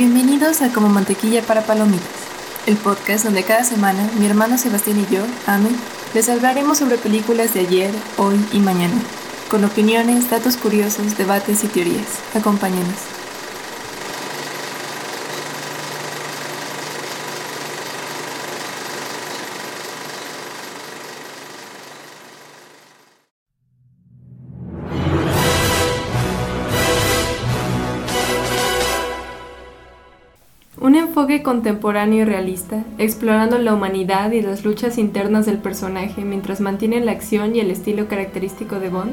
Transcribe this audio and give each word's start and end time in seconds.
Bienvenidos 0.00 0.62
a 0.62 0.72
Como 0.72 0.88
Mantequilla 0.88 1.42
para 1.42 1.60
Palomitas, 1.60 2.08
el 2.64 2.78
podcast 2.78 3.22
donde 3.22 3.42
cada 3.42 3.64
semana 3.64 4.10
mi 4.18 4.24
hermano 4.24 4.56
Sebastián 4.56 4.98
y 4.98 5.14
yo, 5.14 5.20
Ame, 5.46 5.68
les 6.14 6.30
hablaremos 6.30 6.78
sobre 6.78 6.96
películas 6.96 7.52
de 7.52 7.60
ayer, 7.60 7.90
hoy 8.16 8.42
y 8.50 8.60
mañana, 8.60 8.94
con 9.50 9.62
opiniones, 9.62 10.30
datos 10.30 10.56
curiosos, 10.56 11.18
debates 11.18 11.64
y 11.64 11.68
teorías. 11.68 12.06
Acompáñenos. 12.34 13.19
Contemporáneo 31.38 32.22
y 32.22 32.24
realista, 32.24 32.84
explorando 32.98 33.56
la 33.58 33.72
humanidad 33.72 34.32
y 34.32 34.42
las 34.42 34.64
luchas 34.64 34.98
internas 34.98 35.46
del 35.46 35.58
personaje 35.58 36.24
mientras 36.24 36.60
mantiene 36.60 37.00
la 37.00 37.12
acción 37.12 37.54
y 37.54 37.60
el 37.60 37.70
estilo 37.70 38.08
característico 38.08 38.80
de 38.80 38.90
Bond, 38.90 39.12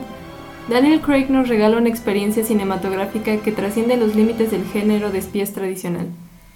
Daniel 0.67 0.99
Craig 0.99 1.29
nos 1.29 1.47
regala 1.47 1.77
una 1.77 1.89
experiencia 1.89 2.43
cinematográfica 2.43 3.37
que 3.37 3.51
trasciende 3.51 3.95
los 3.97 4.15
límites 4.15 4.51
del 4.51 4.65
género 4.65 5.11
de 5.11 5.19
espías 5.19 5.53
tradicional. 5.53 6.07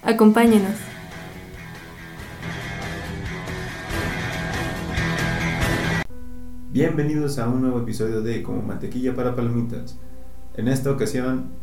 Acompáñenos. 0.02 0.74
Bienvenidos 6.70 7.38
a 7.38 7.48
un 7.48 7.62
nuevo 7.62 7.78
episodio 7.78 8.20
de 8.20 8.42
Como 8.42 8.62
Mantequilla 8.62 9.14
para 9.14 9.36
Palomitas. 9.36 9.98
En 10.56 10.68
esta 10.68 10.90
ocasión 10.90 11.61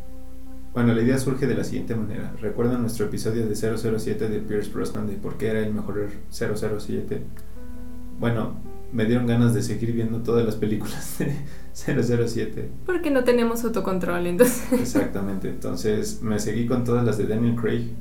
bueno, 0.73 0.94
la 0.94 1.02
idea 1.02 1.17
surge 1.17 1.48
de 1.48 1.56
la 1.56 1.64
siguiente 1.64 1.95
manera. 1.95 2.34
¿Recuerdan 2.39 2.81
nuestro 2.81 3.06
episodio 3.08 3.48
de 3.48 3.56
007 3.56 4.30
de 4.30 4.39
Pierce 4.39 4.72
Brosnan 4.72 5.08
de 5.08 5.14
por 5.14 5.38
qué 5.38 5.48
era 5.48 5.59
el 5.59 5.73
mejor 5.73 6.09
007? 6.31 7.23
Bueno, 8.20 8.53
me 8.92 9.06
dieron 9.06 9.28
ganas 9.28 9.53
de 9.53 9.62
seguir 9.62 9.94
viendo 9.94 10.20
todas 10.20 10.45
las 10.45 10.56
películas 10.56 11.17
de 11.20 11.34
007. 12.28 12.70
Porque 12.86 13.12
no 13.12 13.23
tenemos 13.23 13.64
autocontrol, 13.64 14.28
entonces. 14.28 14.72
Exactamente, 14.73 15.50
entonces 15.50 16.22
me 16.22 16.40
seguí 16.40 16.66
con 16.66 16.84
todas 16.84 17.06
las 17.06 17.17
de 17.17 17.25
Daniel 17.28 17.56
Craig. 17.56 17.94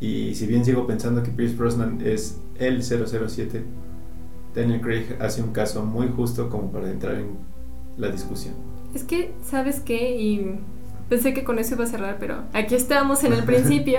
Y 0.00 0.34
si 0.34 0.46
bien 0.46 0.64
sigo 0.64 0.86
pensando 0.86 1.22
que 1.22 1.30
Pierce 1.30 1.56
Brosnan 1.56 2.00
es 2.04 2.40
el 2.58 2.82
007, 2.82 3.62
Daniel 4.54 4.80
Craig 4.80 5.16
hace 5.20 5.42
un 5.42 5.52
caso 5.52 5.84
muy 5.84 6.08
justo 6.08 6.50
como 6.50 6.72
para 6.72 6.90
entrar 6.90 7.14
en 7.14 7.36
la 7.96 8.08
discusión. 8.08 8.54
Es 8.94 9.04
que, 9.04 9.32
¿sabes 9.44 9.80
qué? 9.80 10.20
Y 10.20 10.58
Pensé 11.12 11.34
que 11.34 11.44
con 11.44 11.58
eso 11.58 11.74
iba 11.74 11.84
a 11.84 11.86
cerrar, 11.86 12.16
pero 12.18 12.44
aquí 12.54 12.74
estamos 12.74 13.22
en 13.22 13.34
el 13.34 13.44
principio. 13.44 13.98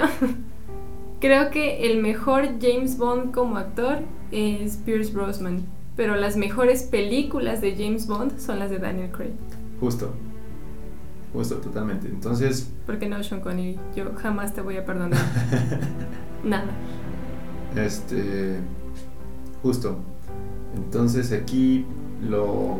Creo 1.21 1.51
que 1.51 1.85
el 1.85 2.01
mejor 2.01 2.59
James 2.59 2.97
Bond 2.97 3.31
como 3.31 3.57
actor 3.57 3.99
es 4.31 4.77
Pierce 4.77 5.13
Brosnan, 5.13 5.61
pero 5.95 6.15
las 6.15 6.37
mejores 6.37 6.81
películas 6.81 7.61
de 7.61 7.75
James 7.75 8.07
Bond 8.07 8.39
son 8.39 8.57
las 8.57 8.71
de 8.71 8.79
Daniel 8.79 9.11
Craig. 9.11 9.33
Justo. 9.79 10.11
Justo, 11.33 11.57
totalmente. 11.57 12.07
Entonces... 12.07 12.71
Porque 12.87 13.07
no, 13.07 13.21
Sean 13.21 13.41
Connery, 13.41 13.77
yo 13.95 14.05
jamás 14.15 14.55
te 14.55 14.61
voy 14.61 14.77
a 14.77 14.83
perdonar. 14.83 15.21
Nada. 16.43 16.71
Este... 17.75 18.57
Justo. 19.61 19.99
Entonces 20.75 21.31
aquí 21.31 21.85
lo, 22.27 22.79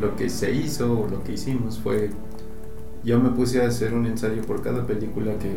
lo 0.00 0.16
que 0.16 0.30
se 0.30 0.50
hizo, 0.50 1.00
o 1.00 1.08
lo 1.08 1.22
que 1.22 1.32
hicimos 1.32 1.78
fue 1.78 2.08
yo 3.02 3.18
me 3.18 3.30
puse 3.30 3.62
a 3.62 3.68
hacer 3.68 3.94
un 3.94 4.06
ensayo 4.06 4.42
por 4.42 4.62
cada 4.62 4.86
película 4.86 5.32
que, 5.38 5.56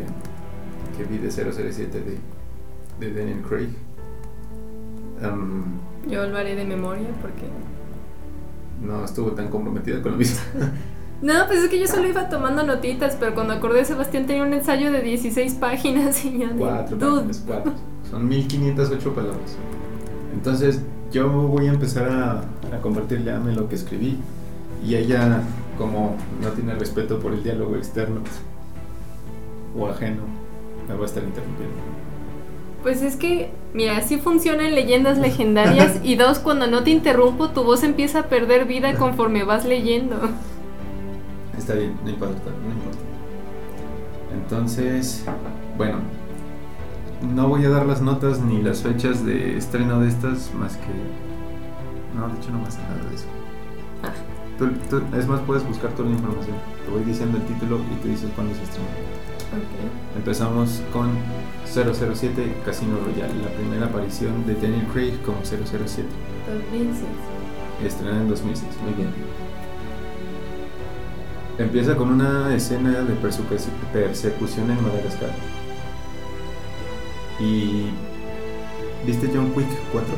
que 0.98 1.04
vi 1.04 1.18
de 1.18 1.32
007 1.32 2.00
de, 2.00 3.06
de 3.06 3.14
Daniel 3.14 3.42
Craig. 3.42 3.70
yo 6.08 6.28
lo 6.28 6.38
haré 6.38 6.56
de 6.56 6.66
memoria 6.66 7.08
porque... 7.22 7.44
No 8.82 9.06
estuvo 9.06 9.32
tan 9.32 9.50
comprometida 9.50 10.02
con 10.02 10.14
lo 10.14 10.18
mismo. 10.18 10.40
no, 11.22 11.34
pues 11.48 11.64
es 11.64 11.70
que 11.70 11.80
yo 11.80 11.88
solo 11.88 12.08
iba 12.08 12.28
tomando 12.28 12.64
notitas, 12.64 13.16
pero 13.20 13.34
cuando 13.34 13.54
acordé 13.54 13.86
Sebastián 13.86 14.26
tenía 14.26 14.44
un 14.44 14.54
ensayo 14.54 14.92
de 14.92 15.02
16 15.02 15.54
páginas 15.56 16.24
y 16.26 16.40
yo 16.40 16.48
Cuatro 16.58 16.98
páginas, 16.98 17.44
cuatro. 17.46 17.74
Son 18.10 18.28
1508 18.28 19.14
palabras. 19.14 19.58
Entonces 20.34 20.82
yo 21.12 21.30
voy 21.30 21.68
a 21.68 21.74
empezar 21.74 22.10
a, 22.10 22.42
a 22.76 22.82
compartirle 22.82 23.32
a 23.32 23.38
Ame 23.38 23.54
lo 23.54 23.70
que 23.70 23.76
escribí 23.76 24.18
y 24.86 24.96
ella 24.96 25.44
como 25.78 26.16
no 26.42 26.50
tiene 26.50 26.76
respeto 26.76 27.20
por 27.20 27.34
el 27.34 27.44
diálogo 27.44 27.76
externo 27.76 28.22
o 29.78 29.88
ajeno, 29.88 30.24
me 30.88 30.96
va 30.96 31.04
a 31.04 31.06
estar 31.06 31.24
interrumpiendo. 31.24 31.76
Pues 32.84 33.02
es 33.02 33.16
que, 33.16 33.52
mira, 33.74 33.98
así 33.98 34.18
funcionan 34.18 34.76
leyendas 34.76 35.18
legendarias 35.18 36.00
y 36.04 36.16
dos, 36.16 36.40
cuando 36.40 36.68
no 36.68 36.84
te 36.84 36.92
interrumpo, 36.92 37.50
tu 37.50 37.64
voz 37.64 37.84
empieza 37.84 38.20
a 38.20 38.24
perder 38.24 38.66
vida 38.66 38.96
conforme 38.96 39.44
vas 39.46 39.66
leyendo. 39.66 40.18
Está 41.58 41.76
bien, 41.76 41.96
no 42.04 42.10
importa, 42.10 42.36
no 42.36 42.74
importa. 42.74 43.00
Entonces, 44.34 45.24
bueno, 45.78 46.00
no 47.34 47.48
voy 47.48 47.64
a 47.64 47.70
dar 47.70 47.86
las 47.86 48.02
notas 48.02 48.42
ni 48.42 48.62
las 48.62 48.82
fechas 48.82 49.26
de 49.26 49.58
estreno 49.58 50.02
de 50.02 50.10
estas 50.10 50.54
más 50.54 50.76
que... 50.76 52.18
No, 52.18 52.28
de 52.28 52.38
hecho 52.38 52.52
no 52.52 52.64
pasa 52.64 52.82
nada 52.82 53.10
de 53.10 53.16
eso 53.16 53.26
es 55.18 55.28
más, 55.28 55.42
puedes 55.42 55.66
buscar 55.68 55.92
toda 55.92 56.10
la 56.10 56.16
información. 56.16 56.56
Te 56.86 56.92
voy 56.92 57.04
diciendo 57.04 57.38
el 57.38 57.44
título 57.46 57.80
y 57.92 58.02
tú 58.02 58.08
dices 58.08 58.30
cuándo 58.36 58.54
se 58.56 58.64
estrena. 58.64 58.88
Empezamos 60.16 60.82
con 60.92 61.10
007 61.66 62.62
Casino 62.66 62.98
Royale, 63.06 63.42
la 63.42 63.50
primera 63.50 63.86
aparición 63.88 64.46
de 64.46 64.56
Daniel 64.56 64.86
Craig 64.94 65.22
como 65.24 65.40
007. 65.44 66.08
2006. 66.72 67.04
Estrenada 67.84 68.22
en 68.22 68.30
2006, 68.30 68.70
muy 68.84 68.94
bien. 68.94 69.10
Empieza 71.58 71.96
con 71.96 72.10
una 72.10 72.56
escena 72.56 73.02
de 73.02 73.14
persecución 73.14 74.72
en 74.72 74.84
Madagascar. 74.84 75.32
Y. 77.40 77.90
¿Viste 79.06 79.30
John 79.34 79.52
Quick 79.54 79.68
4? 79.92 80.10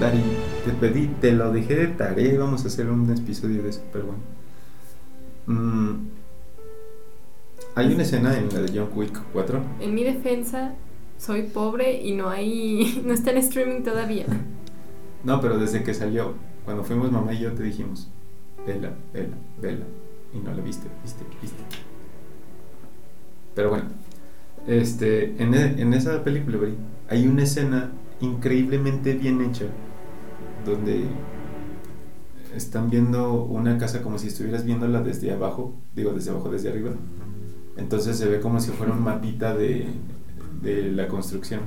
No, 0.00 0.51
te 0.64 0.72
pedí, 0.72 1.08
te 1.20 1.32
lo 1.32 1.52
dejé 1.52 1.74
de 1.74 1.86
tarea 1.88 2.38
vamos 2.38 2.64
a 2.64 2.68
hacer 2.68 2.88
un 2.88 3.10
episodio 3.10 3.62
de 3.62 3.70
eso, 3.70 3.82
pero 3.92 4.06
bueno. 4.06 4.22
Mm, 5.46 6.08
hay 7.74 7.94
una 7.94 8.02
escena 8.02 8.36
en 8.38 8.48
la 8.48 8.60
de 8.60 8.78
John 8.78 8.90
Wick 8.94 9.18
4. 9.32 9.62
En 9.80 9.94
mi 9.94 10.04
defensa, 10.04 10.74
soy 11.18 11.42
pobre 11.44 12.00
y 12.02 12.14
no 12.14 12.28
hay. 12.28 13.02
no 13.06 13.12
está 13.12 13.30
en 13.32 13.38
streaming 13.38 13.82
todavía. 13.82 14.26
No, 15.24 15.40
pero 15.40 15.56
desde 15.56 15.84
que 15.84 15.94
salió, 15.94 16.34
cuando 16.64 16.82
fuimos 16.82 17.12
mamá 17.12 17.32
y 17.32 17.38
yo 17.38 17.52
te 17.52 17.62
dijimos, 17.62 18.10
vela, 18.66 18.92
vela, 19.12 19.36
vela. 19.60 19.84
Y 20.34 20.40
no 20.40 20.52
la 20.52 20.60
viste, 20.60 20.88
viste, 21.00 21.24
viste. 21.40 21.62
Pero 23.54 23.70
bueno, 23.70 23.84
este, 24.66 25.40
en, 25.40 25.54
e, 25.54 25.80
en 25.80 25.94
esa 25.94 26.24
película, 26.24 26.58
hay 27.08 27.28
una 27.28 27.44
escena 27.44 27.92
increíblemente 28.20 29.14
bien 29.14 29.42
hecha 29.42 29.66
donde 30.64 31.06
están 32.54 32.90
viendo 32.90 33.44
una 33.44 33.78
casa 33.78 34.02
como 34.02 34.18
si 34.18 34.28
estuvieras 34.28 34.64
viéndola 34.64 35.02
desde 35.02 35.32
abajo, 35.32 35.74
digo 35.94 36.12
desde 36.12 36.30
abajo, 36.30 36.50
desde 36.50 36.70
arriba. 36.70 36.92
Entonces 37.76 38.16
se 38.16 38.28
ve 38.28 38.40
como 38.40 38.60
si 38.60 38.70
fuera 38.70 38.92
un 38.92 39.02
mapita 39.04 39.54
de, 39.54 39.86
de 40.62 40.92
la 40.92 41.08
construcción 41.08 41.60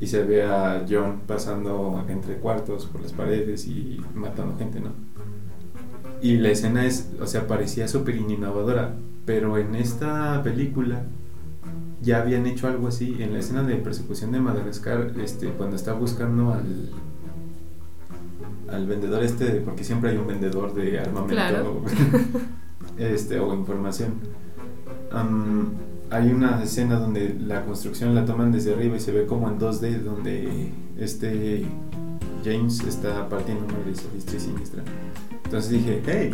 y 0.00 0.06
se 0.06 0.24
ve 0.24 0.44
a 0.44 0.84
John 0.88 1.20
pasando 1.26 2.04
entre 2.08 2.36
cuartos 2.36 2.86
por 2.86 3.02
las 3.02 3.12
paredes 3.12 3.66
y 3.66 4.00
matando 4.14 4.56
gente, 4.56 4.80
¿no? 4.80 4.90
Y 6.20 6.36
la 6.38 6.50
escena 6.50 6.84
es, 6.84 7.10
o 7.20 7.26
sea, 7.26 7.46
parecía 7.46 7.88
súper 7.88 8.16
innovadora, 8.16 8.94
pero 9.26 9.58
en 9.58 9.74
esta 9.74 10.40
película 10.42 11.04
ya 12.00 12.20
habían 12.20 12.46
hecho 12.46 12.68
algo 12.68 12.88
así. 12.88 13.16
En 13.20 13.32
la 13.32 13.40
escena 13.40 13.62
de 13.62 13.76
persecución 13.76 14.32
de 14.32 14.40
Madagascar, 14.40 15.12
este, 15.20 15.48
cuando 15.50 15.76
está 15.76 15.94
buscando 15.94 16.52
al, 16.52 16.90
al 18.72 18.86
vendedor 18.86 19.22
este, 19.22 19.46
porque 19.64 19.84
siempre 19.84 20.10
hay 20.10 20.16
un 20.16 20.26
vendedor 20.26 20.74
de 20.74 20.98
armamento 20.98 21.82
este, 22.98 23.38
o 23.38 23.54
información. 23.54 24.14
hay 26.10 26.32
una 26.32 26.62
escena 26.62 26.96
donde 26.98 27.36
la 27.38 27.64
construcción 27.64 28.14
la 28.14 28.24
toman 28.24 28.52
desde 28.52 28.74
arriba 28.74 28.96
y 28.96 29.00
se 29.00 29.12
ve 29.12 29.26
como 29.26 29.48
en 29.48 29.58
2D, 29.58 30.00
donde 30.00 30.72
este 30.98 31.64
James 32.44 32.80
está 32.80 33.28
partiendo 33.28 33.64
una 33.64 33.78
ristra 33.84 34.10
y 34.16 34.40
siniestra. 34.40 34.82
Entonces 35.44 35.70
dije, 35.70 36.02
hey, 36.06 36.30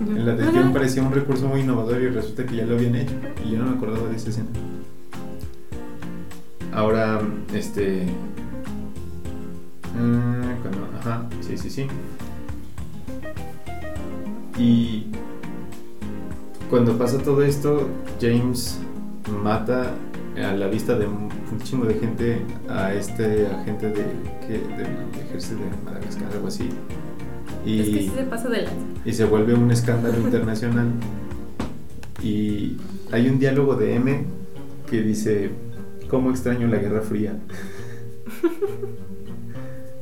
en 0.00 0.26
la 0.26 0.34
de 0.34 0.70
parecía 0.72 1.02
un 1.02 1.12
recurso 1.12 1.48
muy 1.48 1.60
innovador 1.60 2.00
y 2.02 2.08
resulta 2.08 2.44
que 2.44 2.56
ya 2.56 2.66
lo 2.66 2.76
habían 2.76 2.94
hecho 2.96 3.14
y 3.44 3.52
yo 3.52 3.58
no 3.58 3.70
me 3.70 3.76
acordaba 3.76 4.08
de 4.08 4.16
esa 4.16 4.30
escena. 4.30 4.48
Ahora, 6.72 7.20
este, 7.54 8.06
Mm, 9.94 10.62
cuando, 10.62 10.88
ajá, 10.98 11.26
sí, 11.40 11.56
sí, 11.56 11.70
sí. 11.70 11.86
Y 14.58 15.06
cuando 16.70 16.96
pasa 16.96 17.18
todo 17.18 17.42
esto, 17.42 17.88
James 18.20 18.78
mata 19.42 19.94
a 20.36 20.52
la 20.52 20.66
vista 20.68 20.98
de 20.98 21.06
un 21.06 21.30
chingo 21.62 21.86
de 21.86 21.94
gente 21.94 22.42
a 22.68 22.92
este 22.92 23.46
agente 23.46 23.88
de, 23.88 24.04
que, 24.46 24.58
del 24.76 25.24
ejército 25.26 25.60
de 25.62 25.70
Madagascar, 25.84 26.32
algo 26.32 26.48
así. 26.48 26.68
Y, 27.64 27.80
es 27.80 27.88
que 27.88 27.98
sí 28.00 28.12
se 28.14 28.24
pasa 28.24 28.48
de 28.48 28.66
y 29.04 29.12
se 29.12 29.24
vuelve 29.24 29.54
un 29.54 29.70
escándalo 29.70 30.18
internacional. 30.24 30.88
Y 32.22 32.76
hay 33.12 33.28
un 33.28 33.38
diálogo 33.38 33.76
de 33.76 33.94
M 33.94 34.24
que 34.90 35.02
dice, 35.02 35.50
¿cómo 36.08 36.30
extraño 36.30 36.66
la 36.68 36.78
Guerra 36.78 37.02
Fría? 37.02 37.38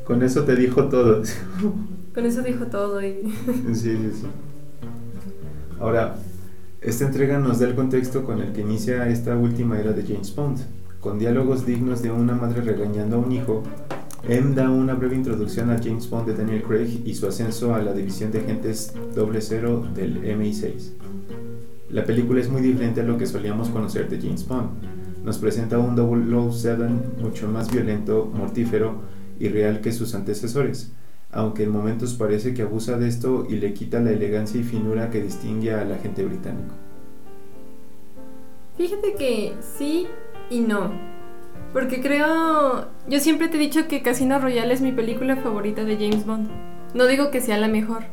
Con 0.04 0.22
eso 0.22 0.42
te 0.44 0.56
dijo 0.56 0.88
todo. 0.88 1.22
Con 2.14 2.26
eso 2.26 2.42
dijo 2.42 2.66
todo 2.66 3.00
y... 3.00 3.32
Sí, 3.72 3.96
sí, 3.96 4.10
sí. 4.12 4.26
Ahora, 5.80 6.16
esta 6.80 7.06
entrega 7.06 7.38
nos 7.38 7.60
da 7.60 7.68
el 7.68 7.74
contexto 7.74 8.24
con 8.24 8.40
el 8.40 8.52
que 8.52 8.60
inicia 8.60 9.08
esta 9.08 9.36
última 9.36 9.78
era 9.78 9.92
de 9.92 10.02
James 10.02 10.34
Bond. 10.34 10.58
Con 11.00 11.18
diálogos 11.18 11.64
dignos 11.64 12.02
de 12.02 12.10
una 12.10 12.34
madre 12.34 12.60
regañando 12.60 13.16
a 13.16 13.18
un 13.20 13.32
hijo, 13.32 13.62
M 14.28 14.54
da 14.54 14.70
una 14.70 14.94
breve 14.94 15.16
introducción 15.16 15.70
a 15.70 15.78
James 15.78 16.08
Bond 16.08 16.26
de 16.28 16.34
Daniel 16.34 16.62
Craig 16.62 17.02
y 17.04 17.14
su 17.14 17.26
ascenso 17.26 17.74
a 17.74 17.82
la 17.82 17.92
división 17.92 18.30
de 18.30 18.40
agentes 18.40 18.94
00 19.14 19.88
del 19.94 20.22
MI6. 20.22 20.92
La 21.90 22.04
película 22.04 22.40
es 22.40 22.48
muy 22.48 22.62
diferente 22.62 23.00
a 23.00 23.04
lo 23.04 23.18
que 23.18 23.26
solíamos 23.26 23.68
conocer 23.68 24.08
de 24.08 24.20
James 24.20 24.46
Bond. 24.46 24.70
Nos 25.24 25.38
presenta 25.38 25.78
un 25.78 25.96
007 25.96 26.88
mucho 27.20 27.48
más 27.48 27.70
violento, 27.70 28.30
mortífero 28.34 29.00
y 29.38 29.48
real 29.48 29.80
que 29.80 29.92
sus 29.92 30.14
antecesores, 30.14 30.92
aunque 31.30 31.64
en 31.64 31.70
momentos 31.70 32.14
parece 32.14 32.54
que 32.54 32.62
abusa 32.62 32.98
de 32.98 33.08
esto 33.08 33.46
y 33.48 33.56
le 33.56 33.72
quita 33.74 34.00
la 34.00 34.10
elegancia 34.10 34.60
y 34.60 34.64
finura 34.64 35.10
que 35.10 35.22
distingue 35.22 35.72
al 35.72 35.92
agente 35.92 36.24
británico. 36.24 36.74
Fíjate 38.76 39.14
que 39.14 39.54
sí 39.60 40.06
y 40.50 40.60
no. 40.60 40.92
Porque 41.72 42.02
creo... 42.02 42.88
Yo 43.08 43.20
siempre 43.20 43.48
te 43.48 43.56
he 43.56 43.60
dicho 43.60 43.88
que 43.88 44.02
Casino 44.02 44.38
Royale 44.38 44.74
es 44.74 44.80
mi 44.80 44.92
película 44.92 45.36
favorita 45.36 45.84
de 45.84 45.96
James 45.96 46.26
Bond. 46.26 46.50
No 46.94 47.06
digo 47.06 47.30
que 47.30 47.40
sea 47.40 47.56
la 47.56 47.68
mejor, 47.68 48.04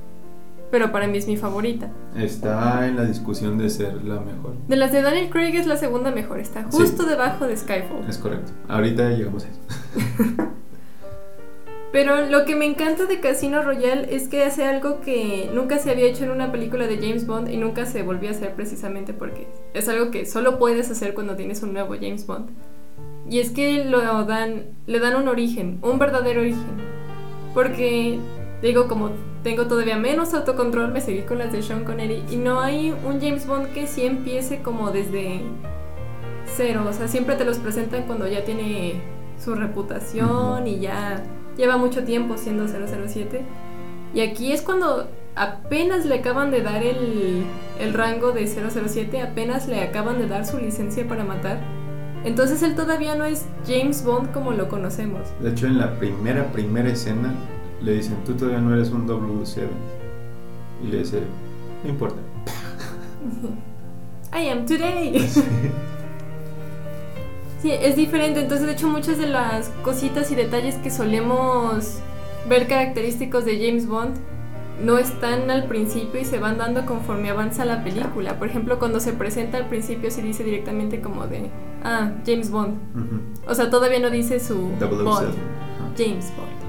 pero 0.72 0.92
para 0.92 1.08
mí 1.08 1.18
es 1.18 1.28
mi 1.28 1.36
favorita. 1.36 1.92
Está 2.16 2.88
en 2.88 2.96
la 2.96 3.04
discusión 3.04 3.58
de 3.58 3.70
ser 3.70 4.04
la 4.04 4.22
mejor. 4.22 4.56
De 4.68 4.78
las 4.78 4.92
de 4.92 5.02
Daniel 5.02 5.30
Craig 5.30 5.56
es 5.56 5.68
la 5.68 5.76
segunda 5.76 6.12
mejor, 6.12 6.40
está 6.40 6.64
justo 6.64 7.06
debajo 7.06 7.48
de 7.48 7.58
Skyfall. 7.58 8.08
Es 8.08 8.18
correcto. 8.18 8.52
Ahorita 8.68 9.10
llegamos 9.10 9.46
a 9.46 9.50
eso. 9.50 9.60
Pero 11.92 12.28
lo 12.28 12.46
que 12.46 12.56
me 12.56 12.66
encanta 12.66 13.06
de 13.06 13.20
Casino 13.20 13.64
Royale 13.64 14.16
es 14.16 14.28
que 14.28 14.44
hace 14.44 14.64
algo 14.64 15.02
que 15.02 15.50
nunca 15.54 15.80
se 15.80 15.90
había 15.90 16.06
hecho 16.06 16.24
en 16.24 16.30
una 16.32 16.52
película 16.52 16.86
de 16.86 16.98
James 16.98 17.26
Bond 17.26 17.50
y 17.50 17.58
nunca 17.58 17.88
se 17.88 18.04
volvió 18.04 18.30
a 18.30 18.34
hacer 18.34 18.54
precisamente 18.54 19.12
porque 19.12 19.48
es 19.74 19.90
algo 19.90 20.12
que 20.12 20.28
solo 20.28 20.60
puedes 20.60 20.92
hacer 20.92 21.16
cuando 21.16 21.36
tienes 21.36 21.64
un 21.64 21.74
nuevo 21.74 21.96
James 21.96 22.28
Bond. 22.28 22.52
Y 23.28 23.40
es 23.40 23.50
que 23.50 23.86
lo 23.86 24.02
dan, 24.26 24.66
le 24.86 25.00
dan 25.00 25.16
un 25.16 25.28
origen, 25.28 25.80
un 25.82 25.98
verdadero 25.98 26.42
origen. 26.42 26.78
Porque, 27.56 28.20
digo, 28.62 28.88
como 28.88 29.12
tengo 29.44 29.68
todavía 29.68 29.98
menos 29.98 30.34
autocontrol, 30.36 30.92
me 30.92 31.02
seguí 31.02 31.22
con 31.22 31.40
las 31.40 31.52
de 31.52 31.64
Sean 31.64 31.86
Connery 31.86 32.24
y 32.30 32.36
no 32.36 32.60
hay 32.60 32.92
un 32.92 33.20
James 33.20 33.48
Bond 33.48 33.74
que 33.74 33.88
sí 33.88 34.06
empiece 34.06 34.62
como 34.62 34.92
desde 34.92 35.42
cero. 36.46 36.86
O 36.88 36.94
sea, 36.94 37.08
siempre 37.08 37.36
te 37.36 37.46
los 37.46 37.58
presentan 37.58 38.04
cuando 38.04 38.28
ya 38.28 38.44
tiene 38.44 39.02
su 39.38 39.56
reputación 39.56 40.68
y 40.68 40.80
ya 40.80 41.24
lleva 41.60 41.76
mucho 41.76 42.06
tiempo 42.06 42.38
siendo 42.38 42.68
007. 42.68 43.44
Y 44.14 44.22
aquí 44.22 44.54
es 44.54 44.62
cuando 44.62 45.08
apenas 45.36 46.06
le 46.06 46.16
acaban 46.16 46.52
de 46.52 46.62
dar 46.62 46.82
el, 46.82 47.44
el, 47.80 47.94
rango 47.94 48.32
de 48.32 48.48
007, 48.48 49.22
apenas 49.22 49.68
le 49.68 49.82
acaban 49.82 50.20
de 50.20 50.28
dar 50.28 50.46
su 50.46 50.58
licencia 50.58 51.08
para 51.08 51.26
matar. 51.26 51.60
Entonces 52.24 52.64
él 52.64 52.76
todavía 52.76 53.16
no 53.16 53.26
es 53.26 53.46
James 53.68 54.04
Bond 54.04 54.32
como 54.32 54.52
lo 54.52 54.70
conocemos. 54.70 55.28
De 55.42 55.52
hecho, 55.52 55.68
en 55.68 55.78
la 55.78 56.00
primera, 56.00 56.52
primera 56.52 56.90
escena 56.90 57.36
le 57.82 57.94
dicen, 57.94 58.16
tú 58.26 58.34
todavía 58.34 58.62
no 58.62 58.74
eres 58.74 58.90
un 58.92 59.06
007. 59.46 59.68
Y 60.84 60.88
le 60.88 61.00
dice, 61.00 61.22
no 61.84 61.90
importa. 61.90 62.20
I 64.34 64.48
am 64.48 64.66
today. 64.66 65.28
Sí, 67.62 67.72
es 67.72 67.96
diferente. 67.96 68.40
Entonces, 68.40 68.68
de 68.68 68.74
hecho, 68.74 68.88
muchas 68.88 69.18
de 69.18 69.28
las 69.28 69.70
cositas 69.84 70.32
y 70.32 70.36
detalles 70.36 70.76
que 70.76 70.90
solemos 70.90 72.00
ver 72.48 72.68
característicos 72.68 73.46
de 73.46 73.58
James 73.58 73.88
Bond 73.88 74.16
no 74.82 74.98
están 74.98 75.52
al 75.52 75.66
principio 75.66 76.22
y 76.22 76.26
se 76.26 76.40
van 76.40 76.58
dando 76.58 76.86
conforme 76.86 77.30
avanza 77.30 77.66
la 77.66 77.84
película. 77.84 78.40
Por 78.40 78.48
ejemplo, 78.48 78.80
cuando 78.80 79.00
se 79.00 79.12
presenta 79.12 79.58
al 79.58 79.68
principio 79.68 80.10
se 80.10 80.22
dice 80.22 80.44
directamente 80.44 81.02
como 81.02 81.28
de, 81.28 81.50
ah, 81.84 82.12
James 82.26 82.50
Bond. 82.50 82.78
O 83.46 83.54
sea, 83.54 83.70
todavía 83.70 84.00
no 84.00 84.10
dice 84.10 84.40
su 84.40 84.56
Bond. 84.80 85.36
James 85.98 86.32
Bond. 86.38 86.60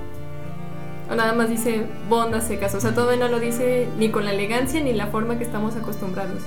O 1.10 1.14
nada 1.14 1.32
más 1.34 1.48
dice 1.48 1.86
Bond 2.08 2.34
a 2.34 2.40
secas. 2.40 2.75
O 2.75 2.81
sea, 2.81 2.94
todavía 2.94 3.25
no 3.25 3.31
lo 3.31 3.38
dice 3.38 3.86
ni 3.98 4.10
con 4.10 4.25
la 4.25 4.32
elegancia 4.32 4.82
ni 4.82 4.93
la 4.93 5.06
forma 5.06 5.38
que 5.38 5.44
estamos 5.44 5.76
acostumbrados. 5.76 6.43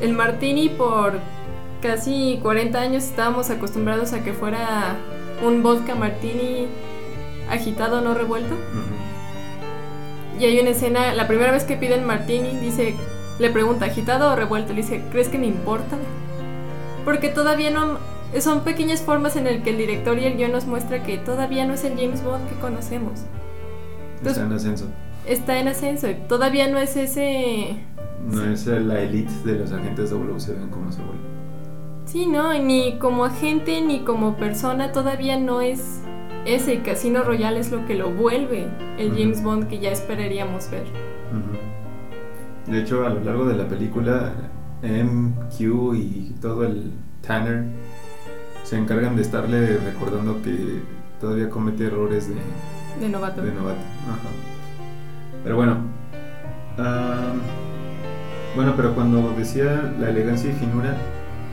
El 0.00 0.14
martini 0.14 0.70
por 0.70 1.20
casi 1.80 2.38
40 2.42 2.80
años 2.80 3.04
estábamos 3.04 3.50
acostumbrados 3.50 4.12
a 4.12 4.22
que 4.22 4.32
fuera 4.32 4.96
un 5.44 5.62
vodka 5.62 5.94
martini 5.94 6.66
agitado, 7.50 8.00
no 8.00 8.14
revuelto. 8.14 8.54
Y 10.38 10.44
hay 10.44 10.58
una 10.60 10.70
escena, 10.70 11.14
la 11.14 11.26
primera 11.26 11.52
vez 11.52 11.64
que 11.64 11.76
piden 11.76 12.04
martini, 12.04 12.56
dice, 12.60 12.94
le 13.38 13.50
pregunta, 13.50 13.86
¿agitado 13.86 14.32
o 14.32 14.36
revuelto? 14.36 14.72
Le 14.72 14.82
dice, 14.82 15.02
¿crees 15.10 15.28
que 15.28 15.38
me 15.38 15.46
importa? 15.46 15.96
Porque 17.04 17.28
todavía 17.28 17.70
no... 17.70 17.98
Son 18.38 18.60
pequeñas 18.60 19.02
formas 19.02 19.34
en 19.34 19.48
el 19.48 19.62
que 19.62 19.70
el 19.70 19.78
director 19.78 20.16
y 20.18 20.24
el 20.24 20.36
guion 20.36 20.52
nos 20.52 20.64
muestra 20.64 21.02
que 21.02 21.18
todavía 21.18 21.66
no 21.66 21.74
es 21.74 21.82
el 21.82 21.96
James 21.96 22.22
Bond 22.22 22.48
que 22.48 22.54
conocemos. 22.60 23.20
está 24.30 24.42
en 24.42 24.52
ascenso. 24.52 24.84
Está 25.26 25.58
en 25.58 25.68
ascenso. 25.68 26.08
Todavía 26.28 26.68
no 26.68 26.78
es 26.78 26.96
ese... 26.96 27.76
No 28.24 28.44
es 28.44 28.66
la 28.66 29.00
elite 29.00 29.32
de 29.44 29.58
los 29.58 29.72
agentes 29.72 30.12
W7 30.12 30.70
como 30.70 30.92
se 30.92 31.02
vuelve. 31.02 31.39
Sí, 32.10 32.26
no, 32.26 32.52
ni 32.60 32.98
como 32.98 33.24
agente 33.24 33.80
ni 33.82 34.00
como 34.00 34.34
persona 34.34 34.90
todavía 34.90 35.38
no 35.38 35.60
es 35.60 36.00
ese 36.44 36.82
Casino 36.82 37.22
Royale 37.22 37.60
es 37.60 37.70
lo 37.70 37.86
que 37.86 37.94
lo 37.94 38.10
vuelve 38.10 38.66
el 38.98 39.12
James 39.16 39.44
Bond 39.44 39.68
que 39.68 39.78
ya 39.78 39.92
esperaríamos 39.92 40.68
ver. 40.72 40.86
De 42.66 42.80
hecho, 42.80 43.06
a 43.06 43.10
lo 43.10 43.22
largo 43.22 43.44
de 43.44 43.56
la 43.56 43.68
película, 43.68 44.32
MQ 44.82 45.94
y 45.94 46.34
todo 46.40 46.64
el 46.64 46.90
Tanner 47.24 47.66
se 48.64 48.76
encargan 48.76 49.14
de 49.14 49.22
estarle 49.22 49.76
recordando 49.76 50.42
que 50.42 50.80
todavía 51.20 51.48
comete 51.48 51.86
errores 51.86 52.28
de, 52.28 52.34
de 53.00 53.08
novato. 53.08 53.40
De 53.40 53.52
novato. 53.52 53.78
Pero 55.44 55.54
bueno. 55.54 55.76
bueno, 58.56 58.72
pero 58.74 58.96
cuando 58.96 59.32
decía 59.38 59.94
la 60.00 60.10
elegancia 60.10 60.50
y 60.50 60.54
finura, 60.54 60.96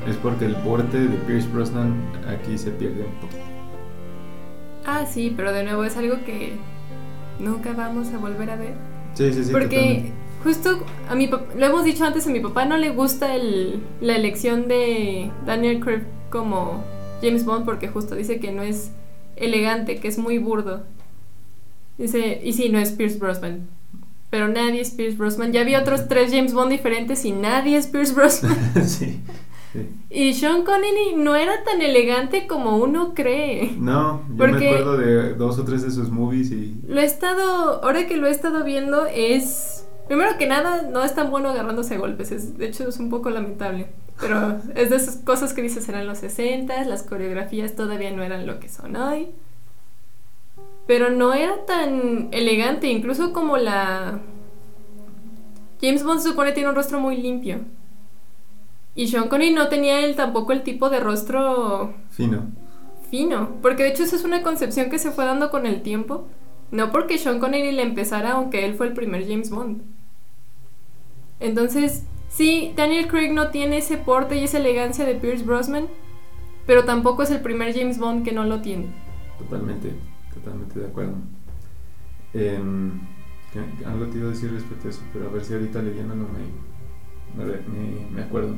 es 0.08 0.16
porque 0.18 0.46
el 0.46 0.56
porte 0.58 1.00
de 1.00 1.18
Pierce 1.26 1.48
Brosnan 1.50 1.94
aquí 2.28 2.58
se 2.58 2.72
pierde 2.72 3.04
un 3.04 3.14
poco. 3.16 3.34
Ah, 4.86 5.06
sí, 5.06 5.34
pero 5.36 5.52
de 5.52 5.64
nuevo 5.64 5.84
es 5.84 5.98
algo 5.98 6.24
que 6.26 6.54
nunca 7.40 7.74
vamos 7.74 8.08
a 8.14 8.18
volver 8.18 8.50
a 8.50 8.56
ver. 8.56 8.74
Sí, 9.14 9.34
sí, 9.34 9.44
sí. 9.44 9.52
Porque 9.52 10.12
justo 10.44 10.84
a 11.10 11.16
mi 11.16 11.28
papá, 11.28 11.46
lo 11.58 11.66
hemos 11.66 11.84
dicho 11.84 12.06
antes, 12.06 12.26
a 12.26 12.30
mi 12.30 12.40
papá 12.40 12.66
no 12.66 12.78
le 12.78 12.90
gusta 12.92 13.36
el, 13.36 13.84
la 14.00 14.16
elección 14.16 14.68
de 14.68 15.30
Daniel 15.46 15.82
Craig 15.82 16.04
como 16.30 16.84
James 17.22 17.44
Bond 17.44 17.66
porque 17.66 17.90
justo 17.90 18.16
dice 18.16 18.40
que 18.40 18.52
no 18.52 18.62
es 18.62 18.92
elegante, 19.36 20.00
que 20.00 20.08
es 20.08 20.18
muy 20.18 20.38
burdo. 20.38 20.84
Dice, 21.98 22.40
y 22.44 22.54
sí, 22.54 22.70
no 22.70 22.80
es 22.80 22.92
Pierce 22.92 23.18
Brosnan. 23.18 23.68
Pero 24.30 24.48
nadie 24.48 24.82
es 24.82 24.92
Pierce 24.92 25.18
Brosnan. 25.18 25.52
Ya 25.52 25.62
había 25.62 25.82
otros 25.82 26.08
tres 26.08 26.32
James 26.32 26.54
Bond 26.54 26.72
diferentes 26.72 27.26
y 27.26 27.32
nadie 27.32 27.78
es 27.78 27.88
Pierce 27.88 28.14
Brosnan. 28.14 28.58
sí. 28.86 29.20
Y 30.10 30.34
Sean 30.34 30.63
Connery 30.63 31.15
no 31.15 31.36
era 31.36 31.63
tan 31.63 31.81
elegante 31.81 32.48
como 32.48 32.77
uno 32.77 33.13
cree. 33.13 33.74
No, 33.77 34.24
yo 34.29 34.48
me 34.48 34.67
acuerdo 34.67 34.98
de 34.98 35.34
dos 35.34 35.60
o 35.60 35.63
tres 35.63 35.84
de 35.84 35.91
sus 35.91 36.10
movies 36.10 36.51
y... 36.51 36.81
Lo 36.88 37.01
he 37.01 37.05
estado, 37.05 37.84
ahora 37.84 38.07
que 38.07 38.17
lo 38.17 38.27
he 38.27 38.31
estado 38.31 38.63
viendo 38.63 39.05
es... 39.05 39.86
Primero 40.07 40.38
que 40.38 40.48
nada, 40.48 40.84
no 40.84 41.03
es 41.03 41.13
tan 41.13 41.29
bueno 41.29 41.50
agarrándose 41.50 41.96
a 41.96 41.98
golpes, 41.98 42.31
es, 42.31 42.57
de 42.57 42.67
hecho 42.67 42.88
es 42.88 42.98
un 42.98 43.10
poco 43.10 43.29
lamentable. 43.29 43.88
Pero 44.19 44.60
es 44.74 44.89
de 44.89 44.96
esas 44.96 45.17
cosas 45.17 45.53
que 45.53 45.62
dices 45.62 45.88
eran 45.89 46.07
los 46.07 46.19
60, 46.19 46.86
las 46.86 47.03
coreografías 47.03 47.75
todavía 47.75 48.12
no 48.12 48.24
eran 48.24 48.48
lo 48.48 48.60
que 48.60 48.69
son 48.69 48.96
hoy. 48.96 49.27
Pero 50.88 51.10
no 51.10 51.34
era 51.34 51.65
tan 51.65 52.29
elegante, 52.31 52.88
incluso 52.88 53.34
como 53.34 53.57
la... 53.57 54.19
James 55.81 56.03
Bond 56.03 56.22
se 56.22 56.29
supone 56.29 56.53
tiene 56.53 56.69
un 56.69 56.75
rostro 56.75 57.00
muy 57.00 57.17
limpio. 57.17 57.60
Y 58.98 59.08
Sean 59.08 59.30
Connery 59.30 59.54
no 59.54 59.70
tenía 59.70 60.04
él 60.04 60.18
tampoco 60.18 60.51
el 60.51 60.63
tipo 60.63 60.89
de 60.89 61.00
rostro 61.00 61.94
fino. 62.10 62.51
Fino, 63.10 63.51
porque 63.62 63.84
de 63.84 63.89
hecho 63.89 64.04
esa 64.04 64.18
es 64.18 64.25
una 64.25 64.44
concepción 64.44 64.89
que 64.89 65.00
se 65.00 65.12
fue 65.12 65.24
dando 65.24 65.50
con 65.50 65.66
el 65.66 65.82
tiempo. 65.82 66.27
No 66.72 66.92
porque 66.92 67.18
Sean 67.18 67.39
Connery 67.39 67.72
le 67.72 67.84
empezara, 67.84 68.34
aunque 68.34 68.66
él 68.66 68.75
fue 68.75 68.88
el 68.88 68.94
primer 68.94 69.25
James 69.25 69.50
Bond. 69.50 69.84
Entonces, 71.39 72.04
Sí, 72.30 72.74
Daniel 72.75 73.08
Craig 73.08 73.34
no 73.34 73.50
tiene 73.50 73.77
ese 73.77 73.98
porte 73.98 74.38
y 74.38 74.44
esa 74.44 74.58
elegancia 74.58 75.06
de 75.06 75.16
Pierce 75.16 75.44
Brosnan, 75.44 75.88
pero 76.66 76.84
tampoco 76.84 77.24
es 77.24 77.32
el 77.32 77.42
primer 77.42 77.74
James 77.74 77.98
Bond 77.98 78.24
que 78.24 78.32
no 78.32 78.44
lo 78.44 78.62
tiene. 78.62 78.88
Totalmente, 79.39 79.94
totalmente 80.34 80.80
de 80.80 80.88
acuerdo. 80.88 81.13
Em, 82.34 83.00
algo 83.86 84.06
te 84.08 84.18
iba 84.18 84.27
a 84.27 84.32
decir 84.32 84.51
respecto 84.51 84.88
a 84.88 84.92
eso, 84.92 85.01
pero 85.13 85.30
a 85.30 85.32
ver 85.32 85.44
si 85.44 85.54
ahorita 85.54 85.82
leyéndolo 85.82 86.27
me, 86.27 87.46
me, 87.46 88.10
me 88.12 88.22
acuerdo. 88.22 88.56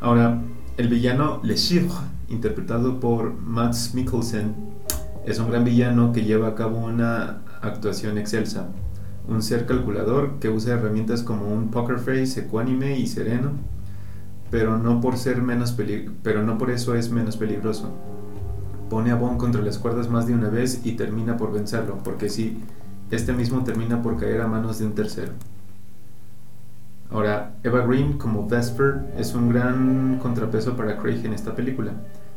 Ahora, 0.00 0.42
el 0.76 0.88
villano 0.88 1.40
Le 1.42 1.54
Chiffre, 1.54 2.06
interpretado 2.28 3.00
por 3.00 3.32
Max 3.34 3.92
Mikkelsen, 3.94 4.54
es 5.24 5.38
un 5.38 5.50
gran 5.50 5.64
villano 5.64 6.12
que 6.12 6.24
lleva 6.24 6.48
a 6.48 6.54
cabo 6.54 6.78
una 6.78 7.40
actuación 7.62 8.18
excelsa. 8.18 8.68
Un 9.26 9.42
ser 9.42 9.66
calculador 9.66 10.38
que 10.38 10.50
usa 10.50 10.74
herramientas 10.74 11.22
como 11.22 11.48
un 11.48 11.70
poker 11.70 11.98
face 11.98 12.40
ecuánime 12.40 12.98
y 12.98 13.06
sereno, 13.06 13.52
pero 14.50 14.78
no 14.78 15.00
por 15.00 15.16
ser 15.16 15.42
menos 15.42 15.76
pero 16.22 16.42
no 16.42 16.58
por 16.58 16.70
eso 16.70 16.94
es 16.94 17.10
menos 17.10 17.36
peligroso. 17.36 17.90
Pone 18.90 19.10
a 19.10 19.16
Bond 19.16 19.38
contra 19.38 19.62
las 19.62 19.78
cuerdas 19.78 20.10
más 20.10 20.26
de 20.26 20.34
una 20.34 20.50
vez 20.50 20.82
y 20.84 20.92
termina 20.92 21.36
por 21.36 21.52
vencerlo, 21.52 21.98
porque 22.04 22.28
sí, 22.28 22.58
este 23.10 23.32
mismo 23.32 23.64
termina 23.64 24.02
por 24.02 24.16
caer 24.18 24.42
a 24.42 24.46
manos 24.46 24.78
de 24.78 24.86
un 24.86 24.94
tercero. 24.94 25.32
Ahora, 27.10 27.54
Eva 27.62 27.86
Green 27.86 28.18
como 28.18 28.48
Vesper 28.48 29.12
es 29.16 29.34
un 29.34 29.48
gran 29.48 30.18
contrapeso 30.18 30.76
para 30.76 30.98
Craig 30.98 31.24
en 31.24 31.32
esta 31.32 31.54
película. 31.54 31.92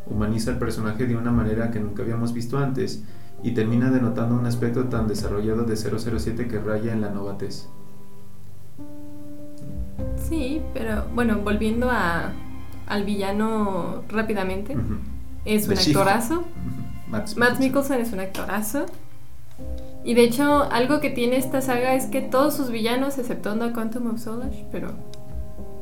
Humaniza 0.06 0.52
el 0.52 0.58
personaje 0.58 1.06
de 1.06 1.16
una 1.16 1.32
manera 1.32 1.72
que 1.72 1.80
nunca 1.80 2.04
habíamos 2.04 2.34
visto 2.34 2.58
antes 2.58 3.04
y 3.44 3.52
termina 3.52 3.90
denotando 3.90 4.36
un 4.36 4.46
aspecto 4.46 4.86
tan 4.86 5.08
desarrollado 5.08 5.64
de 5.64 5.76
007 5.76 6.48
que 6.48 6.60
raya 6.60 6.94
en 6.94 7.02
la 7.02 7.10
novatez. 7.10 7.68
Sí, 10.18 10.62
pero 10.74 11.06
bueno, 11.14 11.40
volviendo 11.44 11.90
a, 11.90 12.32
al 12.88 13.04
villano 13.04 14.04
rápidamente, 14.10 14.76
es 15.46 15.68
un 15.68 15.78
actorazo. 15.78 16.44
Matt 17.10 17.60
Mikkelsen 17.60 18.02
es 18.02 18.14
un 18.14 18.20
actorazo. 18.20 18.86
Y 20.10 20.16
de 20.16 20.24
hecho, 20.24 20.64
algo 20.72 21.02
que 21.02 21.12
tiene 21.12 21.38
esta 21.38 21.62
saga 21.62 21.94
es 21.94 22.08
que 22.08 22.20
todos 22.20 22.56
sus 22.56 22.72
villanos, 22.72 23.20
exceptuando 23.20 23.66
a 23.66 23.74
Quantum 23.74 24.08
of 24.08 24.20
Solace, 24.20 24.66
pero 24.72 24.88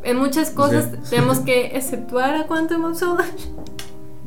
en 0.04 0.18
muchas 0.18 0.50
cosas 0.50 0.92
tenemos 1.10 1.40
que 1.40 1.68
exceptuar 1.68 2.36
a 2.36 2.46
Quantum 2.46 2.84
of 2.84 3.00
Solace. 3.00 3.48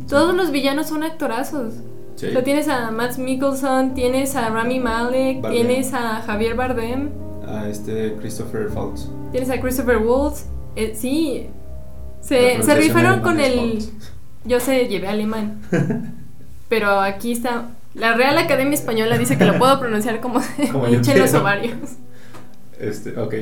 Todos 0.08 0.34
los 0.34 0.52
villanos 0.52 0.86
son 0.88 1.02
actorazos. 1.02 1.74
Lo 2.22 2.42
tienes 2.42 2.66
a 2.68 2.90
Matt 2.90 3.18
Mikkelsen, 3.18 3.92
tienes 3.92 4.36
a 4.36 4.48
Rami 4.48 4.80
Malek, 4.80 5.46
tienes 5.50 5.92
a 5.92 6.22
Javier 6.22 6.54
Bardem. 6.54 7.10
A 7.46 7.68
este 7.68 8.16
Christopher 8.18 8.70
Waltz. 8.74 9.06
Tienes 9.32 9.50
a 9.50 9.60
Christopher 9.60 9.98
Waltz. 9.98 10.46
Eh, 10.76 10.94
sí, 10.94 11.46
se, 12.22 12.62
se 12.62 12.74
rifaron 12.74 13.20
con 13.20 13.38
el... 13.38 13.84
Yo 14.46 14.60
sé, 14.60 14.88
llevé 14.88 15.08
alemán. 15.08 15.60
pero 16.70 16.98
aquí 17.00 17.32
está 17.32 17.66
la 18.00 18.14
Real 18.14 18.38
Academia 18.38 18.74
Española 18.74 19.18
dice 19.18 19.36
que 19.36 19.44
lo 19.44 19.58
puedo 19.58 19.78
pronunciar 19.78 20.20
como, 20.20 20.40
como 20.72 20.88
hinchen 20.88 21.18
los 21.18 21.34
ovarios. 21.34 21.76
Este, 22.78 23.18
ok. 23.18 23.34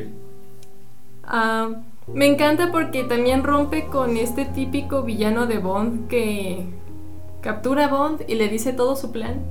Ah, 1.23 1.71
me 2.13 2.27
encanta 2.27 2.73
porque 2.73 3.05
también 3.05 3.45
rompe 3.45 3.87
con 3.87 4.17
este 4.17 4.47
típico 4.47 5.05
villano 5.05 5.47
de 5.47 5.59
Bond 5.59 6.09
que 6.09 6.67
captura 7.41 7.85
a 7.85 7.89
Bond 7.89 8.25
y 8.27 8.35
le 8.35 8.49
dice 8.49 8.73
todo 8.73 8.97
su 8.97 9.13
plan. 9.13 9.45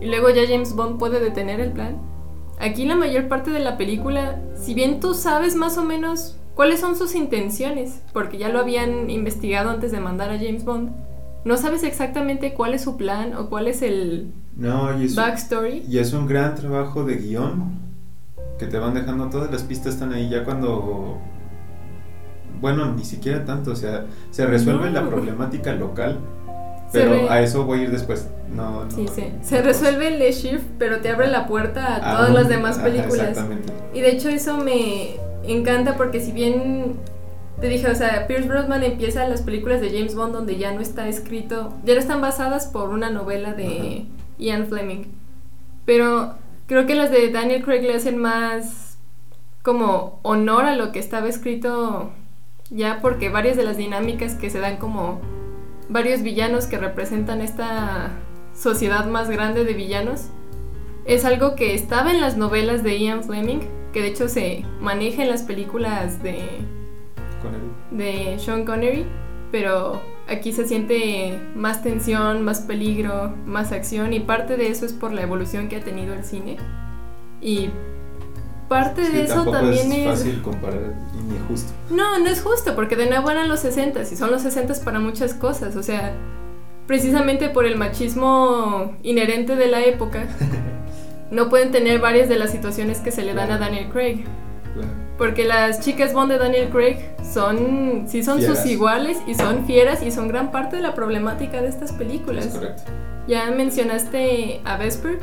Y 0.00 0.06
luego 0.06 0.30
ya 0.30 0.46
James 0.48 0.74
Bond 0.74 0.98
puede 0.98 1.20
detener 1.20 1.60
el 1.60 1.72
plan. 1.72 1.98
Aquí 2.58 2.86
la 2.86 2.96
mayor 2.96 3.28
parte 3.28 3.50
de 3.50 3.60
la 3.60 3.76
película, 3.76 4.40
si 4.56 4.72
bien 4.72 4.98
tú 4.98 5.12
sabes 5.12 5.56
más 5.56 5.76
o 5.76 5.84
menos 5.84 6.38
cuáles 6.54 6.80
son 6.80 6.96
sus 6.96 7.14
intenciones, 7.14 8.00
porque 8.14 8.38
ya 8.38 8.48
lo 8.48 8.60
habían 8.60 9.10
investigado 9.10 9.68
antes 9.68 9.92
de 9.92 10.00
mandar 10.00 10.30
a 10.30 10.38
James 10.38 10.64
Bond, 10.64 10.90
no 11.48 11.56
sabes 11.56 11.82
exactamente 11.82 12.52
cuál 12.52 12.74
es 12.74 12.82
su 12.82 12.98
plan 12.98 13.34
o 13.34 13.48
cuál 13.48 13.68
es 13.68 13.80
el 13.80 14.30
no, 14.54 15.00
y 15.00 15.06
es, 15.06 15.16
backstory. 15.16 15.82
Y 15.88 15.98
es 15.98 16.12
un 16.12 16.26
gran 16.26 16.54
trabajo 16.54 17.04
de 17.04 17.16
guion 17.16 17.78
que 18.58 18.66
te 18.66 18.78
van 18.78 18.92
dejando 18.92 19.30
todas 19.30 19.50
las 19.50 19.62
pistas 19.62 19.94
están 19.94 20.12
ahí 20.12 20.28
ya 20.28 20.44
cuando 20.44 21.18
bueno, 22.60 22.92
ni 22.92 23.04
siquiera 23.04 23.46
tanto, 23.46 23.70
o 23.70 23.76
sea, 23.76 24.04
se 24.30 24.44
resuelve 24.44 24.90
la 24.90 25.08
problemática 25.08 25.72
local, 25.72 26.18
pero 26.92 27.30
a 27.30 27.40
eso 27.40 27.64
voy 27.64 27.80
a 27.80 27.82
ir 27.84 27.90
después. 27.92 28.28
No, 28.54 28.90
sí, 28.90 29.06
sí. 29.14 29.32
Se 29.40 29.62
resuelve 29.62 30.08
el 30.08 30.34
shift, 30.34 30.64
pero 30.78 31.00
te 31.00 31.08
abre 31.08 31.28
la 31.28 31.46
puerta 31.46 31.96
a 31.96 32.16
todas 32.16 32.34
las 32.34 32.48
demás 32.48 32.78
películas. 32.78 33.28
exactamente. 33.28 33.72
Y 33.94 34.00
de 34.00 34.10
hecho 34.10 34.28
eso 34.28 34.58
me 34.58 35.16
encanta 35.44 35.96
porque 35.96 36.20
si 36.20 36.32
bien 36.32 36.96
te 37.60 37.68
dije, 37.68 37.90
o 37.90 37.94
sea, 37.94 38.26
Pierce 38.26 38.48
Brosnan 38.48 38.84
empieza 38.84 39.26
las 39.28 39.42
películas 39.42 39.80
de 39.80 39.90
James 39.90 40.14
Bond 40.14 40.32
donde 40.32 40.56
ya 40.56 40.72
no 40.72 40.80
está 40.80 41.08
escrito, 41.08 41.74
ya 41.84 41.94
no 41.94 42.00
están 42.00 42.20
basadas 42.20 42.66
por 42.66 42.90
una 42.90 43.10
novela 43.10 43.52
de 43.52 44.06
Ian 44.38 44.66
Fleming. 44.66 45.06
Pero 45.84 46.34
creo 46.66 46.86
que 46.86 46.94
las 46.94 47.10
de 47.10 47.30
Daniel 47.30 47.64
Craig 47.64 47.82
le 47.82 47.94
hacen 47.94 48.18
más 48.18 48.98
como 49.62 50.20
honor 50.22 50.64
a 50.66 50.76
lo 50.76 50.92
que 50.92 50.98
estaba 50.98 51.28
escrito 51.28 52.12
ya 52.70 53.00
porque 53.00 53.28
varias 53.28 53.56
de 53.56 53.64
las 53.64 53.76
dinámicas 53.76 54.34
que 54.34 54.50
se 54.50 54.60
dan 54.60 54.76
como 54.76 55.20
varios 55.88 56.22
villanos 56.22 56.66
que 56.66 56.78
representan 56.78 57.40
esta 57.40 58.10
sociedad 58.54 59.06
más 59.06 59.30
grande 59.30 59.64
de 59.64 59.72
villanos 59.72 60.28
es 61.06 61.24
algo 61.24 61.54
que 61.54 61.74
estaba 61.74 62.10
en 62.10 62.20
las 62.20 62.36
novelas 62.36 62.82
de 62.82 62.98
Ian 62.98 63.24
Fleming, 63.24 63.60
que 63.94 64.02
de 64.02 64.08
hecho 64.08 64.28
se 64.28 64.64
maneja 64.80 65.22
en 65.22 65.30
las 65.30 65.42
películas 65.42 66.22
de 66.22 66.44
de 67.98 68.38
Sean 68.38 68.64
Connery, 68.64 69.04
pero 69.52 70.00
aquí 70.26 70.52
se 70.52 70.66
siente 70.66 71.38
más 71.54 71.82
tensión, 71.82 72.44
más 72.44 72.60
peligro, 72.60 73.34
más 73.44 73.72
acción 73.72 74.12
y 74.12 74.20
parte 74.20 74.56
de 74.56 74.68
eso 74.68 74.86
es 74.86 74.92
por 74.92 75.12
la 75.12 75.22
evolución 75.22 75.68
que 75.68 75.76
ha 75.76 75.84
tenido 75.84 76.14
el 76.14 76.24
cine. 76.24 76.56
Y 77.40 77.70
parte 78.68 79.10
de 79.10 79.24
eso 79.24 79.50
también 79.50 79.92
es, 79.92 79.98
es 79.98 80.18
fácil 80.18 80.42
comparar 80.42 80.94
ni 81.28 81.38
justo. 81.48 81.72
No, 81.90 82.18
no 82.18 82.28
es 82.28 82.40
justo 82.42 82.74
porque 82.74 82.96
de 82.96 83.08
nuevo 83.08 83.30
eran 83.30 83.48
los 83.48 83.60
60 83.60 84.02
y 84.02 84.16
son 84.16 84.30
los 84.30 84.42
60 84.42 84.74
para 84.84 85.00
muchas 85.00 85.34
cosas, 85.34 85.76
o 85.76 85.82
sea, 85.82 86.14
precisamente 86.86 87.48
por 87.48 87.66
el 87.66 87.76
machismo 87.76 88.96
inherente 89.02 89.56
de 89.56 89.68
la 89.68 89.84
época. 89.84 90.26
no 91.30 91.48
pueden 91.48 91.70
tener 91.70 92.00
varias 92.00 92.28
de 92.28 92.38
las 92.38 92.50
situaciones 92.50 92.98
que 93.00 93.10
se 93.10 93.22
le 93.22 93.34
dan 93.34 93.50
a 93.50 93.58
Daniel 93.58 93.88
Craig. 93.90 94.24
Porque 95.18 95.44
las 95.44 95.80
chicas 95.80 96.12
Bond 96.12 96.30
de 96.30 96.38
Daniel 96.38 96.68
Craig 96.70 96.98
son, 97.22 98.04
sí 98.06 98.22
son 98.22 98.40
sus 98.40 98.64
iguales 98.64 99.18
y 99.26 99.34
son 99.34 99.66
fieras 99.66 100.02
y 100.02 100.12
son 100.12 100.28
gran 100.28 100.52
parte 100.52 100.76
de 100.76 100.82
la 100.82 100.94
problemática 100.94 101.60
de 101.60 101.68
estas 101.68 101.90
películas. 101.92 102.46
correcto. 102.46 102.84
Ya 103.26 103.50
mencionaste 103.50 104.60
a 104.64 104.76
Vesper. 104.78 105.18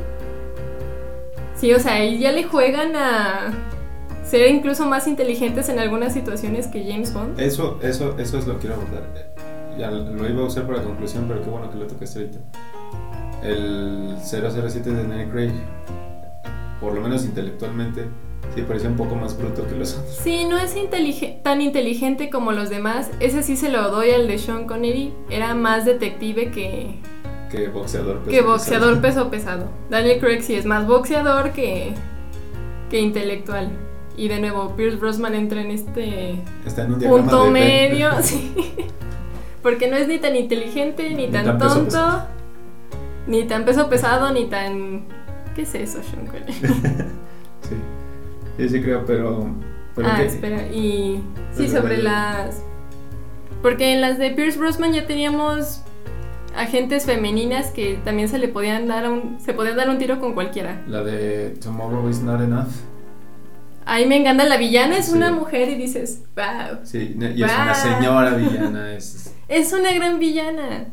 Sí, 1.55 1.73
o 1.73 1.79
sea, 1.79 2.03
ya 2.05 2.33
le 2.33 2.43
juegan 2.43 2.95
a 2.95 3.53
ser 4.25 4.51
incluso 4.51 4.85
más 4.85 5.07
inteligentes 5.07 5.69
en 5.69 5.79
algunas 5.79 6.13
situaciones 6.13 6.67
que 6.67 6.83
James 6.83 7.13
Bond. 7.13 7.39
Eso, 7.39 7.79
eso, 7.81 8.17
eso 8.19 8.37
es 8.37 8.45
lo 8.45 8.55
que 8.55 8.67
quiero 8.67 8.75
abordar. 8.75 9.03
Ya 9.77 9.89
lo 9.89 10.29
iba 10.29 10.41
a 10.41 10.45
usar 10.45 10.67
para 10.67 10.83
conclusión, 10.83 11.25
pero 11.27 11.41
qué 11.41 11.49
bueno 11.49 11.71
que 11.71 11.77
lo 11.77 11.87
tocaste 11.87 12.19
ahorita. 12.19 12.39
El 13.43 14.17
007 14.21 14.89
de 14.89 15.07
Daniel 15.07 15.29
Craig, 15.29 15.53
por 16.81 16.93
lo 16.93 17.01
menos 17.01 17.23
intelectualmente, 17.25 18.05
Sí, 18.53 18.61
parecía 18.61 18.89
un 18.89 18.95
poco 18.95 19.15
más 19.15 19.37
bruto 19.37 19.67
que 19.67 19.75
los 19.75 19.95
otros. 19.95 20.15
Sí, 20.15 20.45
no 20.45 20.57
es 20.57 20.75
tan 21.43 21.61
inteligente 21.61 22.29
como 22.29 22.53
los 22.53 22.69
demás. 22.69 23.11
Ese 23.19 23.43
sí 23.43 23.57
se 23.57 23.69
lo 23.69 23.89
doy 23.91 24.11
al 24.11 24.27
de 24.27 24.37
Sean 24.37 24.65
Connery. 24.65 25.13
Era 25.29 25.53
más 25.55 25.85
detective 25.85 26.51
que. 26.51 26.99
Que 27.51 27.67
boxeador 27.67 28.19
peso 28.19 28.31
Que 28.31 28.41
boxeador 28.41 29.01
peso 29.01 29.29
pesado. 29.29 29.69
Daniel 29.89 30.19
Craig 30.19 30.41
sí 30.41 30.55
es 30.55 30.65
más 30.65 30.87
boxeador 30.87 31.51
que. 31.51 31.93
que 32.89 33.01
intelectual. 33.01 33.71
Y 34.17 34.29
de 34.29 34.39
nuevo, 34.39 34.75
Pierce 34.77 34.97
Brosnan 34.97 35.35
entra 35.35 35.61
en 35.61 35.71
este. 35.71 36.35
Está 36.65 36.83
en 36.83 36.93
un 36.93 36.99
punto 37.01 37.51
medio. 37.51 38.09
sí. 38.21 38.53
Porque 39.61 39.89
no 39.89 39.97
es 39.97 40.07
ni 40.07 40.19
tan 40.19 40.35
inteligente, 40.35 41.09
ni, 41.09 41.27
tan, 41.27 41.57
tonto, 41.57 42.23
ni 43.27 43.43
tan 43.45 43.65
peso 43.65 43.89
pesado, 43.89 44.31
ni 44.31 44.45
tan. 44.45 45.05
¿Qué 45.55 45.63
es 45.63 45.75
eso, 45.75 45.99
Sean 46.03 46.27
Connery? 46.27 46.53
sí. 47.61 47.75
Sí, 48.57 48.69
sí 48.69 48.81
creo, 48.81 49.05
pero... 49.05 49.49
ah, 50.03 50.21
espera, 50.21 50.67
y... 50.67 51.23
Sí, 51.51 51.67
sobre 51.67 52.01
las... 52.01 52.61
Porque 53.61 53.93
en 53.93 54.01
las 54.01 54.17
de 54.17 54.31
Pierce 54.31 54.59
Brosnan 54.59 54.93
ya 54.93 55.07
teníamos 55.07 55.81
agentes 56.55 57.05
femeninas 57.05 57.71
que 57.71 57.99
también 58.03 58.29
se 58.29 58.37
le 58.37 58.47
podían 58.47 58.87
dar 58.87 59.09
un, 59.09 59.39
se 59.39 59.53
podían 59.53 59.75
dar 59.75 59.89
un 59.89 59.97
tiro 59.97 60.19
con 60.19 60.33
cualquiera. 60.33 60.83
La 60.87 61.03
de 61.03 61.49
Tomorrow 61.61 62.09
is 62.09 62.21
not 62.21 62.41
enough. 62.41 62.69
Ahí 63.85 64.07
me 64.07 64.17
encanta, 64.17 64.45
la 64.45 64.57
villana 64.57 64.97
es 64.97 65.09
una 65.09 65.31
mujer 65.31 65.69
y 65.69 65.75
dices, 65.75 66.23
wow. 66.35 66.79
Sí, 66.83 67.15
y 67.19 67.43
es 67.43 67.51
una 67.51 67.75
señora 67.75 68.29
villana. 68.35 68.93
Es... 68.93 69.35
es 69.47 69.73
una 69.73 69.93
gran 69.93 70.17
villana. 70.19 70.87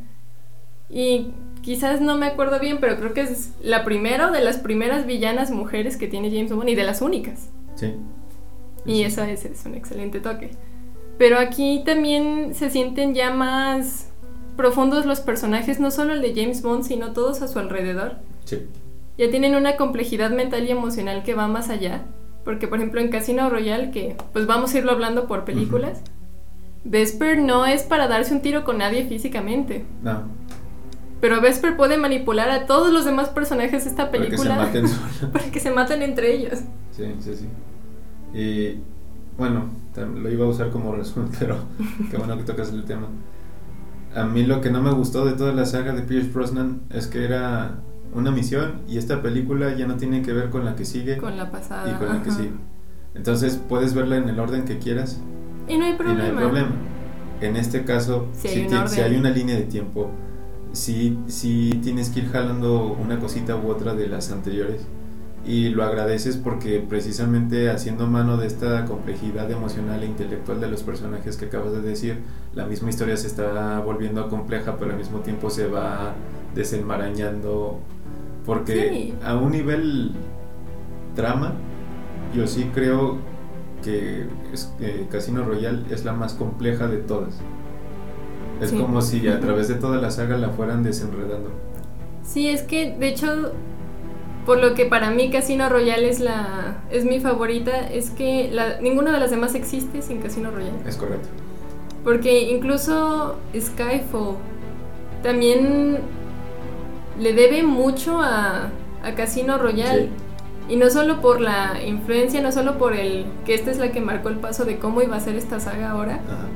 Y 0.90 1.32
quizás 1.62 2.00
no 2.00 2.16
me 2.18 2.26
acuerdo 2.26 2.60
bien, 2.60 2.78
pero 2.80 2.96
creo 2.96 3.14
que 3.14 3.22
es 3.22 3.52
la 3.62 3.84
primera 3.84 4.30
de 4.30 4.42
las 4.42 4.58
primeras 4.58 5.06
villanas 5.06 5.50
mujeres 5.50 5.96
que 5.96 6.08
tiene 6.08 6.30
James 6.30 6.52
Bond 6.52 6.68
y 6.68 6.74
de 6.74 6.84
las 6.84 7.00
únicas. 7.00 7.48
Sí. 7.76 7.94
Y 8.84 9.02
eso 9.04 9.22
es, 9.22 9.44
es 9.44 9.64
un 9.64 9.74
excelente 9.74 10.20
toque. 10.20 10.50
Pero 11.18 11.38
aquí 11.38 11.82
también 11.86 12.54
se 12.54 12.68
sienten 12.68 13.14
ya 13.14 13.30
más 13.30 14.10
profundos 14.56 15.06
los 15.06 15.20
personajes, 15.20 15.80
no 15.80 15.90
solo 15.90 16.12
el 16.12 16.20
de 16.20 16.34
James 16.34 16.62
Bond, 16.62 16.84
sino 16.84 17.12
todos 17.12 17.42
a 17.42 17.48
su 17.48 17.58
alrededor. 17.58 18.16
Sí. 18.44 18.66
Ya 19.16 19.30
tienen 19.30 19.54
una 19.54 19.76
complejidad 19.76 20.30
mental 20.30 20.66
y 20.66 20.70
emocional 20.70 21.22
que 21.22 21.34
va 21.34 21.48
más 21.48 21.70
allá. 21.70 22.02
Porque, 22.44 22.66
por 22.66 22.78
ejemplo, 22.78 23.00
en 23.00 23.08
Casino 23.08 23.48
Royale, 23.48 23.92
que 23.92 24.16
pues 24.32 24.46
vamos 24.46 24.74
a 24.74 24.78
irlo 24.78 24.90
hablando 24.90 25.28
por 25.28 25.44
películas, 25.44 26.02
Vesper 26.84 27.38
no 27.38 27.66
es 27.66 27.84
para 27.84 28.08
darse 28.08 28.34
un 28.34 28.40
tiro 28.40 28.64
con 28.64 28.78
nadie 28.78 29.04
físicamente. 29.04 29.84
No. 30.02 30.24
Pero 31.22 31.40
Vesper 31.40 31.76
puede 31.76 31.96
manipular 31.98 32.50
a 32.50 32.66
todos 32.66 32.92
los 32.92 33.04
demás 33.04 33.28
personajes 33.28 33.84
de 33.84 33.90
esta 33.90 34.10
película. 34.10 34.56
Para 34.56 34.72
que 34.72 34.86
se 34.88 34.96
maten 34.96 35.30
para 35.32 35.44
que 35.52 35.60
se 35.60 35.70
maten 35.70 36.02
entre 36.02 36.34
ellos. 36.34 36.58
Sí, 36.90 37.04
sí, 37.20 37.34
sí. 37.36 37.48
Y 38.38 38.80
bueno, 39.38 39.66
lo 40.16 40.30
iba 40.30 40.44
a 40.44 40.48
usar 40.48 40.70
como 40.70 40.92
resumen, 40.96 41.30
pero 41.38 41.58
qué 42.10 42.16
bueno 42.16 42.36
que 42.36 42.42
tocas 42.42 42.70
el 42.70 42.84
tema. 42.84 43.06
A 44.16 44.24
mí 44.24 44.42
lo 44.44 44.60
que 44.60 44.70
no 44.72 44.82
me 44.82 44.90
gustó 44.92 45.24
de 45.24 45.32
toda 45.34 45.52
la 45.52 45.64
saga 45.64 45.92
de 45.94 46.02
Pierce 46.02 46.28
Brosnan 46.30 46.82
es 46.90 47.06
que 47.06 47.24
era 47.24 47.76
una 48.12 48.32
misión 48.32 48.82
y 48.88 48.98
esta 48.98 49.22
película 49.22 49.74
ya 49.76 49.86
no 49.86 49.94
tiene 49.96 50.22
que 50.22 50.32
ver 50.32 50.50
con 50.50 50.64
la 50.64 50.74
que 50.74 50.84
sigue 50.84 51.18
Con 51.18 51.36
la 51.36 51.50
pasada. 51.52 51.88
y 51.90 51.94
con 51.94 52.08
la 52.08 52.20
que 52.22 52.30
ajá. 52.30 52.38
sigue. 52.38 52.52
Entonces 53.14 53.60
puedes 53.68 53.94
verla 53.94 54.16
en 54.16 54.28
el 54.28 54.40
orden 54.40 54.64
que 54.64 54.78
quieras 54.78 55.20
Y 55.68 55.78
no 55.78 55.84
hay 55.84 55.92
y 55.92 55.94
problema. 55.94 56.18
no 56.18 56.24
hay 56.24 56.44
problema. 56.44 56.70
En 57.40 57.56
este 57.56 57.84
caso, 57.84 58.26
si, 58.34 58.48
hay 58.48 58.68
si 58.68 58.74
orden. 58.74 59.04
hay 59.04 59.16
una 59.16 59.30
línea 59.30 59.54
de 59.56 59.62
tiempo, 59.62 60.10
si, 60.72 61.18
si 61.26 61.78
tienes 61.82 62.10
que 62.10 62.20
ir 62.20 62.30
jalando 62.30 62.96
una 63.00 63.18
cosita 63.18 63.56
u 63.56 63.68
otra 63.68 63.94
de 63.94 64.06
las 64.08 64.32
anteriores 64.32 64.80
y 65.44 65.70
lo 65.70 65.82
agradeces 65.82 66.36
porque 66.36 66.78
precisamente 66.88 67.68
haciendo 67.68 68.06
mano 68.06 68.36
de 68.36 68.46
esta 68.46 68.84
complejidad 68.84 69.50
emocional 69.50 70.02
e 70.02 70.06
intelectual 70.06 70.60
de 70.60 70.68
los 70.68 70.82
personajes 70.84 71.36
que 71.36 71.46
acabas 71.46 71.72
de 71.72 71.80
decir, 71.82 72.18
la 72.54 72.64
misma 72.66 72.90
historia 72.90 73.16
se 73.16 73.26
está 73.26 73.80
volviendo 73.80 74.28
compleja, 74.28 74.76
pero 74.78 74.92
al 74.92 74.98
mismo 74.98 75.18
tiempo 75.18 75.50
se 75.50 75.66
va 75.66 76.14
desenmarañando 76.54 77.78
porque 78.46 78.88
Sí. 78.88 79.14
a 79.24 79.36
un 79.36 79.52
nivel 79.52 80.12
trama, 81.16 81.54
yo 82.34 82.46
sí 82.46 82.70
creo 82.72 83.18
que 83.82 84.26
es- 84.52 84.72
eh, 84.80 85.06
Casino 85.10 85.44
Royale 85.44 85.82
es 85.90 86.04
la 86.04 86.12
más 86.12 86.34
compleja 86.34 86.86
de 86.86 86.98
todas. 86.98 87.34
Es 88.62 88.70
Sí. 88.70 88.78
como 88.78 89.02
si 89.02 89.26
a 89.28 89.40
través 89.40 89.68
de 89.68 89.74
toda 89.74 89.98
la 89.98 90.10
saga 90.10 90.36
la 90.36 90.50
fueran 90.50 90.82
desenredando. 90.82 91.50
Sí, 92.22 92.48
es 92.48 92.62
que 92.62 92.92
de 92.96 93.08
hecho, 93.08 93.52
por 94.46 94.58
lo 94.60 94.74
que 94.74 94.86
para 94.86 95.10
mí 95.10 95.30
Casino 95.30 95.68
Royale 95.68 96.08
es 96.08 96.20
la 96.20 96.78
es 96.90 97.04
mi 97.04 97.20
favorita, 97.20 97.88
es 97.90 98.10
que 98.10 98.50
la, 98.52 98.80
ninguna 98.80 99.12
de 99.12 99.20
las 99.20 99.30
demás 99.30 99.54
existe 99.54 100.02
sin 100.02 100.20
Casino 100.20 100.50
Royale. 100.50 100.78
Es 100.86 100.96
correcto. 100.96 101.28
Porque 102.04 102.50
incluso 102.52 103.36
Skyfall 103.58 104.36
también 105.22 105.98
le 107.18 107.32
debe 107.32 107.62
mucho 107.62 108.20
a, 108.20 108.68
a 109.04 109.14
Casino 109.14 109.58
Royale. 109.58 110.08
Y 110.68 110.76
no 110.76 110.88
solo 110.90 111.20
por 111.20 111.40
la 111.40 111.82
influencia, 111.84 112.40
no 112.40 112.52
solo 112.52 112.78
por 112.78 112.94
el 112.94 113.26
que 113.44 113.54
esta 113.54 113.72
es 113.72 113.78
la 113.78 113.90
que 113.90 114.00
marcó 114.00 114.28
el 114.28 114.36
paso 114.36 114.64
de 114.64 114.78
cómo 114.78 115.02
iba 115.02 115.16
a 115.16 115.20
ser 115.20 115.34
esta 115.34 115.58
saga 115.58 115.90
ahora, 115.90 116.14
Ajá. 116.14 116.46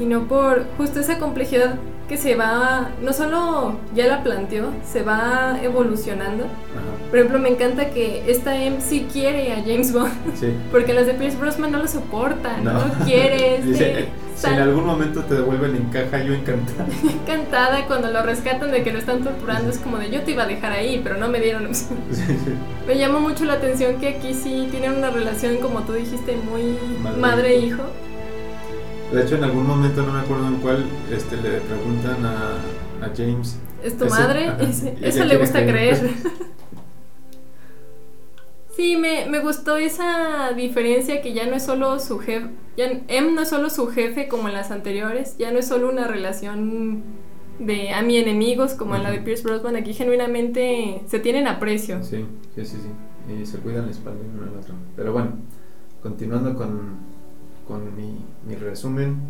Sino 0.00 0.22
por 0.22 0.64
justo 0.78 0.98
esa 1.00 1.18
complejidad 1.18 1.74
que 2.08 2.16
se 2.16 2.34
va, 2.36 2.88
no 3.02 3.12
solo 3.12 3.76
ya 3.94 4.06
la 4.06 4.22
planteó, 4.22 4.70
se 4.82 5.02
va 5.02 5.58
evolucionando. 5.62 6.44
Ajá. 6.44 7.08
Por 7.10 7.18
ejemplo, 7.18 7.38
me 7.38 7.50
encanta 7.50 7.90
que 7.90 8.24
esta 8.30 8.56
M 8.64 8.80
sí 8.80 9.06
quiere 9.12 9.52
a 9.52 9.56
James 9.56 9.92
Bond, 9.92 10.10
Sí. 10.34 10.52
porque 10.72 10.94
las 10.94 11.04
de 11.06 11.12
Pierce 11.14 11.36
Brosnan 11.36 11.70
no 11.72 11.78
lo 11.78 11.86
soportan, 11.86 12.64
no, 12.64 12.72
No. 12.72 13.04
quiere, 13.04 13.56
este, 13.58 13.68
Dice, 13.68 14.08
si 14.36 14.46
en 14.48 14.54
algún 14.58 14.86
momento 14.86 15.22
te 15.24 15.34
devuelven 15.34 15.76
en 15.76 15.84
caja, 15.90 16.24
yo 16.24 16.32
encantado. 16.32 16.88
encantada 17.22 17.86
cuando 17.86 18.10
lo 18.10 18.22
rescatan 18.22 18.70
de 18.72 18.82
que 18.82 18.90
lo 18.92 18.98
están 18.98 19.22
torturando, 19.22 19.68
es 19.70 19.78
como 19.78 19.98
de 19.98 20.10
yo 20.10 20.22
te 20.22 20.30
iba 20.32 20.44
a 20.44 20.46
dejar 20.46 20.72
ahí, 20.72 21.00
pero 21.04 21.18
no 21.18 21.28
me 21.28 21.40
dieron 21.40 21.66
opción. 21.66 21.98
Sí, 22.10 22.22
sí. 22.26 22.54
Me 22.88 22.96
llama 22.96 23.20
mucho 23.20 23.44
la 23.44 23.52
atención 23.52 23.96
que 24.00 24.08
aquí 24.08 24.32
sí 24.34 24.66
tienen 24.70 24.94
una 24.94 25.10
relación, 25.10 25.58
como 25.58 25.80
tú 25.82 25.92
dijiste, 25.92 26.36
muy 26.50 26.76
Madre- 27.04 27.20
madre-hijo. 27.20 27.82
De 29.12 29.22
hecho, 29.22 29.34
en 29.36 29.44
algún 29.44 29.66
momento, 29.66 30.02
no 30.02 30.12
me 30.12 30.20
acuerdo 30.20 30.46
en 30.46 30.56
cuál, 30.56 30.84
este, 31.12 31.36
le 31.36 31.60
preguntan 31.60 32.24
a, 32.24 32.54
a 33.04 33.10
James. 33.16 33.58
¿Es 33.82 33.96
tu 33.98 34.04
Ese- 34.04 34.14
madre? 34.20 34.48
ajá, 34.48 34.62
Ese- 34.68 34.96
eso 35.02 35.24
le 35.24 35.36
gusta 35.36 35.64
creer. 35.66 35.98
creer. 35.98 36.14
Sí, 38.76 38.96
me, 38.96 39.26
me 39.28 39.40
gustó 39.40 39.76
esa 39.76 40.52
diferencia 40.56 41.20
que 41.20 41.34
ya 41.34 41.44
no 41.46 41.54
es 41.56 41.64
solo 41.64 41.98
su 41.98 42.18
jefe, 42.18 42.46
ya 42.76 42.86
M 43.08 43.32
no 43.32 43.42
es 43.42 43.48
solo 43.50 43.68
su 43.68 43.88
jefe 43.88 44.26
como 44.28 44.48
en 44.48 44.54
las 44.54 44.70
anteriores, 44.70 45.36
ya 45.38 45.50
no 45.50 45.58
es 45.58 45.66
solo 45.68 45.90
una 45.90 46.06
relación 46.06 47.02
de 47.58 47.90
a 47.90 48.00
mi 48.00 48.16
enemigos 48.16 48.72
como 48.74 48.94
en 48.96 49.02
la 49.02 49.10
de. 49.10 49.18
Pierce 49.18 49.42
Brosnan, 49.42 49.76
aquí 49.76 49.92
genuinamente 49.92 51.02
se 51.06 51.18
tienen 51.18 51.46
aprecio. 51.46 52.02
Sí, 52.02 52.24
sí, 52.54 52.64
sí, 52.64 52.76
sí. 52.80 53.34
Y 53.42 53.44
se 53.44 53.58
cuidan 53.58 53.84
la 53.86 53.90
espalda 53.90 54.20
uno 54.34 54.44
al 54.50 54.56
otro. 54.58 54.74
Pero 54.96 55.12
bueno, 55.12 55.32
continuando 56.02 56.54
con, 56.54 56.92
con 57.70 57.94
mi, 57.96 58.26
mi 58.46 58.56
resumen. 58.56 59.20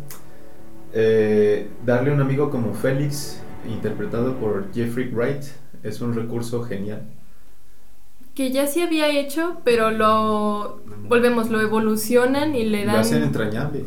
eh, 0.93 1.69
darle 1.85 2.11
un 2.11 2.21
amigo 2.21 2.49
como 2.49 2.73
Félix, 2.73 3.39
interpretado 3.63 4.37
por 4.39 4.73
Jeffrey 4.73 5.09
Wright, 5.09 5.43
es 5.83 6.01
un 6.01 6.15
recurso 6.15 6.63
genial. 6.63 7.03
Que 8.33 8.51
ya 8.51 8.65
se 8.65 8.81
había 8.83 9.09
hecho, 9.09 9.61
pero 9.63 9.91
lo 9.91 10.81
volvemos, 11.07 11.49
lo 11.49 11.61
evolucionan 11.61 12.55
y 12.55 12.63
le 12.65 12.85
Lo 12.85 12.93
dan 12.93 13.01
hacen 13.01 13.23
entrañable. 13.23 13.85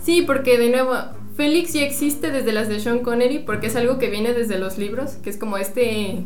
Sí, 0.00 0.22
porque 0.22 0.58
de 0.58 0.70
nuevo, 0.70 0.92
Félix 1.36 1.72
ya 1.74 1.82
existe 1.84 2.30
desde 2.32 2.52
las 2.52 2.68
de 2.68 2.80
Sean 2.80 3.00
Connery, 3.00 3.40
porque 3.40 3.68
es 3.68 3.76
algo 3.76 3.98
que 3.98 4.10
viene 4.10 4.32
desde 4.34 4.58
los 4.58 4.76
libros, 4.78 5.12
que 5.22 5.30
es 5.30 5.38
como 5.38 5.56
este 5.58 6.24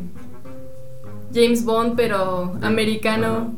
James 1.33 1.63
Bond, 1.63 1.95
pero 1.95 2.57
americano. 2.61 3.55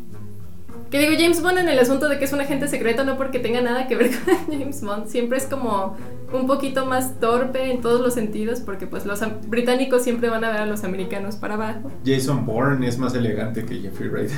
Que 0.91 0.99
digo 0.99 1.13
James 1.17 1.41
Bond 1.41 1.57
en 1.57 1.69
el 1.69 1.79
asunto 1.79 2.09
de 2.09 2.19
que 2.19 2.25
es 2.25 2.33
un 2.33 2.41
agente 2.41 2.67
secreto, 2.67 3.05
no 3.05 3.15
porque 3.17 3.39
tenga 3.39 3.61
nada 3.61 3.87
que 3.87 3.95
ver 3.95 4.11
con 4.25 4.35
James 4.59 4.81
Bond. 4.81 5.07
Siempre 5.07 5.37
es 5.37 5.45
como 5.45 5.95
un 6.33 6.47
poquito 6.47 6.85
más 6.85 7.19
torpe 7.19 7.71
en 7.71 7.81
todos 7.81 8.01
los 8.01 8.13
sentidos, 8.13 8.59
porque 8.59 8.87
pues 8.87 9.05
los 9.05 9.21
británicos 9.47 10.03
siempre 10.03 10.29
van 10.29 10.43
a 10.43 10.49
ver 10.51 10.59
a 10.61 10.65
los 10.65 10.83
americanos 10.83 11.37
para 11.37 11.53
abajo. 11.55 11.89
Jason 12.05 12.45
Bourne 12.45 12.85
es 12.87 12.97
más 12.97 13.15
elegante 13.15 13.65
que 13.65 13.75
Jeffrey 13.79 14.09
Wright. 14.09 14.29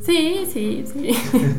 Sí, 0.00 0.44
sí, 0.52 0.84
sí. 0.92 1.10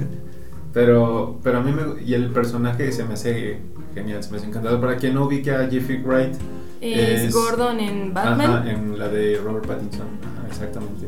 Pero, 0.74 1.40
pero 1.42 1.58
a 1.60 1.62
mí 1.64 1.72
me, 1.72 2.04
y 2.04 2.14
el 2.14 2.30
personaje 2.30 2.92
se 2.92 3.04
me 3.04 3.16
hace 3.16 3.58
genial, 3.96 4.22
se 4.22 4.30
me 4.30 4.38
hace 4.38 4.46
encantador. 4.46 4.80
Para 4.80 4.96
quien 4.98 5.16
no 5.16 5.26
ubique 5.26 5.50
a 5.50 5.68
Jeffrey 5.68 5.98
Wright, 6.04 6.36
Es, 6.82 7.22
Es- 7.24 7.34
Gordon 7.34 7.80
en 7.80 8.14
Batman. 8.14 8.52
Ajá, 8.52 8.70
en 8.72 9.00
la 9.00 9.08
de 9.08 9.40
Robert 9.44 9.66
Pattinson, 9.66 10.06
Ajá, 10.22 10.48
exactamente. 10.48 11.08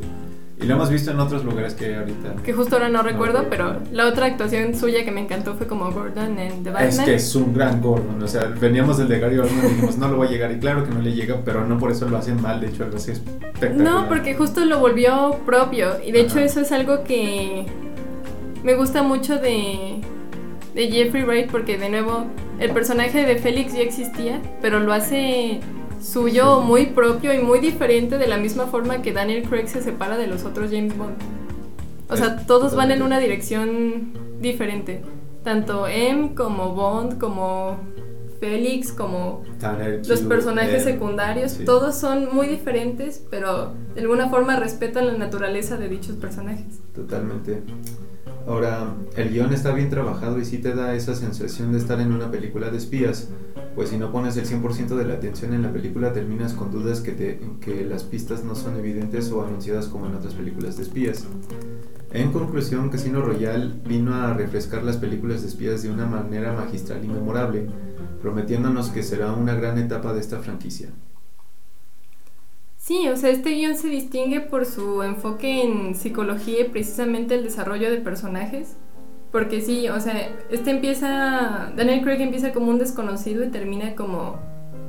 Y 0.61 0.65
lo 0.65 0.75
hemos 0.75 0.89
visto 0.89 1.11
en 1.11 1.19
otros 1.19 1.45
lugares 1.45 1.73
que 1.73 1.95
ahorita. 1.95 2.35
Que 2.43 2.51
justo 2.51 2.75
ahora 2.75 2.89
no 2.89 3.01
recuerdo, 3.01 3.43
recuerdo. 3.43 3.79
pero 3.79 3.95
la 3.95 4.07
otra 4.07 4.25
actuación 4.25 4.75
suya 4.75 5.05
que 5.05 5.11
me 5.11 5.21
encantó 5.21 5.55
fue 5.55 5.67
como 5.67 5.89
Gordon 5.89 6.37
en 6.37 6.63
The 6.63 6.71
Batman. 6.71 6.89
Es 6.89 6.99
que 6.99 7.15
es 7.15 7.35
un 7.35 7.53
gran 7.53 7.81
Gordon, 7.81 8.21
o 8.21 8.27
sea, 8.27 8.43
veníamos 8.59 8.97
del 8.97 9.07
de 9.07 9.19
Gary 9.19 9.37
Oldman 9.37 9.65
y 9.65 9.69
dijimos, 9.69 9.97
no 9.97 10.09
lo 10.09 10.17
va 10.17 10.25
a 10.25 10.29
llegar, 10.29 10.51
y 10.51 10.59
claro 10.59 10.83
que 10.83 10.93
no 10.93 11.01
le 11.01 11.13
llega, 11.13 11.37
pero 11.45 11.65
no 11.65 11.77
por 11.79 11.91
eso 11.91 12.09
lo 12.09 12.17
hacen 12.17 12.41
mal, 12.41 12.59
de 12.59 12.67
hecho 12.67 12.85
lo 12.85 12.97
hace 12.97 13.13
espectacular. 13.13 13.77
No, 13.77 14.07
porque 14.09 14.35
justo 14.35 14.65
lo 14.65 14.79
volvió 14.79 15.39
propio. 15.45 15.95
Y 16.05 16.11
de 16.11 16.21
hecho 16.21 16.39
eso 16.39 16.59
es 16.59 16.73
algo 16.73 17.05
que 17.05 17.65
me 18.63 18.75
gusta 18.75 19.01
mucho 19.01 19.37
de, 19.37 20.01
de 20.75 20.91
Jeffrey 20.91 21.23
Wright, 21.23 21.49
porque 21.49 21.77
de 21.77 21.89
nuevo 21.89 22.25
el 22.59 22.71
personaje 22.71 23.25
de 23.25 23.37
Félix 23.37 23.73
ya 23.73 23.81
existía, 23.81 24.41
pero 24.61 24.81
lo 24.81 24.91
hace 24.91 25.61
suyo, 26.01 26.61
muy 26.61 26.87
propio 26.87 27.33
y 27.33 27.39
muy 27.39 27.59
diferente 27.59 28.17
de 28.17 28.27
la 28.27 28.37
misma 28.37 28.67
forma 28.67 29.01
que 29.01 29.13
Daniel 29.13 29.47
Craig 29.47 29.67
se 29.67 29.81
separa 29.81 30.17
de 30.17 30.27
los 30.27 30.45
otros 30.45 30.71
James 30.71 30.97
Bond. 30.97 31.17
O 32.09 32.17
sea, 32.17 32.45
todos 32.45 32.75
van 32.75 32.91
en 32.91 33.03
una 33.03 33.19
dirección 33.19 34.13
diferente. 34.39 35.01
Tanto 35.43 35.87
M 35.87 36.33
como 36.35 36.73
Bond, 36.73 37.19
como 37.19 37.77
Félix, 38.39 38.91
como 38.91 39.43
Tanner, 39.59 40.01
los 40.07 40.21
personajes 40.21 40.83
M. 40.85 40.93
secundarios, 40.93 41.51
sí. 41.51 41.65
todos 41.65 41.95
son 41.95 42.33
muy 42.33 42.47
diferentes, 42.47 43.23
pero 43.29 43.73
de 43.93 44.01
alguna 44.01 44.29
forma 44.29 44.55
respetan 44.55 45.07
la 45.07 45.13
naturaleza 45.13 45.77
de 45.77 45.89
dichos 45.89 46.15
personajes. 46.15 46.79
Totalmente. 46.95 47.61
Ahora, 48.47 48.95
el 49.15 49.29
guion 49.29 49.53
está 49.53 49.73
bien 49.73 49.89
trabajado 49.89 50.39
y 50.39 50.45
sí 50.45 50.57
te 50.57 50.73
da 50.73 50.95
esa 50.95 51.15
sensación 51.15 51.71
de 51.71 51.77
estar 51.77 51.99
en 51.99 52.11
una 52.11 52.31
película 52.31 52.69
de 52.69 52.77
espías, 52.77 53.29
pues 53.75 53.89
si 53.89 53.97
no 53.97 54.11
pones 54.11 54.37
el 54.37 54.45
100% 54.45 54.95
de 54.95 55.05
la 55.05 55.13
atención 55.15 55.53
en 55.53 55.61
la 55.61 55.71
película 55.71 56.13
terminas 56.13 56.53
con 56.53 56.71
dudas 56.71 57.01
que, 57.01 57.11
te, 57.11 57.39
que 57.61 57.85
las 57.85 58.03
pistas 58.03 58.43
no 58.43 58.55
son 58.55 58.77
evidentes 58.77 59.31
o 59.31 59.43
anunciadas 59.43 59.87
como 59.87 60.07
en 60.07 60.15
otras 60.15 60.33
películas 60.33 60.77
de 60.77 60.83
espías. 60.83 61.25
En 62.11 62.31
conclusión, 62.31 62.89
Casino 62.89 63.21
Royale 63.21 63.71
vino 63.87 64.15
a 64.15 64.33
refrescar 64.33 64.83
las 64.83 64.97
películas 64.97 65.43
de 65.43 65.47
espías 65.47 65.83
de 65.83 65.91
una 65.91 66.07
manera 66.07 66.53
magistral 66.53 67.05
y 67.05 67.07
memorable, 67.07 67.67
prometiéndonos 68.21 68.89
que 68.89 69.03
será 69.03 69.31
una 69.33 69.53
gran 69.53 69.77
etapa 69.77 70.11
de 70.13 70.19
esta 70.19 70.39
franquicia. 70.39 70.89
Sí, 72.79 73.09
o 73.09 73.17
sea, 73.17 73.29
este 73.29 73.51
guion 73.51 73.75
se 73.75 73.89
distingue 73.89 74.39
por 74.39 74.65
su 74.65 75.03
enfoque 75.03 75.63
en 75.63 75.95
psicología 75.95 76.61
y 76.61 76.69
precisamente 76.69 77.35
el 77.35 77.43
desarrollo 77.43 77.91
de 77.91 77.97
personajes. 77.97 78.77
Porque 79.33 79.59
sí, 79.61 79.89
o 79.89 79.99
sea, 79.99 80.29
este 80.49 80.71
empieza, 80.71 81.73
Daniel 81.75 82.01
Craig 82.01 82.21
empieza 82.21 82.53
como 82.53 82.71
un 82.71 82.79
desconocido 82.79 83.43
y 83.43 83.49
termina 83.49 83.95
como 83.95 84.39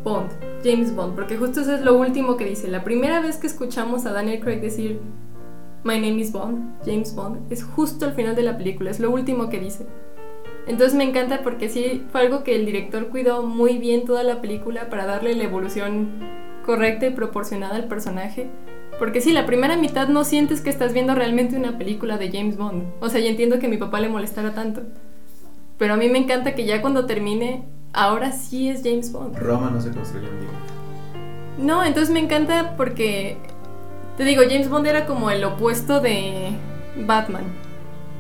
Bond, 0.05 0.31
James 0.65 0.95
Bond, 0.95 1.17
porque 1.17 1.37
justo 1.37 1.61
eso 1.63 1.75
es 1.75 1.83
lo 1.83 1.99
último 1.99 2.37
que 2.37 2.45
dice. 2.45 2.69
La 2.69 2.85
primera 2.85 3.21
vez 3.21 3.39
que 3.39 3.49
escuchamos 3.49 4.07
a 4.07 4.13
Daniel 4.13 4.41
Craig 4.41 4.61
decir 4.61 5.01
My 5.83 5.95
name 5.95 6.21
is 6.21 6.33
Bond, 6.33 6.79
James 6.87 7.15
Bond, 7.15 7.53
es 7.53 7.65
justo 7.65 8.07
al 8.07 8.15
final 8.15 8.37
de 8.37 8.43
la 8.43 8.57
película, 8.57 8.93
es 8.93 9.01
lo 9.01 9.11
último 9.11 9.51
que 9.51 9.59
dice. 9.59 9.85
Entonces 10.69 10.95
me 10.95 11.05
encanta 11.05 11.43
porque 11.43 11.69
sí 11.69 12.05
fue 12.13 12.21
algo 12.21 12.45
que 12.45 12.55
el 12.55 12.67
director 12.67 13.09
cuidó 13.09 13.43
muy 13.43 13.79
bien 13.79 14.05
toda 14.05 14.23
la 14.23 14.41
película 14.41 14.89
para 14.89 15.07
darle 15.07 15.35
la 15.35 15.45
evolución 15.45 16.40
correcta 16.65 17.07
y 17.07 17.11
proporcionada 17.11 17.77
al 17.77 17.85
personaje. 17.85 18.49
Porque 18.99 19.21
sí, 19.21 19.33
la 19.33 19.47
primera 19.47 19.77
mitad 19.77 20.09
no 20.09 20.25
sientes 20.25 20.61
que 20.61 20.71
estás 20.71 20.93
viendo 20.93 21.15
realmente 21.15 21.57
una 21.57 21.79
película 21.79 22.19
de 22.19 22.31
James 22.31 22.57
Bond. 22.57 22.85
O 23.01 23.09
sea, 23.09 23.21
ya 23.21 23.31
entiendo 23.31 23.59
que 23.59 23.67
a 23.67 23.71
mi 23.71 23.79
papá 23.79 24.01
le 24.01 24.09
molestara 24.09 24.53
tanto. 24.53 24.83
Pero 25.79 25.95
a 25.95 25.97
mí 25.97 26.09
me 26.11 26.19
encanta 26.19 26.55
que 26.55 26.67
ya 26.67 26.83
cuando 26.83 27.07
termine, 27.07 27.65
ahora 27.95 28.33
sí 28.33 28.69
es 28.69 28.83
James 28.85 29.11
Bond. 29.11 29.37
Roma 29.39 29.71
no 29.71 29.81
se 29.81 29.91
construyó 29.91 30.29
en 30.29 30.41
día. 30.41 30.51
No, 31.59 31.85
entonces 31.85 32.13
me 32.13 32.21
encanta 32.21 32.75
porque, 32.77 33.39
te 34.17 34.25
digo, 34.25 34.43
James 34.49 34.69
Bond 34.69 34.87
era 34.87 35.07
como 35.07 35.31
el 35.31 35.43
opuesto 35.45 36.01
de 36.01 36.51
Batman. 37.07 37.45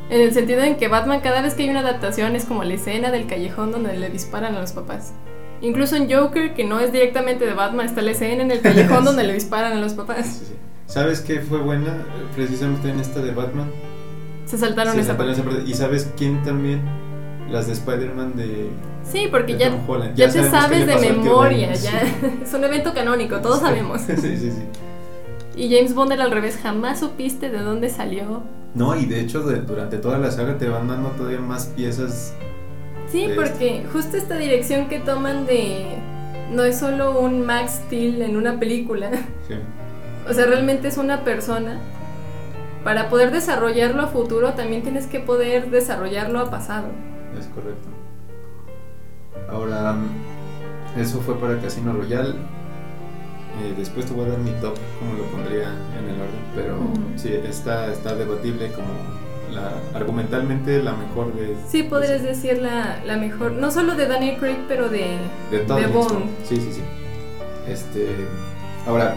En 0.08 0.20
el 0.22 0.32
sentido 0.32 0.62
en 0.62 0.76
que 0.76 0.88
Batman 0.88 1.20
cada 1.20 1.42
vez 1.42 1.54
que 1.54 1.64
hay 1.64 1.70
una 1.70 1.80
adaptación 1.80 2.34
es 2.34 2.44
como 2.44 2.64
la 2.64 2.74
escena 2.74 3.10
del 3.10 3.26
callejón 3.26 3.70
donde 3.70 3.96
le 3.96 4.08
disparan 4.08 4.56
a 4.56 4.60
los 4.60 4.72
papás. 4.72 5.12
Incluso 5.62 5.96
en 5.96 6.10
Joker, 6.10 6.54
que 6.54 6.64
no 6.64 6.80
es 6.80 6.90
directamente 6.92 7.44
de 7.46 7.52
Batman, 7.54 7.86
está 7.86 8.00
la 8.02 8.12
escena 8.12 8.42
en 8.42 8.50
el 8.50 8.60
callejón 8.60 9.04
donde 9.04 9.24
le 9.24 9.34
disparan 9.34 9.72
a 9.72 9.80
los 9.80 9.92
papás. 9.94 10.26
Sí, 10.26 10.44
sí. 10.48 10.54
¿Sabes 10.86 11.20
qué 11.20 11.40
fue 11.40 11.58
buena? 11.58 11.98
Precisamente 12.34 12.88
en 12.90 12.98
esta 13.00 13.20
de 13.20 13.30
Batman. 13.32 13.70
Se 14.46 14.58
saltaron 14.58 14.94
Se 14.94 15.00
esa 15.00 15.08
saltaron 15.08 15.34
parte. 15.34 15.48
esa 15.50 15.56
parte. 15.58 15.70
¿Y 15.70 15.74
sabes 15.74 16.10
quién 16.16 16.42
también? 16.42 16.80
Las 17.50 17.66
de 17.66 17.74
Spider-Man 17.74 18.36
de. 18.36 18.68
Sí, 19.04 19.28
porque 19.30 19.54
de 19.54 19.58
ya, 19.58 19.70
Tom 19.70 20.00
ya, 20.14 20.26
Ya 20.26 20.32
te 20.32 20.50
sabes 20.50 20.86
de 20.86 20.96
memoria, 21.12 21.72
ya 21.74 22.00
es 22.42 22.54
un 22.54 22.64
evento 22.64 22.92
canónico, 22.94 23.38
todos 23.40 23.58
Sí. 23.58 23.64
sabemos. 23.64 24.00
sí, 24.06 24.16
sí, 24.16 24.36
sí. 24.50 24.62
Y 25.56 25.74
James 25.74 25.94
Bond 25.94 26.12
era 26.12 26.24
al 26.24 26.30
revés, 26.30 26.58
jamás 26.62 27.00
supiste 27.00 27.50
de 27.50 27.58
dónde 27.58 27.90
salió. 27.90 28.42
No, 28.74 28.96
y 28.96 29.06
de 29.06 29.20
hecho, 29.20 29.42
de- 29.42 29.62
durante 29.62 29.98
toda 29.98 30.18
la 30.18 30.30
saga 30.30 30.56
te 30.58 30.68
van 30.68 30.86
dando 30.88 31.08
todavía 31.10 31.40
más 31.40 31.66
piezas. 31.66 32.34
Sí, 33.10 33.26
de 33.26 33.34
porque 33.34 33.84
justo 33.92 34.16
esta 34.16 34.36
dirección 34.36 34.88
que 34.88 34.98
toman 35.00 35.46
de 35.46 35.96
no 36.52 36.64
es 36.64 36.78
solo 36.78 37.20
un 37.20 37.44
Max 37.46 37.80
Steel 37.86 38.22
en 38.22 38.36
una 38.36 38.58
película, 38.58 39.10
Sí. 39.48 39.54
o 40.28 40.32
sea, 40.32 40.46
realmente 40.46 40.88
es 40.88 40.96
una 40.98 41.24
persona. 41.24 41.78
Para 42.84 43.08
poder 43.10 43.30
desarrollarlo 43.30 44.02
a 44.02 44.06
futuro 44.06 44.54
también 44.54 44.82
tienes 44.82 45.06
que 45.06 45.20
poder 45.20 45.70
desarrollarlo 45.70 46.40
a 46.40 46.50
pasado. 46.50 46.88
Es 47.38 47.46
correcto. 47.46 47.88
Ahora, 49.50 49.96
eso 50.96 51.20
fue 51.20 51.38
para 51.38 51.58
Casino 51.60 51.92
Royale. 51.92 52.30
Eh, 52.30 53.74
después 53.76 54.06
te 54.06 54.14
voy 54.14 54.26
a 54.26 54.28
dar 54.30 54.38
mi 54.38 54.52
top, 54.62 54.74
como 54.98 55.12
lo 55.14 55.24
pondría 55.24 55.68
en 55.98 56.08
el 56.08 56.20
orden. 56.20 56.40
Pero 56.54 56.78
sí, 57.16 57.32
está, 57.46 57.92
está 57.92 58.14
debatible 58.14 58.70
como 58.72 58.88
la, 59.50 59.72
argumentalmente 59.94 60.82
la 60.82 60.92
mejor 60.92 61.34
de. 61.34 61.56
Sí, 61.68 61.82
podrías 61.82 62.22
decir 62.22 62.58
la, 62.58 63.02
la 63.04 63.16
mejor, 63.16 63.52
no 63.52 63.70
solo 63.70 63.94
de 63.94 64.06
Daniel 64.06 64.36
Craig, 64.38 64.58
pero 64.68 64.88
de, 64.88 65.18
de 65.50 65.64
de 65.64 65.86
Bond. 65.86 66.30
Sí, 66.44 66.56
sí, 66.56 66.72
sí. 66.72 66.82
Este. 67.68 68.08
Ahora, 68.86 69.16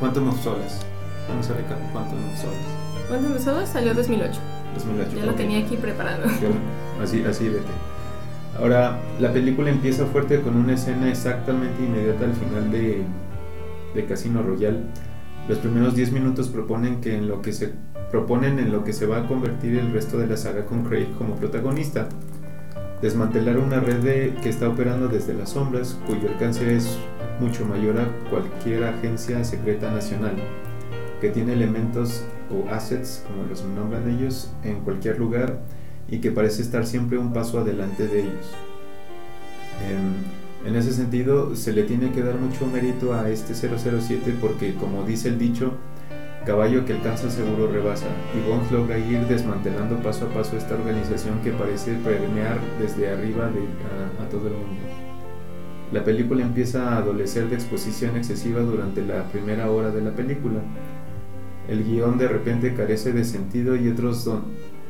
Quantum 0.00 0.28
of 0.28 0.42
Solace. 0.42 0.84
Vamos 1.28 1.48
a 1.50 1.54
ver 1.54 1.64
Quantum 1.64 2.18
of 2.30 2.40
Solace. 2.40 2.84
¿Cuándo 3.08 3.28
empezó? 3.28 3.66
Salió 3.66 3.94
2008. 3.94 4.32
2008. 4.74 5.10
Ya 5.16 5.26
lo 5.26 5.34
tenía 5.34 5.58
aquí 5.58 5.76
preparado. 5.76 6.24
Así, 7.02 7.22
así 7.24 7.48
vete. 7.48 7.64
Ahora, 8.58 8.98
la 9.18 9.32
película 9.32 9.70
empieza 9.70 10.06
fuerte 10.06 10.40
con 10.40 10.56
una 10.56 10.74
escena 10.74 11.10
exactamente 11.10 11.82
inmediata 11.82 12.24
al 12.24 12.34
final 12.34 12.70
de, 12.70 13.02
de 13.94 14.04
Casino 14.06 14.42
Royale. 14.42 14.80
Los 15.48 15.58
primeros 15.58 15.94
10 15.94 16.12
minutos 16.12 16.48
proponen 16.48 17.00
que 17.00 17.16
en 17.16 17.28
lo 17.28 17.42
que 17.42 17.52
se 17.52 17.72
proponen 18.10 18.58
en 18.58 18.72
lo 18.72 18.84
que 18.84 18.92
se 18.92 19.06
va 19.06 19.18
a 19.18 19.26
convertir 19.26 19.78
el 19.78 19.92
resto 19.92 20.18
de 20.18 20.26
la 20.26 20.36
saga 20.36 20.64
con 20.66 20.84
Craig 20.84 21.08
como 21.18 21.36
protagonista. 21.36 22.08
Desmantelar 23.02 23.58
una 23.58 23.80
red 23.80 24.34
que 24.42 24.48
está 24.48 24.68
operando 24.68 25.08
desde 25.08 25.34
las 25.34 25.50
sombras, 25.50 25.98
cuyo 26.06 26.28
alcance 26.28 26.74
es 26.76 26.98
mucho 27.40 27.64
mayor 27.66 27.98
a 27.98 28.08
cualquier 28.30 28.84
agencia 28.84 29.44
secreta 29.44 29.90
nacional, 29.90 30.36
que 31.20 31.30
tiene 31.30 31.52
elementos 31.52 32.24
o 32.50 32.70
assets, 32.70 33.24
como 33.26 33.46
los 33.48 33.64
nombran 33.64 34.08
ellos, 34.08 34.52
en 34.62 34.80
cualquier 34.80 35.18
lugar 35.18 35.58
y 36.08 36.18
que 36.18 36.30
parece 36.30 36.62
estar 36.62 36.86
siempre 36.86 37.18
un 37.18 37.32
paso 37.32 37.58
adelante 37.58 38.06
de 38.06 38.20
ellos. 38.20 38.54
En, 39.82 40.68
en 40.68 40.76
ese 40.76 40.92
sentido, 40.92 41.56
se 41.56 41.72
le 41.72 41.82
tiene 41.82 42.12
que 42.12 42.22
dar 42.22 42.36
mucho 42.36 42.66
mérito 42.66 43.12
a 43.14 43.28
este 43.28 43.54
007 43.54 44.36
porque, 44.40 44.74
como 44.74 45.02
dice 45.04 45.28
el 45.28 45.38
dicho, 45.38 45.72
caballo 46.44 46.84
que 46.84 46.92
alcanza 46.92 47.30
seguro 47.30 47.66
rebasa, 47.66 48.06
y 48.34 48.48
Bond 48.48 48.70
logra 48.70 48.98
ir 48.98 49.26
desmantelando 49.26 49.96
paso 50.02 50.26
a 50.26 50.28
paso 50.28 50.56
esta 50.56 50.74
organización 50.74 51.40
que 51.40 51.52
parece 51.52 51.94
permear 51.94 52.58
desde 52.78 53.08
arriba 53.08 53.46
a, 53.46 54.28
todo 54.28 54.48
el 54.48 54.54
mundo. 54.54 54.82
La 55.92 56.04
película 56.04 56.42
empieza 56.42 56.88
a 56.88 56.98
adolecer 56.98 57.48
de 57.48 57.54
exposición 57.54 58.16
excesiva 58.16 58.60
durante 58.60 59.02
la 59.02 59.24
primera 59.24 59.70
hora 59.70 59.90
de 59.90 60.02
la 60.02 60.10
película. 60.10 60.60
El 61.68 61.84
guion 61.84 62.18
de 62.18 62.28
repente 62.28 62.74
carece 62.74 63.12
de 63.12 63.24
sentido 63.24 63.76
y 63.76 63.88
otros, 63.88 64.28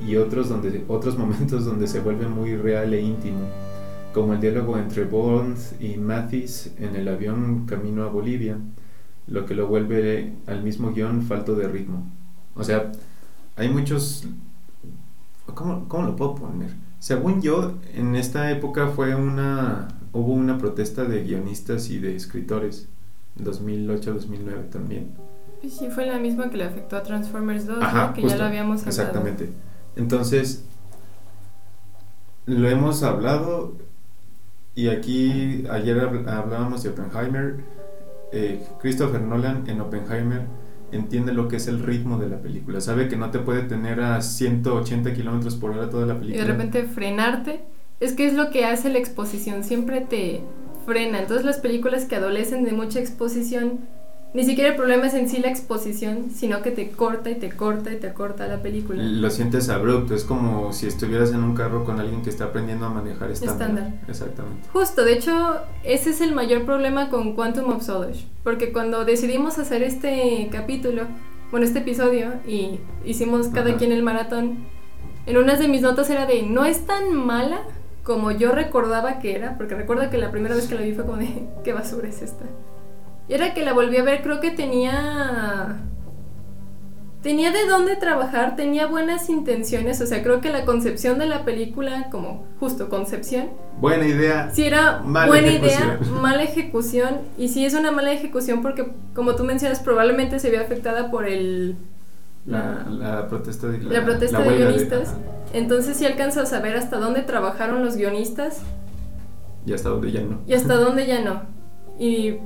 y 0.07 0.17
otros, 0.17 0.49
donde, 0.49 0.85
otros 0.89 1.19
momentos 1.19 1.65
donde 1.65 1.87
se 1.87 2.01
vuelve 2.01 2.27
muy 2.27 2.57
real 2.57 2.95
e 2.95 3.01
íntimo, 3.01 3.49
como 4.13 4.33
el 4.33 4.41
diálogo 4.41 4.79
entre 4.79 5.05
Bond 5.05 5.57
y 5.81 5.97
Mathis 5.97 6.73
en 6.79 6.97
el 6.97 7.09
avión 7.09 7.67
camino 7.67 8.05
a 8.05 8.09
Bolivia, 8.09 8.59
lo 9.27 9.47
que 9.47 9.55
lo 9.55 9.67
vuelve 9.69 10.35
al 10.47 10.63
mismo 10.63 10.93
guion 10.93 11.23
falto 11.23 11.55
de 11.55 11.69
ritmo. 11.69 12.07
O 12.55 12.65
sea, 12.65 12.93
hay 13.57 13.69
muchos... 13.69 14.25
¿Cómo, 15.55 15.89
cómo 15.89 16.07
lo 16.09 16.17
puedo 16.17 16.35
poner? 16.35 16.71
Según 16.99 17.43
yo, 17.43 17.75
en 17.95 18.17
esta 18.17 18.51
época 18.51 18.89
fue 18.89 19.15
una... 19.15 19.89
hubo 20.13 20.33
una 20.33 20.59
protesta 20.59 21.05
de 21.05 21.23
guionistas 21.25 21.91
y 21.91 21.99
de 21.99 22.17
escritores, 22.17 22.89
2008-2009 23.43 24.71
también. 24.71 25.11
Sí, 25.63 25.89
fue 25.91 26.07
la 26.07 26.19
misma 26.19 26.51
que 26.51 26.57
le 26.59 26.65
afectó 26.65 26.97
a 26.97 27.03
Transformers 27.03 27.67
2, 27.67 27.83
Ajá, 27.83 28.09
¿no? 28.09 28.15
que 28.15 28.21
justo, 28.23 28.37
ya 28.37 28.43
lo 28.43 28.49
habíamos 28.49 28.81
hablado. 28.83 28.89
Exactamente. 28.91 29.51
Entonces, 29.97 30.65
lo 32.47 32.69
hemos 32.69 33.03
hablado 33.03 33.73
y 34.75 34.89
aquí 34.89 35.65
ayer 35.71 35.97
habl- 35.99 36.29
hablábamos 36.29 36.83
de 36.83 36.91
Oppenheimer. 36.91 37.65
Eh, 38.35 38.61
Christopher 38.81 39.21
Nolan 39.21 39.65
en 39.69 39.81
Oppenheimer 39.81 40.43
entiende 40.93 41.33
lo 41.33 41.49
que 41.49 41.57
es 41.57 41.67
el 41.69 41.81
ritmo 41.83 42.19
de 42.19 42.29
la 42.29 42.41
película. 42.41 42.81
Sabe 42.81 43.09
que 43.09 43.17
no 43.17 43.31
te 43.31 43.39
puede 43.39 43.63
tener 43.63 44.01
a 44.01 44.21
180 44.21 45.13
kilómetros 45.15 45.57
por 45.57 45.71
hora 45.71 45.89
toda 45.91 46.07
la 46.07 46.15
Y 46.15 46.19
película. 46.19 46.45
de 46.45 46.51
repente 46.53 46.83
frenarte, 46.85 47.65
es 48.01 48.13
que 48.13 48.27
es 48.27 48.35
lo 48.35 48.51
que 48.51 48.65
hace 48.65 48.91
la 48.91 48.99
exposición, 48.99 49.65
siempre 49.65 50.01
te 50.03 50.41
frena. 50.87 51.21
Entonces 51.21 51.45
las 51.47 51.59
películas 51.59 52.05
que 52.05 52.17
adolecen 52.17 52.65
de 52.65 52.73
mucha 52.73 53.01
exposición, 53.01 53.81
ni 54.35 54.43
siquiera 54.43 54.71
el 54.71 54.77
problema 54.77 55.07
es 55.07 55.15
en 55.15 55.29
sí 55.29 55.39
la 55.39 55.49
exposición, 55.49 56.31
sino 56.35 56.61
que 56.61 56.73
te 56.73 56.91
corta 56.91 57.31
y 57.31 57.37
te 57.37 57.51
corta 57.51 57.93
y 57.93 57.97
te 57.99 58.13
corta 58.13 58.49
la 58.49 58.61
película. 58.61 59.01
Lo 59.01 59.31
sientes 59.31 59.69
abrupto, 59.69 60.13
es 60.13 60.25
como 60.25 60.73
si 60.73 60.89
estuvieras 60.89 61.31
en 61.31 61.45
un 61.45 61.55
carro 61.55 61.85
con 61.85 62.01
alguien 62.01 62.21
que 62.23 62.31
está 62.31 62.47
aprendiendo 62.47 62.87
a 62.87 62.91
manejar 62.91 63.31
estándar. 63.31 63.71
Estándar. 63.71 64.01
Exactamente. 64.09 64.69
Justo, 64.73 65.05
de 65.05 65.13
hecho, 65.13 65.59
ese 65.85 66.11
es 66.11 66.21
el 66.21 66.35
mayor 66.35 66.65
problema 66.65 67.11
con 67.11 67.37
Quantum 67.37 67.71
of 67.71 67.85
Solace, 67.85 68.25
porque 68.43 68.73
cuando 68.73 69.05
decidimos 69.05 69.57
hacer 69.61 69.85
este 69.85 70.49
capítulo, 70.51 71.05
bueno, 71.53 71.65
este 71.65 71.79
episodio, 71.79 72.33
y 72.45 72.81
hicimos 73.05 73.47
cada 73.49 73.71
Ajá. 73.71 73.79
quien 73.79 73.93
el 73.93 74.03
maratón, 74.03 74.67
en 75.27 75.37
unas 75.37 75.61
de 75.61 75.69
mis 75.69 75.83
notas 75.83 76.11
era 76.11 76.27
de, 76.27 76.43
no 76.43 76.65
es 76.65 76.87
tan 76.87 77.15
mala 77.15 77.61
como 78.03 78.33
yo 78.33 78.51
recordaba 78.51 79.21
que 79.21 79.37
era, 79.37 79.57
porque 79.57 79.77
recuerdo 79.77 80.11
que 80.11 80.19
la 80.19 80.33
primera 80.33 80.57
vez 80.57 80.67
que 80.67 80.75
la 80.75 80.81
vi 80.81 80.93
fue 80.93 81.05
como 81.05 81.19
de, 81.19 81.47
qué 81.63 81.73
basura 81.73 82.09
es 82.09 82.21
esta. 82.21 82.47
Y 83.29 83.35
era 83.35 83.55
que 83.55 83.65
la 83.65 83.73
volví 83.73 83.97
a 83.97 84.05
ver, 84.05 84.23
creo 84.23 84.41
que 84.41 84.51
tenía... 84.51 85.81
Tenía 87.23 87.53
de 87.53 87.67
dónde 87.67 87.97
trabajar, 87.97 88.55
tenía 88.55 88.87
buenas 88.87 89.31
intenciones, 89.31 89.99
o 90.03 90.07
sea, 90.07 90.23
creo 90.23 90.43
que 90.43 90.51
la 90.51 90.67
concepción 90.67 91.19
de 91.19 91.25
la 91.25 91.47
película, 91.47 92.11
como 92.11 92.45
justo 92.61 92.91
concepción, 92.91 93.49
Buena 93.81 94.07
idea. 94.07 94.51
Sí, 94.53 94.65
era 94.65 95.01
buena 95.03 95.49
ejecución. 95.49 95.83
idea, 95.83 95.99
mala 96.21 96.43
ejecución. 96.43 97.19
Y 97.37 97.49
sí 97.49 97.65
es 97.65 97.75
una 97.75 97.91
mala 97.91 98.13
ejecución 98.13 98.63
porque, 98.63 98.93
como 99.15 99.35
tú 99.35 99.45
mencionas, 99.45 99.81
probablemente 99.81 100.39
se 100.39 100.51
vio 100.51 100.61
afectada 100.61 101.11
por 101.11 101.27
el 101.27 101.77
La, 102.47 102.87
la 102.89 103.29
protesta 103.29 103.67
de, 103.69 103.79
la, 103.79 104.05
protesta 104.05 104.41
de 104.41 104.57
guionistas. 104.57 105.15
Entonces 105.53 105.97
sí 105.97 106.07
alcanzas 106.07 106.45
a 106.45 106.47
saber 106.47 106.77
hasta 106.77 106.99
dónde 106.99 107.23
trabajaron 107.23 107.85
los 107.85 107.97
guionistas 107.97 108.61
y 109.67 109.73
hasta 109.73 109.89
donde 109.89 110.13
ya 110.13 110.21
no. 110.21 110.41
y 110.47 110.55
hasta 110.55 110.75
dónde 110.75 111.07
ya 111.07 111.21
no. 111.21 111.43
Y 111.99 112.37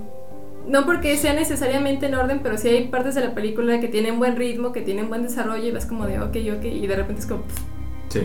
no 0.68 0.84
porque 0.86 1.16
sea 1.16 1.32
necesariamente 1.32 2.06
en 2.06 2.14
orden, 2.14 2.40
pero 2.42 2.58
sí 2.58 2.68
hay 2.68 2.88
partes 2.88 3.14
de 3.14 3.22
la 3.22 3.34
película 3.34 3.80
que 3.80 3.88
tienen 3.88 4.18
buen 4.18 4.36
ritmo, 4.36 4.72
que 4.72 4.80
tienen 4.82 5.08
buen 5.08 5.22
desarrollo 5.22 5.64
y 5.66 5.70
vas 5.72 5.86
como 5.86 6.06
de 6.06 6.20
ok, 6.20 6.36
ok, 6.58 6.64
y 6.64 6.86
de 6.86 6.96
repente 6.96 7.22
es 7.22 7.26
como... 7.26 7.42
Sí. 8.08 8.20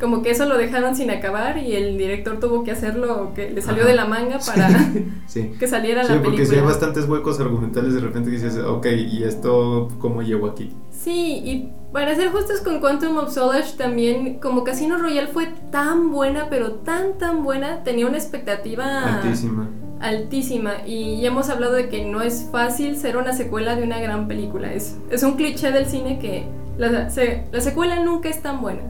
Como 0.00 0.22
que 0.22 0.30
eso 0.30 0.46
lo 0.46 0.56
dejaron 0.56 0.94
sin 0.94 1.10
acabar 1.10 1.58
y 1.58 1.74
el 1.74 1.98
director 1.98 2.38
tuvo 2.38 2.62
que 2.62 2.70
hacerlo, 2.70 3.32
que 3.34 3.50
le 3.50 3.60
salió 3.60 3.84
de 3.84 3.96
la 3.96 4.04
manga 4.04 4.38
para 4.38 4.68
Sí. 5.26 5.50
que 5.58 5.66
saliera 5.66 6.04
Sí, 6.04 6.10
la 6.12 6.22
porque 6.22 6.36
película. 6.36 6.48
si 6.48 6.60
hay 6.60 6.66
bastantes 6.66 7.04
huecos 7.08 7.40
argumentales 7.40 7.94
de 7.94 8.00
repente 8.00 8.30
dices, 8.30 8.58
ok, 8.58 8.86
¿y 8.86 9.24
esto 9.24 9.88
cómo 9.98 10.22
llego 10.22 10.46
aquí? 10.46 10.72
Sí, 10.92 11.42
y 11.44 11.72
para 11.92 12.14
ser 12.14 12.30
justos 12.30 12.60
con 12.60 12.80
Quantum 12.80 13.16
of 13.18 13.32
Solace 13.32 13.76
también, 13.76 14.38
como 14.40 14.62
Casino 14.64 14.98
Royale 14.98 15.28
fue 15.28 15.46
tan 15.70 16.10
buena, 16.12 16.48
pero 16.50 16.72
tan 16.72 17.16
tan 17.18 17.42
buena, 17.42 17.82
tenía 17.84 18.06
una 18.06 18.18
expectativa 18.18 19.16
Altísima. 19.16 19.68
altísima 20.00 20.72
y 20.86 21.20
ya 21.20 21.28
hemos 21.28 21.48
hablado 21.48 21.72
de 21.72 21.88
que 21.88 22.04
no 22.04 22.20
es 22.22 22.48
fácil 22.52 22.96
ser 22.96 23.16
una 23.16 23.32
secuela 23.32 23.74
de 23.74 23.82
una 23.84 23.98
gran 24.00 24.28
película. 24.28 24.72
Es, 24.72 24.98
es 25.10 25.22
un 25.22 25.36
cliché 25.36 25.72
del 25.72 25.86
cine 25.86 26.18
que 26.18 26.46
la, 26.76 27.08
se- 27.10 27.44
la 27.50 27.60
secuela 27.60 28.00
nunca 28.00 28.28
es 28.28 28.42
tan 28.42 28.60
buena. 28.60 28.82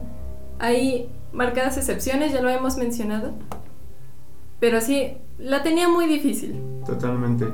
Hay 0.59 1.09
marcadas 1.31 1.77
excepciones, 1.77 2.33
ya 2.33 2.41
lo 2.41 2.49
hemos 2.49 2.75
mencionado. 2.77 3.31
Pero 4.59 4.81
sí, 4.81 5.13
la 5.37 5.63
tenía 5.63 5.87
muy 5.87 6.05
difícil. 6.05 6.61
Totalmente. 6.85 7.45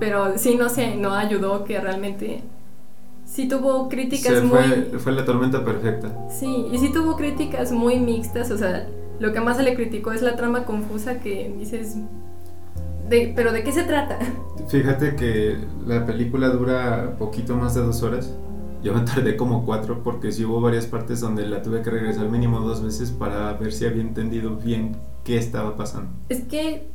Pero 0.00 0.36
sí, 0.38 0.56
no 0.56 0.68
sé, 0.68 0.96
no 0.96 1.14
ayudó 1.14 1.64
que 1.64 1.80
realmente... 1.80 2.42
Sí 3.32 3.48
tuvo 3.48 3.88
críticas 3.88 4.34
Se 4.34 4.40
muy... 4.42 4.58
fue, 4.58 4.98
fue 4.98 5.12
la 5.12 5.24
tormenta 5.24 5.64
perfecta. 5.64 6.28
Sí, 6.28 6.66
y 6.70 6.76
sí 6.76 6.92
tuvo 6.92 7.16
críticas 7.16 7.72
muy 7.72 7.98
mixtas, 7.98 8.50
o 8.50 8.58
sea, 8.58 8.86
lo 9.20 9.32
que 9.32 9.40
más 9.40 9.56
se 9.56 9.62
le 9.62 9.74
criticó 9.74 10.12
es 10.12 10.20
la 10.20 10.36
trama 10.36 10.66
confusa 10.66 11.18
que 11.18 11.50
dices, 11.58 11.96
de, 13.08 13.32
pero 13.34 13.52
¿de 13.52 13.64
qué 13.64 13.72
se 13.72 13.84
trata? 13.84 14.18
Fíjate 14.68 15.16
que 15.16 15.56
la 15.86 16.04
película 16.04 16.50
dura 16.50 17.16
poquito 17.18 17.56
más 17.56 17.74
de 17.74 17.80
dos 17.80 18.02
horas. 18.02 18.34
Yo 18.82 18.92
me 18.92 19.00
tardé 19.00 19.34
como 19.34 19.64
cuatro 19.64 20.02
porque 20.02 20.30
sí 20.30 20.44
hubo 20.44 20.60
varias 20.60 20.84
partes 20.84 21.20
donde 21.20 21.46
la 21.46 21.62
tuve 21.62 21.80
que 21.80 21.88
regresar 21.88 22.28
mínimo 22.28 22.60
dos 22.60 22.82
veces 22.82 23.12
para 23.12 23.54
ver 23.54 23.72
si 23.72 23.86
había 23.86 24.02
entendido 24.02 24.56
bien 24.56 24.94
qué 25.24 25.38
estaba 25.38 25.74
pasando. 25.74 26.10
Es 26.28 26.42
que, 26.42 26.91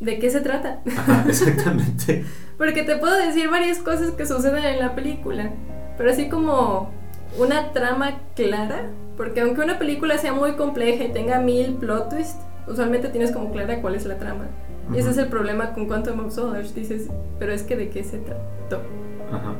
¿de 0.00 0.18
qué 0.18 0.30
se 0.30 0.40
trata? 0.40 0.80
Ajá, 0.96 1.24
exactamente. 1.28 2.24
Porque 2.58 2.82
te 2.82 2.96
puedo 2.96 3.16
decir 3.16 3.50
varias 3.50 3.78
cosas 3.78 4.12
que 4.12 4.26
suceden 4.26 4.64
en 4.64 4.78
la 4.78 4.94
película, 4.94 5.50
pero 5.98 6.10
así 6.10 6.28
como 6.28 6.90
una 7.38 7.72
trama 7.72 8.20
clara, 8.34 8.90
porque 9.16 9.40
aunque 9.40 9.60
una 9.60 9.78
película 9.78 10.16
sea 10.16 10.32
muy 10.32 10.52
compleja 10.52 11.04
y 11.04 11.12
tenga 11.12 11.38
mil 11.38 11.74
plot 11.74 12.08
twists, 12.08 12.40
usualmente 12.66 13.08
tienes 13.08 13.32
como 13.32 13.52
clara 13.52 13.82
cuál 13.82 13.94
es 13.94 14.06
la 14.06 14.16
trama. 14.16 14.46
Y 14.94 14.98
ese 14.98 15.10
es 15.10 15.18
el 15.18 15.26
problema 15.26 15.72
con 15.72 15.86
Quantum 15.86 16.26
of 16.26 16.32
Solace, 16.32 16.72
dices, 16.72 17.08
pero 17.38 17.52
es 17.52 17.62
que 17.62 17.76
¿de 17.76 17.90
qué 17.90 18.04
se 18.04 18.18
trató? 18.18 18.82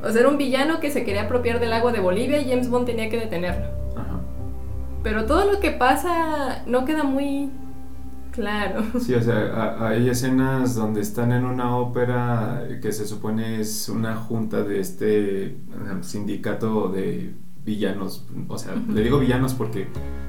O 0.02 0.10
sea, 0.10 0.20
era 0.20 0.28
un 0.28 0.38
villano 0.38 0.78
que 0.78 0.90
se 0.90 1.04
quería 1.04 1.22
apropiar 1.22 1.58
del 1.58 1.72
agua 1.72 1.92
de 1.92 2.00
Bolivia 2.00 2.40
y 2.40 2.48
James 2.48 2.70
Bond 2.70 2.86
tenía 2.86 3.10
que 3.10 3.18
detenerlo. 3.18 3.66
Pero 5.02 5.26
todo 5.26 5.50
lo 5.50 5.60
que 5.60 5.70
pasa 5.70 6.62
no 6.66 6.84
queda 6.84 7.04
muy 7.04 7.50
claro. 8.36 8.82
Sí, 9.00 9.14
o 9.14 9.20
sea, 9.22 9.50
ha- 9.56 9.88
hay 9.88 10.08
escenas 10.08 10.76
donde 10.76 11.00
están 11.00 11.32
en 11.32 11.44
una 11.44 11.76
ópera 11.76 12.62
que 12.80 12.92
se 12.92 13.06
supone 13.06 13.60
es 13.60 13.88
una 13.88 14.14
junta 14.14 14.62
de 14.62 14.78
este 14.78 15.44
eh, 15.46 15.56
sindicato 16.02 16.88
de 16.88 17.34
villanos. 17.64 18.24
O 18.48 18.56
sea, 18.58 18.74
le 18.88 19.02
digo 19.02 19.18
villanos 19.18 19.54
porque 19.54 19.88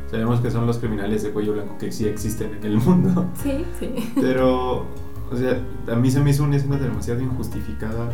sabemos 0.10 0.40
que 0.42 0.50
son 0.50 0.66
los 0.66 0.80
criminales 0.80 1.22
de 1.22 1.30
cuello 1.30 1.54
blanco 1.54 1.78
que 1.78 1.92
sí 1.92 2.08
existen 2.08 2.56
en 2.56 2.64
el 2.64 2.78
mundo. 2.78 3.28
Sí, 3.36 3.64
sí. 3.80 3.90
Pero, 4.20 4.86
o 5.32 5.36
sea, 5.36 5.62
a 5.92 5.96
mí 5.96 6.10
se 6.10 6.20
me 6.22 6.32
hizo 6.32 6.44
una 6.44 6.56
escena 6.56 6.78
demasiado 6.78 7.22
injustificada. 7.22 8.10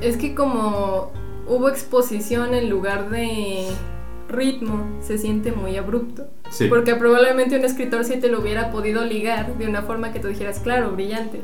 Es 0.00 0.16
que 0.16 0.34
como 0.34 1.12
hubo 1.48 1.68
exposición 1.68 2.52
en 2.54 2.68
lugar 2.68 3.08
de 3.10 3.68
ritmo, 4.28 4.84
se 5.00 5.18
siente 5.18 5.52
muy 5.52 5.76
abrupto. 5.76 6.26
Sí. 6.50 6.66
Porque 6.68 6.94
probablemente 6.94 7.56
un 7.58 7.64
escritor 7.64 8.04
sí 8.04 8.16
te 8.18 8.28
lo 8.28 8.40
hubiera 8.40 8.70
podido 8.70 9.04
ligar 9.04 9.56
de 9.56 9.66
una 9.68 9.82
forma 9.82 10.12
que 10.12 10.20
tú 10.20 10.28
dijeras, 10.28 10.58
claro, 10.60 10.92
brillante. 10.92 11.40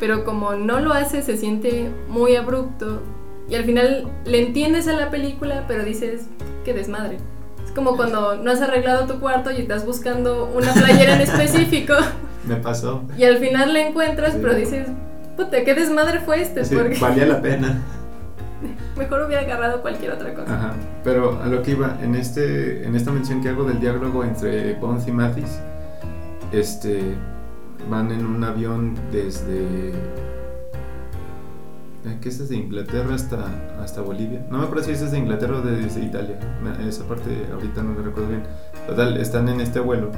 Pero 0.00 0.24
como 0.24 0.54
no 0.54 0.80
lo 0.80 0.92
hace, 0.92 1.22
se 1.22 1.36
siente 1.36 1.90
muy 2.08 2.36
abrupto. 2.36 3.02
Y 3.48 3.54
al 3.54 3.64
final 3.64 4.08
le 4.24 4.46
entiendes 4.46 4.86
a 4.88 4.92
la 4.92 5.10
película, 5.10 5.64
pero 5.66 5.84
dices, 5.84 6.26
qué 6.64 6.72
desmadre. 6.74 7.16
Es 7.64 7.72
como 7.72 7.96
cuando 7.96 8.36
no 8.36 8.50
has 8.50 8.60
arreglado 8.62 9.06
tu 9.06 9.18
cuarto 9.20 9.50
y 9.50 9.56
estás 9.56 9.84
buscando 9.84 10.46
una 10.54 10.72
playera 10.72 11.14
en 11.16 11.20
específico 11.22 11.94
Me 12.46 12.56
pasó. 12.56 13.02
y 13.18 13.24
al 13.24 13.38
final 13.38 13.72
la 13.72 13.88
encuentras, 13.88 14.32
Sí. 14.34 14.38
pero 14.40 14.54
dices, 14.54 14.86
puta, 15.36 15.64
qué 15.64 15.74
desmadre 15.74 16.20
fue 16.20 16.40
este, 16.42 16.64
Sí, 16.64 16.74
porque 16.76 16.96
valía 16.98 17.26
la 17.26 17.42
pena. 17.42 17.82
Mejor 18.98 19.22
hubiera 19.22 19.42
agarrado 19.42 19.80
cualquier 19.80 20.12
otra 20.12 20.34
cosa. 20.34 20.54
Ajá. 20.54 20.72
Pero 21.04 21.40
a 21.42 21.46
lo 21.46 21.62
que 21.62 21.70
iba, 21.70 21.96
en, 22.02 22.14
este, 22.14 22.84
en 22.86 22.94
esta 22.94 23.10
mención 23.12 23.40
que 23.40 23.48
hago 23.48 23.64
del 23.64 23.80
diálogo 23.80 24.22
entre 24.24 24.74
Bond 24.74 25.08
y 25.08 25.12
Mathis, 25.12 25.58
este, 26.52 27.14
van 27.90 28.10
en 28.12 28.26
un 28.26 28.44
avión 28.44 28.94
desde... 29.10 29.92
¿Qué 32.22 32.30
es 32.30 32.38
desde 32.38 32.56
Inglaterra 32.56 33.14
hasta, 33.14 33.44
hasta 33.82 34.00
Bolivia? 34.00 34.40
No 34.50 34.58
me 34.58 34.64
acuerdo 34.64 34.82
si 34.84 34.92
es 34.92 35.00
desde 35.00 35.18
Inglaterra 35.18 35.58
o 35.58 35.60
desde 35.62 36.00
Italia. 36.00 36.38
Me- 36.62 36.88
Esa 36.88 37.04
parte 37.04 37.28
ahorita 37.52 37.82
no 37.82 37.94
la 37.98 38.02
recuerdo 38.02 38.30
bien. 38.30 38.42
Total, 38.86 39.16
están 39.18 39.48
en 39.50 39.60
este 39.60 39.78
vuelo 39.80 40.10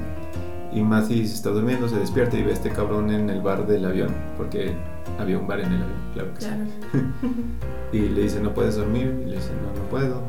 y 0.72 0.82
Mathis 0.82 1.32
está 1.34 1.50
durmiendo, 1.50 1.88
se 1.88 1.96
despierta 1.96 2.36
y 2.38 2.42
ve 2.42 2.50
a 2.50 2.54
este 2.54 2.70
cabrón 2.70 3.10
en 3.10 3.28
el 3.30 3.40
bar 3.40 3.66
del 3.66 3.84
avión, 3.84 4.14
porque 4.36 4.72
había 5.18 5.38
un 5.38 5.46
bar 5.46 5.60
en 5.60 5.72
el 5.72 5.82
avión, 5.82 5.98
claro 6.14 6.34
que 6.34 6.40
sí. 6.40 6.46
Claro. 6.48 6.64
Y 7.92 7.98
le 8.08 8.22
dice, 8.22 8.40
¿no 8.40 8.54
puedes 8.54 8.76
dormir? 8.76 9.20
Y 9.26 9.30
le 9.30 9.36
dice, 9.36 9.50
no, 9.62 9.82
no 9.82 9.88
puedo. 9.88 10.22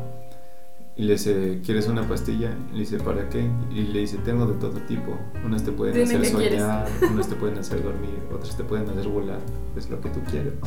Y 0.96 1.04
le 1.04 1.14
dice, 1.14 1.62
¿quieres 1.64 1.88
una 1.88 2.08
pastilla? 2.08 2.50
Y 2.72 2.74
le 2.74 2.80
dice, 2.80 2.98
¿para 2.98 3.30
qué? 3.30 3.48
Y 3.72 3.84
le 3.84 4.00
dice, 4.00 4.18
tengo 4.26 4.48
de 4.48 4.56
todo 4.56 4.80
tipo. 4.88 5.16
Unas 5.46 5.64
te 5.64 5.72
pueden 5.72 5.94
Dime 5.94 6.16
hacer 6.16 6.26
soñar, 6.26 6.88
unas 7.14 7.28
te 7.28 7.36
pueden 7.36 7.60
hacer 7.60 7.84
dormir, 7.84 8.18
otras 8.34 8.58
te 8.58 8.64
pueden 8.64 8.90
hacer 8.90 9.08
volar. 9.08 9.40
Es 9.78 9.90
lo 9.92 10.02
que 10.02 10.10
tú 10.10 10.20
quieres. 10.30 10.54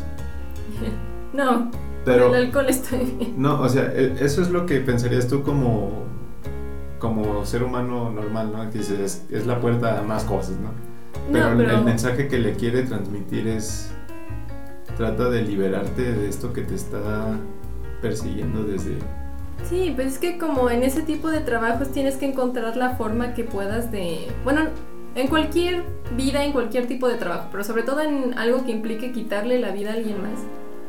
No, 1.34 1.68
Pero, 2.04 2.28
el 2.32 2.46
alcohol 2.46 2.66
está 2.68 2.94
bien. 2.96 3.34
no, 3.36 3.60
o 3.60 3.68
sea, 3.68 3.92
e- 3.92 4.14
eso 4.20 4.40
es 4.40 4.50
lo 4.50 4.66
que 4.66 4.78
pensarías 4.78 5.26
tú 5.26 5.42
como, 5.42 6.04
como 7.04 7.44
ser 7.44 7.62
humano 7.62 8.10
normal, 8.10 8.50
¿no? 8.50 8.70
Que 8.70 8.78
dices, 8.78 8.98
es, 8.98 9.24
es 9.30 9.46
la 9.46 9.60
puerta 9.60 9.98
a 9.98 10.02
más 10.02 10.24
cosas, 10.24 10.56
¿no? 10.56 10.70
Pero, 11.30 11.44
No, 11.46 11.52
el- 11.52 11.58
pero 11.66 11.78
el 11.78 11.84
mensaje 11.84 12.28
que 12.28 12.38
le 12.38 12.54
quiere 12.54 12.82
transmitir 12.82 13.46
es 13.46 13.90
trata 14.96 15.28
de 15.28 15.42
liberarte 15.42 16.12
de 16.12 16.28
esto 16.28 16.52
que 16.54 16.62
te 16.62 16.74
está 16.74 17.36
persiguiendo 18.00 18.64
desde 18.64 18.96
sí, 19.68 19.92
pues 19.94 20.06
es 20.14 20.18
que 20.18 20.38
como 20.38 20.70
en 20.70 20.82
ese 20.82 21.02
tipo 21.02 21.30
de 21.30 21.40
trabajos 21.40 21.90
tienes 21.90 22.16
que 22.16 22.26
encontrar 22.26 22.76
la 22.76 22.90
forma 22.96 23.34
que 23.34 23.44
puedas 23.44 23.90
de, 23.90 24.28
bueno, 24.44 24.60
en 25.14 25.28
cualquier 25.28 25.82
vida, 26.16 26.44
en 26.44 26.52
cualquier 26.52 26.86
tipo 26.86 27.08
de 27.08 27.14
trabajo, 27.16 27.48
pero 27.50 27.64
sobre 27.64 27.82
todo 27.82 28.00
en 28.00 28.36
algo 28.38 28.64
que 28.64 28.72
implique 28.72 29.12
quitarle 29.12 29.58
la 29.58 29.70
vida 29.72 29.90
a 29.90 29.94
alguien 29.94 30.20
más, 30.22 30.38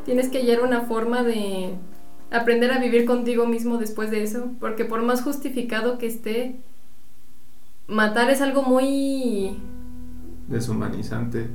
tienes 0.04 0.28
que 0.28 0.38
hallar 0.38 0.60
una 0.62 0.82
forma 0.82 1.22
de 1.22 1.74
aprender 2.30 2.72
a 2.72 2.78
vivir 2.78 3.04
contigo 3.06 3.46
mismo 3.46 3.78
después 3.78 4.10
de 4.10 4.22
eso, 4.22 4.50
porque 4.60 4.84
por 4.84 5.02
más 5.02 5.22
justificado 5.22 5.98
que 5.98 6.06
esté, 6.06 6.56
matar 7.86 8.30
es 8.30 8.40
algo 8.40 8.62
muy 8.62 9.58
deshumanizante. 10.48 11.48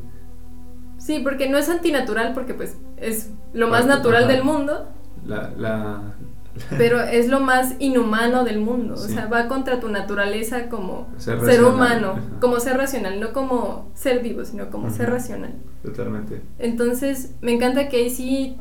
Sí, 0.98 1.20
porque 1.24 1.50
no 1.50 1.58
es 1.58 1.68
antinatural, 1.70 2.34
porque 2.34 2.54
pues 2.54 2.78
es 2.98 3.32
lo 3.54 3.68
más 3.68 3.86
natural 3.86 4.28
del 4.28 4.44
mundo, 4.44 4.88
La, 5.26 5.50
la, 5.58 6.02
pero 6.78 7.00
es 7.02 7.28
lo 7.28 7.40
más 7.40 7.76
inhumano 7.80 8.44
del 8.44 8.60
mundo. 8.60 8.96
Sí. 8.98 9.12
O 9.12 9.16
sea, 9.16 9.26
va 9.28 9.48
contra 9.48 9.80
tu 9.80 9.90
naturaleza 9.90 10.70
como 10.70 11.08
Ser 11.18 11.64
humano, 11.64 12.12
Ajá. 12.12 12.22
como 12.40 12.60
ser 12.60 12.78
racional, 12.78 13.20
no 13.20 13.34
como 13.34 13.90
ser 13.96 14.22
vivo, 14.22 14.46
sino 14.46 14.70
como 14.70 14.90
ser 14.92 15.10
racional. 15.10 15.56
totalmente. 15.84 16.42
Entonces, 16.60 17.34
me 17.42 17.52
encanta 17.54 17.90
que 17.90 17.98
ahí 17.98 18.10
sí, 18.10 18.58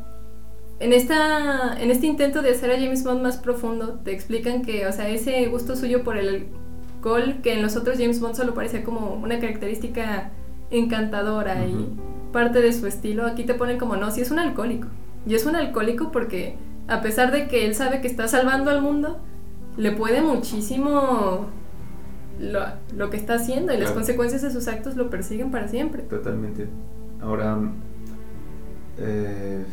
en, 0.81 0.93
esta, 0.95 1.81
en 1.81 1.91
este 1.91 2.07
intento 2.07 2.43
de 2.43 2.51
hacer 2.51 2.71
a 2.71 2.75
James 2.75 3.05
Bond 3.05 3.23
más 3.23 3.37
profundo, 3.37 4.01
te 4.03 4.13
explican 4.13 4.63
que, 4.63 4.87
o 4.87 4.93
sea, 4.93 5.09
ese 5.09 5.47
gusto 5.47 5.77
suyo 5.77 6.03
por 6.03 6.17
el 6.17 6.49
alcohol, 6.97 7.37
que 7.43 7.53
en 7.53 7.63
los 7.63 7.77
otros 7.77 7.99
James 7.99 8.21
Bond 8.21 8.35
solo 8.35 8.55
parecía 8.55 8.83
como 8.83 9.15
una 9.15 9.39
característica 9.39 10.31
encantadora 10.71 11.67
y 11.67 11.99
parte 12.33 12.63
de 12.63 12.73
su 12.73 12.87
estilo, 12.87 13.27
aquí 13.27 13.45
te 13.45 13.55
ponen 13.55 13.79
como, 13.79 13.97
no, 13.97 14.11
si 14.11 14.23
es 14.23 14.31
un 14.31 14.39
alcohólico. 14.39 14.89
Y 15.27 15.35
es 15.35 15.45
un 15.45 15.55
alcohólico 15.55 16.11
porque, 16.11 16.57
a 16.89 17.03
pesar 17.03 17.31
de 17.31 17.47
que 17.47 17.67
él 17.67 17.75
sabe 17.75 18.01
que 18.01 18.09
está 18.09 18.27
salvando 18.27 18.71
al 18.71 18.81
mundo, 18.81 19.19
le 19.77 19.93
puede 19.93 20.23
muchísimo 20.23 21.47
lo, 22.41 22.61
lo 22.97 23.11
que 23.11 23.19
está 23.19 23.35
haciendo 23.35 23.75
y 23.75 23.77
las 23.77 23.91
consecuencias 23.91 24.41
de 24.41 24.51
sus 24.51 24.67
actos 24.67 24.97
lo 24.97 25.11
persiguen 25.11 25.51
para 25.51 25.69
siempre. 25.69 26.05
Totalmente. 26.05 26.69
Ahora, 27.21 27.59
eh, 28.99 29.65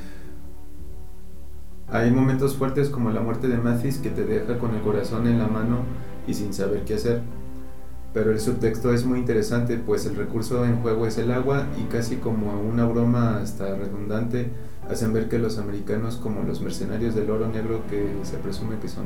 hay 1.90 2.12
momentos 2.12 2.56
fuertes 2.56 2.90
como 2.90 3.12
la 3.12 3.22
muerte 3.22 3.48
de 3.48 3.58
Mathis 3.58 3.98
que 3.98 4.10
te 4.10 4.26
deja 4.26 4.58
con 4.58 4.76
el 4.76 4.82
corazón 4.82 5.28
en 5.28 5.40
la 5.40 5.48
mano 5.48 5.80
y 6.28 6.34
sin 6.34 6.54
saber 6.54 6.84
qué 6.84 6.96
hacer. 6.96 7.22
pero 8.14 8.32
el 8.32 8.40
subtexto 8.40 8.94
es 8.94 9.06
muy 9.06 9.20
interesante, 9.20 9.78
pues 9.78 10.06
el 10.06 10.16
recurso 10.16 10.66
en 10.66 10.82
juego 10.82 11.06
es 11.06 11.18
el 11.18 11.32
agua 11.32 11.68
y 11.80 11.84
casi 11.84 12.16
como 12.16 12.60
una 12.62 12.86
broma 12.86 13.38
hasta 13.38 13.76
redundante 13.76 14.50
hacen 14.90 15.14
ver 15.14 15.30
que 15.30 15.38
los 15.38 15.60
americanos 15.60 16.16
como 16.16 16.44
los 16.44 16.62
mercenarios 16.62 17.14
del 17.14 17.30
oro 17.30 17.48
negro 17.48 17.82
que 17.90 18.16
se 18.24 18.38
presume 18.38 18.80
que 18.80 18.88
son. 18.88 19.06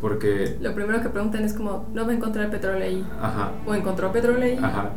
Porque... 0.00 0.58
Lo 0.60 0.74
primero 0.74 1.00
que 1.02 1.08
preguntan 1.08 1.44
es 1.44 1.54
como, 1.54 1.86
¿no 1.94 2.04
va 2.04 2.12
a 2.12 2.14
encontrar 2.14 2.50
petróleo 2.50 2.84
ahí? 2.84 3.06
Ajá. 3.20 3.52
¿O 3.66 3.74
encontró 3.74 4.12
petróleo 4.12 4.44
ahí? 4.44 4.58
Ajá. 4.60 4.90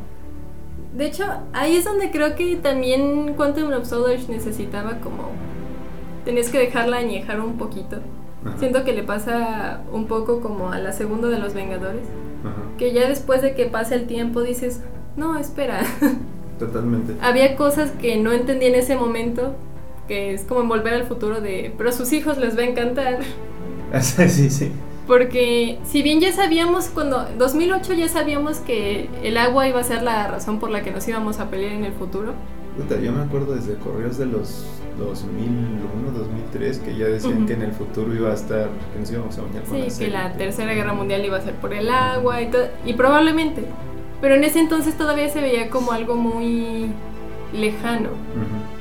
De 0.97 1.05
hecho, 1.05 1.23
ahí 1.53 1.75
es 1.75 1.85
donde 1.85 2.11
creo 2.11 2.35
que 2.35 2.55
también 2.57 3.35
Quantum 3.35 3.71
of 3.73 3.85
Solace 3.85 4.31
necesitaba 4.31 4.99
como... 4.99 5.29
Tenías 6.27 6.49
que 6.49 6.59
dejarla 6.59 6.97
añejar 6.97 7.39
un 7.39 7.57
poquito. 7.57 7.99
Ajá. 8.45 8.57
Siento 8.59 8.83
que 8.83 8.91
le 8.91 9.01
pasa 9.01 9.79
un 9.93 10.07
poco 10.07 10.41
como 10.41 10.73
a 10.73 10.77
la 10.77 10.91
segunda 10.91 11.29
de 11.29 11.39
los 11.39 11.53
Vengadores. 11.53 12.03
Ajá. 12.43 12.63
Que 12.77 12.91
ya 12.91 13.07
después 13.07 13.41
de 13.41 13.55
que 13.55 13.67
pasa 13.67 13.95
el 13.95 14.07
tiempo 14.07 14.41
dices, 14.41 14.81
no, 15.15 15.39
espera. 15.39 15.79
Totalmente. 16.59 17.13
Había 17.21 17.55
cosas 17.55 17.91
que 17.91 18.17
no 18.17 18.33
entendí 18.33 18.65
en 18.65 18.75
ese 18.75 18.97
momento, 18.97 19.55
que 20.09 20.33
es 20.33 20.43
como 20.43 20.59
en 20.59 20.67
volver 20.67 20.95
al 20.95 21.05
futuro 21.05 21.39
de, 21.39 21.73
pero 21.77 21.91
a 21.91 21.93
sus 21.93 22.11
hijos 22.11 22.37
les 22.37 22.57
va 22.57 22.63
a 22.63 22.65
encantar. 22.65 23.19
sí, 24.01 24.49
sí. 24.49 24.69
Porque 25.07 25.79
si 25.85 26.03
bien 26.03 26.19
ya 26.19 26.33
sabíamos 26.33 26.89
cuando 26.89 27.25
2008 27.37 27.93
ya 27.93 28.09
sabíamos 28.09 28.57
que 28.57 29.09
el 29.23 29.37
agua 29.37 29.65
iba 29.65 29.79
a 29.79 29.83
ser 29.85 30.03
la 30.03 30.27
razón 30.27 30.59
por 30.59 30.71
la 30.71 30.83
que 30.83 30.91
nos 30.91 31.07
íbamos 31.07 31.39
a 31.39 31.49
pelear 31.49 31.71
en 31.71 31.85
el 31.85 31.93
futuro. 31.93 32.33
Puta, 32.75 32.99
yo 32.99 33.13
me 33.13 33.23
acuerdo 33.23 33.55
desde 33.55 33.75
correos 33.75 34.17
de 34.17 34.25
los 34.25 34.65
2001, 34.97 36.11
2003 36.17 36.79
que 36.79 36.97
ya 36.97 37.05
decían 37.05 37.45
que 37.45 37.53
en 37.53 37.61
el 37.61 37.71
futuro 37.71 38.13
iba 38.13 38.31
a 38.31 38.33
estar, 38.33 38.69
que 38.93 38.99
nos 38.99 39.11
íbamos 39.11 39.37
a 39.37 39.41
bañar 39.41 39.63
con 39.63 39.75
Sí, 39.75 39.81
aceite. 39.83 40.05
que 40.05 40.11
la 40.11 40.33
tercera 40.33 40.73
guerra 40.73 40.93
mundial 40.93 41.23
iba 41.25 41.37
a 41.37 41.41
ser 41.41 41.53
por 41.55 41.73
el 41.73 41.89
agua 41.89 42.41
y 42.41 42.47
todo, 42.51 42.67
y 42.85 42.93
probablemente. 42.93 43.65
Pero 44.21 44.35
en 44.35 44.43
ese 44.43 44.59
entonces 44.59 44.97
todavía 44.97 45.29
se 45.29 45.41
veía 45.41 45.69
como 45.69 45.91
algo 45.91 46.15
muy 46.15 46.87
lejano. 47.53 48.09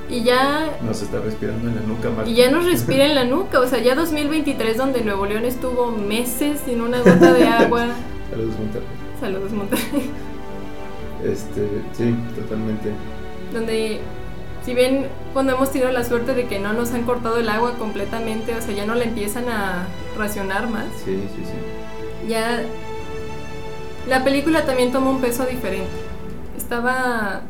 Y 0.08 0.22
ya 0.22 0.70
Nos 0.84 1.02
está 1.02 1.18
respirando 1.20 1.68
en 1.68 1.74
la 1.74 1.80
nuca, 1.82 2.08
Marta. 2.10 2.30
Y 2.30 2.34
ya 2.34 2.50
nos 2.50 2.64
respira 2.64 3.04
en 3.06 3.14
la 3.16 3.24
nuca, 3.24 3.60
o 3.60 3.66
sea, 3.66 3.80
ya 3.80 3.94
2023 3.96 4.76
donde 4.76 5.02
Nuevo 5.02 5.26
León 5.26 5.44
estuvo 5.44 5.90
meses 5.90 6.60
sin 6.64 6.80
una 6.80 6.98
gota 6.98 7.32
de 7.32 7.44
agua. 7.46 7.86
Saludos, 8.30 8.54
Monterrey. 8.58 8.88
Saludos 9.20 9.52
Monterrey. 9.52 10.10
Este, 11.24 11.68
sí, 11.92 12.14
totalmente. 12.36 12.90
Donde, 13.52 14.00
si 14.66 14.74
bien 14.74 15.06
cuando 15.32 15.54
hemos 15.54 15.70
tenido 15.70 15.90
la 15.92 16.04
suerte 16.04 16.34
de 16.34 16.46
que 16.48 16.58
no 16.58 16.72
nos 16.74 16.92
han 16.92 17.04
cortado 17.04 17.38
el 17.38 17.48
agua 17.48 17.74
completamente, 17.78 18.54
o 18.54 18.60
sea, 18.60 18.74
ya 18.74 18.84
no 18.84 18.94
la 18.96 19.04
empiezan 19.04 19.48
a 19.48 19.86
racionar 20.18 20.68
más, 20.68 20.86
Sí, 21.04 21.14
sí, 21.34 21.42
sí. 21.44 22.28
ya 22.28 22.62
la 24.08 24.22
película 24.24 24.66
también 24.66 24.90
toma 24.92 25.10
un 25.10 25.20
peso 25.20 25.44
diferente. 25.46 25.88
Estaba 26.56 27.42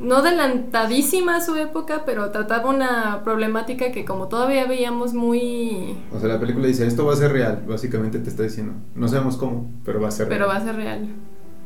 no 0.00 0.16
adelantadísima 0.16 1.36
a 1.36 1.40
su 1.42 1.54
época, 1.56 2.02
pero 2.06 2.30
trataba 2.30 2.70
una 2.70 3.22
problemática 3.22 3.92
que 3.92 4.04
como 4.04 4.28
todavía 4.28 4.66
veíamos 4.66 5.12
muy 5.14 5.96
O 6.12 6.18
sea, 6.18 6.28
la 6.28 6.40
película 6.40 6.66
dice, 6.66 6.86
esto 6.86 7.04
va 7.04 7.12
a 7.12 7.16
ser 7.16 7.32
real. 7.32 7.64
Básicamente 7.68 8.18
te 8.18 8.30
está 8.30 8.42
diciendo. 8.44 8.72
No 8.94 9.08
sabemos 9.08 9.36
cómo, 9.36 9.70
pero 9.84 10.00
va 10.00 10.08
a 10.08 10.10
ser 10.10 10.28
pero 10.28 10.46
va 10.46 10.54
real. 10.54 10.62
a 10.62 10.66
ser 10.66 10.76
real. 10.76 11.08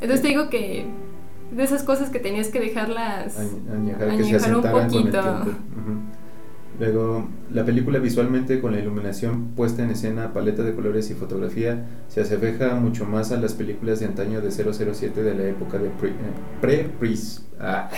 Entonces 0.01 0.23
te 0.23 0.29
digo 0.29 0.49
que 0.51 0.87
de 1.57 1.63
esas 1.65 1.83
cosas 1.83 2.11
que 2.11 2.19
tenías 2.19 2.49
que 2.49 2.61
dejarlas 2.61 3.39
Añ- 3.39 3.73
Añejar, 3.73 4.09
que 4.11 4.17
se 4.17 4.23
añejar 4.35 4.57
un 4.57 4.67
asentaran 4.67 4.91
con 4.91 4.99
el 4.99 5.13
poquito. 5.13 5.51
Luego, 6.81 7.29
la 7.53 7.65
película 7.65 8.01
visualmente 8.01 8.61
con 8.61 8.73
la 8.73 8.81
iluminación 8.81 9.51
puesta 9.55 9.85
en 9.85 9.91
escena, 9.91 10.33
paleta 10.33 10.65
de 10.65 10.75
colores 10.75 11.09
y 11.11 11.15
fotografía 11.15 11.87
se 12.09 12.21
asemeja 12.21 12.75
mucho 12.75 13.05
más 13.07 13.31
a 13.31 13.37
las 13.37 13.55
películas 13.55 14.01
de 14.01 14.07
antaño 14.07 14.41
de 14.41 14.51
007 14.51 15.23
de 15.23 15.35
la 15.37 15.45
época 15.45 15.79
de 15.79 15.89
pre- 15.91 16.09
eh, 16.11 16.15
pre-Pierce 16.61 17.43
ah, 17.61 17.89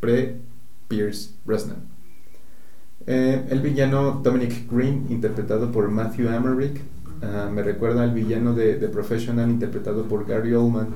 pre-Pierce 0.00 1.30
Brosnan. 1.46 1.78
Eh, 3.06 3.46
el 3.48 3.60
villano 3.60 4.20
Dominic 4.22 4.70
Green, 4.70 5.06
interpretado 5.08 5.72
por 5.72 5.88
Matthew 5.90 6.28
Amalric, 6.28 6.78
ah, 7.22 7.48
me 7.50 7.62
recuerda 7.62 8.02
al 8.02 8.12
villano 8.12 8.52
de 8.54 8.74
The 8.74 8.88
Professional, 8.88 9.48
interpretado 9.50 10.04
por 10.04 10.26
Gary 10.26 10.52
Oldman, 10.52 10.88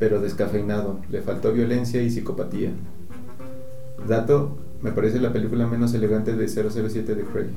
pero 0.00 0.20
descafeinado. 0.20 0.98
Le 1.10 1.20
faltó 1.20 1.52
violencia 1.52 2.02
y 2.02 2.10
psicopatía. 2.10 2.72
Dato, 4.08 4.58
me 4.82 4.90
parece 4.90 5.20
la 5.20 5.32
película 5.32 5.68
menos 5.68 5.94
elegante 5.94 6.34
de 6.34 6.48
007 6.48 7.14
de 7.14 7.22
Craig. 7.22 7.50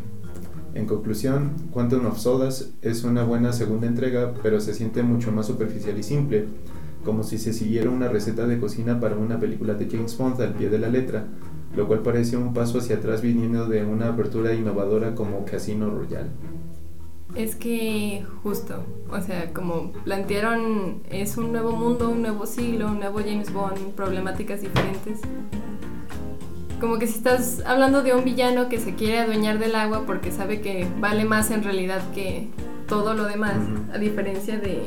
En 0.75 0.85
conclusión, 0.85 1.53
Quantum 1.71 2.05
of 2.05 2.19
Solace 2.19 2.65
es 2.81 3.03
una 3.03 3.23
buena 3.23 3.53
segunda 3.53 3.87
entrega, 3.87 4.33
pero 4.43 4.59
se 4.59 4.73
siente 4.73 5.03
mucho 5.03 5.31
más 5.31 5.47
superficial 5.47 5.97
y 5.97 6.03
simple, 6.03 6.45
como 7.05 7.23
si 7.23 7.37
se 7.37 7.53
siguiera 7.53 7.89
una 7.89 8.09
receta 8.09 8.45
de 8.45 8.59
cocina 8.59 8.99
para 8.99 9.15
una 9.15 9.39
película 9.39 9.75
de 9.75 9.87
James 9.89 10.17
Bond 10.17 10.41
al 10.41 10.53
pie 10.53 10.69
de 10.69 10.79
la 10.79 10.89
letra, 10.89 11.27
lo 11.77 11.87
cual 11.87 12.01
parece 12.01 12.37
un 12.37 12.53
paso 12.53 12.79
hacia 12.79 12.97
atrás 12.97 13.21
viniendo 13.21 13.67
de 13.67 13.85
una 13.85 14.09
apertura 14.09 14.53
innovadora 14.53 15.15
como 15.15 15.45
Casino 15.45 15.89
Royale. 15.89 16.29
Es 17.35 17.55
que 17.55 18.23
justo, 18.43 18.85
o 19.09 19.19
sea, 19.19 19.51
como 19.53 19.91
plantearon, 20.03 21.01
es 21.09 21.35
un 21.37 21.51
nuevo 21.51 21.71
mundo, 21.71 22.09
un 22.09 22.21
nuevo 22.21 22.45
siglo, 22.45 22.87
un 22.87 22.99
nuevo 22.99 23.19
James 23.19 23.51
Bond, 23.51 23.93
problemáticas 23.95 24.61
diferentes. 24.61 25.19
Como 26.79 26.99
que 26.99 27.07
si 27.07 27.17
estás 27.17 27.63
hablando 27.65 28.03
de 28.03 28.13
un 28.13 28.23
villano 28.23 28.69
que 28.69 28.79
se 28.79 28.93
quiere 28.93 29.19
adueñar 29.19 29.57
del 29.57 29.73
agua 29.75 30.03
porque 30.05 30.31
sabe 30.31 30.61
que 30.61 30.87
vale 30.99 31.25
más 31.25 31.49
en 31.49 31.63
realidad 31.63 32.01
que 32.13 32.49
todo 32.87 33.15
lo 33.15 33.23
demás, 33.23 33.55
a 33.91 33.97
diferencia 33.97 34.59
de, 34.59 34.83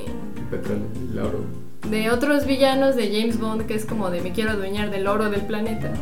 petróleo, 0.48 0.86
el 1.10 1.18
oro. 1.18 1.44
de 1.90 2.10
otros 2.10 2.46
villanos 2.46 2.94
de 2.94 3.08
James 3.08 3.40
Bond 3.40 3.66
que 3.66 3.74
es 3.74 3.86
como 3.86 4.10
de 4.10 4.20
me 4.20 4.32
quiero 4.32 4.50
adueñar 4.52 4.90
del 4.90 5.08
oro 5.08 5.30
del 5.30 5.40
planeta. 5.40 5.92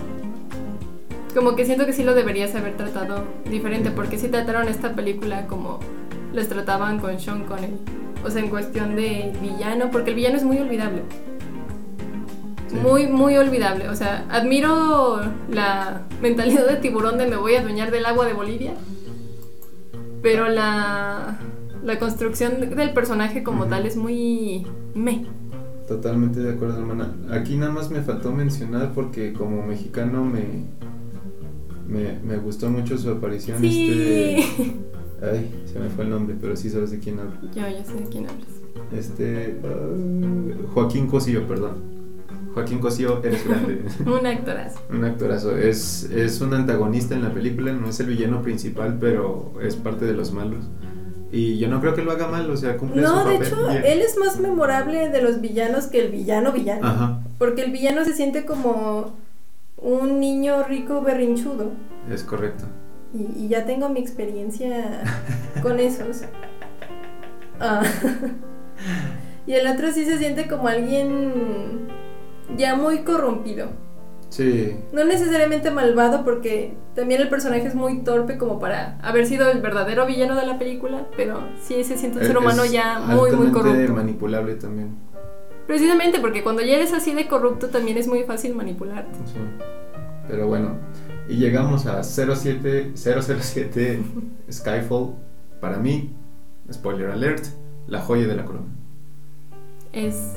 Como 1.35 1.57
que 1.57 1.64
siento 1.64 1.87
que 1.87 1.92
sí 1.92 2.04
lo 2.04 2.14
deberías 2.14 2.54
haber 2.54 2.76
tratado 2.76 3.24
diferente, 3.50 3.90
porque 3.90 4.18
sí 4.18 4.28
trataron 4.28 4.68
esta 4.68 4.94
película 4.94 5.46
como 5.46 5.80
les 6.34 6.48
trataban 6.48 6.98
con 6.98 7.18
Sean 7.18 7.44
Connery. 7.44 7.74
O 8.24 8.30
sea, 8.30 8.42
en 8.42 8.50
cuestión 8.50 8.96
de 8.96 9.32
villano, 9.40 9.90
porque 9.90 10.10
el 10.10 10.16
villano 10.16 10.36
es 10.36 10.44
muy 10.44 10.58
olvidable. 10.58 11.02
Sí. 12.68 12.76
Muy, 12.76 13.06
muy 13.06 13.36
olvidable. 13.36 13.88
O 13.88 13.94
sea, 13.94 14.26
admiro 14.30 15.20
la 15.50 16.02
mentalidad 16.20 16.66
de 16.66 16.76
tiburón 16.76 17.18
de 17.18 17.26
me 17.26 17.36
voy 17.36 17.54
a 17.54 17.60
adueñar 17.60 17.90
del 17.90 18.04
agua 18.06 18.26
de 18.26 18.32
Bolivia. 18.32 18.74
Pero 20.22 20.48
la, 20.48 21.38
la 21.84 21.98
construcción 21.98 22.74
del 22.74 22.92
personaje 22.92 23.42
como 23.44 23.66
tal 23.66 23.86
es 23.86 23.96
muy 23.96 24.66
me. 24.94 25.26
Totalmente 25.86 26.40
de 26.40 26.54
acuerdo, 26.54 26.78
hermana. 26.78 27.14
Aquí 27.30 27.56
nada 27.56 27.70
más 27.70 27.90
me 27.90 28.00
faltó 28.00 28.32
mencionar 28.32 28.92
porque 28.94 29.34
como 29.34 29.62
mexicano 29.62 30.24
me, 30.24 30.64
me, 31.86 32.18
me 32.20 32.38
gustó 32.38 32.70
mucho 32.70 32.96
su 32.96 33.10
aparición. 33.10 33.60
Sí. 33.60 34.38
Este, 34.38 34.74
ay, 35.32 35.64
se 35.72 35.78
me 35.78 35.88
fue 35.88 36.04
el 36.04 36.10
nombre, 36.10 36.37
pero 36.40 36.56
sí 36.56 36.70
sabes 36.70 36.90
de 36.90 36.98
quién 36.98 37.18
hablo. 37.18 37.34
Yo 37.54 37.68
ya 37.68 37.84
sé 37.84 37.94
de 37.94 38.04
quién 38.10 38.26
hablas. 38.28 38.46
Este, 38.96 39.58
ah, 39.64 40.66
Joaquín 40.74 41.06
Cosío, 41.06 41.46
perdón. 41.46 41.94
Joaquín 42.54 42.78
Cosío, 42.78 43.20
eres 43.24 43.46
grande. 43.46 43.82
Un 44.06 44.26
actorazo. 44.26 44.78
un 44.90 45.04
actorazo. 45.04 45.56
Es, 45.56 46.04
es 46.04 46.40
un 46.40 46.54
antagonista 46.54 47.14
en 47.14 47.22
la 47.22 47.32
película, 47.32 47.72
no 47.72 47.88
es 47.88 47.98
el 48.00 48.06
villano 48.06 48.42
principal, 48.42 48.96
pero 49.00 49.52
es 49.62 49.74
parte 49.76 50.04
de 50.04 50.12
los 50.14 50.32
malos. 50.32 50.64
Y 51.32 51.58
yo 51.58 51.68
no 51.68 51.80
creo 51.80 51.94
que 51.96 52.02
lo 52.02 52.12
haga 52.12 52.28
mal, 52.28 52.48
o 52.48 52.56
sea, 52.56 52.76
cumple 52.76 53.02
su 53.02 53.08
No, 53.08 53.24
papel. 53.24 53.40
de 53.40 53.46
hecho, 53.46 53.56
bien. 53.68 53.82
él 53.84 54.00
es 54.02 54.16
más 54.18 54.38
memorable 54.38 55.08
de 55.08 55.20
los 55.20 55.40
villanos 55.40 55.87
que 55.87 56.04
el 56.04 56.12
villano 56.12 56.52
villano. 56.52 56.87
Ajá, 56.87 57.20
Porque 57.38 57.62
el 57.64 57.72
villano 57.72 58.04
se 58.04 58.12
siente 58.14 58.44
como 58.44 59.16
un 59.79 60.20
niño 60.20 60.62
rico 60.62 61.00
berrinchudo. 61.02 61.72
es 62.08 62.22
correcto. 62.22 62.66
Y, 63.15 63.44
y 63.44 63.48
ya 63.48 63.65
tengo 63.65 63.88
mi 63.88 64.00
experiencia 64.00 65.02
con 65.62 65.79
esos. 65.79 66.23
Ah. 67.60 67.83
y 69.46 69.52
el 69.52 69.67
otro 69.67 69.92
sí 69.92 70.04
se 70.04 70.19
siente 70.19 70.48
como 70.48 70.69
alguien 70.69 71.88
ya 72.56 72.75
muy 72.75 72.98
corrompido. 73.00 73.69
Sí, 74.31 74.77
No 74.92 75.04
necesariamente 75.04 75.71
malvado 75.71 76.25
porque 76.25 76.75
también 76.96 77.21
el 77.21 77.29
personaje 77.29 77.69
es 77.69 77.77
muy 77.77 78.02
torpe 78.02 78.37
como 78.37 78.58
para 78.58 78.98
haber 79.00 79.27
sido 79.27 79.48
el 79.48 79.60
verdadero 79.60 80.06
villano 80.06 80.35
de 80.35 80.44
la 80.44 80.58
película, 80.58 81.06
pero 81.17 81.38
sí 81.62 81.85
se 81.85 81.96
siente 81.96 82.19
un 82.19 82.25
ser 82.25 82.37
humano 82.37 82.65
Es 82.65 82.73
ya 82.73 82.98
muy, 82.98 83.31
muy 83.31 83.52
corrupto. 83.52 83.92
manipulable 83.92 84.56
también. 84.56 84.96
Precisamente 85.69 86.19
porque 86.19 86.42
cuando 86.42 86.62
ya 86.62 86.75
eres 86.75 86.92
así 86.92 87.15
de 87.15 87.29
corrupto 87.29 87.69
también 87.69 87.96
es 87.96 88.08
muy 88.08 88.25
fácil 88.25 88.56
manipularte. 88.56 89.15
Sí. 89.25 89.38
Pero 90.27 90.48
bueno, 90.48 90.79
y 91.29 91.37
llegamos 91.37 91.87
a 91.87 92.02
07, 92.02 92.92
007 92.94 94.02
Skyfall. 94.50 95.14
Para 95.60 95.79
mí, 95.79 96.14
spoiler 96.72 97.10
alert, 97.10 97.46
la 97.87 98.00
joya 98.00 98.27
de 98.27 98.37
la 98.37 98.44
corona. 98.44 98.66
Es. 99.92 100.35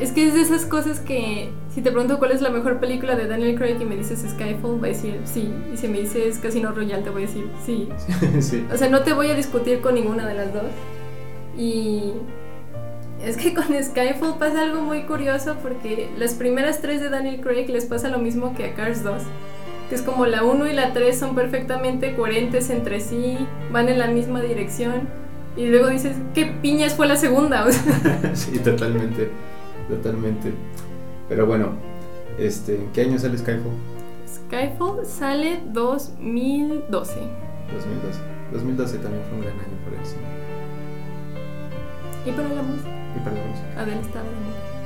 Es 0.00 0.12
que 0.12 0.28
es 0.28 0.34
de 0.34 0.42
esas 0.42 0.64
cosas 0.64 1.00
que, 1.00 1.50
si 1.74 1.82
te 1.82 1.90
pregunto 1.90 2.18
cuál 2.18 2.30
es 2.30 2.40
la 2.40 2.50
mejor 2.50 2.78
película 2.78 3.16
de 3.16 3.26
Daniel 3.26 3.56
Craig 3.56 3.78
y 3.80 3.84
me 3.84 3.96
dices 3.96 4.24
Skyfall, 4.28 4.78
voy 4.78 4.90
a 4.90 4.92
decir 4.92 5.20
sí. 5.24 5.52
Y 5.72 5.76
si 5.76 5.88
me 5.88 6.00
dices 6.00 6.38
Casino 6.38 6.72
Royale, 6.72 7.02
te 7.02 7.10
voy 7.10 7.24
a 7.24 7.26
decir 7.26 7.48
sí. 7.64 7.88
sí. 8.40 8.66
O 8.72 8.76
sea, 8.76 8.88
no 8.88 9.02
te 9.02 9.12
voy 9.12 9.28
a 9.28 9.34
discutir 9.34 9.80
con 9.80 9.94
ninguna 9.94 10.26
de 10.26 10.34
las 10.34 10.52
dos. 10.54 10.70
Y 11.56 12.12
Es 13.24 13.36
que 13.36 13.52
con 13.52 13.64
Skyfall 13.82 14.38
pasa 14.38 14.62
algo 14.62 14.80
muy 14.80 15.02
curioso 15.02 15.56
porque 15.60 16.08
las 16.16 16.34
primeras 16.34 16.80
tres 16.80 17.00
de 17.00 17.10
Daniel 17.10 17.40
Craig 17.40 17.68
les 17.68 17.84
pasa 17.84 18.08
lo 18.08 18.18
mismo 18.18 18.54
que 18.54 18.64
a 18.64 18.74
Cars 18.74 19.02
2. 19.02 19.22
Que 19.88 19.94
es 19.94 20.02
como 20.02 20.26
la 20.26 20.44
1 20.44 20.68
y 20.68 20.72
la 20.72 20.92
3 20.92 21.18
son 21.18 21.34
perfectamente 21.34 22.14
coherentes 22.14 22.70
entre 22.70 23.00
sí, 23.00 23.36
van 23.72 23.88
en 23.88 23.98
la 23.98 24.06
misma 24.06 24.40
dirección. 24.40 25.08
Y 25.56 25.66
luego 25.66 25.88
dices, 25.88 26.16
¿qué 26.34 26.46
piñas 26.62 26.94
fue 26.94 27.08
la 27.08 27.16
segunda? 27.16 27.66
sí, 28.34 28.58
totalmente, 28.60 29.30
totalmente. 29.88 30.52
Pero 31.28 31.46
bueno, 31.46 31.72
este, 32.38 32.76
¿en 32.76 32.92
qué 32.92 33.02
año 33.02 33.18
sale 33.18 33.36
Skyfall? 33.36 33.72
Skyfall 34.26 35.04
sale 35.04 35.60
2012. 35.72 37.14
2012. 37.72 38.20
2012 38.52 38.98
también 38.98 39.24
fue 39.24 39.34
un 39.34 39.40
gran 39.42 39.54
año 39.54 39.84
para 39.84 40.00
el 40.00 40.06
cine. 40.06 40.22
¿Y 42.26 42.30
para 42.30 42.48
la 42.50 42.62
música? 42.62 42.97
Y 43.18 43.24
para 43.24 43.36
la 43.36 43.46
música. 43.46 43.80
Adele 43.82 44.00
estaba 44.00 44.24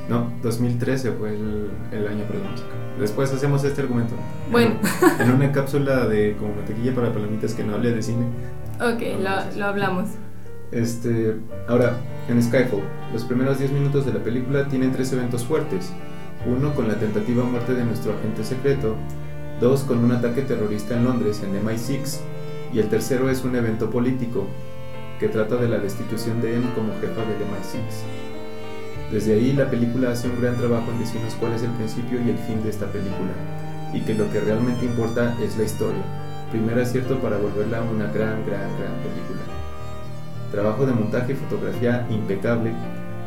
No, 0.09 0.31
2013 0.41 1.11
fue 1.11 1.29
el, 1.29 1.69
el, 1.91 2.07
año 2.07 2.23
para 2.25 2.39
la 2.39 2.49
música. 2.49 2.69
Después 2.99 3.31
hacemos 3.31 3.63
este 3.63 3.81
argumento. 3.81 4.15
Bueno. 4.51 4.75
En, 5.19 5.31
una 5.31 5.51
cápsula 5.51 6.07
de 6.07 6.35
como 6.37 6.55
mantequilla 6.55 6.93
para 6.95 7.13
palomitas 7.13 7.53
que 7.53 7.63
no 7.63 7.75
hable 7.75 7.91
de 7.91 8.01
cine. 8.01 8.25
Ok, 8.79 9.21
lo, 9.21 9.59
lo 9.59 9.65
hablamos. 9.65 10.09
Este, 10.71 11.35
ahora, 11.67 11.97
en 12.27 12.41
Skyfall, 12.41 12.81
los 13.13 13.23
primeros 13.25 13.59
10 13.59 13.71
minutos 13.71 14.05
de 14.05 14.13
la 14.13 14.23
película 14.23 14.67
tienen 14.67 14.91
tres 14.91 15.13
eventos 15.13 15.45
fuertes. 15.45 15.91
Uno 16.47 16.73
con 16.73 16.87
la 16.87 16.95
tentativa 16.95 17.43
muerte 17.43 17.73
de 17.73 17.85
nuestro 17.85 18.13
agente 18.13 18.43
secreto, 18.43 18.95
dos 19.61 19.81
con 19.83 20.03
un 20.03 20.11
ataque 20.11 20.41
terrorista 20.41 20.97
en 20.97 21.05
Londres 21.05 21.41
en 21.43 21.63
MI6 21.63 22.19
y 22.73 22.79
el 22.79 22.89
tercero 22.89 23.29
es 23.29 23.43
un 23.43 23.55
evento 23.55 23.89
político 23.89 24.47
que 25.19 25.29
trata 25.29 25.55
de 25.57 25.69
la 25.69 25.77
destitución 25.77 26.41
de 26.41 26.55
M 26.55 26.65
como 26.75 26.91
jefa 26.99 27.21
del 27.21 27.39
MI6. 27.47 28.22
Desde 29.11 29.33
ahí 29.33 29.53
la 29.53 29.69
película 29.69 30.11
hace 30.11 30.27
un 30.27 30.41
gran 30.41 30.57
trabajo 30.57 30.91
en 30.91 30.99
decirnos 30.99 31.35
cuál 31.35 31.53
es 31.53 31.63
el 31.63 31.71
principio 31.71 32.19
y 32.21 32.29
el 32.29 32.37
fin 32.37 32.63
de 32.63 32.69
esta 32.69 32.87
película 32.87 33.31
y 33.93 34.01
que 34.01 34.15
lo 34.15 34.29
que 34.31 34.39
realmente 34.39 34.85
importa 34.85 35.37
es 35.41 35.57
la 35.57 35.63
historia. 35.63 36.01
Primer 36.51 36.79
acierto 36.79 37.19
para 37.19 37.37
volverla 37.37 37.81
una 37.81 38.07
gran, 38.07 38.45
gran, 38.45 38.69
gran 38.77 38.95
película. 39.01 39.41
Trabajo 40.51 40.85
de 40.85 40.93
montaje 40.93 41.33
y 41.33 41.35
fotografía 41.35 42.05
impecable, 42.09 42.73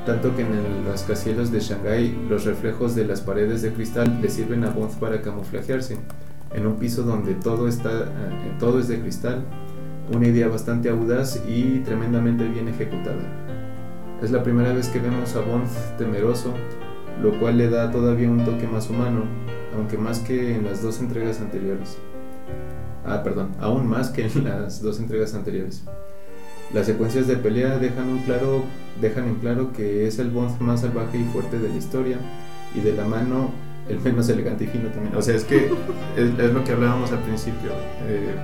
tanto 0.04 0.34
que 0.36 0.42
en 0.42 0.52
el 0.52 0.84
rascacielos 0.86 1.50
de 1.50 1.60
Shanghái 1.60 2.26
los 2.28 2.44
reflejos 2.44 2.94
de 2.94 3.04
las 3.04 3.20
paredes 3.20 3.62
de 3.62 3.72
cristal 3.72 4.20
le 4.20 4.28
sirven 4.28 4.64
a 4.64 4.70
Bond 4.70 4.98
para 4.98 5.22
camuflajearse. 5.22 5.98
En 6.54 6.66
un 6.66 6.76
piso 6.76 7.02
donde 7.02 7.34
todo, 7.34 7.68
está, 7.68 7.90
eh, 7.90 8.56
todo 8.60 8.78
es 8.78 8.88
de 8.88 9.00
cristal, 9.00 9.44
una 10.12 10.28
idea 10.28 10.46
bastante 10.46 10.88
audaz 10.88 11.42
y 11.48 11.80
tremendamente 11.80 12.44
bien 12.48 12.68
ejecutada. 12.68 13.45
Es 14.22 14.30
la 14.30 14.42
primera 14.42 14.72
vez 14.72 14.88
que 14.88 14.98
vemos 14.98 15.36
a 15.36 15.40
Bond 15.40 15.68
temeroso, 15.98 16.54
lo 17.22 17.38
cual 17.38 17.58
le 17.58 17.68
da 17.68 17.90
todavía 17.90 18.30
un 18.30 18.44
toque 18.46 18.66
más 18.66 18.88
humano, 18.88 19.24
aunque 19.74 19.98
más 19.98 20.20
que 20.20 20.54
en 20.54 20.64
las 20.64 20.82
dos 20.82 21.00
entregas 21.00 21.40
anteriores. 21.40 21.98
Ah, 23.04 23.22
perdón, 23.22 23.52
aún 23.60 23.86
más 23.86 24.08
que 24.08 24.26
en 24.26 24.44
las 24.44 24.80
dos 24.80 25.00
entregas 25.00 25.34
anteriores. 25.34 25.84
Las 26.72 26.86
secuencias 26.86 27.26
de 27.26 27.36
pelea 27.36 27.78
dejan, 27.78 28.08
un 28.08 28.18
claro, 28.20 28.64
dejan 29.00 29.28
en 29.28 29.34
claro 29.36 29.72
que 29.72 30.06
es 30.06 30.18
el 30.18 30.30
Bond 30.30 30.60
más 30.60 30.80
salvaje 30.80 31.18
y 31.18 31.24
fuerte 31.24 31.58
de 31.58 31.68
la 31.68 31.76
historia 31.76 32.18
y 32.74 32.80
de 32.80 32.92
la 32.92 33.04
mano 33.04 33.50
el 33.88 34.00
menos 34.00 34.28
elegante 34.30 34.64
y 34.64 34.66
fino 34.66 34.88
también. 34.88 35.14
O 35.14 35.22
sea, 35.22 35.36
es 35.36 35.44
que 35.44 35.70
es, 36.16 36.52
lo 36.52 36.64
que 36.64 36.72
hablábamos 36.72 37.12
al 37.12 37.20
principio. 37.20 37.70
Eh, 38.08 38.34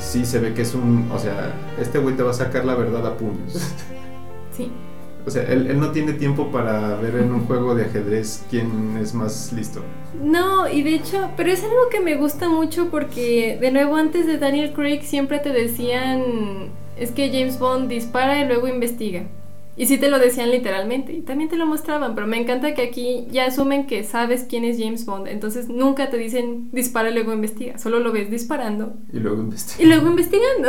sí 0.00 0.26
se 0.26 0.40
ve 0.40 0.54
que 0.54 0.62
es 0.62 0.74
un... 0.74 1.08
O 1.12 1.18
sea, 1.18 1.54
este 1.80 1.98
güey 1.98 2.16
te 2.16 2.24
va 2.24 2.32
a 2.32 2.34
sacar 2.34 2.64
la 2.64 2.74
verdad 2.74 3.06
a 3.06 3.16
puños. 3.16 3.74
Sí. 4.56 4.70
O 5.26 5.30
sea, 5.30 5.42
él, 5.42 5.66
él, 5.66 5.80
no 5.80 5.90
tiene 5.90 6.12
tiempo 6.12 6.52
para 6.52 6.94
ver 6.96 7.16
en 7.16 7.32
un 7.32 7.46
juego 7.46 7.74
de 7.74 7.86
ajedrez 7.86 8.44
quién 8.48 8.96
es 8.96 9.12
más 9.12 9.52
listo. 9.52 9.82
No, 10.22 10.68
y 10.68 10.82
de 10.82 10.94
hecho, 10.94 11.30
pero 11.36 11.50
es 11.50 11.64
algo 11.64 11.88
que 11.90 12.00
me 12.00 12.14
gusta 12.14 12.48
mucho 12.48 12.90
porque, 12.90 13.58
de 13.60 13.72
nuevo, 13.72 13.96
antes 13.96 14.26
de 14.26 14.38
Daniel 14.38 14.72
Craig 14.72 15.02
siempre 15.02 15.40
te 15.40 15.50
decían 15.50 16.70
es 16.96 17.10
que 17.10 17.30
James 17.30 17.58
Bond 17.58 17.88
dispara 17.88 18.40
y 18.40 18.46
luego 18.46 18.68
investiga. 18.68 19.26
Y 19.76 19.86
sí 19.86 19.98
te 19.98 20.08
lo 20.08 20.18
decían 20.18 20.50
literalmente, 20.50 21.12
y 21.12 21.20
también 21.20 21.50
te 21.50 21.56
lo 21.56 21.66
mostraban, 21.66 22.14
pero 22.14 22.26
me 22.26 22.40
encanta 22.40 22.72
que 22.72 22.80
aquí 22.80 23.26
ya 23.30 23.44
asumen 23.44 23.86
que 23.86 24.04
sabes 24.04 24.46
quién 24.48 24.64
es 24.64 24.78
James 24.78 25.04
Bond, 25.04 25.28
entonces 25.28 25.68
nunca 25.68 26.08
te 26.08 26.16
dicen 26.16 26.70
dispara 26.72 27.10
y 27.10 27.14
luego 27.14 27.34
investiga, 27.34 27.76
solo 27.76 28.00
lo 28.00 28.10
ves 28.10 28.30
disparando. 28.30 28.94
Y 29.12 29.18
luego 29.18 29.42
investigando. 29.42 29.84
Y 29.84 29.86
luego 29.86 30.10
investigando. 30.10 30.68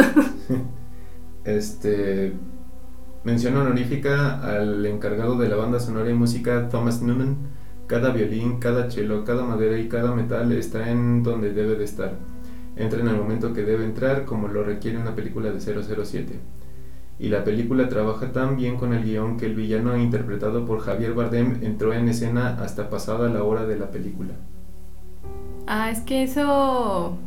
este. 1.46 2.34
Mención 3.28 3.57
honorífica 3.57 4.39
al 4.39 4.86
encargado 4.86 5.38
de 5.38 5.49
la 5.49 5.57
banda 5.57 5.82
sonora 5.82 6.09
y 6.09 6.13
música, 6.13 6.69
Thomas 6.69 7.01
Newman. 7.01 7.36
Cada 7.86 8.11
violín, 8.11 8.57
cada 8.57 8.89
cello, 8.89 9.25
cada 9.25 9.43
madera 9.43 9.78
y 9.78 9.89
cada 9.89 10.15
metal 10.15 10.49
está 10.53 10.89
en 10.89 11.23
donde 11.23 11.51
debe 11.51 11.75
de 11.75 11.84
estar 11.84 12.13
entra 12.78 13.01
en 13.01 13.09
el 13.09 13.17
momento 13.17 13.51
que 13.51 13.63
debe 13.63 13.84
entrar 13.84 14.23
como 14.23 14.47
lo 14.47 14.63
requiere 14.63 14.97
una 14.97 15.13
película 15.13 15.51
de 15.51 15.59
007. 15.59 16.39
Y 17.19 17.28
la 17.28 17.43
película 17.43 17.89
trabaja 17.89 18.32
tan 18.32 18.55
bien 18.55 18.78
con 18.78 18.93
el 18.93 19.03
guion 19.03 19.36
que 19.36 19.47
el 19.47 19.55
villano 19.55 19.97
interpretado 19.97 20.65
por 20.65 20.80
Javier 20.80 21.13
Bardem 21.13 21.59
entró 21.65 21.91
en 21.91 22.07
escena 22.07 22.57
hasta 22.61 22.89
pasada 22.89 23.28
la 23.28 23.43
hora 23.43 23.65
de 23.65 23.78
la 23.78 23.91
película. 23.91 24.36
Ah, 25.67 25.91
es 25.91 25.99
que 25.99 26.23
eso... 26.23 27.17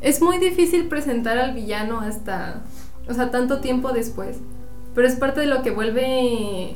Es 0.00 0.22
muy 0.22 0.38
difícil 0.38 0.86
presentar 0.86 1.38
al 1.38 1.54
villano 1.54 1.98
hasta... 1.98 2.62
O 3.08 3.14
sea, 3.14 3.32
tanto 3.32 3.60
tiempo 3.60 3.92
después. 3.92 4.38
Pero 4.94 5.06
es 5.06 5.16
parte 5.16 5.40
de 5.40 5.46
lo 5.46 5.62
que 5.62 5.70
vuelve 5.70 6.74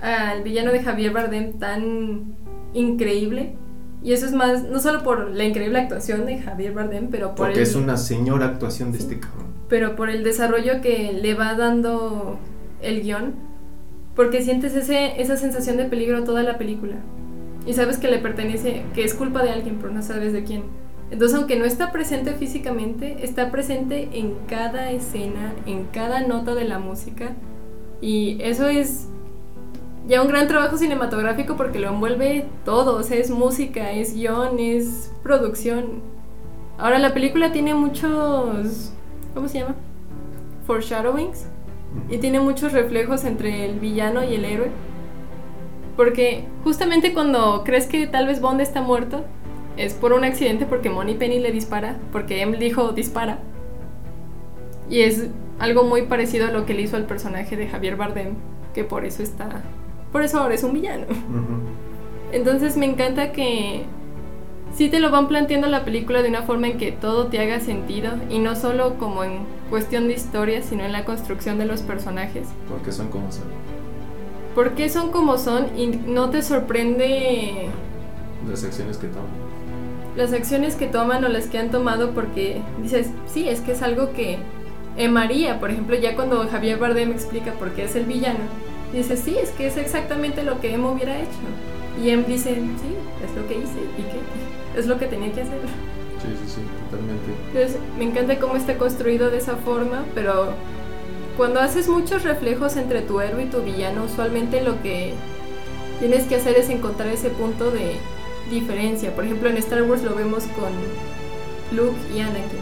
al 0.00 0.42
villano 0.42 0.72
de 0.72 0.82
Javier 0.82 1.12
Bardem 1.12 1.58
tan 1.58 2.34
increíble 2.72 3.54
y 4.02 4.12
eso 4.12 4.26
es 4.26 4.32
más, 4.32 4.64
no 4.64 4.80
solo 4.80 5.02
por 5.02 5.30
la 5.30 5.44
increíble 5.44 5.78
actuación 5.78 6.24
de 6.24 6.40
Javier 6.40 6.72
Bardem, 6.72 7.08
pero 7.10 7.34
por... 7.34 7.48
Porque 7.48 7.62
es 7.62 7.74
una 7.74 7.96
señora 7.96 8.46
actuación 8.46 8.92
de 8.92 8.98
este 8.98 9.20
cabrón. 9.20 9.48
Pero 9.68 9.94
por 9.94 10.08
el 10.08 10.24
desarrollo 10.24 10.80
que 10.80 11.12
le 11.12 11.34
va 11.34 11.54
dando 11.54 12.38
el 12.80 13.02
guion, 13.02 13.34
porque 14.16 14.42
sientes 14.42 14.74
ese, 14.74 15.20
esa 15.20 15.36
sensación 15.36 15.76
de 15.76 15.84
peligro 15.84 16.24
toda 16.24 16.42
la 16.42 16.56
película. 16.56 16.96
Y 17.66 17.74
sabes 17.74 17.98
que 17.98 18.10
le 18.10 18.18
pertenece, 18.18 18.84
que 18.94 19.04
es 19.04 19.12
culpa 19.12 19.42
de 19.42 19.50
alguien, 19.50 19.76
pero 19.78 19.92
no 19.92 20.02
sabes 20.02 20.32
de 20.32 20.44
quién. 20.44 20.62
Entonces, 21.10 21.36
aunque 21.36 21.56
no 21.56 21.64
está 21.64 21.90
presente 21.90 22.34
físicamente, 22.34 23.24
está 23.24 23.50
presente 23.50 24.08
en 24.12 24.36
cada 24.48 24.90
escena, 24.90 25.52
en 25.66 25.86
cada 25.86 26.20
nota 26.20 26.54
de 26.54 26.64
la 26.64 26.78
música. 26.78 27.32
Y 28.00 28.38
eso 28.40 28.68
es 28.68 29.08
ya 30.06 30.22
un 30.22 30.28
gran 30.28 30.46
trabajo 30.48 30.76
cinematográfico 30.76 31.56
porque 31.56 31.78
lo 31.78 31.88
envuelve 31.88 32.46
todo, 32.64 32.96
o 32.96 33.02
sea, 33.02 33.18
es 33.18 33.30
música, 33.30 33.92
es 33.92 34.14
guion, 34.14 34.58
es 34.58 35.12
producción. 35.22 36.02
Ahora 36.78 36.98
la 36.98 37.12
película 37.12 37.52
tiene 37.52 37.74
muchos, 37.74 38.92
¿cómo 39.34 39.48
se 39.48 39.60
llama? 39.60 39.74
Foreshadowings. 40.66 41.46
Y 42.08 42.18
tiene 42.18 42.38
muchos 42.40 42.72
reflejos 42.72 43.24
entre 43.24 43.66
el 43.66 43.80
villano 43.80 44.22
y 44.24 44.34
el 44.34 44.44
héroe. 44.44 44.70
Porque 45.96 46.44
justamente 46.64 47.12
cuando 47.12 47.62
crees 47.64 47.86
que 47.86 48.06
tal 48.06 48.26
vez 48.26 48.40
Bond 48.40 48.60
está 48.60 48.80
muerto, 48.80 49.24
es 49.84 49.94
por 49.94 50.12
un 50.12 50.24
accidente 50.24 50.66
porque 50.66 50.90
Money 50.90 51.16
Penny 51.16 51.38
le 51.38 51.52
dispara, 51.52 51.96
porque 52.12 52.42
Em 52.42 52.52
dijo 52.58 52.92
dispara. 52.92 53.38
Y 54.88 55.00
es 55.02 55.28
algo 55.58 55.84
muy 55.84 56.02
parecido 56.02 56.46
a 56.46 56.50
lo 56.50 56.66
que 56.66 56.74
le 56.74 56.82
hizo 56.82 56.96
al 56.96 57.06
personaje 57.06 57.56
de 57.56 57.68
Javier 57.68 57.96
Bardem, 57.96 58.34
que 58.74 58.84
por 58.84 59.04
eso 59.04 59.22
está 59.22 59.62
por 60.12 60.22
eso 60.22 60.40
ahora 60.40 60.54
es 60.54 60.64
un 60.64 60.72
villano. 60.72 61.06
Entonces 62.32 62.76
me 62.76 62.86
encanta 62.86 63.32
que 63.32 63.84
sí 64.74 64.88
te 64.88 65.00
lo 65.00 65.10
van 65.10 65.28
planteando 65.28 65.68
la 65.68 65.84
película 65.84 66.22
de 66.22 66.28
una 66.28 66.42
forma 66.42 66.68
en 66.68 66.78
que 66.78 66.92
todo 66.92 67.26
te 67.26 67.38
haga 67.40 67.60
sentido 67.60 68.12
y 68.28 68.38
no 68.38 68.56
solo 68.56 68.98
como 68.98 69.24
en 69.24 69.40
cuestión 69.68 70.08
de 70.08 70.14
historia, 70.14 70.62
sino 70.62 70.84
en 70.84 70.92
la 70.92 71.04
construcción 71.04 71.58
de 71.58 71.66
los 71.66 71.82
personajes. 71.82 72.48
Porque 72.68 72.92
son 72.92 73.08
como 73.08 73.30
son. 73.30 73.44
Porque 74.54 74.88
son 74.88 75.10
como 75.10 75.38
son 75.38 75.78
y 75.78 75.86
no 75.86 76.30
te 76.30 76.42
sorprende 76.42 77.68
las 78.48 78.64
acciones 78.64 78.96
que 78.96 79.08
toman. 79.08 79.30
Las 80.16 80.32
acciones 80.32 80.74
que 80.74 80.86
toman 80.86 81.24
o 81.24 81.28
las 81.28 81.46
que 81.46 81.58
han 81.58 81.70
tomado 81.70 82.10
porque 82.10 82.62
dices, 82.82 83.08
sí, 83.26 83.48
es 83.48 83.60
que 83.60 83.72
es 83.72 83.82
algo 83.82 84.12
que 84.12 84.38
en 84.96 85.12
María, 85.12 85.60
por 85.60 85.70
ejemplo, 85.70 85.96
ya 85.96 86.16
cuando 86.16 86.46
Javier 86.48 86.78
Bardem 86.78 87.12
explica 87.12 87.52
por 87.52 87.70
qué 87.72 87.84
es 87.84 87.94
el 87.96 88.04
villano, 88.04 88.40
dice, 88.92 89.16
sí, 89.16 89.36
es 89.40 89.50
que 89.50 89.66
es 89.66 89.76
exactamente 89.76 90.42
lo 90.42 90.60
que 90.60 90.74
Em 90.74 90.84
hubiera 90.84 91.18
hecho. 91.18 91.30
Y 92.02 92.10
Em 92.10 92.24
dice, 92.26 92.54
sí, 92.54 92.94
es 93.24 93.36
lo 93.36 93.46
que 93.46 93.54
hice. 93.54 93.80
¿Y 93.98 94.02
qué? 94.02 94.20
Es 94.78 94.86
lo 94.86 95.00
que 95.00 95.06
tenía 95.06 95.32
que 95.32 95.42
hacer. 95.42 95.58
Sí, 96.22 96.28
sí, 96.28 96.54
sí, 96.54 96.60
totalmente. 96.84 97.24
Entonces, 97.48 97.76
me 97.98 98.04
encanta 98.04 98.38
cómo 98.38 98.54
está 98.54 98.78
construido 98.78 99.28
de 99.28 99.38
esa 99.38 99.56
forma, 99.56 100.04
pero 100.14 100.52
cuando 101.36 101.58
haces 101.58 101.88
muchos 101.88 102.22
reflejos 102.22 102.76
entre 102.76 103.02
tu 103.02 103.20
héroe 103.20 103.44
y 103.44 103.46
tu 103.46 103.62
villano, 103.62 104.04
usualmente 104.04 104.62
lo 104.62 104.80
que 104.80 105.14
tienes 105.98 106.24
que 106.26 106.36
hacer 106.36 106.56
es 106.56 106.68
encontrar 106.70 107.08
ese 107.08 107.30
punto 107.30 107.72
de 107.72 107.96
diferencia. 108.50 109.14
Por 109.14 109.24
ejemplo, 109.24 109.48
en 109.48 109.56
Star 109.58 109.82
Wars 109.82 110.02
lo 110.02 110.14
vemos 110.14 110.44
con 110.44 110.72
Luke 111.76 111.96
y 112.14 112.20
Anakin. 112.20 112.58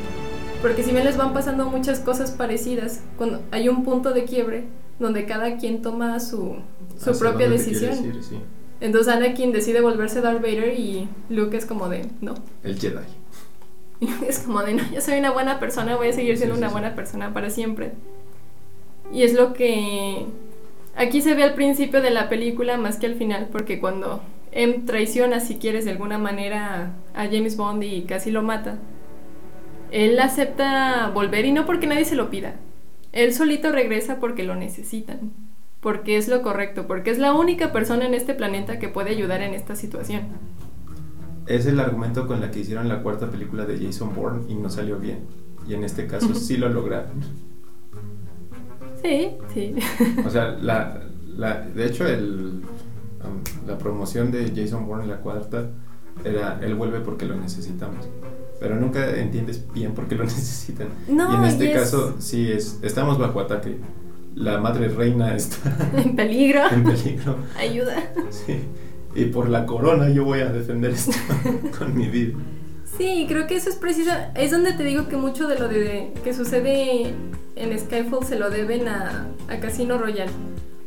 Porque 0.63 0.83
si 0.83 0.91
bien 0.91 1.05
les 1.05 1.17
van 1.17 1.33
pasando 1.33 1.67
muchas 1.67 2.01
cosas 2.01 2.33
parecidas, 2.33 3.03
cuando 3.17 3.43
hay 3.51 3.69
un 3.69 3.85
punto 3.85 4.13
de 4.13 4.25
quiebre, 4.25 4.65
donde 4.99 5.25
cada 5.25 5.57
quien 5.57 5.83
toma 5.83 6.19
su, 6.19 6.57
su 6.99 7.11
Hacia 7.11 7.21
propia 7.21 7.49
decisión. 7.49 8.05
ir, 8.05 8.23
sí. 8.23 8.39
Entonces 8.81 9.13
Anakin 9.13 9.53
decide 9.53 9.81
volverse 9.81 10.21
Darth 10.21 10.43
Vader 10.43 10.79
y 10.79 11.09
Luke 11.29 11.57
es 11.57 11.67
como 11.67 11.89
de, 11.89 12.07
no. 12.21 12.35
El 12.63 12.79
Jedi. 12.79 13.05
Es 14.29 14.41
como 14.41 14.63
de, 14.63 14.75
no, 14.75 14.83
yo 14.93 15.01
soy 15.01 15.19
una 15.19 15.33
buena 15.33 15.59
persona, 15.59 15.97
voy 15.97 16.09
a 16.09 16.13
seguir 16.13 16.37
siendo 16.37 16.55
Sí, 16.55 16.61
sí, 16.61 16.65
una 16.65 16.73
buena 16.73 16.95
persona 16.95 17.33
para 17.35 17.51
siempre. 17.51 17.93
Y 19.13 19.23
es 19.23 19.35
lo 19.35 19.55
que 19.55 20.27
aquí 20.95 21.21
se 21.23 21.35
ve 21.35 21.43
al 21.43 21.55
principio 21.55 22.01
de 22.01 22.11
la 22.11 22.29
película 22.29 22.77
más 22.77 22.99
que 22.99 23.07
al 23.07 23.15
final, 23.15 23.49
porque 23.51 23.81
cuando 23.81 24.21
M 24.59 24.83
traiciona, 24.85 25.39
si 25.39 25.55
quieres, 25.55 25.85
de 25.85 25.93
alguna 25.93 26.19
manera 26.19 26.91
a 27.15 27.27
James 27.27 27.57
Bond 27.57 27.85
y 27.85 28.03
casi 28.03 28.33
lo 28.33 28.43
mata, 28.43 28.79
él 29.93 30.19
acepta 30.19 31.11
volver 31.15 31.45
y 31.45 31.53
no 31.53 31.65
porque 31.65 31.87
nadie 31.87 32.05
se 32.05 32.17
lo 32.17 32.29
pida. 32.29 32.57
Él 33.13 33.33
solito 33.33 33.71
regresa 33.71 34.19
porque 34.19 34.43
lo 34.43 34.57
necesitan, 34.57 35.31
porque 35.81 36.17
es 36.17 36.27
lo 36.27 36.43
correcto, 36.43 36.89
porque 36.89 37.13
es 37.13 37.21
la 37.21 37.35
única 37.35 37.73
persona 37.73 38.05
en 38.05 38.15
este 38.15 38.35
planeta 38.35 38.81
que 38.81 38.89
puede 38.89 39.11
ayudar 39.11 39.43
en 39.43 39.55
esta 39.55 39.77
situación. 39.77 40.23
Es 41.47 41.67
el 41.67 41.79
argumento 41.79 42.27
con 42.27 42.41
la 42.41 42.51
que 42.51 42.59
hicieron 42.59 42.89
la 42.89 43.01
cuarta 43.05 43.31
película 43.31 43.65
de 43.65 43.79
Jason 43.79 44.13
Bourne 44.13 44.43
y 44.49 44.57
no 44.57 44.69
salió 44.71 44.99
bien. 44.99 45.21
Y 45.69 45.75
en 45.75 45.85
este 45.85 46.09
caso 46.09 46.35
sí 46.35 46.57
lo 46.57 46.69
lograron. 46.69 47.23
Sí, 49.05 49.31
sí. 49.55 49.77
O 50.27 50.31
sea, 50.31 50.49
la, 50.61 51.01
la, 51.29 51.61
de 51.61 51.87
hecho, 51.87 52.09
el, 52.09 52.65
la 53.67 53.79
promoción 53.79 54.31
de 54.31 54.53
Jason 54.55 54.87
Bourne 54.87 55.05
en 55.05 55.11
la 55.11 55.19
cuarta 55.19 55.71
era 56.25 56.59
él 56.63 56.75
vuelve 56.75 57.01
porque 57.01 57.27
lo 57.27 57.37
necesitamos. 57.37 58.09
Pero 58.61 58.77
nunca 58.77 59.17
entiendes 59.17 59.65
bien 59.73 59.95
por 59.95 60.09
qué 60.09 60.17
lo 60.17 60.25
necesitan. 60.25 60.89
No, 61.09 61.33
y 61.33 61.37
en 61.37 61.45
este 61.45 61.73
caso, 61.73 62.17
sí, 62.19 62.51
es, 62.51 62.79
estamos 62.83 63.19
bajo 63.19 63.41
ataque. 63.41 63.79
La 64.35 64.59
madre 64.59 64.89
reina 64.89 65.35
está 65.35 65.91
en 65.97 66.15
peligro. 66.17 66.63
en 66.71 66.85
peligro. 66.85 67.37
Ayuda. 67.59 68.13
Sí. 68.31 68.61
Y 69.15 69.27
por 69.27 69.49
la 69.49 69.67
corona 69.67 70.11
yo 70.11 70.25
voy 70.25 70.41
a 70.41 70.53
defender 70.53 70.93
esto 70.93 71.17
con 71.79 71.97
mi 71.97 72.09
vida. 72.09 72.39
Sí, 72.97 73.27
creo 73.29 73.47
que 73.47 73.57
eso 73.57 73.71
es 73.71 73.77
preciso. 73.77 74.11
Es 74.35 74.51
donde 74.51 74.73
te 74.73 74.85
digo 74.85 75.09
que 75.09 75.17
mucho 75.17 75.49
de 75.49 75.59
lo 75.59 75.69
de, 75.69 76.13
que 76.25 76.35
sucede 76.35 77.15
en 77.57 77.79
Skyfall 77.79 78.25
se 78.25 78.39
lo 78.39 78.51
deben 78.51 78.89
a, 78.89 79.27
a 79.49 79.61
Casino 79.61 79.99
Royale. 79.99 80.31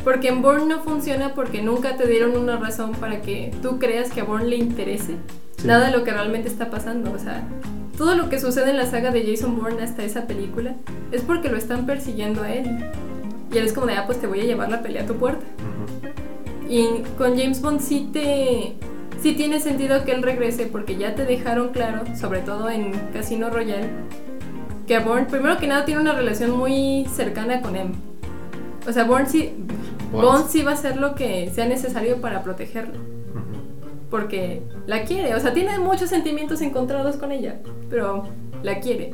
Porque 0.04 0.30
en 0.30 0.42
Bourne 0.42 0.66
no 0.66 0.80
funciona 0.82 1.34
porque 1.34 1.62
nunca 1.62 1.96
te 1.96 2.08
dieron 2.08 2.36
una 2.36 2.58
razón 2.58 2.92
para 2.94 3.22
que 3.22 3.54
tú 3.62 3.78
creas 3.80 4.10
que 4.12 4.22
a 4.22 4.24
Bourne 4.24 4.48
le 4.50 4.56
interese 4.58 5.16
Sí. 5.58 5.68
nada 5.68 5.88
de 5.88 5.92
lo 5.98 6.04
que 6.04 6.12
realmente 6.12 6.48
está 6.48 6.70
pasando. 6.72 7.12
O 7.12 7.20
sea, 7.20 7.44
todo 7.98 8.16
lo 8.16 8.30
que 8.30 8.40
sucede 8.40 8.72
en 8.72 8.78
la 8.78 8.88
saga 8.88 9.12
de 9.12 9.24
Jason 9.26 9.56
Bourne 9.60 9.84
hasta 9.84 10.04
esa 10.04 10.26
película 10.26 10.74
es 11.12 11.22
porque 11.22 11.50
lo 11.50 11.58
están 11.58 11.86
persiguiendo 11.86 12.42
a 12.42 12.52
él. 12.52 12.66
Y 13.54 13.58
él 13.58 13.66
es 13.66 13.74
como 13.74 13.86
de, 13.86 13.94
ah, 13.94 14.06
pues 14.08 14.20
te 14.20 14.26
voy 14.28 14.40
a 14.40 14.44
llevar 14.46 14.72
la 14.72 14.82
pelea 14.82 15.04
a 15.04 15.06
tu 15.06 15.16
puerta. 15.16 15.46
Ujú. 15.46 16.72
Y 16.74 17.04
con 17.18 17.38
James 17.38 17.62
Bond 17.62 17.82
sí 17.82 18.10
te 18.12 18.76
sí 19.22 19.34
tiene 19.34 19.60
sentido 19.60 20.04
que 20.04 20.14
él 20.14 20.24
regrese 20.24 20.66
porque 20.66 20.96
ya 20.98 21.14
te 21.14 21.26
dejaron 21.26 21.70
claro, 21.70 22.04
sobre 22.20 22.40
todo 22.40 22.72
en 22.72 22.92
Casino 23.14 23.52
Royale, 23.52 23.88
que 24.88 24.96
a 24.96 25.02
Bourne 25.02 25.28
primero 25.28 25.58
que 25.60 25.68
nada 25.68 25.86
tiene 25.86 26.02
una 26.02 26.14
relación 26.14 26.58
muy 26.58 27.06
cercana 27.14 27.62
con 27.62 27.76
M. 27.76 27.92
O 28.88 28.92
sea, 28.92 29.04
Bourne 29.04 29.28
sí 29.30 29.54
Bond. 30.12 30.48
Sí 30.48 30.62
va 30.64 30.72
a 30.72 30.74
hacer 30.74 30.98
lo 30.98 31.16
que 31.16 31.50
sea 31.54 31.68
necesario 31.68 32.20
para 32.22 32.44
protegerla, 32.44 32.96
Ujú. 32.98 34.10
porque 34.10 34.64
la 34.88 35.04
quiere, 35.04 35.36
o 35.36 35.40
sea, 35.40 35.54
tiene 35.54 35.78
muchos 35.80 36.10
sentimientos 36.10 36.62
encontrados 36.62 37.18
con 37.18 37.32
ella, 37.32 37.62
pero 37.90 38.24
la 38.64 38.80
quiere. 38.80 39.14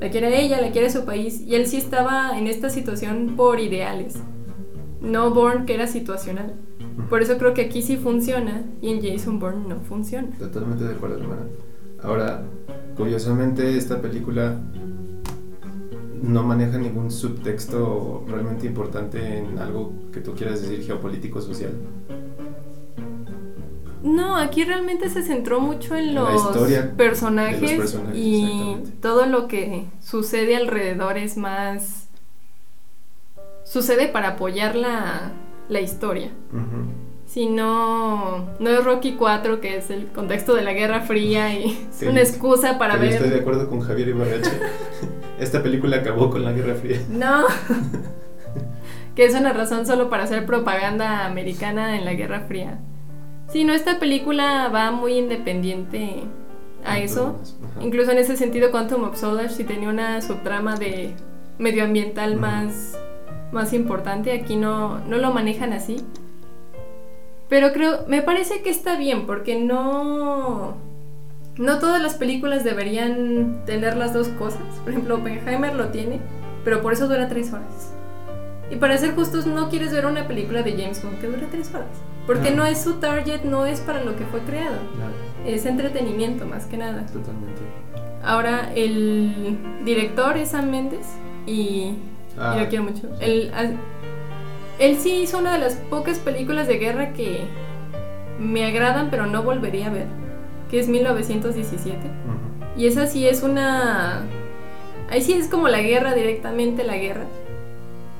La 0.00 0.10
quiere 0.10 0.42
ella, 0.42 0.60
la 0.60 0.70
quiere 0.70 0.90
su 0.90 1.04
país 1.04 1.40
y 1.40 1.54
él 1.54 1.66
sí 1.66 1.76
estaba 1.78 2.36
en 2.38 2.46
esta 2.46 2.68
situación 2.68 3.34
por 3.36 3.60
ideales. 3.60 4.16
No 5.00 5.30
Bourne 5.30 5.64
que 5.66 5.74
era 5.74 5.86
situacional. 5.86 6.54
Por 7.08 7.22
eso 7.22 7.38
creo 7.38 7.54
que 7.54 7.62
aquí 7.62 7.80
sí 7.82 7.96
funciona 7.96 8.62
y 8.80 8.90
en 8.90 9.02
Jason 9.02 9.38
Bourne 9.38 9.64
no 9.68 9.80
funciona. 9.80 10.28
Totalmente 10.38 10.84
de 10.84 10.94
acuerdo, 10.94 11.18
hermana. 11.18 11.42
Ahora, 12.02 12.42
curiosamente, 12.96 13.76
esta 13.76 14.00
película 14.00 14.60
no 16.26 16.42
maneja 16.42 16.78
ningún 16.78 17.10
subtexto 17.10 18.24
realmente 18.26 18.66
importante 18.66 19.38
en 19.38 19.58
algo 19.58 19.92
que 20.12 20.20
tú 20.20 20.34
quieras 20.34 20.62
decir 20.62 20.84
geopolítico 20.84 21.40
social. 21.40 21.72
No, 24.02 24.36
aquí 24.36 24.64
realmente 24.64 25.08
se 25.08 25.22
centró 25.22 25.60
mucho 25.60 25.96
en 25.96 26.14
los, 26.14 26.28
personajes, 26.96 27.60
de 27.60 27.76
los 27.78 27.92
personajes, 27.92 28.16
y 28.18 28.76
todo 29.00 29.24
lo 29.26 29.48
que 29.48 29.86
sucede 30.00 30.56
alrededor 30.56 31.16
es 31.16 31.36
más... 31.38 32.08
Sucede 33.64 34.08
para 34.08 34.28
apoyar 34.30 34.76
la, 34.76 35.32
la 35.70 35.80
historia. 35.80 36.30
Ujú. 36.52 36.84
Si 37.26 37.46
no, 37.46 38.50
no 38.60 38.70
es 38.70 38.84
Rocky 38.84 39.14
4, 39.14 39.60
que 39.62 39.78
es 39.78 39.88
el 39.88 40.08
contexto 40.08 40.54
de 40.54 40.62
la 40.62 40.74
Guerra 40.74 41.00
Fría 41.00 41.58
y 41.58 41.70
es 41.70 41.78
Sí. 41.96 42.06
una 42.06 42.20
excusa 42.20 42.76
para 42.78 42.94
Pero 42.98 43.06
yo 43.06 43.10
Estoy 43.12 43.28
de 43.30 43.34
ver... 43.36 43.40
acuerdo 43.42 43.68
con 43.70 43.80
Javier 43.80 44.08
Ibarreche. 44.08 44.50
Esta 45.38 45.62
película 45.62 45.96
acabó 45.98 46.30
con 46.30 46.44
la 46.44 46.52
Guerra 46.52 46.74
Fría. 46.74 47.00
No, 47.08 47.44
que 49.14 49.24
es 49.24 49.34
una 49.34 49.52
razón 49.52 49.86
solo 49.86 50.10
para 50.10 50.24
hacer 50.24 50.46
propaganda 50.46 51.26
americana 51.26 51.96
en 51.96 52.04
la 52.04 52.14
Guerra 52.14 52.40
Fría. 52.40 52.78
Sí, 53.48 53.64
no, 53.64 53.72
esta 53.72 53.98
película 53.98 54.68
va 54.68 54.90
muy 54.90 55.18
independiente 55.18 56.24
a 56.84 56.98
eso. 56.98 57.38
Incluso 57.80 58.12
en 58.12 58.18
ese 58.18 58.36
sentido, 58.36 58.70
Quantum 58.70 59.04
of 59.04 59.18
Solace 59.18 59.56
sí 59.56 59.64
tenía 59.64 59.88
una 59.88 60.20
subtrama 60.22 60.76
de 60.76 61.14
medioambiental 61.58 62.36
más, 62.36 62.98
más 63.52 63.72
importante. 63.72 64.32
Aquí 64.32 64.56
no, 64.56 64.98
no 65.06 65.18
lo 65.18 65.32
manejan 65.32 65.72
así. 65.72 65.96
Pero 67.48 67.72
creo, 67.72 68.04
me 68.08 68.22
parece 68.22 68.62
que 68.62 68.70
está 68.70 68.96
bien, 68.96 69.26
porque 69.26 69.60
no. 69.60 70.76
No 71.56 71.78
todas 71.78 72.02
las 72.02 72.14
películas 72.14 72.64
deberían 72.64 73.62
tener 73.64 73.96
las 73.96 74.12
dos 74.12 74.28
cosas. 74.28 74.60
Por 74.82 74.90
ejemplo, 74.90 75.16
Oppenheimer 75.16 75.74
lo 75.74 75.88
tiene, 75.88 76.20
pero 76.64 76.82
por 76.82 76.92
eso 76.92 77.06
dura 77.06 77.28
tres 77.28 77.52
horas. 77.52 77.92
Y 78.70 78.76
para 78.76 78.96
ser 78.98 79.14
justos, 79.14 79.46
no 79.46 79.68
quieres 79.68 79.92
ver 79.92 80.06
una 80.06 80.26
película 80.26 80.62
de 80.62 80.72
James 80.72 81.02
Bond 81.02 81.20
que 81.20 81.26
dure 81.28 81.46
tres 81.50 81.72
horas. 81.74 81.86
Porque 82.26 82.50
No. 82.50 82.58
no 82.58 82.66
es 82.66 82.82
su 82.82 82.94
target, 82.94 83.42
no 83.44 83.66
es 83.66 83.80
para 83.80 84.02
lo 84.02 84.16
que 84.16 84.24
fue 84.24 84.40
creado. 84.40 84.78
Claro, 84.96 85.12
Es 85.46 85.66
entretenimiento 85.66 86.46
más 86.46 86.64
que 86.66 86.76
nada. 86.78 87.04
totalmente. 87.06 87.60
Ahora 88.24 88.72
el 88.74 89.58
director 89.84 90.36
es 90.38 90.48
Sam 90.50 90.70
Mendes 90.70 91.06
y, 91.46 91.92
Ah, 92.38 92.54
y 92.56 92.62
lo 92.62 92.68
quiero 92.68 92.84
mucho. 92.84 93.08
Él, 93.20 93.52
él 94.80 94.96
sí 94.96 95.20
hizo 95.22 95.38
una 95.38 95.52
de 95.52 95.58
las 95.58 95.74
pocas 95.74 96.18
películas 96.18 96.66
de 96.66 96.78
guerra 96.78 97.12
que 97.12 97.40
me 98.40 98.64
agradan 98.64 99.08
pero 99.10 99.26
no 99.26 99.42
volvería 99.42 99.86
a 99.88 99.90
ver, 99.90 100.06
que 100.74 100.80
es 100.80 100.88
1917. 100.88 101.98
ujú. 101.98 102.10
Y 102.76 102.88
esa 102.88 103.06
sí 103.06 103.28
es 103.28 103.44
una... 103.44 104.22
Ahí 105.08 105.22
sí 105.22 105.32
es 105.34 105.46
como 105.46 105.68
la 105.68 105.80
guerra 105.80 106.14
directamente, 106.14 106.82
la 106.82 106.96
guerra. 106.96 107.26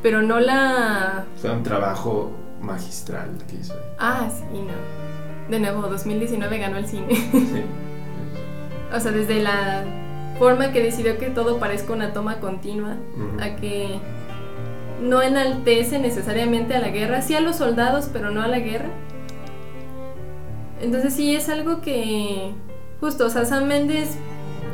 Pero 0.05 0.23
no 0.23 0.39
la... 0.39 1.25
Fue 1.43 1.51
un 1.51 1.65
trabajo 1.65 2.31
magistral 2.61 3.31
que 3.49 3.57
hizo 3.57 3.73
ahí. 3.75 3.81
Ah, 3.99 4.29
sí, 4.31 4.45
no. 4.53 5.51
De 5.51 5.59
nuevo, 5.59 5.89
2019 5.89 6.59
ganó 6.59 6.77
el 6.77 6.87
cine. 6.87 7.09
Sí. 7.33 7.65
O 8.95 9.01
sea, 9.01 9.11
desde 9.11 9.43
la 9.43 9.83
forma 10.39 10.71
que 10.71 10.81
decidió 10.81 11.19
que 11.19 11.31
todo 11.31 11.59
parezca 11.59 11.93
una 11.93 12.13
toma 12.13 12.39
continua, 12.39 12.95
a 13.41 13.57
que 13.57 13.99
no 15.03 15.23
enaltece 15.23 15.99
necesariamente 15.99 16.77
a 16.77 16.79
la 16.79 16.91
guerra, 16.91 17.21
sí 17.21 17.35
a 17.35 17.41
los 17.41 17.57
soldados, 17.57 18.09
pero 18.13 18.31
no 18.31 18.43
a 18.43 18.47
la 18.47 18.61
guerra. 18.61 18.91
Entonces 20.81 21.15
sí 21.15 21.35
es 21.35 21.49
algo 21.49 21.81
que, 21.81 22.53
justo, 23.01 23.27
o 23.27 23.31
sea, 23.31 23.45
Sam 23.45 23.67
Mendes 23.67 24.19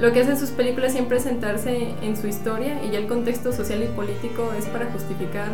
lo 0.01 0.13
que 0.13 0.21
hace 0.21 0.31
en 0.31 0.39
sus 0.39 0.51
películas 0.51 0.93
siempre 0.93 1.21
sentarse 1.21 1.95
en 2.03 2.17
su 2.17 2.27
historia 2.27 2.83
y 2.83 2.91
ya 2.91 2.99
el 2.99 3.07
contexto 3.07 3.53
social 3.53 3.83
y 3.83 3.87
político 3.89 4.51
es 4.59 4.65
para 4.67 4.91
justificar, 4.93 5.49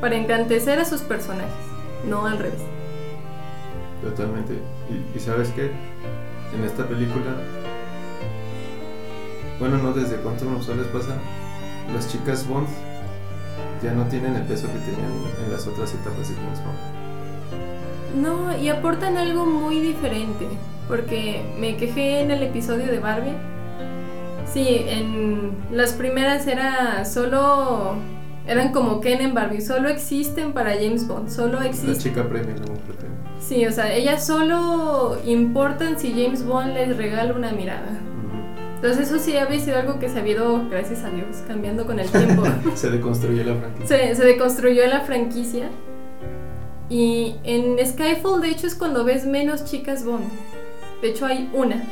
para 0.00 0.16
engrandecer 0.16 0.78
a 0.78 0.86
sus 0.86 1.02
personajes, 1.02 1.52
no 2.08 2.24
al 2.24 2.38
revés. 2.38 2.62
Totalmente. 4.02 4.54
Y, 5.14 5.20
sabes 5.20 5.50
qué? 5.50 5.70
En 6.54 6.64
esta 6.64 6.86
película, 6.88 7.36
bueno, 9.58 9.78
no 9.78 9.92
desde 9.92 10.16
Quantum 10.16 10.56
of 10.56 10.64
Solace 10.64 10.88
pasa, 10.90 11.16
las 11.92 12.10
chicas 12.10 12.48
Bond 12.48 12.68
ya 13.82 13.92
no 13.92 14.04
tienen 14.04 14.34
el 14.36 14.42
peso 14.44 14.66
que 14.68 14.78
tenían 14.78 15.12
en 15.44 15.52
las 15.52 15.66
otras 15.66 15.92
etapas 15.92 16.30
de 16.30 16.36
James 16.36 16.60
Bond. 16.60 16.95
No, 18.16 18.56
y 18.58 18.68
aportan 18.68 19.16
algo 19.16 19.46
muy 19.46 19.80
diferente. 19.80 20.46
Porque 20.88 21.42
me 21.58 21.76
quejé 21.76 22.20
en 22.20 22.30
el 22.30 22.42
episodio 22.42 22.86
de 22.86 22.98
Barbie. 22.98 23.32
Sí, 24.52 24.84
en 24.88 25.52
las 25.72 25.92
primeras 25.92 26.46
era 26.46 27.04
solo. 27.04 27.94
Eran 28.46 28.72
como 28.72 29.00
Ken 29.00 29.20
en 29.20 29.34
Barbie, 29.34 29.60
solo 29.60 29.88
existen 29.88 30.52
para 30.52 30.74
James 30.74 31.08
Bond, 31.08 31.28
solo 31.28 31.58
La 31.60 31.66
existen. 31.66 31.98
chica 31.98 32.28
premia, 32.28 32.54
la 32.54 32.66
mujer 32.72 32.94
premia. 32.96 33.16
Sí, 33.40 33.66
o 33.66 33.72
sea, 33.72 33.92
ellas 33.92 34.24
solo 34.24 35.18
importan 35.26 35.98
si 35.98 36.12
James 36.12 36.44
Bond 36.46 36.74
les 36.74 36.96
regala 36.96 37.34
una 37.34 37.50
mirada. 37.50 37.98
Entonces 38.76 39.08
eso 39.08 39.18
sí 39.18 39.36
había 39.36 39.58
sido 39.58 39.78
algo 39.78 39.98
que 39.98 40.08
se 40.08 40.20
había 40.20 40.34
ido, 40.34 40.62
gracias 40.70 41.02
a 41.02 41.10
Dios, 41.10 41.42
cambiando 41.48 41.86
con 41.86 41.98
el 41.98 42.08
tiempo. 42.08 42.44
se 42.76 42.90
deconstruyó 42.90 43.42
la 43.42 43.54
franquicia. 43.56 43.96
Se, 43.98 44.14
se 44.14 44.24
deconstruyó 44.24 44.86
la 44.86 45.00
franquicia. 45.00 45.68
Y 46.88 47.36
en 47.44 47.84
Skyfall, 47.84 48.40
de 48.40 48.50
hecho, 48.50 48.66
es 48.66 48.74
cuando 48.74 49.04
ves 49.04 49.26
menos 49.26 49.64
chicas 49.64 50.04
Bond. 50.04 50.28
De 51.02 51.08
hecho, 51.08 51.26
hay 51.26 51.50
una. 51.52 51.82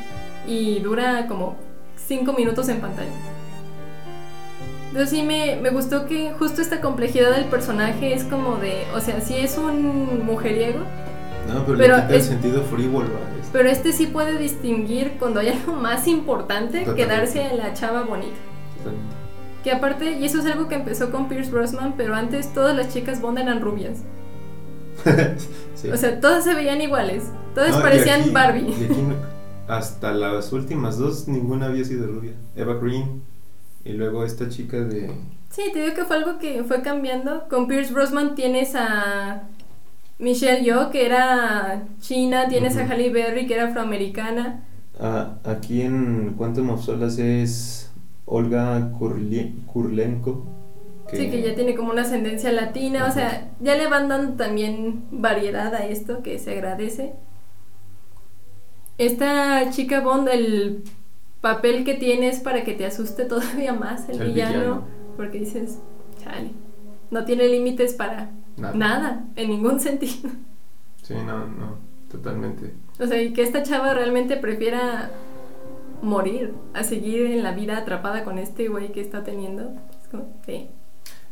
Y 0.47 0.79
dura 0.79 1.27
como 1.27 1.55
5 2.07 2.33
minutos 2.33 2.69
en 2.69 2.79
pantalla. 2.79 3.11
Entonces 4.87 5.09
sí 5.09 5.23
me, 5.23 5.57
me, 5.57 5.71
gustó 5.71 6.05
que 6.05 6.31
justo 6.39 6.61
esta 6.61 6.79
complejidad 6.79 7.31
del 7.31 7.45
personaje 7.45 8.13
es 8.13 8.23
como 8.23 8.55
de, 8.57 8.85
o 8.95 9.01
sea, 9.01 9.19
sí 9.19 9.35
es 9.35 9.57
un 9.57 10.25
mujeriego. 10.25 10.79
No, 11.49 11.65
pero, 11.65 11.77
pero 11.77 11.97
le 11.97 12.01
quita 12.03 12.15
el 12.15 12.21
sentido 12.21 12.63
frívolo 12.63 13.09
Pero 13.51 13.69
este 13.69 13.91
sí 13.91 14.07
puede 14.07 14.37
distinguir 14.37 15.17
cuando 15.19 15.41
hay 15.41 15.49
algo 15.49 15.73
más 15.73 16.07
importante 16.07 16.85
que 16.95 17.05
darse 17.05 17.43
a 17.43 17.53
la 17.53 17.73
chava 17.73 18.03
bonita. 18.03 18.37
Totalmente. 18.77 19.15
Que 19.65 19.71
aparte, 19.71 20.11
y 20.11 20.25
eso 20.25 20.39
es 20.39 20.45
algo 20.45 20.69
que 20.69 20.75
empezó 20.75 21.11
con 21.11 21.27
Pierce 21.27 21.51
Brosnan, 21.51 21.95
pero 21.97 22.15
antes 22.15 22.53
todas 22.53 22.75
las 22.75 22.93
chicas 22.93 23.19
Bond 23.19 23.39
eran 23.39 23.61
rubias. 23.61 24.03
O 25.91 25.97
sea, 25.97 26.19
todas 26.19 26.43
se 26.43 26.55
veían 26.55 26.81
iguales. 26.81 27.25
Todas 27.53 27.77
parecían 27.77 28.33
Barbie. 28.33 28.73
hasta 29.67 30.13
las 30.13 30.51
últimas 30.51 30.97
dos, 30.97 31.27
ninguna 31.27 31.67
había 31.67 31.83
sido 31.85 32.07
rubia. 32.07 32.33
Eva 32.55 32.75
Green 32.75 33.21
y 33.83 33.93
luego 33.93 34.25
esta 34.25 34.49
chica 34.49 34.77
de... 34.77 35.11
Sí, 35.49 35.63
te 35.71 35.81
digo 35.83 35.93
que 35.95 36.05
fue 36.05 36.17
algo 36.17 36.39
que 36.39 36.63
fue 36.63 36.81
cambiando. 36.81 37.47
Con 37.49 37.67
Pierce 37.67 37.93
Brosnan 37.93 38.35
tienes 38.35 38.75
a 38.75 39.43
Michelle 40.17 40.63
Yeoh, 40.63 40.89
que 40.89 41.05
era 41.05 41.83
china, 41.99 42.47
tienes 42.47 42.77
a 42.77 42.85
Halle 42.85 43.11
Berry, 43.11 43.47
que 43.47 43.53
era 43.53 43.69
afroamericana. 43.69 44.63
Ah, 44.99 45.35
aquí 45.43 45.81
en 45.81 46.33
Quantum 46.37 46.71
of 46.71 46.83
Solace 46.83 47.43
es 47.43 47.91
Olga 48.25 48.91
Kurlenko 48.97 50.64
Sí, 51.11 51.29
que 51.29 51.41
ya 51.41 51.53
tiene 51.53 51.75
como 51.75 51.91
una 51.91 52.01
ascendencia 52.01 52.51
latina, 52.51 53.05
o 53.07 53.11
sea, 53.11 53.51
ya 53.59 53.75
le 53.75 53.87
van 53.87 54.09
dando 54.09 54.33
también 54.33 55.05
variedad 55.11 55.73
a 55.75 55.85
esto 55.85 56.23
que 56.23 56.39
se 56.39 56.53
agradece. 56.53 57.13
Esta 58.97 59.69
chica 59.69 60.01
Bond, 60.01 60.29
el 60.29 60.83
papel 61.41 61.83
que 61.83 61.93
tiene 61.93 62.29
es 62.29 62.39
para 62.39 62.63
que 62.63 62.73
te 62.73 62.85
asuste 62.85 63.25
todavía 63.25 63.73
más 63.73 64.09
el, 64.09 64.19
villano, 64.31 64.83
porque 65.15 65.39
dices, 65.39 65.79
chale, 66.23 66.51
no 67.11 67.23
tiene 67.23 67.47
límites 67.47 67.93
para 67.93 68.31
nada. 68.57 69.25
en 69.35 69.49
ningún 69.49 69.79
sentido. 69.81 70.31
Sí, 71.03 71.13
no, 71.13 71.45
no, 71.45 71.77
totalmente. 72.09 72.73
O 72.99 73.05
sea, 73.05 73.21
y 73.21 73.31
que 73.31 73.43
esta 73.43 73.61
chava 73.61 73.93
realmente 73.93 74.37
prefiera 74.37 75.11
morir 76.01 76.53
a 76.73 76.83
seguir 76.83 77.27
en 77.27 77.43
la 77.43 77.51
vida 77.51 77.77
atrapada 77.77 78.23
con 78.23 78.39
este 78.39 78.69
güey 78.69 78.91
que 78.91 79.01
está 79.01 79.23
teniendo. 79.23 79.73
Es 80.01 80.07
como, 80.09 80.33
sí. 80.45 80.69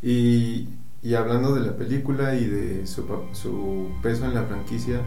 Y, 0.03 0.67
y 1.01 1.15
hablando 1.15 1.55
de 1.55 1.61
la 1.61 1.77
película 1.77 2.35
y 2.35 2.45
de 2.45 2.85
su, 2.85 3.05
su, 3.31 3.87
peso 4.03 4.25
en 4.25 4.33
la 4.33 4.43
franquicia, 4.43 5.01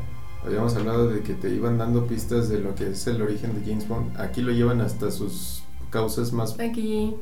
habíamos 0.44 0.74
hablado 0.74 1.10
de 1.10 1.20
que 1.20 1.34
te 1.34 1.50
iban 1.50 1.76
dando 1.76 2.06
pistas 2.06 2.48
de 2.48 2.60
lo 2.60 2.74
que 2.74 2.90
es 2.90 3.06
el 3.06 3.20
origen 3.20 3.54
de 3.54 3.70
James 3.70 3.86
Bond. 3.86 4.18
Aquí 4.18 4.40
lo 4.40 4.52
llevan 4.52 4.80
hasta 4.80 5.10
sus 5.10 5.62
causas 5.90 6.32
más, 6.32 6.56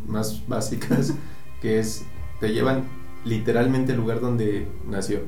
más 0.06 0.42
básicas, 0.46 1.14
que 1.60 1.80
es, 1.80 2.04
te 2.38 2.52
llevan 2.52 2.84
literalmente 3.24 3.92
al 3.92 3.98
lugar 3.98 4.20
donde 4.20 4.68
nació. 4.86 5.22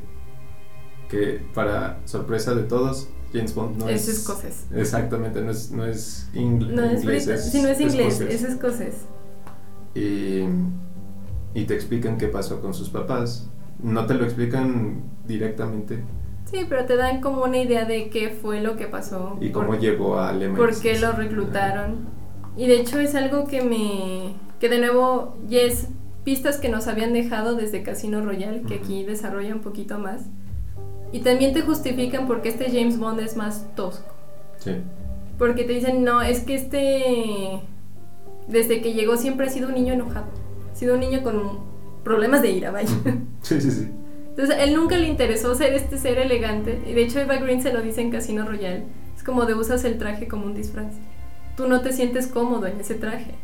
Que 1.08 1.40
para 1.52 2.00
sorpresa 2.04 2.54
de 2.54 2.62
todos, 2.62 3.08
James 3.32 3.54
Bond 3.54 3.78
no 3.78 3.88
es, 3.88 4.08
es 4.08 4.18
escocés. 4.18 4.66
Exactamente, 4.72 5.40
no 5.40 5.50
es, 5.50 5.72
no 5.72 5.84
es 5.84 6.28
inglés. 6.32 6.74
No 6.74 6.84
es, 6.84 7.26
no 7.26 7.68
es 7.68 7.80
inglés, 7.80 8.20
es 8.20 8.42
escocés. 8.42 8.94
Y 9.94 10.42
y 11.56 11.64
te 11.64 11.74
explican 11.74 12.18
qué 12.18 12.28
pasó 12.28 12.60
con 12.60 12.74
sus 12.74 12.90
papás. 12.90 13.48
No 13.82 14.04
te 14.04 14.12
lo 14.12 14.24
explican 14.24 15.04
directamente. 15.26 16.02
Sí, 16.44 16.66
pero 16.68 16.84
te 16.84 16.96
dan 16.96 17.22
como 17.22 17.44
una 17.44 17.56
idea 17.56 17.86
de 17.86 18.10
qué 18.10 18.28
fue 18.28 18.60
lo 18.60 18.76
que 18.76 18.86
pasó. 18.86 19.38
Y 19.40 19.52
cómo 19.52 19.74
llegó 19.74 20.18
a 20.18 20.28
Alemania. 20.28 20.58
Por 20.58 20.78
qué 20.78 20.98
lo 20.98 21.12
reclutaron. 21.12 22.08
Y 22.58 22.66
de 22.66 22.78
hecho 22.78 23.00
es 23.00 23.14
algo 23.14 23.46
que 23.46 23.62
me... 23.62 24.34
que 24.60 24.68
de 24.68 24.80
nuevo 24.80 25.38
ya 25.48 25.60
es 25.60 25.88
pistas 26.24 26.58
que 26.58 26.68
nos 26.68 26.88
habían 26.88 27.14
dejado 27.14 27.54
desde 27.54 27.82
Casino 27.82 28.20
Royale, 28.20 28.60
que 28.68 28.74
aquí 28.74 29.04
desarrolla 29.04 29.54
un 29.54 29.62
poquito 29.62 29.98
más. 29.98 30.26
Y 31.10 31.20
también 31.20 31.54
te 31.54 31.62
justifican 31.62 32.26
por 32.26 32.42
qué 32.42 32.50
este 32.50 32.66
James 32.66 32.98
Bond 32.98 33.20
es 33.20 33.34
más 33.34 33.74
tosco. 33.74 34.12
Sí. 34.58 34.72
Porque 35.38 35.64
te 35.64 35.72
dicen, 35.72 36.04
no, 36.04 36.20
es 36.20 36.40
que 36.40 36.54
este... 36.54 37.62
Desde 38.46 38.82
que 38.82 38.92
llegó 38.92 39.16
siempre 39.16 39.46
ha 39.46 39.48
sido 39.48 39.68
un 39.68 39.74
niño 39.74 39.94
enojado 39.94 40.45
sido 40.76 40.94
un 40.94 41.00
niño 41.00 41.22
con 41.22 41.60
problemas 42.04 42.42
de 42.42 42.50
ira, 42.50 42.70
vaya. 42.70 42.88
Sí, 43.42 43.60
sí, 43.60 43.70
sí. 43.70 43.88
Entonces, 44.30 44.56
él 44.60 44.74
nunca 44.74 44.98
le 44.98 45.08
interesó 45.08 45.54
ser 45.54 45.72
este 45.72 45.98
ser 45.98 46.18
elegante. 46.18 46.82
Y 46.86 46.92
de 46.92 47.04
hecho, 47.04 47.20
Eva 47.20 47.36
Green 47.36 47.62
se 47.62 47.72
lo 47.72 47.80
dice 47.80 48.02
en 48.02 48.10
Casino 48.10 48.44
Royale. 48.44 48.84
Es 49.16 49.22
como 49.22 49.46
de 49.46 49.54
usas 49.54 49.84
el 49.84 49.98
traje 49.98 50.28
como 50.28 50.44
un 50.46 50.54
disfraz. 50.54 50.94
Tú 51.56 51.68
no 51.68 51.80
te 51.80 51.92
sientes 51.92 52.26
cómodo 52.26 52.66
en 52.66 52.80
ese 52.80 52.96
traje. 52.96 53.34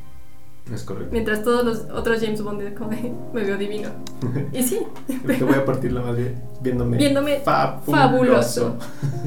Es 0.72 0.84
correcto. 0.84 1.10
Mientras 1.12 1.42
todos 1.42 1.64
los 1.64 1.78
otros 1.90 2.20
James 2.20 2.42
Bond 2.42 2.74
como 2.74 2.90
me 3.32 3.42
veo 3.42 3.56
divino. 3.56 3.88
Y 4.52 4.62
sí. 4.62 4.80
Te 5.26 5.44
voy 5.44 5.54
a 5.54 5.64
partir 5.64 5.92
la 5.92 6.02
madre 6.02 6.34
viéndome, 6.60 6.98
viéndome 6.98 7.40
fabuloso. 7.40 8.76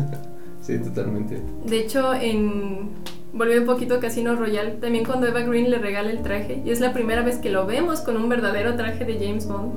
sí, 0.62 0.78
totalmente. 0.78 1.42
De 1.66 1.80
hecho, 1.80 2.14
en 2.14 2.92
volvió 3.36 3.60
un 3.60 3.66
poquito 3.66 3.96
a 3.96 4.00
Casino 4.00 4.36
Royale, 4.36 4.72
también 4.72 5.06
cuando 5.06 5.28
Eva 5.28 5.42
Green 5.42 5.70
le 5.70 5.78
regala 5.78 6.10
el 6.10 6.24
traje, 6.24 6.62
y 6.66 6.72
es 6.72 6.80
la 6.80 6.94
primera 6.94 7.22
vez 7.22 7.38
que 7.38 7.50
lo 7.50 7.68
vemos 7.68 8.00
con 8.00 8.16
un 8.16 8.30
verdadero 8.30 8.76
traje 8.76 9.04
de 9.04 9.20
James 9.20 9.48
Bond. 9.48 9.74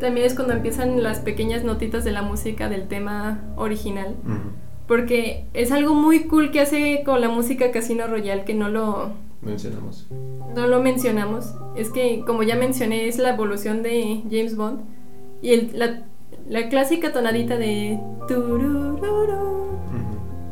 También 0.00 0.26
es 0.26 0.34
cuando 0.34 0.54
empiezan 0.54 1.02
las 1.02 1.20
pequeñas 1.20 1.62
notitas 1.62 2.04
de 2.04 2.10
la 2.10 2.22
música 2.22 2.68
del 2.68 2.88
tema 2.88 3.42
original. 3.56 4.16
Porque 4.88 5.46
es 5.54 5.70
algo 5.70 5.94
muy 5.94 6.24
cool 6.24 6.50
que 6.50 6.60
hace 6.60 7.02
con 7.04 7.20
la 7.20 7.28
música 7.28 7.70
Casino 7.70 8.06
Royale 8.06 8.44
que 8.44 8.54
no 8.54 8.70
lo 8.70 9.10
mencionamos. 9.40 10.08
No 10.56 10.66
lo 10.66 10.82
mencionamos. 10.82 11.54
Es 11.76 11.90
que, 11.90 12.24
como 12.26 12.42
ya 12.42 12.56
mencioné, 12.56 13.06
es 13.06 13.18
la 13.18 13.34
evolución 13.34 13.82
de 13.82 14.22
James 14.30 14.56
Bond. 14.56 14.80
Y 15.42 15.52
el, 15.52 15.70
la, 15.78 16.06
la, 16.48 16.68
clásica 16.70 17.12
tonadita 17.12 17.56
de... 17.56 18.00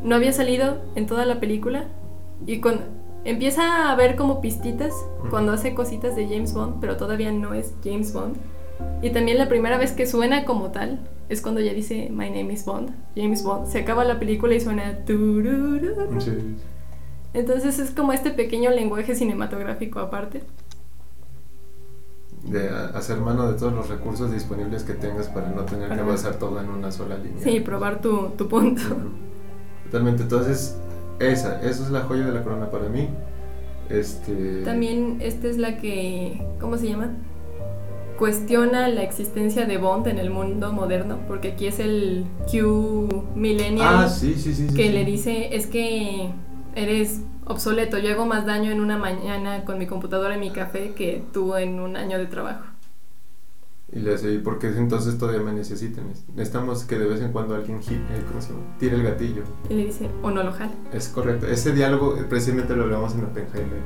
No 0.03 0.15
había 0.15 0.31
salido 0.31 0.77
en 0.95 1.05
toda 1.07 1.25
la 1.25 1.39
película 1.39 1.87
y 2.45 2.59
con, 2.59 2.79
empieza 3.23 3.91
a 3.91 3.95
ver 3.95 4.15
como 4.15 4.41
pistitas 4.41 4.93
cuando 5.29 5.51
hace 5.51 5.73
cositas 5.73 6.15
de 6.15 6.27
James 6.27 6.53
Bond, 6.53 6.79
pero 6.79 6.97
todavía 6.97 7.31
no 7.31 7.53
es 7.53 7.73
James 7.83 8.13
Bond. 8.13 8.37
Y 9.01 9.09
también 9.11 9.37
la 9.37 9.49
primera 9.49 9.77
vez 9.77 9.91
que 9.91 10.05
suena 10.05 10.45
como 10.45 10.71
tal 10.71 11.07
es 11.27 11.41
cuando 11.41 11.61
ya 11.61 11.73
dice 11.73 12.09
My 12.11 12.29
name 12.29 12.53
is 12.53 12.65
Bond, 12.65 12.91
James 13.15 13.43
Bond. 13.43 13.67
Se 13.67 13.79
acaba 13.79 14.03
la 14.03 14.19
película 14.19 14.55
y 14.55 14.61
suena. 14.61 14.99
Entonces 17.33 17.79
es 17.79 17.91
como 17.91 18.13
este 18.13 18.31
pequeño 18.31 18.71
lenguaje 18.71 19.15
cinematográfico 19.15 19.99
aparte. 19.99 20.43
De 22.43 22.69
hacer 22.69 23.17
mano 23.17 23.51
de 23.51 23.59
todos 23.59 23.73
los 23.73 23.89
recursos 23.89 24.31
disponibles 24.31 24.83
que 24.83 24.93
tengas 24.93 25.27
para 25.27 25.49
no 25.49 25.63
tener 25.63 25.89
que 25.89 26.01
basar 26.01 26.35
todo 26.35 26.59
en 26.61 26.69
una 26.69 26.91
sola 26.91 27.17
línea. 27.17 27.43
Sí, 27.43 27.59
probar 27.59 28.01
tu, 28.01 28.29
tu 28.29 28.47
punto. 28.47 28.81
Totalmente. 29.83 30.23
Entonces, 30.23 30.77
esa, 31.19 31.61
esa 31.61 31.83
es 31.83 31.89
la 31.91 32.01
joya 32.01 32.25
de 32.25 32.31
la 32.31 32.43
corona 32.43 32.69
para 32.69 32.89
mí. 32.89 33.09
Este... 33.89 34.61
También 34.63 35.17
esta 35.21 35.47
es 35.47 35.57
la 35.57 35.77
que, 35.77 36.41
¿cómo 36.59 36.77
se 36.77 36.89
llama? 36.89 37.11
Cuestiona 38.17 38.89
la 38.89 39.03
existencia 39.03 39.65
de 39.65 39.77
Bond 39.77 40.07
en 40.07 40.19
el 40.19 40.29
mundo 40.29 40.73
moderno, 40.73 41.19
porque 41.27 41.53
aquí 41.53 41.67
es 41.67 41.79
el 41.79 42.25
Q 42.51 43.27
millennial 43.35 43.95
ah, 44.05 44.09
sí, 44.09 44.35
sí, 44.35 44.53
sí, 44.53 44.67
que 44.75 44.91
le 44.91 45.05
dice, 45.05 45.55
es 45.55 45.67
que 45.67 46.29
eres 46.75 47.21
obsoleto, 47.45 47.97
yo 47.97 48.11
hago 48.11 48.25
más 48.25 48.45
daño 48.45 48.71
en 48.71 48.81
una 48.81 48.97
mañana 48.97 49.65
con 49.65 49.79
mi 49.79 49.87
computadora 49.87 50.35
y 50.35 50.39
mi 50.39 50.51
café 50.51 50.93
que 50.93 51.23
tú 51.33 51.55
en 51.55 51.79
un 51.79 51.95
año 51.95 52.17
de 52.17 52.25
trabajo. 52.25 52.65
Y 53.91 53.99
le 53.99 54.11
dice, 54.11 54.31
¿y 54.31 54.37
por 54.37 54.59
qué 54.59 54.67
entonces 54.67 55.17
todavía 55.17 55.41
me 55.41 55.51
necesitan? 55.51 56.05
Necesitamos 56.35 56.83
que 56.83 56.99
de 56.99 57.07
vez 57.07 57.21
en 57.21 57.31
cuando 57.31 57.55
alguien 57.55 57.79
eh, 57.79 58.21
tire 58.77 58.95
el 58.95 59.03
gatillo. 59.03 59.41
Y 59.67 59.73
le 59.73 59.85
dice, 59.85 60.09
o 60.21 60.29
no 60.29 60.43
lo 60.43 60.51
jala. 60.51 60.73
Es 60.93 61.07
correcto. 61.07 61.47
Ese 61.47 61.71
diálogo 61.73 62.15
eh, 62.17 62.23
precisamente 62.29 62.75
lo 62.75 62.83
hablamos 62.83 63.15
en 63.15 63.23
Oppenheimer. 63.23 63.81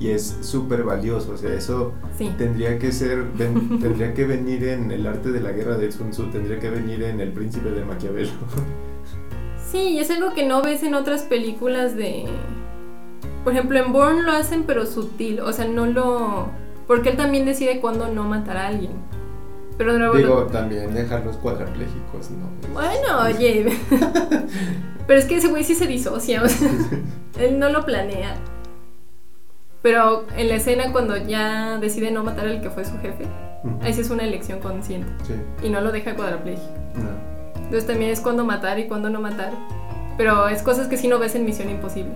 Y 0.00 0.08
es 0.08 0.38
súper 0.40 0.82
valioso. 0.82 1.32
O 1.32 1.36
sea, 1.36 1.52
eso 1.52 1.92
tendría 2.38 2.78
que 2.78 2.90
ser, 2.90 3.32
tendría 3.36 4.14
que 4.14 4.24
venir 4.24 4.64
en 4.64 4.90
el 4.90 5.06
arte 5.06 5.30
de 5.30 5.40
la 5.40 5.52
guerra 5.52 5.76
de 5.76 5.92
Sun 5.92 6.10
Tzu, 6.10 6.30
tendría 6.30 6.58
que 6.58 6.70
venir 6.70 7.02
en 7.02 7.20
El 7.20 7.32
príncipe 7.32 7.70
de 7.70 7.84
Maquiavelo. 7.84 8.30
sí, 9.70 9.78
y 9.78 9.98
es 9.98 10.10
algo 10.10 10.32
que 10.32 10.46
no 10.46 10.62
ves 10.62 10.82
en 10.82 10.94
otras 10.94 11.22
películas 11.22 11.96
de... 11.96 12.24
Por 13.44 13.52
ejemplo, 13.52 13.78
en 13.78 13.92
Bourne 13.92 14.22
lo 14.22 14.32
hacen 14.32 14.64
pero 14.66 14.86
sutil. 14.86 15.40
O 15.40 15.52
sea, 15.52 15.68
no 15.68 15.84
lo... 15.84 16.48
Porque 16.86 17.10
él 17.10 17.16
también 17.18 17.44
decide 17.44 17.80
cuándo 17.80 18.08
no 18.08 18.24
matar 18.24 18.56
a 18.56 18.68
alguien. 18.68 18.92
Pero 19.76 20.12
Digo, 20.14 20.44
también 20.44 20.94
dejarlos 20.94 21.36
cuadraplégicos, 21.38 22.30
¿no? 22.30 22.48
Bueno, 22.72 23.22
oye. 23.24 23.76
Pero 25.06 25.18
es 25.18 25.26
que 25.26 25.36
ese 25.36 25.48
güey 25.48 25.64
sí 25.64 25.74
se 25.74 25.86
disocia, 25.86 26.42
o 26.42 26.48
sea, 26.48 26.70
él 27.40 27.58
no 27.58 27.68
lo 27.68 27.84
planea. 27.84 28.36
Pero 29.82 30.24
en 30.36 30.48
la 30.48 30.54
escena 30.54 30.92
cuando 30.92 31.16
ya 31.16 31.76
decide 31.78 32.10
no 32.10 32.24
matar 32.24 32.46
al 32.46 32.60
que 32.62 32.70
fue 32.70 32.84
su 32.84 32.98
jefe, 33.00 33.24
Ujú. 33.64 33.78
ahí 33.82 33.92
sí 33.92 34.00
es 34.00 34.10
una 34.10 34.22
elección 34.24 34.60
consciente 34.60 35.08
Sí, 35.26 35.34
y 35.62 35.68
no 35.70 35.80
lo 35.80 35.92
deja 35.92 36.14
cuadrapléjico. 36.14 36.72
no. 36.96 37.34
Entonces 37.56 37.86
también 37.86 38.10
es 38.10 38.20
cuándo 38.20 38.44
matar 38.44 38.78
y 38.78 38.86
cuándo 38.88 39.10
no 39.10 39.20
matar. 39.20 39.52
Pero 40.16 40.48
es 40.48 40.62
cosas 40.62 40.86
que 40.86 40.96
sí 40.96 41.08
no 41.08 41.18
ves 41.18 41.34
en 41.34 41.44
Misión 41.44 41.68
Imposible. 41.70 42.12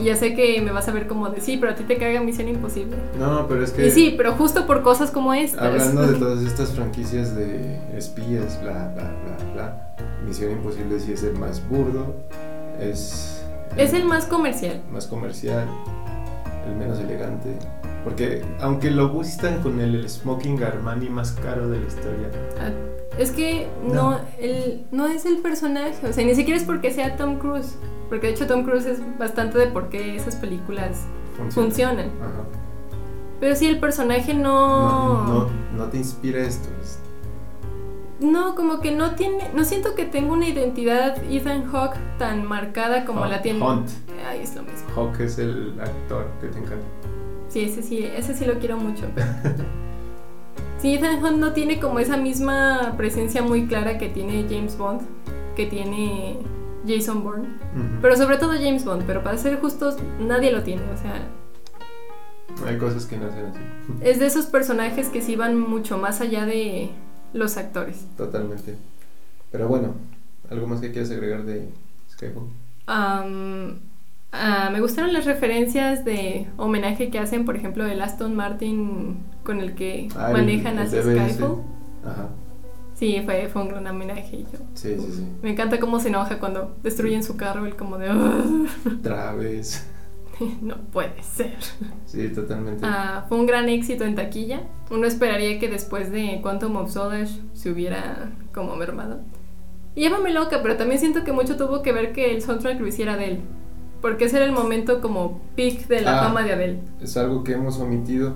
Y 0.00 0.04
ya 0.04 0.16
sé 0.16 0.34
que 0.34 0.60
me 0.62 0.70
vas 0.70 0.86
a 0.88 0.92
ver 0.92 1.06
como 1.08 1.28
de 1.30 1.40
sí, 1.40 1.56
pero 1.56 1.72
a 1.72 1.74
ti 1.74 1.82
te 1.84 1.96
caga 1.98 2.20
Misión 2.20 2.48
Imposible. 2.48 2.96
No, 3.18 3.46
pero 3.48 3.64
es 3.64 3.72
que 3.72 3.86
Y 3.86 3.90
sí, 3.90 4.14
pero 4.16 4.34
justo 4.34 4.66
por 4.66 4.82
cosas 4.82 5.10
como 5.10 5.34
estas. 5.34 5.60
hablando 5.62 6.06
de 6.06 6.14
todas 6.18 6.42
estas 6.44 6.70
franquicias 6.70 7.34
de 7.34 7.78
espías, 7.96 8.60
bla, 8.62 8.92
bla, 8.94 9.10
bla, 9.24 9.52
bla, 9.54 9.88
Misión 10.26 10.52
Imposible 10.52 11.00
sí 11.00 11.12
es 11.12 11.22
el 11.24 11.34
más 11.38 11.66
burdo, 11.68 12.14
es 12.80 13.42
Es 13.76 13.92
el 13.92 14.04
más 14.04 14.24
comercial. 14.26 14.80
más 14.92 15.06
comercial, 15.06 15.66
el 16.68 16.76
menos 16.76 16.98
elegante. 17.00 17.50
Porque 18.04 18.42
aunque 18.60 18.90
lo 18.90 19.08
buscan 19.08 19.60
con 19.62 19.80
el, 19.80 19.94
el 19.96 20.08
smoking 20.08 20.62
Armani 20.62 21.10
más 21.10 21.32
caro 21.32 21.68
de 21.68 21.80
la 21.80 21.86
historia, 21.86 22.28
Ah, 22.60 22.70
Es 23.18 23.32
que 23.32 23.68
no, 23.84 24.12
No. 24.12 24.20
el, 24.38 24.86
no 24.92 25.06
es 25.06 25.26
el 25.26 25.38
personaje, 25.38 26.06
o 26.06 26.12
sea, 26.12 26.24
ni 26.24 26.34
siquiera 26.34 26.58
es 26.58 26.64
porque 26.64 26.90
sea 26.92 27.16
Tom 27.16 27.38
Cruise, 27.38 27.76
porque 28.08 28.28
de 28.28 28.32
hecho 28.34 28.46
Tom 28.46 28.62
Cruise 28.64 28.86
es 28.86 29.00
bastante 29.18 29.58
de 29.58 29.66
por 29.66 29.88
qué 29.88 30.14
esas 30.16 30.36
películas 30.36 31.04
funciona. 31.36 31.52
funcionan. 31.66 32.06
Ajá. 32.20 32.44
Pero 33.40 33.54
sí, 33.56 33.66
el 33.66 33.78
personaje 33.80 34.34
No, 34.34 35.24
no... 35.24 35.24
no, 35.24 35.46
no 35.76 35.84
te 35.86 35.96
inspira 35.98 36.40
esto. 36.40 36.68
es- 36.80 36.98
No, 38.20 38.54
como 38.56 38.80
que 38.80 38.90
no 38.92 39.14
tiene... 39.14 39.50
No 39.54 39.64
siento 39.64 39.94
que 39.94 40.04
tenga 40.04 40.32
una 40.32 40.48
identidad 40.48 41.16
Ethan 41.30 41.64
Hawke 41.70 41.96
tan 42.18 42.44
marcada 42.46 43.04
como 43.04 43.22
Hunt- 43.22 43.28
la 43.30 43.42
tiene... 43.42 43.60
Hunt. 43.64 43.88
Ay, 44.28 44.40
es 44.42 44.56
lo 44.56 44.62
mismo. 44.62 44.88
Hawk 44.96 45.20
es 45.20 45.38
el 45.38 45.74
actor 45.80 46.26
que 46.40 46.48
te 46.48 46.58
encanta. 46.58 46.84
Sí, 47.48 47.62
ese 47.62 47.82
sí, 47.82 48.04
ese 48.04 48.34
sí 48.34 48.44
lo 48.44 48.58
quiero 48.58 48.76
mucho. 48.76 49.06
Sí, 50.80 50.94
Ethan 50.94 51.22
Hunt 51.24 51.38
no 51.38 51.52
tiene 51.52 51.80
como 51.80 51.98
esa 51.98 52.16
misma 52.16 52.94
presencia 52.96 53.42
muy 53.42 53.66
clara 53.66 53.98
que 53.98 54.08
tiene 54.08 54.46
James 54.48 54.78
Bond, 54.78 55.00
que 55.56 55.66
tiene 55.66 56.36
Jason 56.86 57.24
Bourne. 57.24 57.48
Pero 58.00 58.16
sobre 58.16 58.36
todo 58.38 58.52
James 58.52 58.84
Bond, 58.84 59.02
pero 59.04 59.24
para 59.24 59.36
ser 59.38 59.58
justos, 59.60 59.96
nadie 60.20 60.52
lo 60.52 60.62
tiene. 60.62 60.82
O 60.94 60.96
sea, 60.96 61.26
Hay 62.66 62.78
cosas 62.78 63.06
que 63.06 63.16
nacen 63.16 63.46
así. 63.46 63.58
es 64.02 64.20
de 64.20 64.26
esos 64.26 64.46
personajes 64.46 65.08
que 65.08 65.20
sí 65.20 65.34
van 65.34 65.58
mucho 65.58 65.98
más 65.98 66.20
allá 66.20 66.46
de 66.46 66.90
los 67.32 67.56
actores. 67.56 68.06
Totalmente. 68.16 68.76
Pero 69.50 69.66
bueno, 69.66 69.94
¿algo 70.50 70.66
más 70.68 70.80
que 70.80 70.92
quieras 70.92 71.10
agregar 71.10 71.44
de 71.44 71.68
Skyfall? 72.12 72.44
Ah, 72.86 73.24
me 74.70 74.80
gustaron 74.80 75.12
las 75.12 75.24
referencias 75.24 76.04
de 76.04 76.46
homenaje 76.56 77.10
que 77.10 77.18
hacen, 77.18 77.44
por 77.44 77.56
ejemplo, 77.56 77.84
el 77.86 78.00
Aston 78.00 78.36
Martin 78.36 79.16
con 79.48 79.60
el 79.60 79.74
que 79.74 80.08
Ah, 80.14 80.28
manejan 80.30 80.78
hacia. 80.78 81.00
Skyfall. 81.02 81.62
Ajá. 82.04 82.28
Sí, 82.94 83.22
fue, 83.24 83.48
fue 83.48 83.62
un 83.62 83.68
gran 83.68 83.86
homenaje. 83.86 84.42
yo- 84.52 84.58
Sí, 84.74 84.94
sí, 84.98 85.06
sí. 85.10 85.26
Me 85.42 85.52
encanta 85.52 85.80
cómo 85.80 86.00
se 86.00 86.08
enoja 86.08 86.38
cuando 86.38 86.76
destruyen 86.82 87.22
su 87.24 87.38
carro, 87.38 87.64
el 87.64 87.74
como 87.74 87.96
de... 87.96 88.10
"Ugh, 88.12 88.66
Otra 89.00 89.32
vez. 89.34 89.86
no 90.60 90.76
puede 90.92 91.22
ser. 91.22 91.56
Sí, 92.04 92.28
totalmente. 92.28 92.84
Ah, 92.84 93.24
fue 93.26 93.38
un 93.38 93.46
gran 93.46 93.70
éxito 93.70 94.04
en 94.04 94.16
taquilla. 94.16 94.60
Uno 94.90 95.06
esperaría 95.06 95.58
que 95.58 95.68
después 95.70 96.12
de 96.12 96.40
Quantum 96.42 96.76
of 96.76 96.92
Solace 96.92 97.40
se 97.54 97.70
hubiera 97.70 98.32
como 98.52 98.76
mermado. 98.76 99.20
Y 99.94 100.02
llámame 100.02 100.34
loca, 100.34 100.58
pero 100.62 100.76
también 100.76 101.00
siento 101.00 101.24
que 101.24 101.32
mucho 101.32 101.56
tuvo 101.56 101.80
que 101.80 101.92
ver 101.92 102.12
que 102.12 102.34
el 102.34 102.42
soundtrack 102.42 102.78
lo 102.80 102.86
hiciera 102.86 103.14
Adele. 103.14 103.40
Porque 104.02 104.26
ese 104.26 104.36
era 104.36 104.44
el 104.44 104.52
momento 104.52 105.00
como 105.00 105.40
peak 105.56 105.88
de 105.88 106.02
la 106.02 106.20
Ah. 106.20 106.24
fama 106.24 106.42
de 106.42 106.52
Adele. 106.52 106.80
Es 107.00 107.16
algo 107.16 107.42
que 107.42 107.52
hemos 107.54 107.78
omitido. 107.80 108.34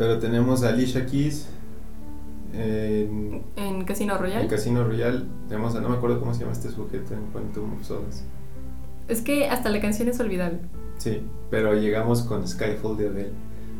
Pero 0.00 0.18
tenemos 0.18 0.64
a 0.64 0.70
Alicia 0.70 1.04
Keys 1.04 1.46
en, 2.54 3.42
En 3.56 3.84
Casino 3.84 4.16
Royale. 4.16 4.44
en 4.44 4.48
Casino 4.48 4.82
Royale. 4.82 5.24
Tenemos 5.46 5.74
a, 5.74 5.80
no 5.82 5.90
me 5.90 5.96
acuerdo 5.96 6.18
cómo 6.20 6.32
se 6.32 6.40
llama 6.40 6.52
este 6.52 6.70
sujeto 6.70 7.12
en 7.12 7.20
Quantum 7.32 7.74
of 7.74 7.84
Solace. 7.86 8.24
Es 9.08 9.20
que 9.20 9.48
hasta 9.50 9.68
la 9.68 9.78
canción 9.80 10.08
es 10.08 10.18
olvidable. 10.18 10.58
Sí, 10.96 11.20
pero 11.50 11.74
llegamos 11.74 12.22
con 12.22 12.48
Skyfall 12.48 12.96
de 12.96 13.08
Adele. 13.08 13.32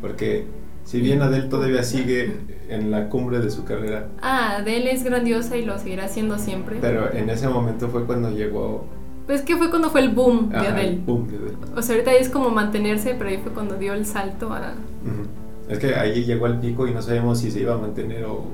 Porque 0.02 0.44
si 0.84 1.00
bien 1.00 1.22
Adele 1.22 1.48
todavía 1.48 1.82
sigue 1.84 2.36
en 2.68 2.90
la 2.90 3.08
cumbre 3.08 3.38
de 3.40 3.50
su 3.50 3.64
carrera, 3.64 4.08
Ah, 4.20 4.56
Adele 4.58 4.92
es 4.92 5.02
grandiosa 5.04 5.56
y 5.56 5.64
lo 5.64 5.78
seguirá 5.78 6.06
siendo 6.08 6.38
siempre. 6.38 6.76
pero 6.82 7.10
en 7.14 7.30
ese 7.30 7.48
momento 7.48 7.88
fue 7.88 8.04
cuando 8.04 8.28
llegó 8.30 8.84
Pues 9.26 9.40
que 9.40 9.56
fue 9.56 9.70
cuando 9.70 9.88
fue 9.88 10.02
el 10.02 10.10
boom 10.10 10.50
de 10.50 10.56
ajá, 10.58 10.66
el 10.68 10.72
Adele. 10.74 11.00
boom 11.06 11.28
de 11.28 11.36
Adele. 11.38 11.56
O 11.76 11.80
sea, 11.80 11.94
ahorita 11.94 12.12
es 12.12 12.28
como 12.28 12.50
mantenerse, 12.50 13.14
pero 13.16 13.30
ahí 13.30 13.38
fue 13.38 13.52
cuando 13.52 13.76
dio 13.76 13.94
el 13.94 14.04
salto 14.04 14.52
a... 14.52 14.74
Ujú. 15.02 15.39
Es 15.70 15.78
que 15.78 15.94
ahí 15.94 16.24
llegó 16.24 16.46
al 16.46 16.60
pico 16.60 16.86
y 16.86 16.92
no 16.92 17.00
sabíamos 17.00 17.38
si 17.38 17.50
se 17.50 17.60
iba 17.60 17.74
a 17.74 17.78
mantener 17.78 18.24
o, 18.24 18.44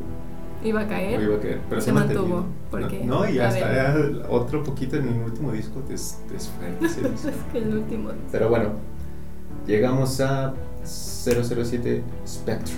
Iba 0.65 0.81
a 0.83 0.85
o 0.85 0.89
caer. 0.89 1.23
iba 1.23 1.37
a 1.37 1.41
caer. 1.41 1.61
Pero 1.69 1.81
Se 1.81 1.87
se, 1.87 1.93
mantuvo. 1.93 2.45
porque 2.71 3.05
No, 3.05 3.21
no, 3.25 3.31
y 3.31 3.39
hasta 3.39 3.95
otro 4.29 4.63
poquito 4.63 4.97
en 4.97 5.09
el 5.09 5.21
último 5.23 5.53
disco 5.53 5.83
es, 5.91 6.19
es 6.35 6.49
fuerte 6.49 6.87
ese 6.87 7.01
disco. 7.09 7.29
es 7.29 7.35
que 7.53 7.59
el 7.59 7.75
último. 7.77 8.11
Pero 8.33 8.49
bueno, 8.49 8.71
llegamos 9.67 10.21
a 10.21 10.55
007 10.85 12.03
Spectre. 12.27 12.75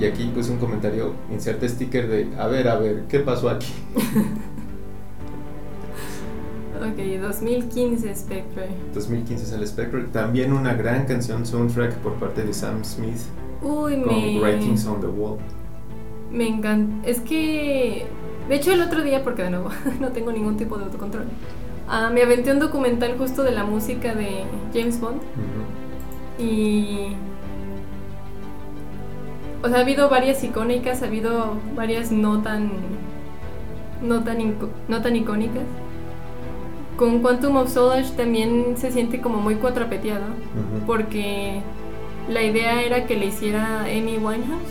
Y 0.00 0.06
aquí 0.06 0.24
puse 0.34 0.50
un 0.50 0.58
comentario, 0.58 1.12
inserte 1.30 1.68
sticker 1.68 2.08
de, 2.08 2.28
a 2.38 2.46
ver, 2.46 2.66
a 2.68 2.76
ver, 2.78 3.02
¿qué 3.08 3.20
pasó 3.20 3.50
aquí? 3.50 3.72
Ok, 6.74 6.98
2015 7.20 8.14
Spectre. 8.16 8.68
2015 8.92 9.44
es 9.44 9.52
el 9.52 9.66
Spectre. 9.68 10.02
También 10.12 10.52
una 10.52 10.74
gran 10.74 11.06
canción 11.06 11.46
soundtrack 11.46 11.94
por 11.98 12.14
parte 12.14 12.42
de 12.42 12.52
Sam 12.52 12.84
Smith 12.84 13.20
Uy, 13.62 14.00
con 14.00 14.06
me. 14.06 14.40
Writings 14.40 14.86
on 14.86 15.00
the 15.00 15.06
Wall. 15.06 15.38
Me 16.30 16.48
encanta. 16.48 17.08
Es 17.08 17.20
que. 17.20 18.06
De 18.48 18.56
hecho, 18.56 18.72
el 18.72 18.82
otro 18.82 19.02
día, 19.02 19.22
porque 19.22 19.42
de 19.42 19.50
nuevo 19.50 19.70
no 20.00 20.08
tengo 20.08 20.32
ningún 20.32 20.56
tipo 20.56 20.76
de 20.76 20.84
autocontrol, 20.84 21.26
ah, 21.88 22.10
me 22.12 22.22
aventé 22.22 22.52
un 22.52 22.58
documental 22.58 23.16
justo 23.16 23.42
de 23.42 23.52
la 23.52 23.64
música 23.64 24.14
de 24.14 24.44
James 24.74 25.00
Bond. 25.00 25.20
Y. 26.38 27.14
O 29.62 29.68
sea, 29.68 29.78
ha 29.78 29.80
habido 29.82 30.08
varias 30.08 30.42
icónicas, 30.42 31.02
ha 31.02 31.06
habido 31.06 31.54
varias 31.76 32.10
no 32.10 32.42
tan. 32.42 32.72
no 34.02 34.24
tan, 34.24 34.56
no 34.88 35.02
tan 35.02 35.16
icónicas. 35.16 35.64
Con 36.96 37.20
Quantum 37.20 37.56
of 37.56 37.72
Solace 37.72 38.12
también 38.16 38.76
se 38.76 38.90
siente 38.90 39.20
como 39.20 39.38
muy 39.38 39.56
cuatrapeteado, 39.56 40.26
porque 40.86 41.62
la 42.28 42.42
idea 42.42 42.82
era 42.82 43.06
que 43.06 43.16
le 43.16 43.26
hiciera 43.26 43.80
Amy 43.80 44.18
Winehouse, 44.18 44.70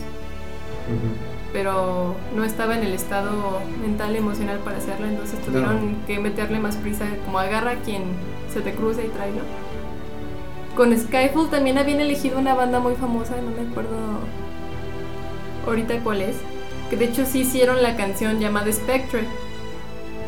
pero 1.54 2.16
no 2.36 2.44
estaba 2.44 2.78
en 2.78 2.84
el 2.84 2.94
estado 2.94 3.60
mental, 3.82 4.16
emocional 4.16 4.60
para 4.60 4.78
hacerlo, 4.78 5.08
entonces 5.08 5.42
tuvieron 5.42 5.98
que 6.08 6.20
meterle 6.20 6.60
más 6.60 6.78
prisa, 6.78 7.06
como 7.26 7.40
agarra 7.40 7.72
a 7.72 7.76
quien 7.76 8.04
se 8.52 8.62
te 8.62 8.74
cruza 8.74 9.04
y 9.04 9.10
tráelo. 9.10 9.42
Con 10.76 10.98
Skyfall 10.98 11.50
también 11.50 11.78
habían 11.78 12.00
elegido 12.00 12.40
una 12.40 12.54
banda 12.54 12.80
muy 12.80 12.96
famosa, 12.96 13.36
no 13.42 13.52
me 13.52 13.70
acuerdo 13.70 13.98
ahorita 15.68 16.00
cuál 16.00 16.22
es, 16.22 16.38
que 16.90 16.96
de 16.96 17.06
hecho 17.06 17.26
sí 17.26 17.42
hicieron 17.42 17.84
la 17.84 17.96
canción 17.98 18.40
llamada 18.40 18.72
Spectre, 18.72 19.24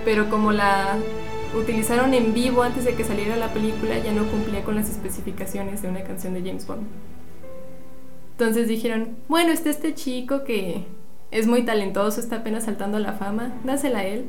pero 0.04 0.30
como 0.30 0.52
la 0.52 0.98
utilizaron 1.58 2.14
en 2.14 2.34
vivo 2.34 2.64
antes 2.64 2.84
de 2.84 2.96
que 2.96 3.04
saliera 3.04 3.38
la 3.38 3.54
película, 3.54 3.98
ya 4.00 4.12
no 4.12 4.26
cumplía 4.26 4.64
con 4.64 4.76
las 4.76 4.90
especificaciones 4.90 5.82
de 5.82 5.90
una 5.90 6.04
canción 6.04 6.34
de 6.34 6.42
James 6.42 6.68
Bond. 6.68 6.84
Entonces 8.34 8.68
dijeron, 8.68 9.16
bueno, 9.28 9.52
está 9.52 9.70
este 9.70 9.94
chico 9.94 10.44
que 10.44 10.86
es 11.32 11.48
muy 11.48 11.64
talentoso, 11.66 12.20
está 12.20 12.38
apenas 12.38 12.66
saltando 12.66 12.98
a 12.98 13.00
la 13.00 13.14
fama, 13.14 13.54
dásela 13.64 14.00
a 14.00 14.06
él. 14.06 14.26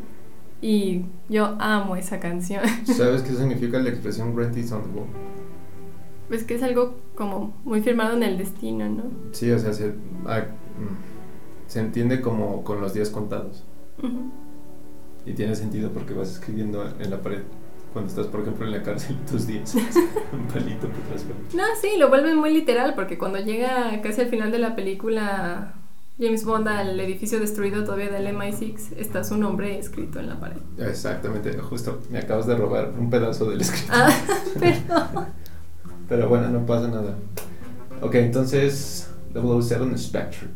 Y 0.60 1.04
yo 1.28 1.56
amo 1.58 1.96
esa 1.96 2.20
canción. 2.20 2.62
¿Sabes 2.84 3.22
qué 3.22 3.32
significa 3.34 3.78
la 3.78 3.90
expresión 3.90 4.34
Writings 4.34 4.72
on 4.72 4.82
the 4.82 4.98
Wall? 4.98 5.06
Es 6.30 6.44
que 6.44 6.54
es 6.54 6.62
algo 6.62 6.96
como 7.14 7.54
muy 7.64 7.82
firmado 7.82 8.16
en 8.16 8.22
el 8.22 8.38
destino, 8.38 8.88
¿no? 8.88 9.04
Sí, 9.32 9.50
o 9.50 9.58
sea, 9.58 9.72
se, 9.72 9.94
ah, 10.26 10.40
mm, 10.40 11.70
se 11.70 11.80
entiende 11.80 12.20
como 12.20 12.64
con 12.64 12.80
los 12.80 12.94
días 12.94 13.10
contados. 13.10 13.64
Y 15.26 15.32
tiene 15.32 15.54
sentido 15.54 15.90
porque 15.90 16.14
vas 16.14 16.32
escribiendo 16.32 16.84
en 16.98 17.10
la 17.10 17.22
pared. 17.22 17.42
Cuando 17.94 18.10
estás, 18.10 18.26
por 18.26 18.40
ejemplo, 18.40 18.66
en 18.66 18.72
la 18.72 18.82
cárcel, 18.82 19.16
tus 19.30 19.46
días. 19.46 19.74
Un 20.32 20.46
palito 20.48 20.88
por 20.88 21.00
atrás. 21.04 21.24
No, 21.54 21.62
sí, 21.80 21.96
lo 21.96 22.08
vuelven 22.08 22.36
muy 22.36 22.52
literal 22.52 22.94
porque 22.94 23.16
cuando 23.16 23.38
llega 23.38 24.02
casi 24.02 24.20
al 24.20 24.26
final 24.26 24.50
de 24.50 24.58
la 24.58 24.74
película 24.74 25.74
James 26.18 26.44
Bond 26.44 26.66
al 26.66 26.98
edificio 26.98 27.38
destruido 27.38 27.84
todavía 27.84 28.10
del 28.10 28.26
MI6, 28.34 28.96
está 28.96 29.22
su 29.22 29.36
nombre 29.36 29.78
escrito 29.78 30.18
en 30.18 30.28
la 30.28 30.40
pared. 30.40 30.56
Exactamente, 30.76 31.56
justo. 31.58 32.00
Me 32.10 32.18
acabas 32.18 32.48
de 32.48 32.56
robar 32.56 32.92
un 32.98 33.10
pedazo 33.10 33.48
del 33.48 33.60
escrito. 33.60 33.92
Ah, 33.92 34.12
perdón. 34.58 35.26
Pero 36.08 36.28
bueno, 36.28 36.48
no 36.48 36.66
pasa 36.66 36.88
nada. 36.88 37.14
Ok, 38.02 38.16
entonces, 38.16 39.08
007 39.34 39.96
Spectre. 39.98 40.48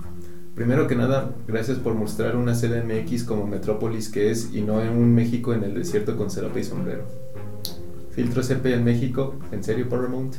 Primero 0.58 0.88
que 0.88 0.96
nada, 0.96 1.30
gracias 1.46 1.78
por 1.78 1.94
mostrar 1.94 2.34
una 2.34 2.52
CDMX 2.52 3.22
como 3.22 3.46
Metrópolis 3.46 4.08
que 4.08 4.32
es 4.32 4.52
y 4.52 4.62
no 4.62 4.82
en 4.82 4.88
un 4.88 5.14
México 5.14 5.54
en 5.54 5.62
el 5.62 5.72
desierto 5.72 6.16
con 6.16 6.32
cerope 6.32 6.58
y 6.58 6.64
sombrero. 6.64 7.04
Filtro 8.18 8.42
CP 8.42 8.74
en 8.74 8.82
México, 8.82 9.36
¿en 9.52 9.62
serio 9.62 9.88
Paramount? 9.88 10.34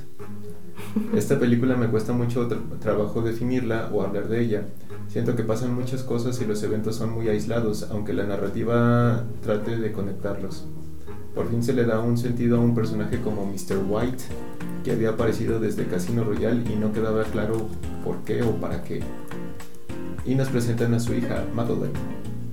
Esta 1.16 1.40
película 1.40 1.78
me 1.78 1.88
cuesta 1.88 2.12
mucho 2.12 2.46
trabajo 2.82 3.22
definirla 3.22 3.90
o 3.94 4.02
hablar 4.02 4.28
de 4.28 4.42
ella. 4.42 4.66
Siento 5.08 5.34
que 5.38 5.44
pasan 5.44 5.74
muchas 5.74 6.04
cosas 6.04 6.42
y 6.42 6.46
los 6.46 6.62
eventos 6.62 6.98
son 6.98 7.14
muy 7.14 7.30
aislados, 7.30 7.88
aunque 7.90 8.12
la 8.12 8.26
narrativa 8.26 9.24
trate 9.42 9.78
de 9.78 9.94
conectarlos. 9.94 10.66
Por 11.34 11.50
fin 11.50 11.64
se 11.64 11.72
le 11.72 11.86
da 11.86 12.02
un 12.02 12.18
sentido 12.18 12.58
a 12.58 12.60
un 12.60 12.76
personaje 12.76 13.22
como 13.22 13.46
Mr. 13.46 13.78
White, 13.88 14.26
que 14.84 14.92
había 14.92 15.12
aparecido 15.12 15.62
desde 15.62 15.88
Casino 15.88 16.26
Royale 16.26 16.70
y 16.70 16.76
no 16.76 16.92
quedaba 16.92 17.24
claro 17.24 17.70
por 18.04 18.18
qué 18.26 18.44
o 18.44 18.58
para 18.58 18.84
qué. 18.84 19.00
Y 20.26 20.36
nos 20.36 20.50
presentan 20.50 20.94
a 20.96 21.00
su 21.00 21.14
hija, 21.14 21.46
Madeleine. 21.56 21.98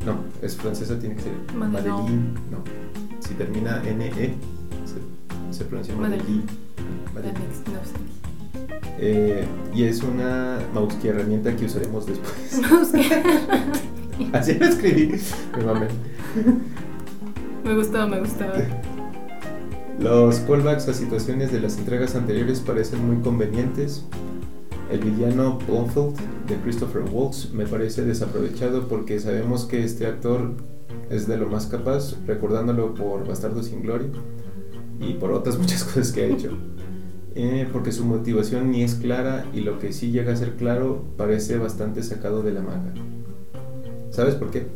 No, 0.06 0.20
es 0.40 0.54
francesa, 0.54 1.00
tiene 1.00 1.16
que 1.16 1.22
ser 1.22 1.32
Madeleine. 1.56 2.32
No, 2.48 2.62
si 3.18 3.34
termina 3.34 3.82
N-E, 3.84 4.36
se, 5.50 5.64
pronuncia 5.64 5.94
Madeleine. 5.94 6.44
Eh, 8.98 9.44
y 9.74 9.84
es 9.84 10.02
una 10.02 10.58
mouse 10.72 10.96
herramienta 11.04 11.54
que 11.54 11.66
usaremos 11.66 12.06
después. 12.06 12.60
Así 14.32 14.54
lo 14.54 14.66
escribí. 14.66 15.20
Me 17.64 17.74
gustó, 17.74 18.08
me 18.08 18.20
gustó. 18.20 18.44
Los 19.98 20.36
callbacks 20.40 20.88
a 20.88 20.94
situaciones 20.94 21.52
de 21.52 21.60
las 21.60 21.78
entregas 21.78 22.14
anteriores 22.14 22.60
parecen 22.60 23.06
muy 23.06 23.22
convenientes. 23.22 24.04
El 24.90 25.00
villano 25.00 25.58
Blomfield 25.66 26.16
de 26.46 26.56
Christopher 26.56 27.02
Waltz 27.10 27.50
me 27.52 27.66
parece 27.66 28.04
desaprovechado 28.04 28.88
porque 28.88 29.18
sabemos 29.18 29.64
que 29.64 29.84
este 29.84 30.06
actor 30.06 30.52
es 31.10 31.26
de 31.26 31.36
lo 31.36 31.48
más 31.48 31.66
capaz, 31.66 32.16
recordándolo 32.26 32.94
por 32.94 33.26
Bastardo 33.26 33.62
sin 33.62 33.82
Gloria 33.82 34.10
y 35.00 35.14
por 35.14 35.32
otras 35.32 35.58
muchas 35.58 35.84
cosas 35.84 36.12
que 36.12 36.22
ha 36.22 36.26
hecho. 36.26 36.50
Eh, 37.34 37.68
porque 37.70 37.92
su 37.92 38.04
motivación 38.06 38.70
ni 38.70 38.82
es 38.82 38.94
clara 38.94 39.44
y 39.52 39.60
lo 39.60 39.78
que 39.78 39.92
sí 39.92 40.10
llega 40.10 40.32
a 40.32 40.36
ser 40.36 40.56
claro 40.56 41.04
parece 41.18 41.58
bastante 41.58 42.02
sacado 42.02 42.42
de 42.42 42.52
la 42.52 42.62
manga. 42.62 42.94
¿Sabes 44.10 44.34
por 44.36 44.50
qué? 44.50 44.66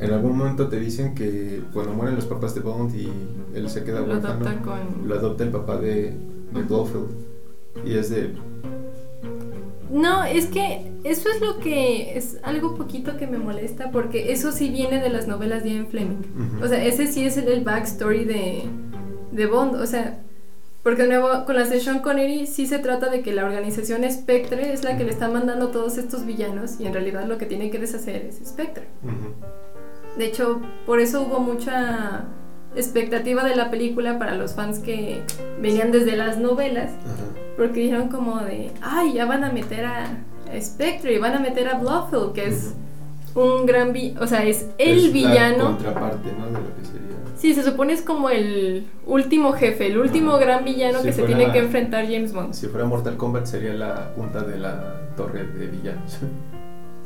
En 0.00 0.12
algún 0.12 0.36
momento 0.36 0.68
te 0.68 0.80
dicen 0.80 1.14
que 1.14 1.62
cuando 1.72 1.92
mueren 1.92 2.16
los 2.16 2.24
papás 2.24 2.54
de 2.54 2.60
Bond 2.60 2.94
y 2.94 3.10
él 3.54 3.68
se 3.68 3.84
queda 3.84 4.02
huérfano, 4.02 4.44
lo, 5.04 5.14
adopta 5.14 5.44
el 5.44 5.50
papá 5.50 5.76
de, 5.76 6.14
de 6.52 6.62
Blofeld. 6.62 7.08
Y 7.84 7.94
es 7.94 8.10
de... 8.10 8.32
No, 9.90 10.24
es 10.24 10.46
que 10.46 10.90
eso 11.04 11.28
es 11.30 11.40
lo 11.40 11.58
que 11.60 12.16
es 12.18 12.38
algo 12.42 12.74
poquito 12.74 13.16
que 13.16 13.26
me 13.26 13.38
molesta 13.38 13.90
porque 13.90 14.32
eso 14.32 14.50
sí 14.52 14.70
viene 14.70 15.00
de 15.00 15.08
las 15.08 15.28
novelas 15.28 15.62
de 15.62 15.74
Ian 15.74 15.86
Fleming. 15.86 16.22
O 16.62 16.66
sea, 16.66 16.84
ese 16.84 17.06
sí 17.06 17.24
es 17.24 17.36
el, 17.36 17.62
backstory 17.62 18.24
de, 18.24 18.64
de 19.36 19.46
Bond. 19.46 19.76
O 19.76 19.86
sea, 19.86 20.18
porque 20.82 21.02
de 21.02 21.08
nuevo, 21.08 21.44
con 21.44 21.56
las 21.56 21.70
de 21.70 21.80
Sean 21.80 22.00
Connery 22.00 22.46
sí 22.46 22.66
se 22.66 22.78
trata 22.78 23.08
de 23.08 23.22
que 23.22 23.32
la 23.32 23.44
organización 23.44 24.08
Spectre 24.10 24.72
es 24.72 24.84
la 24.84 24.96
que 24.96 25.04
le 25.04 25.10
está 25.10 25.28
mandando 25.28 25.68
todos 25.68 25.98
estos 25.98 26.24
villanos 26.24 26.80
y 26.80 26.86
en 26.86 26.92
realidad 26.92 27.26
lo 27.26 27.38
que 27.38 27.46
tiene 27.46 27.70
que 27.70 27.78
deshacer 27.78 28.24
es 28.26 28.36
Spectre. 28.48 28.86
De 30.16 30.24
hecho, 30.24 30.60
por 30.86 31.00
eso 31.00 31.22
hubo 31.22 31.40
mucha 31.40 32.26
expectativa 32.76 33.42
de 33.42 33.56
la 33.56 33.70
película 33.70 34.18
para 34.18 34.34
los 34.34 34.54
fans 34.54 34.78
que 34.78 35.22
venían 35.60 35.90
desde 35.90 36.16
las 36.16 36.38
novelas, 36.38 36.92
porque 37.56 37.80
dijeron 37.80 38.08
como 38.08 38.40
de, 38.40 38.70
ay, 38.80 39.14
ya 39.14 39.26
van 39.26 39.44
a 39.44 39.50
meter 39.50 39.84
a, 39.84 40.22
Spectre 40.60 41.14
y 41.14 41.18
van 41.18 41.34
a 41.34 41.40
meter 41.40 41.68
a 41.68 41.76
Blofeld, 41.76 42.32
que 42.32 42.46
es 42.46 42.74
un 43.36 43.66
gran 43.66 43.92
villano, 43.92 44.22
o 44.22 44.26
sea, 44.26 44.44
es 44.44 44.66
el 44.78 45.10
villano. 45.12 45.58
La 45.58 45.64
contraparte, 45.64 46.32
¿no? 46.32 46.46
De 46.46 46.52
lo 46.52 46.76
que 46.76 46.84
sería. 46.84 47.06
Sí, 47.36 47.54
se 47.54 47.62
supone 47.62 47.92
es 47.92 48.02
como 48.02 48.30
el 48.30 48.86
último 49.04 49.52
jefe, 49.52 49.88
el 49.88 49.98
último 49.98 50.38
gran 50.38 50.64
villano 50.64 51.02
que 51.02 51.12
se 51.12 51.22
tiene 51.24 51.52
que 51.52 51.58
enfrentar 51.58 52.06
James 52.06 52.32
Bond. 52.32 52.54
Si 52.54 52.66
fuera 52.66 52.86
Mortal 52.86 53.16
Kombat 53.16 53.44
sería 53.44 53.74
la 53.74 54.14
punta 54.14 54.40
de 54.40 54.58
la 54.58 55.00
torre 55.16 55.46
de 55.46 55.66
villanos. 55.66 56.18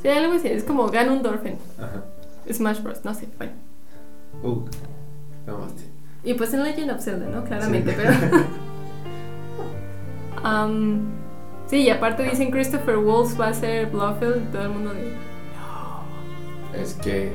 Sí, 0.01 0.09
algo 0.09 0.35
así, 0.35 0.49
es 0.49 0.65
como 0.65 0.89
Ganondorfen. 0.89 1.59
Ajá. 1.79 2.05
Smash 2.51 2.83
Bros, 2.83 3.05
no 3.05 3.13
sé, 3.13 3.29
bueno. 3.37 3.53
Uh, 4.43 4.65
Y 6.25 6.35
pues 6.35 6.55
en 6.55 6.63
Legend 6.63 6.93
of 6.93 7.03
Zelda, 7.03 7.27
¿no? 7.27 7.45
Claramente, 7.45 7.93
pero... 7.97 8.11
um, 10.67 11.01
sí, 11.67 11.83
y 11.83 11.91
aparte 11.91 12.23
dicen 12.23 12.51
Christopher 12.51 12.97
Wolf 12.97 13.39
va 13.39 13.49
a 13.49 13.55
ser 13.55 13.87
Blofeld 13.91 14.49
y 14.49 14.53
todo 14.53 14.63
el 14.63 14.69
mundo 14.71 14.95
de... 14.95 15.30
Es 16.75 16.95
que 16.95 17.33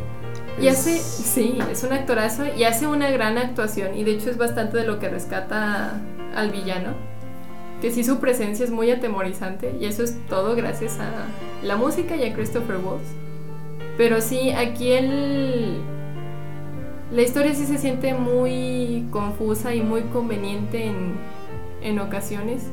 y 0.62 0.70
hace, 0.70 0.98
sí, 0.98 1.58
es 1.70 1.84
un 1.84 1.92
actorazo 1.92 2.44
y 2.58 2.64
hace 2.64 2.88
una 2.88 3.10
gran 3.12 3.38
actuación 3.38 3.98
y 3.98 4.06
de 4.06 4.12
hecho 4.12 4.30
es 4.30 4.38
bastante 4.38 4.78
de 4.78 4.88
lo 4.88 5.00
que 5.00 5.10
rescata 5.10 6.00
al 6.34 6.52
villano. 6.52 6.94
Que 7.82 7.92
sí 7.92 8.06
su 8.06 8.20
presencia 8.20 8.64
es 8.64 8.72
muy 8.72 8.90
atemorizante 8.90 9.76
y 9.80 9.86
eso 9.86 10.04
es 10.04 10.18
todo 10.30 10.56
gracias 10.56 10.98
a 11.00 11.12
la 11.62 11.76
música 11.76 12.16
y 12.16 12.24
a 12.24 12.34
Christopher 12.34 12.78
Waltz. 12.78 13.10
Pero 13.98 14.22
sí, 14.22 14.52
aquí 14.52 14.92
el... 14.94 15.82
La 17.12 17.22
historia 17.22 17.54
sí 17.54 17.66
se 17.66 17.78
siente 17.78 18.14
muy 18.14 19.08
confusa 19.12 19.76
y 19.76 19.82
muy 19.82 20.02
conveniente 20.04 20.86
en, 20.86 21.16
en 21.82 22.00
ocasiones. 22.00 22.64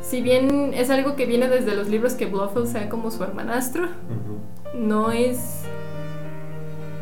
Si 0.00 0.20
bien 0.20 0.72
es 0.74 0.90
algo 0.90 1.16
que 1.16 1.26
viene 1.26 1.48
desde 1.48 1.74
los 1.74 1.88
libros 1.88 2.14
que 2.14 2.26
Blofeld 2.26 2.66
sea 2.66 2.88
como 2.88 3.10
su 3.10 3.24
hermanastro, 3.24 3.88
no 4.78 5.12
es 5.12 5.62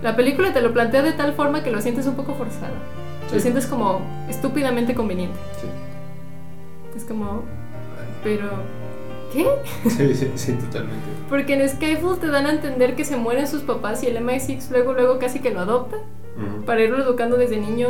la 0.03 0.17
película 0.17 0.53
te 0.53 0.61
lo 0.61 0.75
plantea 0.75 1.03
de 1.03 1.13
tal 1.13 1.33
forma 1.33 1.65
que 1.65 1.71
lo 1.71 1.81
sientes 1.81 2.07
un 2.07 2.15
poco 2.15 2.35
forzado. 2.35 2.75
Lo 3.33 3.41
sientes 3.41 3.67
como 3.67 4.03
estúpidamente 4.29 4.95
conveniente. 4.95 5.39
Sí. 5.61 5.67
Es 6.95 7.05
como, 7.05 7.43
pero 8.23 8.51
¿Qué? 9.33 9.49
Sí, 9.89 10.15
sí, 10.15 10.31
sí, 10.37 10.53
totalmente. 10.53 11.07
Porque 11.29 11.55
en 11.55 11.69
Skyfall 11.69 12.19
te 12.19 12.29
dan 12.29 12.47
a 12.47 12.53
entender 12.53 12.95
que 12.95 13.05
se 13.05 13.17
mueren 13.17 13.49
sus 13.49 13.63
papás 13.63 14.05
y 14.05 14.07
el 14.07 14.19
MI6 14.19 14.71
luego, 14.71 14.93
luego 14.93 15.19
casi 15.19 15.41
que 15.41 15.51
lo 15.51 15.61
adopta 15.61 15.97
para 16.67 16.83
irlo 16.83 17.03
educando 17.03 17.37
desde 17.37 17.57
niño 17.57 17.89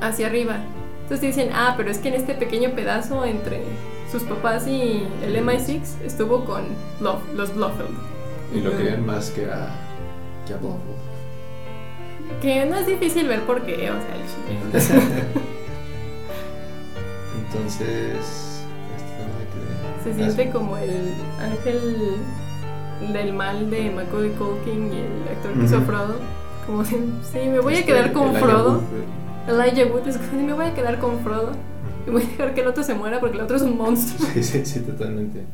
hacia 0.00 0.26
arriba. 0.26 0.56
Entonces 1.02 1.20
te 1.20 1.26
dicen, 1.28 1.50
ah, 1.54 1.74
pero 1.76 1.90
es 1.90 1.98
que 1.98 2.08
en 2.08 2.14
este 2.14 2.34
pequeño 2.34 2.70
pedazo 2.72 3.24
entre 3.24 3.62
sus 4.10 4.24
papás 4.24 4.66
y 4.66 5.06
el 5.24 5.36
MI6 5.36 6.02
estuvo 6.04 6.44
con 6.44 6.64
los 7.00 7.54
Blofeld. 7.54 8.17
Y 8.54 8.60
lo 8.60 8.76
querían 8.76 9.04
más 9.04 9.30
que 9.30 9.46
a 9.46 9.68
que 12.40 12.64
no 12.66 12.76
es 12.76 12.86
difícil 12.86 13.26
ver 13.28 13.42
por 13.42 13.62
qué, 13.62 13.90
o 13.90 13.94
sea, 14.00 14.14
el 14.14 14.22
Entonces. 17.46 18.64
Se 20.04 20.14
siente 20.14 20.50
como 20.50 20.76
el 20.78 21.12
ángel 21.40 22.16
del 23.12 23.32
mal 23.32 23.70
de 23.70 23.90
Macaulay 23.90 24.30
Culkin 24.30 24.92
y 24.92 24.98
el 24.98 25.28
actor 25.36 25.52
que 25.52 25.64
hizo 25.64 25.80
Frodo. 25.82 26.16
Como 26.66 26.84
si, 26.84 26.96
sí, 27.32 27.48
me 27.48 27.60
voy 27.60 27.76
a 27.76 27.84
quedar 27.84 28.12
con 28.12 28.34
Frodo. 28.34 28.82
Elijah 29.48 29.86
Wood 29.86 30.06
es 30.08 30.18
como 30.18 30.42
me 30.42 30.52
voy 30.52 30.66
a 30.66 30.74
quedar 30.74 30.98
con 30.98 31.20
Frodo. 31.20 31.52
Y 32.06 32.10
voy 32.10 32.22
a 32.22 32.26
dejar 32.26 32.54
que 32.54 32.60
el 32.60 32.68
otro 32.68 32.82
se 32.82 32.94
muera 32.94 33.20
porque 33.20 33.36
el 33.36 33.42
otro 33.42 33.56
es 33.56 33.62
un 33.62 33.76
monstruo. 33.76 34.28
Sí, 34.32 34.42
sí, 34.42 34.64
sí, 34.64 34.80
totalmente. 34.80 35.44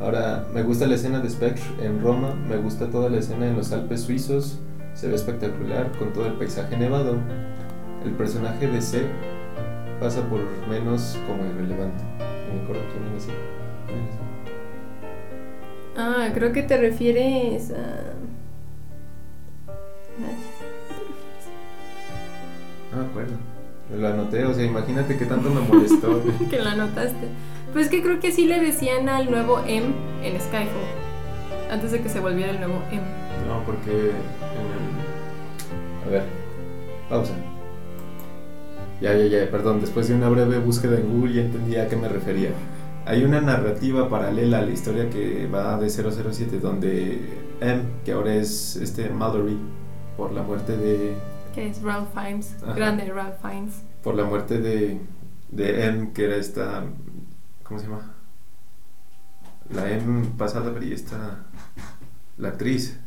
Ahora, 0.00 0.46
me 0.54 0.62
gusta 0.62 0.86
la 0.86 0.94
escena 0.94 1.20
de 1.20 1.28
Spectre 1.28 1.62
en 1.82 2.00
Roma, 2.00 2.34
me 2.48 2.56
gusta 2.56 2.88
toda 2.90 3.10
la 3.10 3.18
escena 3.18 3.46
en 3.46 3.56
los 3.56 3.70
Alpes 3.70 4.00
suizos, 4.00 4.58
se 4.94 5.08
ve 5.08 5.14
espectacular 5.14 5.92
con 5.98 6.12
todo 6.14 6.26
el 6.26 6.32
paisaje 6.32 6.74
nevado. 6.78 7.18
El 8.04 8.12
personaje 8.12 8.66
de 8.66 8.80
C 8.80 9.04
pasa 10.00 10.22
por 10.22 10.40
menos 10.70 11.18
como 11.26 11.44
irrelevante. 11.44 12.02
me 12.18 12.62
acuerdo 12.62 12.82
quién 12.90 13.14
es 13.14 13.28
Ah, 15.96 16.30
creo 16.32 16.52
que 16.52 16.62
te 16.62 16.78
refieres 16.78 17.70
a. 17.72 18.14
Ah, 22.94 23.04
acuerdo. 23.10 23.34
Lo 23.98 24.08
anoté, 24.08 24.44
o 24.46 24.54
sea, 24.54 24.64
imagínate 24.64 25.18
que 25.18 25.26
tanto 25.26 25.50
me 25.50 25.60
molestó. 25.60 26.22
que 26.50 26.58
lo 26.58 26.70
anotaste. 26.70 27.28
Pues 27.72 27.88
que 27.88 28.02
creo 28.02 28.18
que 28.18 28.32
sí 28.32 28.46
le 28.46 28.58
decían 28.60 29.08
al 29.08 29.30
nuevo 29.30 29.60
M 29.66 29.86
en 30.22 30.40
Skyfall. 30.40 31.70
Antes 31.70 31.92
de 31.92 32.00
que 32.00 32.08
se 32.08 32.18
volviera 32.18 32.50
el 32.50 32.58
nuevo 32.58 32.82
M. 32.90 33.02
No, 33.46 33.64
porque 33.64 33.90
en 33.90 34.66
el... 34.66 36.06
A 36.06 36.10
ver, 36.10 36.24
pausa. 37.08 37.34
Ya, 39.00 39.14
ya, 39.14 39.26
ya, 39.26 39.50
perdón, 39.50 39.80
después 39.80 40.08
de 40.08 40.14
una 40.14 40.28
breve 40.28 40.58
búsqueda 40.58 40.98
en 40.98 41.12
Google 41.12 41.32
ya 41.32 41.42
entendí 41.42 41.76
a 41.76 41.88
qué 41.88 41.96
me 41.96 42.08
refería. 42.08 42.50
Hay 43.06 43.22
una 43.22 43.40
narrativa 43.40 44.08
paralela 44.08 44.58
a 44.58 44.62
la 44.62 44.70
historia 44.70 45.08
que 45.08 45.46
va 45.46 45.78
de 45.78 45.88
007 45.88 46.58
donde 46.58 47.20
M, 47.60 47.82
que 48.04 48.12
ahora 48.12 48.34
es 48.34 48.76
este 48.76 49.08
Mallory, 49.10 49.56
por 50.16 50.32
la 50.32 50.42
muerte 50.42 50.76
de... 50.76 51.14
Que 51.54 51.68
es 51.68 51.80
Ralph 51.82 52.08
Fiennes, 52.12 52.56
grande 52.74 53.10
Ralph 53.10 53.40
Fiennes. 53.40 53.82
Por 54.02 54.16
la 54.16 54.24
muerte 54.24 54.58
de, 54.58 55.00
de 55.50 55.86
M, 55.86 56.12
que 56.12 56.24
era 56.24 56.36
esta 56.36 56.84
¿Cómo 57.70 57.78
se 57.80 57.86
llama? 57.86 58.14
La 59.72 59.88
M 59.92 60.26
pasada, 60.36 60.74
pero 60.74 60.92
esta. 60.92 61.46
La 62.36 62.48
actriz. 62.48 62.98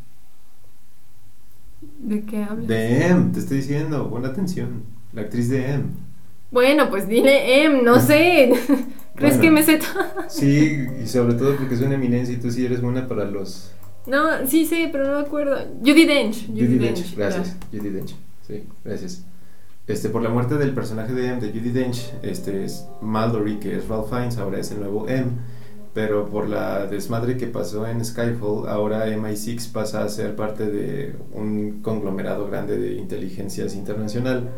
¿De 2.00 2.22
qué 2.22 2.44
hablas? 2.44 2.66
De 2.66 3.08
M, 3.08 3.32
te 3.34 3.40
estoy 3.42 3.58
diciendo, 3.58 4.06
buena 4.08 4.30
atención. 4.30 4.84
La 5.12 5.24
actriz 5.24 5.50
de 5.50 5.70
M. 5.74 5.84
Bueno, 6.50 6.90
pues 6.90 7.10
dile 7.10 7.66
M, 7.66 7.82
no 7.82 8.00
sé. 8.00 8.54
¿Crees 9.16 9.38
Bueno. 9.38 9.42
que 9.42 9.52
me 9.52 9.64
sé 9.64 9.80
Sí, 10.30 10.88
y 11.04 11.08
sobre 11.08 11.34
todo 11.34 11.58
porque 11.58 11.76
es 11.76 11.82
una 11.82 11.96
eminencia 11.96 12.34
y 12.34 12.38
tú 12.38 12.50
sí 12.50 12.66
eres 12.66 12.82
buena 12.82 13.06
para 13.06 13.26
los... 13.26 13.74
No, 14.08 14.48
sí 14.48 14.66
sé, 14.66 14.88
pero 14.94 15.06
no 15.06 15.20
me 15.20 15.26
acuerdo. 15.26 15.58
Judy 15.82 16.06
Dench. 16.06 16.48
Judy 16.48 16.78
Dench, 16.78 17.18
gracias. 17.18 17.58
Judy 17.70 17.90
Dench, 17.90 18.16
sí, 18.48 18.64
gracias. 18.86 19.26
Este, 19.86 20.08
por 20.08 20.22
la 20.22 20.30
muerte 20.30 20.56
del 20.56 20.74
personaje 20.74 21.14
de 21.14 21.28
M 21.28 21.42
de 21.42 21.50
Judy 21.50 21.72
Dench, 21.72 22.14
este 22.22 22.64
es 22.64 22.88
Mallory, 23.02 23.60
que 23.60 23.76
es 23.76 23.88
Ralph 23.90 24.08
Fiennes, 24.10 24.38
ahora 24.38 24.60
es 24.60 24.72
el 24.72 24.80
nuevo 24.80 25.10
M. 25.10 25.32
Pero 25.94 26.30
por 26.30 26.48
la 26.48 26.88
desmadre 26.88 27.36
que 27.38 27.48
pasó 27.48 27.86
en 27.86 28.04
Skyfall, 28.04 28.68
ahora 28.70 29.08
MI6 29.08 29.72
pasa 29.74 30.04
a 30.04 30.10
ser 30.10 30.36
parte 30.38 30.68
de 30.68 31.16
un 31.34 31.82
conglomerado 31.82 32.48
grande 32.48 32.78
de 32.78 32.94
inteligencias 32.94 33.76
internacional, 33.76 34.50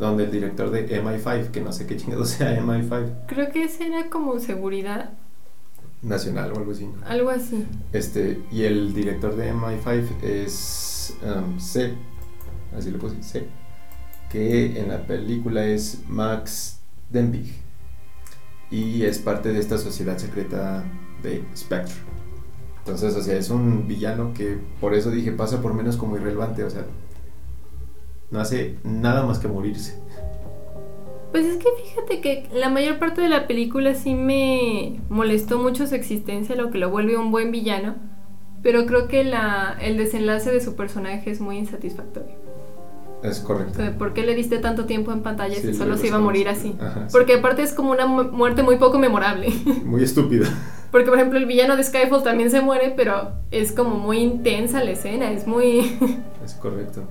donde 0.00 0.24
el 0.24 0.32
director 0.32 0.70
de 0.70 1.00
MI5, 1.00 1.52
que 1.52 1.60
no 1.60 1.72
sé 1.72 1.86
qué 1.86 1.96
chingado 1.96 2.24
sea 2.26 2.60
MI5, 2.60 3.26
Creo 3.28 3.50
que 3.52 3.64
ese 3.64 3.86
era 3.86 4.10
como 4.10 4.40
seguridad, 4.40 5.10
nacional 6.02 6.52
o 6.52 6.58
algo 6.58 6.72
así. 6.72 6.90
algo 7.06 7.30
así. 7.30 7.64
Este, 7.92 8.42
y 8.50 8.64
el 8.64 8.92
director 8.92 9.36
de 9.36 9.54
MI5 9.54 10.22
es 10.24 11.16
um, 11.22 11.58
C, 11.60 11.94
así 12.76 12.90
le 12.90 12.98
puse, 12.98 13.22
C, 13.22 13.46
que 14.32 14.80
en 14.80 14.88
la 14.88 15.06
película 15.06 15.66
es 15.66 16.04
Max 16.08 16.80
Denbigh 17.10 17.52
y 18.70 19.02
es 19.02 19.18
parte 19.18 19.52
de 19.52 19.60
esta 19.60 19.76
sociedad 19.76 20.16
secreta 20.16 20.84
de 21.22 21.44
Spectre. 21.54 21.94
Entonces, 22.78 23.14
o 23.14 23.22
sea, 23.22 23.36
es 23.36 23.50
un 23.50 23.86
villano 23.86 24.32
que 24.32 24.58
por 24.80 24.94
eso 24.94 25.10
dije 25.10 25.32
pasa 25.32 25.60
por 25.60 25.74
menos 25.74 25.98
como 25.98 26.16
irrelevante, 26.16 26.64
o 26.64 26.70
sea, 26.70 26.86
no 28.30 28.40
hace 28.40 28.78
nada 28.82 29.26
más 29.26 29.38
que 29.38 29.48
morirse. 29.48 30.00
Pues 31.30 31.44
es 31.44 31.58
que 31.58 31.68
fíjate 31.84 32.20
que 32.22 32.48
la 32.54 32.70
mayor 32.70 32.98
parte 32.98 33.20
de 33.20 33.28
la 33.28 33.46
película 33.46 33.94
sí 33.94 34.14
me 34.14 35.00
molestó 35.10 35.58
mucho 35.58 35.86
su 35.86 35.94
existencia, 35.94 36.56
lo 36.56 36.70
que 36.70 36.78
lo 36.78 36.90
vuelve 36.90 37.18
un 37.18 37.30
buen 37.30 37.52
villano, 37.52 37.96
pero 38.62 38.86
creo 38.86 39.08
que 39.08 39.24
la, 39.24 39.76
el 39.80 39.98
desenlace 39.98 40.50
de 40.50 40.60
su 40.62 40.74
personaje 40.74 41.30
es 41.30 41.40
muy 41.40 41.58
insatisfactorio. 41.58 42.41
Es 43.22 43.40
correcto. 43.40 43.80
¿Por 43.98 44.12
qué 44.14 44.22
le 44.26 44.34
diste 44.34 44.58
tanto 44.58 44.84
tiempo 44.86 45.12
en 45.12 45.22
pantalla 45.22 45.54
Sí, 45.54 45.60
si 45.60 45.66
lo 45.68 45.74
solo 45.74 45.96
se 45.96 46.08
iba 46.08 46.16
a 46.16 46.20
morir 46.20 46.48
así? 46.48 46.74
Ajá, 46.80 47.08
sí. 47.08 47.12
Porque 47.12 47.34
aparte 47.34 47.62
es 47.62 47.72
como 47.72 47.92
una 47.92 48.06
mu- 48.06 48.24
muerte 48.32 48.62
muy 48.62 48.76
poco 48.76 48.98
memorable. 48.98 49.48
Muy 49.84 50.02
estúpida. 50.02 50.48
Porque 50.90 51.08
por 51.08 51.16
ejemplo 51.18 51.38
el 51.38 51.46
villano 51.46 51.76
de 51.76 51.84
Skyfall 51.84 52.22
también 52.22 52.50
se 52.50 52.60
muere, 52.60 52.92
pero 52.96 53.32
es 53.50 53.72
como 53.72 53.96
muy 53.96 54.18
intensa 54.18 54.82
la 54.84 54.90
escena, 54.90 55.30
es 55.30 55.46
muy... 55.46 55.80
Es 56.44 56.54
correcto. 56.54 57.04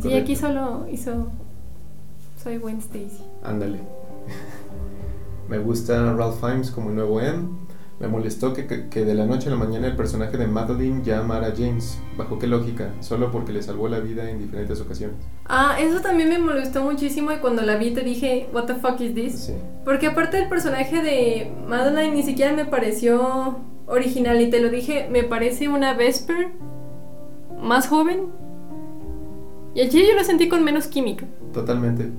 sí, 0.00 0.08
aquí 0.14 0.34
Correcto. 0.34 0.46
solo 0.46 0.86
hizo... 0.90 1.28
Soy 2.42 2.58
Gwen 2.58 2.78
Stacy. 2.78 3.22
Ándale. 3.44 3.80
Me 5.48 5.58
gusta 5.58 6.12
Ralph 6.14 6.40
Fiennes 6.40 6.70
como 6.70 6.90
el 6.90 6.96
nuevo 6.96 7.20
M. 7.20 7.48
Me 7.98 8.08
molestó 8.08 8.52
que, 8.52 8.66
que- 8.66 8.88
que 8.88 9.04
de 9.06 9.14
la 9.14 9.24
noche 9.24 9.48
a 9.48 9.52
la 9.52 9.56
mañana 9.56 9.86
el 9.86 9.96
personaje 9.96 10.36
de 10.36 10.46
Madeline 10.46 11.02
llamara 11.02 11.46
a 11.48 11.52
James. 11.56 11.98
¿Bajo 12.18 12.38
qué 12.38 12.46
lógica? 12.46 12.90
Solo 13.00 13.30
porque 13.32 13.52
le 13.52 13.62
salvó 13.62 13.88
la 13.88 14.00
vida 14.00 14.28
en 14.30 14.38
diferentes 14.38 14.78
ocasiones. 14.82 15.16
Ah, 15.46 15.76
eso 15.80 16.00
también 16.00 16.28
me 16.28 16.38
molestó 16.38 16.82
muchísimo 16.82 17.32
y 17.32 17.36
cuando 17.38 17.62
la 17.62 17.76
vi 17.76 17.92
te 17.92 18.02
dije, 18.02 18.48
what 18.52 18.64
the 18.66 18.74
fuck 18.74 19.00
is 19.00 19.14
this? 19.14 19.34
Sí. 19.46 19.54
Porque 19.84 20.08
aparte 20.08 20.38
el 20.38 20.48
personaje 20.50 21.02
de 21.02 21.50
Madeline 21.66 22.14
ni 22.14 22.22
siquiera 22.22 22.52
me 22.52 22.66
pareció 22.66 23.60
original 23.86 24.40
y 24.42 24.50
te 24.50 24.60
lo 24.60 24.68
dije, 24.68 25.08
me 25.10 25.22
parece 25.22 25.68
una 25.68 25.94
Vesper 25.94 26.48
más 27.62 27.88
joven. 27.88 28.26
Y 29.74 29.80
allí 29.80 30.06
yo 30.06 30.14
la 30.14 30.24
sentí 30.24 30.48
con 30.48 30.62
menos 30.64 30.86
química. 30.86 31.26
Totalmente. 31.54 32.10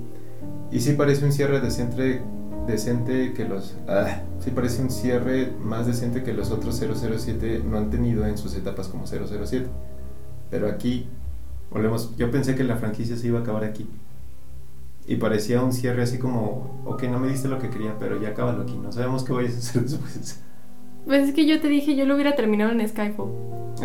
Y 0.71 0.80
sí 0.80 0.93
parece 0.93 1.23
un 1.25 1.32
cierre 1.32 1.59
decente, 1.59 2.21
decente 2.68 3.34
que 3.34 3.45
los... 3.45 3.76
Ah, 3.88 4.22
sí 4.39 4.51
parece 4.51 4.82
un 4.82 4.91
cierre 4.91 5.53
más 5.59 5.88
decente 5.88 6.24
que 6.24 6.34
los 6.34 6.51
otros 6.51 6.80
007 6.80 7.63
no 7.65 7.78
han 7.78 7.89
tenido 7.89 8.26
en 8.26 8.38
sus 8.38 8.55
etapas 8.55 8.88
como 8.88 9.07
007. 9.07 9.68
Pero 10.51 10.68
aquí, 10.68 11.07
volvemos, 11.72 12.15
yo 12.18 12.30
pensé 12.30 12.55
que 12.55 12.63
la 12.63 12.76
franquicia 12.76 13.15
se 13.15 13.28
iba 13.28 13.39
a 13.39 13.41
acabar 13.41 13.63
aquí. 13.63 13.89
Y 15.07 15.15
parecía 15.15 15.61
un 15.61 15.72
cierre 15.72 16.03
así 16.03 16.20
como, 16.20 16.82
ok, 16.86 17.03
no 17.03 17.20
me 17.20 17.30
diste 17.30 17.47
lo 17.47 17.59
que 17.59 17.70
quería, 17.70 17.95
pero 17.97 18.22
ya 18.22 18.30
acábalo 18.30 18.63
aquí, 18.63 18.78
no 18.78 18.91
sabemos 18.91 19.24
qué 19.24 19.34
vayas 19.34 19.55
a 19.55 19.57
hacer 19.57 19.82
después. 19.84 20.43
Pues 21.05 21.30
es 21.30 21.34
que 21.34 21.45
yo 21.45 21.61
te 21.61 21.70
dije, 21.70 21.95
yo 21.95 22.05
lo 22.05 22.15
hubiera 22.15 22.36
terminado 22.36 22.72
en 22.72 22.86
Skyfall. 22.88 23.32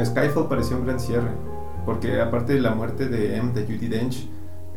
Skyfall 0.05 0.49
pareció 0.49 0.76
un 0.76 0.85
gran 0.85 0.99
cierre, 0.99 1.30
porque 1.87 2.20
aparte 2.20 2.55
de 2.55 2.61
la 2.61 2.74
muerte 2.74 3.09
de 3.09 3.37
M, 3.37 3.53
de 3.53 3.62
Judy 3.62 3.87
Dench, 3.87 4.28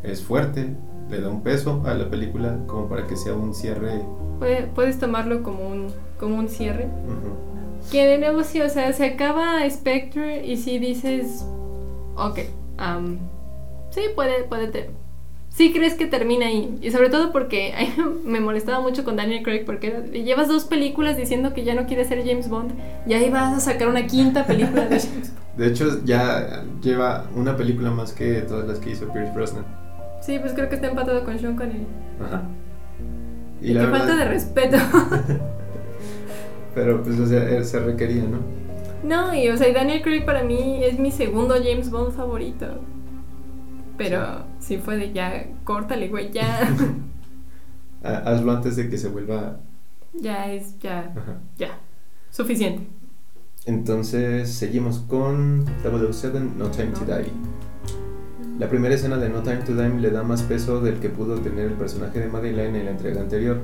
es 0.04 0.22
fuerte, 0.22 0.76
le 1.10 1.22
da 1.22 1.30
un 1.30 1.42
peso 1.42 1.84
a 1.86 1.94
la 1.94 2.10
película 2.10 2.58
como 2.68 2.88
para 2.90 3.06
que 3.08 3.16
sea 3.16 3.34
un 3.34 3.54
cierre. 3.54 4.02
Puede- 4.40 4.64
puedes 4.74 5.00
tomarlo 5.00 5.44
como 5.44 5.68
un, 5.68 5.88
como 6.20 6.36
un 6.38 6.50
cierre. 6.50 6.86
ujú. 6.86 7.90
Que 7.92 8.08
de 8.08 8.18
nuevo 8.18 8.44
sí, 8.44 8.62
o 8.62 8.70
sea, 8.70 8.92
se 8.94 9.06
acaba 9.06 9.70
Spectre 9.70 10.46
y 10.46 10.58
sí 10.58 10.80
dices, 10.80 11.46
ok, 12.16 12.40
am, 12.78 13.20
sí 13.92 14.02
puede, 14.16 14.44
puede, 14.46 14.68
ter- 14.70 14.90
sí 15.50 15.72
crees 15.72 15.94
que 15.94 16.08
termina 16.08 16.48
ahí. 16.48 16.78
Y 16.82 16.90
sobre 16.90 17.10
todo 17.10 17.32
porque 17.32 17.74
ay, 17.78 17.94
me 18.26 18.40
molestaba 18.40 18.80
mucho 18.82 19.04
con 19.04 19.16
Daniel 19.16 19.44
Craig 19.44 19.66
porque 19.66 20.10
llevas 20.26 20.48
dos 20.48 20.66
películas 20.66 21.16
diciendo 21.16 21.54
que 21.54 21.64
ya 21.64 21.76
no 21.76 21.86
quiere 21.86 22.06
ser 22.06 22.26
James 22.26 22.50
Bond 22.50 22.72
y 23.08 23.14
ahí 23.14 23.30
vas 23.30 23.54
a 23.56 23.60
sacar 23.60 23.88
una 23.88 24.08
quinta 24.08 24.46
película 24.48 24.86
de 24.88 25.00
James 25.00 25.32
Bond. 25.34 25.56
De 25.58 25.68
hecho, 25.68 26.04
ya 26.04 26.66
lleva 26.82 27.28
una 27.36 27.56
película 27.56 27.92
más 27.92 28.12
que 28.14 28.42
todas 28.42 28.68
las 28.68 28.80
que 28.80 28.90
hizo 28.92 29.08
Pierce 29.14 29.32
Brosnan. 29.34 29.64
Sí, 30.26 30.40
pues 30.40 30.54
creo 30.54 30.70
que 30.70 30.76
está 30.76 30.88
empatado 30.88 31.24
con 31.24 31.38
Sean 31.38 31.56
Connery. 31.56 31.86
Ajá. 32.24 32.44
Y, 33.62 33.74
la 33.74 33.82
qué 33.82 33.86
verdad- 33.88 34.00
falta 34.00 34.16
de 34.16 34.26
respeto. 34.26 34.78
Pero 36.76 37.04
pues, 37.04 37.20
o 37.20 37.26
sea, 37.26 37.50
eh, 37.50 37.64
se 37.64 37.80
requería, 37.80 38.24
¿no? 38.24 38.40
no, 39.04 39.34
y 39.36 39.48
o 39.50 39.56
sea, 39.58 39.72
Daniel 39.72 40.02
Craig 40.02 40.26
para 40.26 40.44
mí 40.44 40.84
es 40.84 40.98
mi 41.00 41.12
segundo 41.12 41.56
James 41.56 41.90
Bond 41.92 42.14
favorito. 42.14 42.66
Pero 43.98 44.44
sí 44.60 44.78
fue 44.78 44.98
de 44.98 45.14
ya, 45.14 45.46
córtale, 45.64 46.10
güey, 46.10 46.32
ya. 46.32 46.68
Ha- 48.04 48.18
Hazlo 48.30 48.52
antes 48.52 48.76
de 48.76 48.88
que 48.90 48.98
se 49.00 49.08
vuelva. 49.08 49.58
Ya 50.14 50.52
es, 50.52 50.78
ya, 50.80 51.12
Ajá. 51.16 51.40
ya. 51.58 51.70
Suficiente. 52.30 52.88
Entonces, 53.66 54.52
seguimos 54.54 55.00
con 55.00 55.66
007 55.82 56.40
No 56.58 56.70
Time 56.70 56.92
to 56.92 57.06
Die. 57.06 57.32
La 58.58 58.70
primera 58.70 58.96
escena 58.96 59.18
de 59.18 59.28
No 59.28 59.44
Time 59.44 59.58
to 59.66 59.74
Die 59.74 60.00
le 60.00 60.12
da 60.12 60.24
más 60.24 60.42
peso 60.44 60.80
del 60.80 61.00
que 61.02 61.10
pudo 61.10 61.36
tener 61.40 61.66
el 61.66 61.74
personaje 61.74 62.22
de 62.22 62.30
Madeleine 62.30 62.80
en 62.80 62.86
la 62.86 62.92
entrega 62.92 63.20
anterior. 63.20 63.60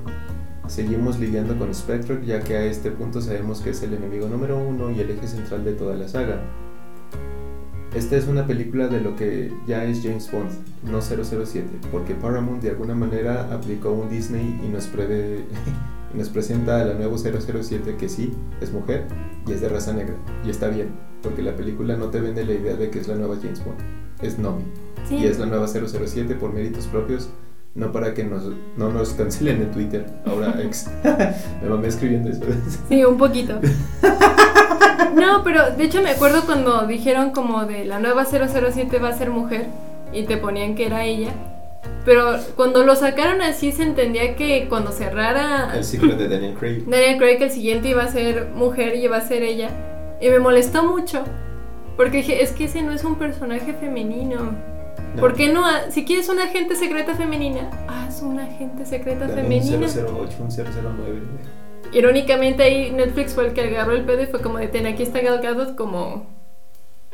Seguimos 0.67 1.17
lidiando 1.17 1.57
con 1.57 1.73
Spectre 1.73 2.19
ya 2.25 2.41
que 2.41 2.57
a 2.57 2.65
este 2.65 2.91
punto 2.91 3.21
sabemos 3.21 3.61
que 3.61 3.69
es 3.69 3.81
el 3.83 3.93
enemigo 3.93 4.27
número 4.27 4.57
uno 4.57 4.91
y 4.91 4.99
el 4.99 5.11
eje 5.11 5.29
central 5.29 5.63
de 5.63 5.73
toda 5.73 5.95
la 5.95 6.09
saga. 6.09 6.41
Esta 7.95 8.17
es 8.17 8.27
una 8.27 8.45
película 8.45 8.89
de 8.89 8.99
lo 8.99 9.15
que 9.15 9.53
ya 9.65 9.85
es 9.85 10.01
James 10.03 10.29
Bond, 10.29 10.49
no 10.83 11.01
007, 11.01 11.67
porque 11.89 12.13
Paramount 12.13 12.61
de 12.61 12.71
alguna 12.71 12.93
manera 12.93 13.47
aplicó 13.53 13.93
un 13.93 14.09
Disney 14.09 14.59
y 14.61 14.67
nos, 14.67 14.87
y 16.13 16.17
nos 16.17 16.29
presenta 16.29 16.81
a 16.81 16.85
la 16.85 16.93
nueva 16.95 17.17
007 17.17 17.95
que 17.97 18.09
sí, 18.09 18.33
es 18.59 18.73
mujer 18.73 19.07
y 19.47 19.53
es 19.53 19.61
de 19.61 19.69
raza 19.69 19.93
negra. 19.93 20.15
Y 20.45 20.49
está 20.49 20.67
bien, 20.67 20.89
porque 21.23 21.41
la 21.41 21.55
película 21.55 21.95
no 21.95 22.07
te 22.07 22.19
vende 22.19 22.45
la 22.45 22.53
idea 22.53 22.75
de 22.75 22.89
que 22.89 22.99
es 22.99 23.07
la 23.07 23.15
nueva 23.15 23.37
James 23.41 23.63
Bond, 23.63 23.79
es 24.21 24.37
Nomi. 24.37 24.63
Sí. 25.07 25.15
Y 25.15 25.25
es 25.25 25.39
la 25.39 25.45
nueva 25.45 25.67
007 25.67 26.35
por 26.35 26.53
méritos 26.53 26.85
propios, 26.87 27.29
no 27.73 27.91
para 27.91 28.13
que 28.13 28.23
nos, 28.23 28.43
no 28.77 28.89
nos 28.89 29.09
cancelen 29.13 29.61
en 29.61 29.71
Twitter, 29.71 30.05
ahora 30.25 30.55
ex. 30.63 30.89
Me 31.61 31.69
mamé 31.69 31.87
escribiendo 31.87 32.29
eso. 32.29 32.41
Sí, 32.89 33.03
un 33.03 33.17
poquito. 33.17 33.59
No, 35.15 35.43
pero 35.43 35.71
de 35.71 35.83
hecho 35.83 36.01
me 36.01 36.11
acuerdo 36.11 36.45
cuando 36.45 36.87
dijeron 36.87 37.31
como 37.31 37.65
de 37.65 37.85
la 37.85 37.99
nueva 37.99 38.25
007 38.25 38.99
va 38.99 39.09
a 39.09 39.17
ser 39.17 39.29
mujer 39.29 39.67
y 40.13 40.23
te 40.23 40.37
ponían 40.37 40.75
que 40.75 40.85
era 40.85 41.03
ella. 41.03 41.31
Pero 42.05 42.37
cuando 42.55 42.83
lo 42.83 42.95
sacaron 42.95 43.41
así 43.41 43.71
se 43.71 43.83
entendía 43.83 44.35
que 44.35 44.67
cuando 44.69 44.91
cerrara 44.91 45.71
El 45.75 45.83
ciclo 45.83 46.15
de 46.15 46.27
Daniel 46.27 46.55
Craig. 46.57 46.83
Daniel 46.87 47.17
Craig 47.17 47.37
el 47.41 47.51
siguiente 47.51 47.89
iba 47.89 48.03
a 48.03 48.07
ser 48.07 48.49
mujer 48.55 48.95
y 48.95 49.03
iba 49.03 49.17
a 49.17 49.21
ser 49.21 49.43
ella. 49.43 49.69
Y 50.21 50.29
me 50.29 50.39
molestó 50.39 50.83
mucho. 50.83 51.23
Porque 51.97 52.17
dije, 52.17 52.41
es 52.41 52.51
que 52.51 52.65
ese 52.65 52.81
no 52.81 52.91
es 52.91 53.03
un 53.03 53.15
personaje 53.15 53.73
femenino. 53.73 54.55
No. 55.15 55.21
¿Por 55.21 55.33
qué 55.33 55.51
no? 55.51 55.63
Si 55.89 56.05
quieres 56.05 56.29
una 56.29 56.45
agente 56.45 56.75
secreta 56.75 57.15
femenina, 57.15 57.69
haz 57.87 58.21
una 58.21 58.45
agente 58.45 58.85
secreta 58.85 59.27
Dame 59.27 59.43
femenina. 59.43 59.77
Un 59.77 59.83
008, 59.83 60.37
un 60.39 60.49
009. 60.49 61.21
Irónicamente 61.93 62.63
ahí 62.63 62.91
Netflix 62.91 63.33
fue 63.33 63.47
el 63.47 63.53
que 63.53 63.61
agarró 63.61 63.91
el 63.93 64.05
pedo 64.05 64.23
y 64.23 64.27
fue 64.27 64.41
como 64.41 64.57
de 64.57 64.67
ten, 64.67 64.85
aquí 64.85 65.03
está 65.03 65.19
Gal 65.19 65.41
Gadot 65.41 65.75
como 65.75 66.25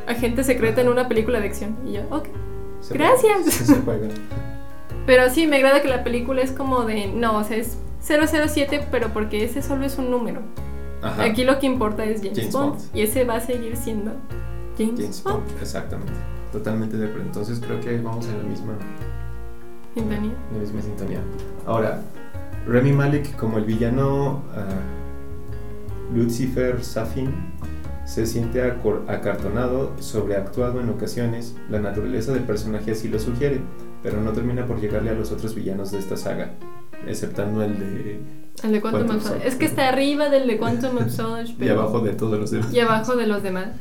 agente 0.05 0.43
secreta 0.43 0.81
en 0.81 0.89
una 0.89 1.07
película 1.07 1.39
de 1.39 1.47
acción. 1.47 1.77
Y 1.87 1.93
yo, 1.93 2.01
ok. 2.11 2.27
Se 2.81 2.93
Gracias. 2.93 3.45
se 3.45 3.75
juega. 3.81 4.07
Pero 5.07 5.29
sí, 5.29 5.47
me 5.47 5.55
agrada 5.57 5.81
que 5.81 5.87
la 5.87 6.03
película 6.03 6.41
es 6.41 6.51
como 6.51 6.83
de, 6.83 7.07
no, 7.07 7.37
o 7.37 7.43
sea, 7.43 7.57
es 7.57 7.77
007, 8.01 8.87
pero 8.91 9.09
porque 9.13 9.43
ese 9.43 9.61
solo 9.61 9.85
es 9.85 9.97
un 9.97 10.11
número. 10.11 10.41
Ajá. 11.01 11.23
Aquí 11.23 11.45
lo 11.45 11.59
que 11.59 11.65
importa 11.65 12.03
es 12.03 12.21
James, 12.21 12.37
James 12.37 12.53
Bond, 12.53 12.73
Bond. 12.73 12.95
Y 12.95 13.01
ese 13.01 13.23
va 13.23 13.35
a 13.35 13.39
seguir 13.39 13.77
siendo 13.77 14.11
James, 14.77 14.99
James 14.99 15.23
Bond. 15.23 15.37
Bond, 15.37 15.61
exactamente. 15.61 16.13
Totalmente 16.51 16.97
de 16.97 17.07
acuerdo. 17.07 17.25
Entonces 17.25 17.59
creo 17.59 17.79
que 17.81 17.99
vamos 17.99 18.25
en 18.27 18.37
la 18.37 18.43
misma, 18.43 18.73
Sintonía. 19.93 20.31
en 20.51 20.57
la 20.57 20.59
misma 20.59 20.81
sintonía. 20.81 21.19
Ahora, 21.65 22.01
Remy 22.67 22.91
Malek 22.93 23.35
como 23.35 23.57
el 23.57 23.65
villano 23.65 24.43
ah, 24.55 24.65
Lucifer 26.13 26.83
Safin 26.83 27.33
se 28.05 28.25
siente 28.25 28.61
acartonado, 28.61 29.91
sobreactuado 29.99 30.79
en 30.79 30.89
ocasiones, 30.89 31.55
la 31.69 31.79
naturaleza 31.79 32.31
del 32.31 32.43
personaje 32.43 32.91
así 32.91 33.09
lo 33.09 33.19
sugiere, 33.19 33.59
pero 34.01 34.21
no 34.21 34.31
termina 34.31 34.65
por 34.65 34.79
llegarle 34.79 35.09
a 35.09 35.13
los 35.13 35.33
otros 35.33 35.53
villanos 35.53 35.91
de 35.91 35.99
esta 35.99 36.15
saga, 36.15 36.53
exceptando 37.05 37.61
el 37.63 37.77
de... 37.77 38.21
El 38.63 38.71
de 38.71 38.81
Quantum, 38.81 39.17
of 39.17 39.45
Es 39.45 39.55
que 39.55 39.65
está 39.65 39.89
arriba 39.89 40.29
del 40.29 40.47
de 40.47 40.57
Quantum 40.57 40.97
of 40.97 41.09
Solace, 41.11 41.53
Y 41.59 41.67
abajo 41.67 41.99
de 41.99 42.13
todos 42.13 42.39
los 42.39 42.49
demás. 42.49 42.73
Y 42.73 42.79
abajo 42.79 43.17
de 43.17 43.27
los 43.27 43.43
demás. 43.43 43.71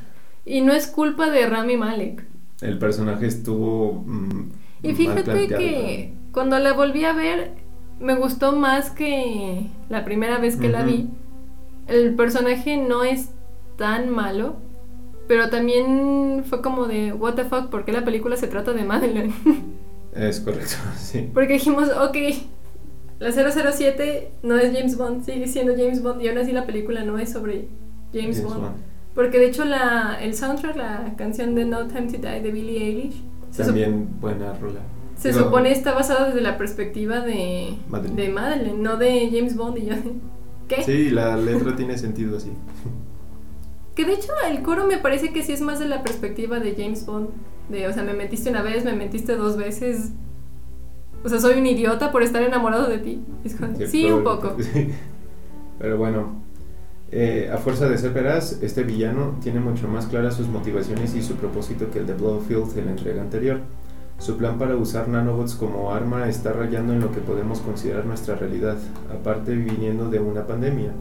Y 0.46 0.62
no 0.62 0.72
es 0.72 0.86
culpa 0.86 1.28
de 1.28 1.46
Rami 1.46 1.76
Malek. 1.76 2.24
El 2.62 2.78
personaje 2.78 3.26
estuvo... 3.26 4.04
Mm, 4.06 4.52
y 4.82 4.94
fíjate 4.94 5.48
que 5.48 6.14
cuando 6.32 6.58
la 6.58 6.72
volví 6.72 7.04
a 7.04 7.12
ver, 7.12 7.52
me 8.00 8.14
gustó 8.14 8.52
más 8.52 8.90
que 8.90 9.66
la 9.88 10.04
primera 10.04 10.38
vez 10.38 10.56
que 10.56 10.68
la 10.68 10.84
vi. 10.84 11.08
El 11.88 12.14
personaje 12.14 12.76
no 12.76 13.04
es 13.04 13.30
tan 13.76 14.10
malo, 14.10 14.56
pero 15.28 15.50
también 15.50 16.44
fue 16.46 16.62
como 16.62 16.86
de, 16.86 17.12
what 17.12 17.34
the 17.34 17.44
fuck, 17.44 17.68
¿por 17.68 17.84
qué 17.84 17.92
la 17.92 18.04
película 18.04 18.36
se 18.36 18.46
trata 18.46 18.72
de 18.72 18.84
Madeleine? 18.84 19.34
Es 20.14 20.40
correcto, 20.40 20.76
sí. 20.96 21.28
Porque 21.34 21.54
dijimos, 21.54 21.90
ok, 21.90 22.16
la 23.18 23.32
007 23.32 24.30
no 24.42 24.56
es 24.56 24.72
James 24.72 24.96
Bond, 24.96 25.24
sigue 25.24 25.46
siendo 25.46 25.74
James 25.76 26.02
Bond 26.02 26.22
y 26.22 26.28
aún 26.28 26.38
así 26.38 26.52
la 26.52 26.64
película 26.64 27.04
no 27.04 27.18
es 27.18 27.32
sobre 27.32 27.68
James, 28.14 28.42
Bond. 28.42 28.76
Porque 29.16 29.38
de 29.38 29.46
hecho 29.46 29.64
la, 29.64 30.18
el 30.20 30.34
soundtrack, 30.34 30.76
la 30.76 31.14
canción 31.16 31.54
de 31.54 31.64
No 31.64 31.86
Time 31.86 32.12
to 32.12 32.18
Die 32.18 32.40
de 32.42 32.50
Billie 32.52 32.84
Eilish. 32.84 33.22
También 33.56 34.20
buena 34.20 34.52
rola. 34.52 34.80
Se 35.16 35.32
supone 35.32 35.72
está 35.72 35.94
basada 35.94 36.26
desde 36.26 36.42
la 36.42 36.58
perspectiva 36.58 37.20
de 37.20 37.74
Madeleine. 37.88 38.22
de 38.22 38.28
Madeleine, 38.28 38.78
no 38.78 38.98
de 38.98 39.30
James 39.32 39.56
Bond 39.56 39.78
y 39.78 39.86
yo. 39.86 39.94
¿Qué? 40.68 40.82
Sí, 40.82 41.08
la 41.08 41.34
letra 41.38 41.74
tiene 41.74 41.98
sentido 41.98 42.36
así. 42.36 42.52
Que 43.94 44.04
de 44.04 44.12
hecho 44.12 44.28
el 44.46 44.60
coro 44.60 44.86
me 44.86 44.98
parece 44.98 45.32
que 45.32 45.42
sí 45.42 45.52
es 45.52 45.62
más 45.62 45.78
de 45.78 45.88
la 45.88 46.02
perspectiva 46.02 46.60
de 46.60 46.74
James 46.76 47.06
Bond. 47.06 47.30
De, 47.70 47.88
o 47.88 47.92
sea, 47.94 48.02
me 48.02 48.12
metiste 48.12 48.50
una 48.50 48.60
vez, 48.60 48.84
me 48.84 48.92
metiste 48.92 49.36
dos 49.36 49.56
veces. 49.56 50.12
O 51.24 51.30
sea, 51.30 51.40
soy 51.40 51.58
un 51.58 51.64
idiota 51.64 52.12
por 52.12 52.22
estar 52.22 52.42
enamorado 52.42 52.86
de 52.88 52.98
ti. 52.98 53.24
sí, 53.86 54.10
un 54.10 54.22
poco. 54.22 54.54
Pero 55.78 55.96
bueno, 55.96 56.42
eh, 57.12 57.50
a 57.52 57.58
fuerza 57.58 57.88
de 57.88 57.98
ser 57.98 58.12
veraz, 58.12 58.60
este 58.62 58.82
villano 58.82 59.36
tiene 59.40 59.60
mucho 59.60 59.86
más 59.86 60.06
claras 60.06 60.34
sus 60.34 60.48
motivaciones 60.48 61.14
y 61.14 61.22
su 61.22 61.34
propósito 61.36 61.90
que 61.90 62.00
el 62.00 62.06
de 62.06 62.14
Blowfield 62.14 62.76
en 62.78 62.86
la 62.86 62.90
entrega 62.92 63.22
anterior. 63.22 63.60
Su 64.18 64.36
plan 64.36 64.58
para 64.58 64.76
usar 64.76 65.08
nanobots 65.08 65.54
como 65.54 65.92
arma 65.92 66.28
está 66.28 66.52
rayando 66.52 66.94
en 66.94 67.00
lo 67.00 67.12
que 67.12 67.20
podemos 67.20 67.60
considerar 67.60 68.06
nuestra 68.06 68.34
realidad, 68.34 68.76
aparte 69.12 69.54
viniendo 69.54 70.08
de 70.08 70.18
una 70.18 70.46
pandemia. 70.46 70.92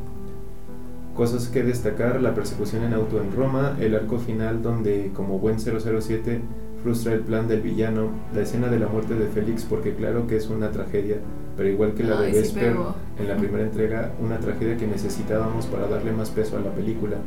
Cosas 1.16 1.48
que 1.48 1.64
destacar, 1.64 2.22
la 2.22 2.36
persecución 2.36 2.84
en 2.84 2.94
auto 2.94 3.22
en 3.22 3.32
Roma, 3.32 3.78
el 3.80 3.96
arco 3.96 4.20
final 4.20 4.62
donde, 4.62 5.12
como 5.16 5.40
buen 5.40 5.60
007, 5.60 6.42
frustra 6.84 7.14
el 7.14 7.22
plan 7.22 7.48
del 7.48 7.62
villano, 7.62 8.10
la 8.34 8.42
escena 8.42 8.68
de 8.68 8.80
la 8.80 8.88
muerte 8.88 9.16
de 9.16 9.28
Félix 9.28 9.64
porque 9.64 9.96
claro 9.96 10.28
que 10.28 10.36
es 10.36 10.50
una 10.50 10.72
tragedia, 10.72 11.18
pero 11.56 11.70
igual 11.70 11.94
que 11.94 12.04
la 12.04 12.22
de 12.22 12.32
Vesper 12.32 12.76
en 13.20 13.28
la 13.28 13.38
primera 13.38 13.64
entrega, 13.64 14.12
una 14.20 14.40
tragedia 14.40 14.78
que 14.78 14.88
necesitábamos 14.88 15.66
para 15.68 15.88
darle 15.88 16.12
más 16.12 16.30
peso 16.30 16.58
a 16.58 16.62
la 16.62 16.72
película. 16.72 17.18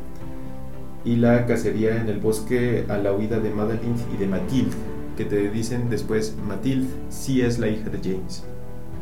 Y 1.05 1.15
la 1.15 1.45
cacería 1.45 1.95
en 1.95 2.09
el 2.09 2.19
bosque 2.19 2.85
a 2.89 2.97
la 2.97 3.13
huida 3.13 3.39
de 3.39 3.49
Madeline 3.49 3.95
y 4.13 4.17
de 4.17 4.27
Mathilde, 4.27 4.75
que 5.17 5.25
te 5.25 5.49
dicen 5.49 5.89
después, 5.89 6.35
Mathilde 6.47 6.87
sí 7.09 7.41
es 7.41 7.57
la 7.57 7.67
hija 7.67 7.89
de 7.89 7.97
James. 7.97 8.43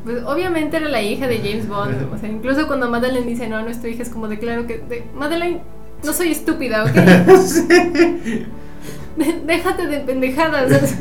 Pues 0.03 0.23
obviamente 0.23 0.77
era 0.77 0.87
la 0.87 1.01
hija 1.01 1.27
de 1.27 1.39
James 1.39 1.67
Bond. 1.67 2.13
O 2.13 2.17
sea, 2.17 2.29
incluso 2.29 2.65
cuando 2.67 2.89
Madeleine 2.89 3.27
dice, 3.27 3.49
no, 3.49 3.61
no 3.61 3.67
es 3.69 3.81
tu 3.81 3.87
hija, 3.87 4.03
es 4.03 4.09
como 4.09 4.27
de 4.29 4.39
claro 4.39 4.65
que. 4.65 4.77
De, 4.77 5.03
Madeleine, 5.13 5.61
no 6.05 6.13
soy 6.13 6.31
estúpida, 6.31 6.85
¿ok? 6.85 6.91
déjate 9.45 9.87
de 9.87 9.99
pendejadas. 9.99 10.95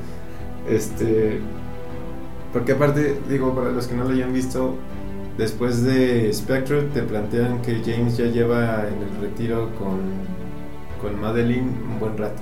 este. 0.70 1.40
Porque 2.56 2.72
aparte, 2.72 3.20
digo, 3.28 3.54
para 3.54 3.70
los 3.70 3.86
que 3.86 3.94
no 3.94 4.04
lo 4.04 4.14
hayan 4.14 4.32
visto, 4.32 4.76
después 5.36 5.84
de 5.84 6.32
Spectre 6.32 6.84
te 6.94 7.02
plantean 7.02 7.60
que 7.60 7.82
James 7.84 8.16
ya 8.16 8.24
lleva 8.28 8.88
en 8.88 8.94
el 8.94 9.20
retiro 9.20 9.68
con, 9.78 10.00
con 11.02 11.20
Madeline 11.20 11.68
un 11.68 12.00
buen 12.00 12.16
rato. 12.16 12.40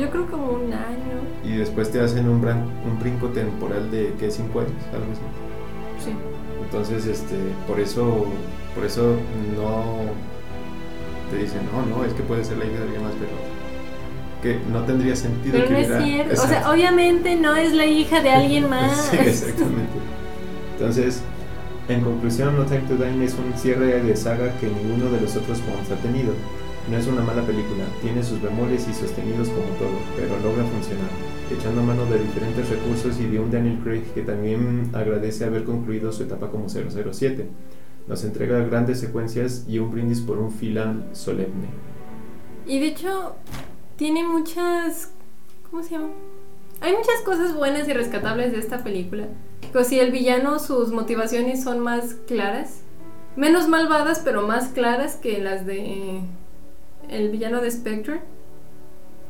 Yo 0.00 0.10
creo 0.10 0.26
como 0.26 0.50
un 0.50 0.72
año. 0.72 1.14
Y 1.44 1.58
después 1.58 1.92
te 1.92 2.00
hacen 2.00 2.28
un, 2.28 2.44
un 2.44 2.98
brinco 2.98 3.28
temporal 3.28 3.88
de, 3.92 4.12
¿qué? 4.18 4.32
¿Cinco 4.32 4.58
años? 4.58 4.72
Algo 4.92 5.12
así. 5.12 6.04
Sí. 6.04 6.16
Entonces, 6.60 7.06
este, 7.06 7.36
por 7.68 7.78
eso, 7.78 8.26
por 8.74 8.84
eso 8.84 9.14
no 9.56 10.10
te 11.30 11.36
dicen, 11.40 11.60
no, 11.72 11.86
no, 11.86 12.04
es 12.04 12.12
que 12.14 12.24
puede 12.24 12.42
ser 12.42 12.58
la 12.58 12.64
hija 12.64 12.78
de 12.78 12.82
alguien 12.82 13.04
más, 13.04 13.12
pero 13.12 13.30
que 14.46 14.58
no 14.70 14.84
tendría 14.84 15.16
sentido 15.16 15.58
pero 15.58 15.70
no 15.70 15.78
es 15.78 16.04
cierto, 16.04 16.42
o 16.42 16.46
sea, 16.46 16.70
obviamente 16.70 17.34
no 17.36 17.56
es 17.56 17.72
la 17.72 17.86
hija 17.86 18.20
de 18.20 18.30
alguien 18.30 18.70
más. 18.70 19.08
sí, 19.10 19.16
exactamente. 19.20 19.98
Entonces, 20.74 21.22
en 21.88 22.00
conclusión, 22.02 22.56
No 22.56 22.64
Time 22.64 22.82
to 22.82 22.96
Die 22.96 23.24
es 23.24 23.34
un 23.34 23.58
cierre 23.58 24.02
de 24.02 24.16
saga 24.16 24.52
que 24.58 24.66
ninguno 24.68 25.10
de 25.10 25.20
los 25.20 25.36
otros 25.36 25.60
Bonds 25.66 25.90
ha 25.90 25.96
tenido. 25.96 26.32
No 26.90 26.96
es 26.96 27.06
una 27.08 27.22
mala 27.22 27.42
película, 27.42 27.84
tiene 28.00 28.22
sus 28.22 28.40
bemoles 28.40 28.86
y 28.88 28.94
sostenidos 28.94 29.48
como 29.48 29.66
todo, 29.76 29.98
pero 30.16 30.38
logra 30.38 30.64
funcionar, 30.64 31.08
echando 31.50 31.82
mano 31.82 32.06
de 32.06 32.18
diferentes 32.18 32.68
recursos 32.68 33.18
y 33.18 33.26
de 33.26 33.40
un 33.40 33.50
Daniel 33.50 33.80
Craig 33.82 34.04
que 34.14 34.22
también 34.22 34.90
agradece 34.92 35.44
haber 35.44 35.64
concluido 35.64 36.12
su 36.12 36.22
etapa 36.22 36.48
como 36.48 36.68
007. 36.68 37.48
Nos 38.06 38.22
entrega 38.22 38.60
grandes 38.60 39.00
secuencias 39.00 39.64
y 39.68 39.80
un 39.80 39.90
brindis 39.90 40.20
por 40.20 40.38
un 40.38 40.52
final 40.52 41.08
solemne. 41.12 41.66
Y 42.66 42.78
de 42.78 42.86
hecho, 42.86 43.34
tiene 43.96 44.24
muchas... 44.24 45.12
¿Cómo 45.70 45.82
se 45.82 45.90
llama? 45.90 46.08
Hay 46.80 46.92
muchas 46.92 47.20
cosas 47.24 47.54
buenas 47.54 47.88
y 47.88 47.92
rescatables 47.92 48.52
de 48.52 48.58
esta 48.58 48.84
película. 48.84 49.28
Pues 49.72 49.88
si 49.88 49.98
el 49.98 50.12
villano, 50.12 50.58
sus 50.58 50.92
motivaciones 50.92 51.62
son 51.62 51.80
más 51.80 52.14
claras. 52.26 52.82
Menos 53.36 53.68
malvadas, 53.68 54.20
pero 54.24 54.46
más 54.46 54.68
claras 54.68 55.16
que 55.16 55.38
las 55.40 55.66
de 55.66 56.20
el 57.08 57.30
villano 57.30 57.60
de 57.60 57.70
Spectre, 57.70 58.20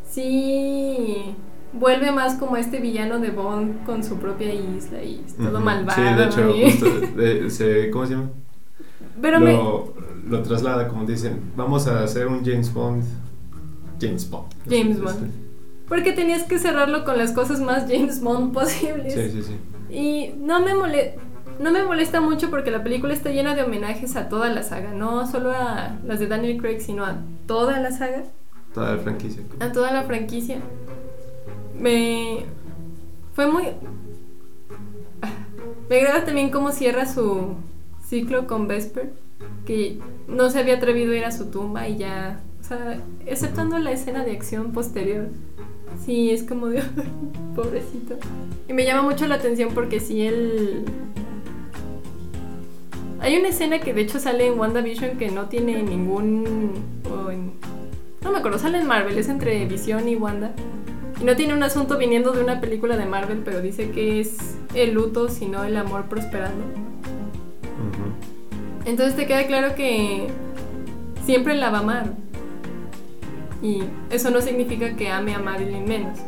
sí 0.09 1.34
vuelve 1.72 2.12
más 2.12 2.34
como 2.34 2.56
este 2.56 2.78
villano 2.80 3.18
de 3.18 3.30
Bond 3.30 3.84
con 3.84 4.02
su 4.02 4.16
propia 4.16 4.52
isla 4.55 5.02
y 5.02 5.24
todo 5.36 5.60
malvado. 5.60 6.30
Sí, 6.30 6.43
de 7.16 7.32
hecho, 7.32 7.51
se, 7.51 7.90
¿cómo 7.90 8.06
se 8.06 8.14
llama? 8.14 8.30
Pero 9.20 9.40
lo, 9.40 9.94
lo 10.28 10.43
traslada, 10.43 10.88
como 10.88 11.05
dicen, 11.05 11.52
vamos 11.56 11.86
a 11.86 12.02
hacer 12.02 12.26
un 12.28 12.44
James 12.44 12.72
Bond. 12.72 13.05
James 14.01 14.28
Bond. 14.28 14.52
James 14.68 15.01
Bond. 15.01 15.31
Porque 15.89 16.12
tenías 16.12 16.43
que 16.44 16.59
cerrarlo 16.59 17.05
con 17.05 17.16
las 17.18 17.32
cosas 17.32 17.60
más 17.60 17.86
James 17.89 18.20
Bond 18.20 18.52
posibles. 18.52 19.14
Sí, 19.14 19.31
sí, 19.31 19.43
sí. 19.43 19.94
Y 19.94 20.35
no 20.39 20.60
me 20.60 20.74
molesta 20.74 21.20
no 21.59 21.70
me 21.70 21.82
molesta 21.82 22.20
mucho 22.20 22.51
porque 22.51 22.70
la 22.70 22.82
película 22.82 23.14
está 23.14 23.31
llena 23.31 23.55
de 23.55 23.62
homenajes 23.62 24.16
a 24.16 24.28
toda 24.28 24.51
la 24.51 24.62
saga, 24.62 24.93
no 24.93 25.27
solo 25.27 25.52
a 25.52 25.98
las 26.05 26.20
de 26.20 26.27
Daniel 26.27 26.60
Craig, 26.60 26.81
sino 26.81 27.05
a 27.05 27.18
toda 27.47 27.81
la 27.81 27.93
saga. 27.93 28.24
Toda 28.74 28.97
la 28.97 29.02
franquicia. 29.02 29.43
A 29.60 29.73
toda 29.73 29.90
la 29.93 30.02
franquicia. 30.02 30.59
Me. 31.78 32.44
Fue 33.32 33.51
muy. 33.51 33.64
Me 35.89 35.97
agrada 35.97 36.24
también 36.24 36.51
cómo 36.51 36.73
cierra 36.73 37.06
su 37.06 37.55
ciclo 38.05 38.47
con 38.47 38.68
Vesper, 38.68 39.12
que 39.64 39.98
no 40.28 40.51
se 40.51 40.59
había 40.59 40.74
atrevido 40.74 41.12
a 41.12 41.16
ir 41.16 41.24
a 41.24 41.32
su 41.32 41.51
tumba 41.51 41.89
y 41.89 41.97
ya. 41.97 42.40
O 42.66 42.68
sea, 42.68 42.98
exceptando 43.26 43.78
la 43.78 43.93
escena 43.93 44.24
de 44.24 44.32
acción 44.32 44.72
posterior. 44.72 45.28
Sí, 46.05 46.30
es 46.30 46.43
como 46.43 46.66
de. 46.66 46.82
pobrecito. 47.55 48.16
Y 48.68 48.72
me 48.72 48.84
llama 48.84 49.02
mucho 49.02 49.28
la 49.28 49.36
atención 49.36 49.70
porque 49.72 50.01
si 50.01 50.26
él 50.26 50.84
hay 53.20 53.36
una 53.36 53.48
escena 53.48 53.78
que 53.78 53.94
de 53.94 54.01
hecho 54.02 54.18
sale 54.18 54.47
en 54.47 54.59
WandaVision 54.59 55.16
que 55.16 55.30
no 55.30 55.47
tiene 55.47 55.80
ningún. 55.84 56.72
no 58.22 58.32
me 58.32 58.38
acuerdo, 58.38 58.59
sale 58.59 58.78
en 58.78 58.86
Marvel, 58.88 59.16
es 59.16 59.28
entre 59.28 59.64
Vision 59.66 60.09
y 60.09 60.16
Wanda. 60.16 60.52
Y 61.20 61.24
no 61.24 61.36
tiene 61.36 61.55
un 61.55 61.62
asunto 61.62 61.97
viniendo 61.98 62.32
de 62.32 62.43
una 62.43 62.60
película 62.60 62.97
de 62.97 63.06
Marvel, 63.06 63.43
pero 63.44 63.62
dice 63.62 63.93
que 63.93 64.18
es 64.18 64.56
el 64.74 64.93
luto, 64.93 65.28
sino 65.28 65.62
el 65.62 65.76
amor 65.76 66.06
prosperando. 66.06 66.64
Entonces 68.84 69.14
te 69.14 69.26
queda 69.26 69.47
claro 69.47 69.76
que 69.76 70.26
siempre 71.24 71.55
la 71.55 71.70
va 71.70 71.78
a 71.78 71.80
amar. 71.82 72.26
Y 73.66 73.82
eso 74.10 74.30
no 74.30 74.40
significa 74.40 74.94
que 74.94 75.10
ame 75.10 75.34
a 75.34 75.40
Marilyn 75.40 75.84
menos. 75.84 76.20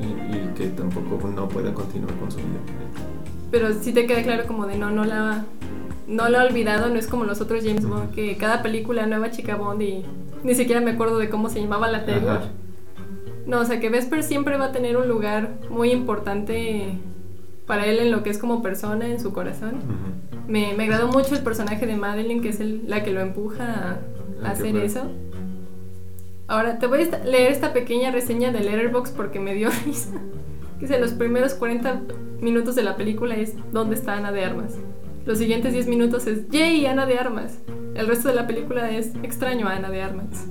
Y, 0.00 0.34
y, 0.34 0.52
que 0.56 0.68
tampoco 0.68 1.28
no 1.28 1.46
pueda 1.46 1.74
continuar 1.74 2.14
con 2.14 2.30
su 2.30 2.38
vida. 2.38 2.60
Pero 3.50 3.74
sí 3.74 3.92
te 3.92 4.06
queda 4.06 4.22
claro 4.22 4.46
como 4.46 4.66
de 4.66 4.78
no, 4.78 4.90
no 4.90 5.04
la, 5.04 5.44
no 6.08 6.28
lo 6.30 6.40
he 6.40 6.46
olvidado, 6.46 6.88
no 6.88 6.98
es 6.98 7.06
como 7.06 7.24
los 7.24 7.42
otros 7.42 7.64
James 7.64 7.86
Bond, 7.86 8.14
que 8.14 8.38
cada 8.38 8.62
película 8.62 9.06
nueva 9.06 9.30
chica 9.30 9.56
Bond 9.56 9.82
y 9.82 10.04
ni 10.42 10.54
siquiera 10.54 10.80
me 10.80 10.92
acuerdo 10.92 11.18
de 11.18 11.28
cómo 11.28 11.50
se 11.50 11.60
llamaba 11.60 11.90
la 11.90 11.98
anterior. 11.98 12.40
No, 13.46 13.60
o 13.60 13.64
sea 13.66 13.78
que 13.78 13.90
Vesper 13.90 14.22
siempre 14.22 14.56
va 14.56 14.66
a 14.66 14.72
tener 14.72 14.96
un 14.96 15.06
lugar 15.06 15.58
muy 15.68 15.90
importante 15.90 16.98
para 17.66 17.84
él 17.84 17.98
en 17.98 18.10
lo 18.10 18.22
que 18.22 18.30
es 18.30 18.38
como 18.38 18.62
persona, 18.62 19.06
en 19.06 19.20
su 19.20 19.34
corazón. 19.34 19.80
me, 20.48 20.72
me, 20.74 20.84
agradó 20.84 21.08
mucho 21.08 21.34
el 21.34 21.42
personaje 21.42 21.86
de 21.86 21.96
Madeline, 21.96 22.40
que 22.40 22.48
es 22.48 22.60
el, 22.60 22.88
la 22.88 23.04
que 23.04 23.12
lo 23.12 23.20
empuja 23.20 23.98
a, 24.42 24.50
hacer 24.50 24.76
eso. 24.76 25.10
Ahora, 26.46 26.78
te 26.78 26.86
voy 26.86 27.02
a 27.02 27.18
leer 27.24 27.52
esta 27.52 27.72
pequeña 27.72 28.10
reseña 28.10 28.52
de 28.52 28.60
Letterbox 28.60 29.10
porque 29.10 29.40
me 29.40 29.54
dio 29.54 29.70
risa. 29.84 30.10
Que 30.78 30.86
dice, 30.86 30.98
los 30.98 31.12
primeros 31.12 31.54
40 31.54 32.02
minutos 32.40 32.74
de 32.74 32.82
la 32.82 32.96
película 32.96 33.36
es 33.36 33.54
¿Dónde 33.72 33.94
está 33.94 34.14
Ana 34.14 34.32
de 34.32 34.44
Armas? 34.44 34.74
Los 35.24 35.38
siguientes 35.38 35.72
10 35.72 35.86
minutos 35.88 36.26
es 36.26 36.48
¡Yay, 36.48 36.84
Ana 36.86 37.06
de 37.06 37.18
Armas! 37.18 37.58
El 37.94 38.06
resto 38.06 38.28
de 38.28 38.34
la 38.34 38.46
película 38.46 38.90
es 38.90 39.12
extraño 39.22 39.68
a 39.68 39.76
Ana 39.76 39.88
de 39.88 40.02
Armas. 40.02 40.46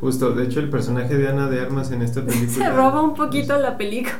Justo, 0.00 0.32
de 0.32 0.44
hecho 0.44 0.60
el 0.60 0.70
personaje 0.70 1.16
de 1.16 1.28
Ana 1.28 1.48
de 1.48 1.60
Armas 1.60 1.90
en 1.90 2.02
esta 2.02 2.22
película... 2.26 2.66
Se 2.66 2.70
roba 2.70 3.02
un 3.02 3.14
poquito 3.14 3.58
la 3.58 3.76
película. 3.76 4.18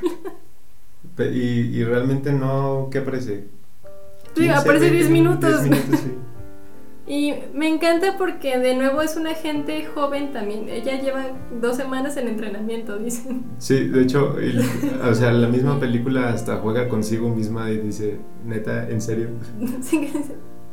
Y, 1.18 1.78
y 1.78 1.84
realmente 1.84 2.32
no... 2.32 2.88
¿Qué 2.90 2.98
aparece? 2.98 3.44
Sí, 4.34 4.48
aparece 4.48 4.90
10 4.90 5.10
minutos. 5.10 5.62
10 5.62 5.70
minutos 5.70 6.00
sí. 6.00 6.14
Y 7.06 7.34
me 7.52 7.68
encanta 7.68 8.16
porque 8.16 8.58
de 8.58 8.74
nuevo 8.74 9.02
es 9.02 9.16
una 9.16 9.34
gente 9.34 9.84
joven 9.84 10.32
también. 10.32 10.70
Ella 10.70 11.00
lleva 11.00 11.26
dos 11.60 11.76
semanas 11.76 12.16
en 12.16 12.28
entrenamiento, 12.28 12.98
dicen. 12.98 13.44
Sí, 13.58 13.88
de 13.88 14.02
hecho, 14.02 14.36
o 15.10 15.14
sea, 15.14 15.32
la 15.32 15.48
misma 15.48 15.78
película 15.78 16.30
hasta 16.30 16.56
juega 16.56 16.88
consigo 16.88 17.28
misma 17.28 17.70
y 17.70 17.78
dice, 17.78 18.18
neta, 18.44 18.88
¿en 18.88 19.00
serio? 19.00 19.28
Sí, 19.82 20.10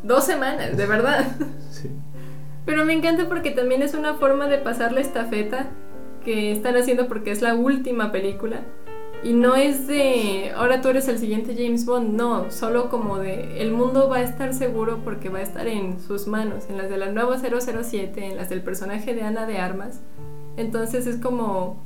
dos 0.03 0.23
semanas, 0.23 0.77
de 0.77 0.85
verdad. 0.85 1.35
Sí. 1.69 1.89
Pero 2.65 2.85
me 2.85 2.93
encanta 2.93 3.27
porque 3.27 3.51
también 3.51 3.81
es 3.81 3.95
una 3.95 4.13
forma 4.15 4.47
de 4.47 4.59
pasar 4.59 4.91
la 4.91 5.01
estafeta 5.01 5.71
que 6.23 6.51
están 6.51 6.75
haciendo 6.77 7.07
porque 7.07 7.31
es 7.31 7.41
la 7.41 7.55
última 7.55 8.11
película. 8.11 8.61
Y 9.23 9.33
no 9.33 9.55
es 9.55 9.87
de, 9.87 10.51
ahora 10.55 10.81
tú 10.81 10.89
eres 10.89 11.07
el 11.07 11.19
siguiente 11.19 11.55
James 11.55 11.85
Bond, 11.85 12.15
no, 12.15 12.49
solo 12.49 12.89
como 12.89 13.19
de, 13.19 13.61
el 13.61 13.71
mundo 13.71 14.09
va 14.09 14.17
a 14.17 14.23
estar 14.23 14.51
seguro 14.53 15.01
porque 15.03 15.29
va 15.29 15.39
a 15.39 15.43
estar 15.43 15.67
en 15.67 15.99
sus 15.99 16.25
manos, 16.25 16.65
en 16.69 16.77
las 16.77 16.89
de 16.89 16.97
la 16.97 17.11
nueva 17.11 17.37
007, 17.37 18.25
en 18.25 18.37
las 18.37 18.49
del 18.49 18.63
personaje 18.63 19.13
de 19.13 19.21
Ana 19.21 19.45
de 19.45 19.59
Armas. 19.59 20.01
Entonces 20.57 21.05
es 21.05 21.17
como, 21.17 21.83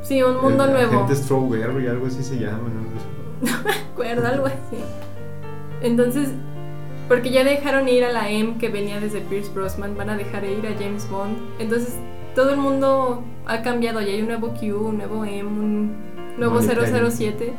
sí, 0.00 0.22
un 0.22 0.40
mundo 0.40 0.64
el 0.64 0.72
nuevo. 0.72 0.94
Agente 0.94 1.16
Strawberry, 1.16 1.86
algo 1.86 2.06
así 2.06 2.22
se 2.22 2.38
llama, 2.38 2.70
¿no? 2.70 3.50
no 3.50 3.64
me 3.64 3.70
acuerdo, 3.70 4.26
algo 4.26 4.46
así. 4.46 4.82
Entonces, 5.82 6.30
porque 7.08 7.30
ya 7.30 7.44
dejaron 7.44 7.88
ir 7.88 8.04
a 8.04 8.12
la 8.12 8.30
M 8.30 8.56
que 8.56 8.70
venía 8.70 9.00
desde 9.00 9.20
Pierce 9.20 9.52
Brosnan, 9.52 9.98
van 9.98 10.08
a 10.08 10.16
dejar 10.16 10.44
ir 10.44 10.66
a 10.66 10.72
James 10.78 11.10
Bond. 11.10 11.36
Entonces 11.58 11.94
todo 12.34 12.50
el 12.50 12.56
mundo 12.56 13.22
ha 13.46 13.62
cambiado, 13.62 14.00
ya 14.00 14.08
hay 14.08 14.20
un 14.20 14.28
nuevo 14.28 14.54
Q, 14.54 14.76
un 14.76 14.98
nuevo 14.98 15.24
M, 15.24 15.44
un 15.44 15.92
nuevo 16.38 16.60
007. 16.60 17.52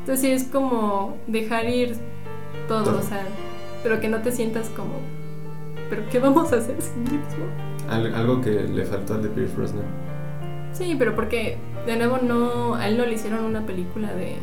Entonces 0.00 0.20
sí 0.20 0.30
es 0.30 0.44
como 0.44 1.16
dejar 1.26 1.68
ir 1.68 1.96
todo, 2.66 2.98
o 2.98 3.02
sea, 3.02 3.24
pero 3.82 4.00
que 4.00 4.08
no 4.08 4.18
te 4.18 4.32
sientas 4.32 4.68
como, 4.70 4.94
¿pero 5.90 6.02
qué 6.10 6.18
vamos 6.18 6.52
a 6.52 6.56
hacer 6.56 6.76
Algo 7.90 8.40
que 8.40 8.50
le 8.50 8.84
faltó 8.84 9.14
al 9.14 9.22
de 9.22 9.28
Pierce 9.28 9.54
Brosnan. 9.54 9.84
Sí, 10.72 10.96
pero 10.98 11.14
porque 11.14 11.56
de 11.86 11.96
nuevo 11.96 12.18
no, 12.22 12.74
a 12.74 12.88
él 12.88 12.98
no 12.98 13.06
le 13.06 13.14
hicieron 13.14 13.44
una 13.44 13.64
película 13.64 14.12
de... 14.14 14.36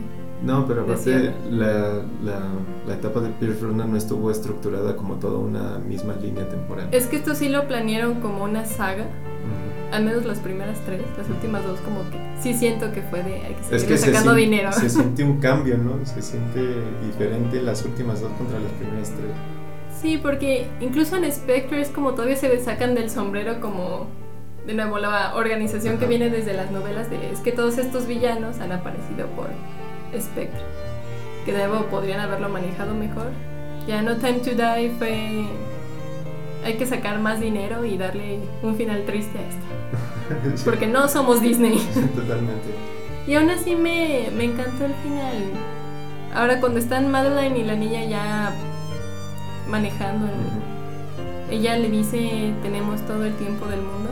No, 0.44 0.68
pero 0.68 0.84
aparte 0.84 1.34
la, 1.49 2.03
la, 2.24 2.41
la, 2.86 2.94
etapa 2.94 3.22
de 3.22 3.30
Pierce 3.30 3.62
Brosnan 3.62 3.90
no 3.90 3.98
estuvo 3.98 4.30
estructurada 4.30 4.95
como 4.95 5.16
toda 5.16 5.40
una 5.40 5.80
misma 5.80 6.16
línea 6.16 6.48
temporal. 6.49 6.90
Es 6.91 7.07
que 7.07 7.16
esto 7.16 7.36
sí 7.36 7.49
lo 7.49 7.68
planearon 7.68 8.16
como 8.16 8.44
una 8.44 8.66
saga 8.66 9.06
al 9.96 10.04
menos 10.04 10.26
las 10.26 10.40
primeras 10.40 10.80
tres, 10.86 11.02
las 11.18 11.30
últimas 11.30 11.64
dos 11.64 11.80
como 11.80 12.02
que 12.12 12.18
sí 12.42 12.54
siento 12.54 12.92
que 12.92 13.02
fue 13.02 13.24
de 13.24 13.36
hay 13.36 13.54
que 13.54 13.80
seguir 13.80 13.98
sacando 13.98 14.34
dinero. 14.34 14.72
Se 14.74 14.90
siente 14.90 15.24
un 15.24 15.40
cambio, 15.40 15.78
¿no? 15.78 16.06
Se 16.06 16.22
siente 16.22 16.62
diferente 17.06 17.62
las 17.62 17.84
últimas 17.86 18.22
dos 18.22 18.32
contra 18.34 18.60
las 18.60 18.72
primeras 18.74 19.10
tres. 19.10 19.32
Sí, 20.02 20.20
porque 20.22 20.68
incluso 20.82 21.16
en 21.16 21.32
Spectre 21.32 21.82
es 21.82 21.90
como 21.90 22.14
todavía 22.14 22.36
se 22.36 22.60
sacan 22.60 22.94
del 22.96 23.10
sombrero 23.10 23.60
como 23.62 24.08
de 24.68 24.74
nuevo 24.74 24.98
la 24.98 25.36
organización 25.36 25.98
que 25.98 26.08
viene 26.08 26.30
desde 26.30 26.54
las 26.54 26.72
novelas 26.72 27.10
de 27.10 27.32
es 27.32 27.40
que 27.40 27.52
todos 27.52 27.78
estos 27.78 28.08
villanos 28.08 28.60
han 28.60 28.72
aparecido 28.72 29.28
por 29.30 29.48
Spectre. 30.20 30.62
Que 31.46 31.54
de 31.54 31.68
nuevo 31.68 31.86
podrían 31.86 32.20
haberlo 32.20 32.50
manejado 32.50 32.94
mejor. 32.96 33.28
Ya 33.88 34.02
No 34.02 34.18
Time 34.18 34.40
to 34.40 34.52
Die 34.52 34.92
fue 34.98 35.46
hay 36.66 36.74
que 36.78 36.88
sacar 36.88 37.20
más 37.20 37.40
dinero 37.40 37.86
y 37.86 37.96
darle 37.96 38.40
un 38.64 38.76
final 38.76 39.06
triste 39.06 39.38
a 39.38 39.42
esto. 39.48 40.66
Porque 40.66 40.88
no 40.88 41.08
somos 41.08 41.40
Disney. 41.40 41.78
Totalmente. 42.16 42.74
Y 43.28 43.36
aún 43.36 43.52
así 43.52 43.76
me, 43.76 44.30
me 44.36 44.46
encantó 44.46 44.86
el 44.86 44.94
final. 44.96 45.52
Ahora 46.34 46.60
cuando 46.60 46.80
están 46.80 47.12
Madeline 47.12 47.56
y 47.58 47.64
la 47.64 47.76
niña 47.76 48.04
ya 48.06 48.54
manejando, 49.70 50.28
ella 51.52 51.78
le 51.78 51.90
dice 51.90 52.54
tenemos 52.64 53.02
todo 53.06 53.26
el 53.26 53.36
tiempo 53.36 53.68
del 53.68 53.82
mundo. 53.82 54.10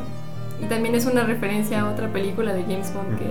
Y 0.62 0.66
también 0.66 0.94
es 0.94 1.08
una 1.08 1.24
referencia 1.24 1.82
a 1.82 1.90
otra 1.90 2.08
película 2.14 2.54
de 2.54 2.62
James 2.64 2.94
Bond 2.94 3.18
que 3.18 3.26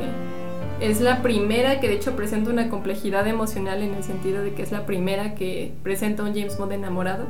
es 0.83 1.01
la 1.01 1.23
primera 1.23 1.79
que 1.79 1.89
de 1.89 1.95
hecho 1.95 2.17
presenta 2.17 2.51
una 2.51 2.69
complejidad 2.69 3.29
emocional 3.29 3.83
en 3.83 3.95
el 3.95 4.03
sentido 4.03 4.43
de 4.43 4.53
que 4.53 4.63
es 4.63 4.73
la 4.73 4.85
primera 4.85 5.37
que 5.37 5.73
presenta 5.85 6.25
un 6.25 6.35
James 6.35 6.59
Bond 6.59 6.73
enamorado, 6.73 7.27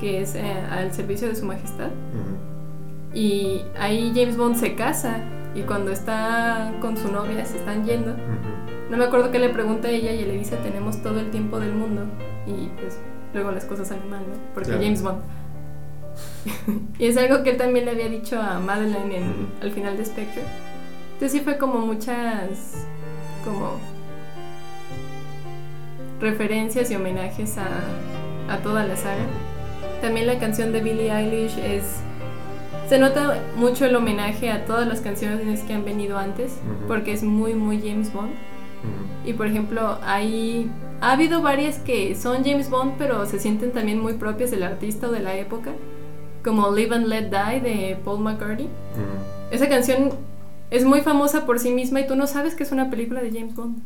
que 0.00 0.20
es 0.20 0.34
eh, 0.34 0.42
al 0.68 0.92
servicio 0.92 1.28
de 1.28 1.36
su 1.36 1.46
majestad. 1.46 1.90
Y 3.14 3.62
ahí 3.78 4.12
James 4.14 4.36
Bond 4.36 4.56
se 4.56 4.74
casa 4.74 5.20
y 5.54 5.62
cuando 5.62 5.92
está 5.92 6.74
con 6.80 6.96
su 6.96 7.10
novia 7.12 7.44
se 7.44 7.58
están 7.58 7.84
yendo. 7.84 8.16
No 8.90 8.96
me 8.96 9.04
acuerdo 9.04 9.30
qué 9.30 9.38
le 9.38 9.50
pregunta 9.50 9.86
a 9.86 9.90
ella 9.92 10.12
y 10.12 10.24
le 10.24 10.36
dice 10.36 10.56
tenemos 10.56 11.00
todo 11.00 11.20
el 11.20 11.30
tiempo 11.30 11.60
del 11.60 11.74
mundo. 11.74 12.02
Y 12.48 12.66
pues 12.80 12.98
luego 13.32 13.52
las 13.52 13.64
cosas 13.64 13.88
salen 13.88 14.10
mal, 14.10 14.22
¿no? 14.22 14.34
Porque 14.54 14.72
James 14.72 15.02
Bond. 15.02 15.20
y 16.98 17.06
es 17.06 17.16
algo 17.16 17.44
que 17.44 17.50
él 17.50 17.56
también 17.58 17.84
le 17.84 17.92
había 17.92 18.08
dicho 18.08 18.40
a 18.40 18.58
Madeleine 18.58 19.22
al 19.62 19.70
final 19.70 19.96
de 19.96 20.04
Spectre 20.04 20.42
entonces 21.18 21.40
sí 21.40 21.44
fue 21.44 21.58
como 21.58 21.80
muchas 21.80 22.86
como 23.44 23.72
referencias 26.20 26.92
y 26.92 26.94
homenajes 26.94 27.56
a, 27.58 28.58
toda 28.62 28.84
la 28.84 28.94
saga. 28.94 29.26
También 30.00 30.28
la 30.28 30.38
canción 30.38 30.70
de 30.70 30.80
Billie 30.80 31.12
Eilish 31.12 31.58
es 31.58 31.96
se 32.88 33.00
nota 33.00 33.42
mucho 33.56 33.84
el 33.84 33.96
homenaje 33.96 34.48
a 34.52 34.64
todas 34.64 34.86
las 34.86 35.00
canciones 35.00 35.62
que 35.62 35.72
han 35.72 35.84
venido 35.84 36.18
antes, 36.18 36.56
porque 36.86 37.10
es 37.10 37.24
muy, 37.24 37.54
muy 37.54 37.80
James 37.80 38.12
Bond. 38.12 38.30
Y 39.26 39.32
por 39.32 39.48
ejemplo, 39.48 39.98
hay, 40.04 40.70
ha 41.00 41.14
habido 41.14 41.42
varias 41.42 41.80
que 41.80 42.14
son 42.14 42.44
James 42.44 42.70
Bond, 42.70 42.94
pero 42.96 43.26
se 43.26 43.40
sienten 43.40 43.72
también 43.72 44.00
muy 44.00 44.12
propias 44.12 44.52
del 44.52 44.62
artista 44.62 45.08
o 45.08 45.10
de 45.10 45.18
la 45.18 45.34
época, 45.34 45.72
como 46.44 46.70
Live 46.70 46.94
and 46.94 47.08
Let 47.08 47.30
Die 47.30 47.60
de 47.60 47.98
Paul 48.04 48.20
McCartney. 48.20 48.68
Esa 49.50 49.68
canción 49.68 50.27
es 50.70 50.84
muy 50.84 51.00
famosa 51.00 51.46
por 51.46 51.58
sí 51.58 51.70
misma 51.70 52.00
y 52.00 52.06
tú 52.06 52.16
no 52.16 52.26
sabes 52.26 52.54
que 52.54 52.62
es 52.62 52.72
una 52.72 52.90
película 52.90 53.22
de 53.22 53.30
James 53.30 53.54
Bond. 53.54 53.78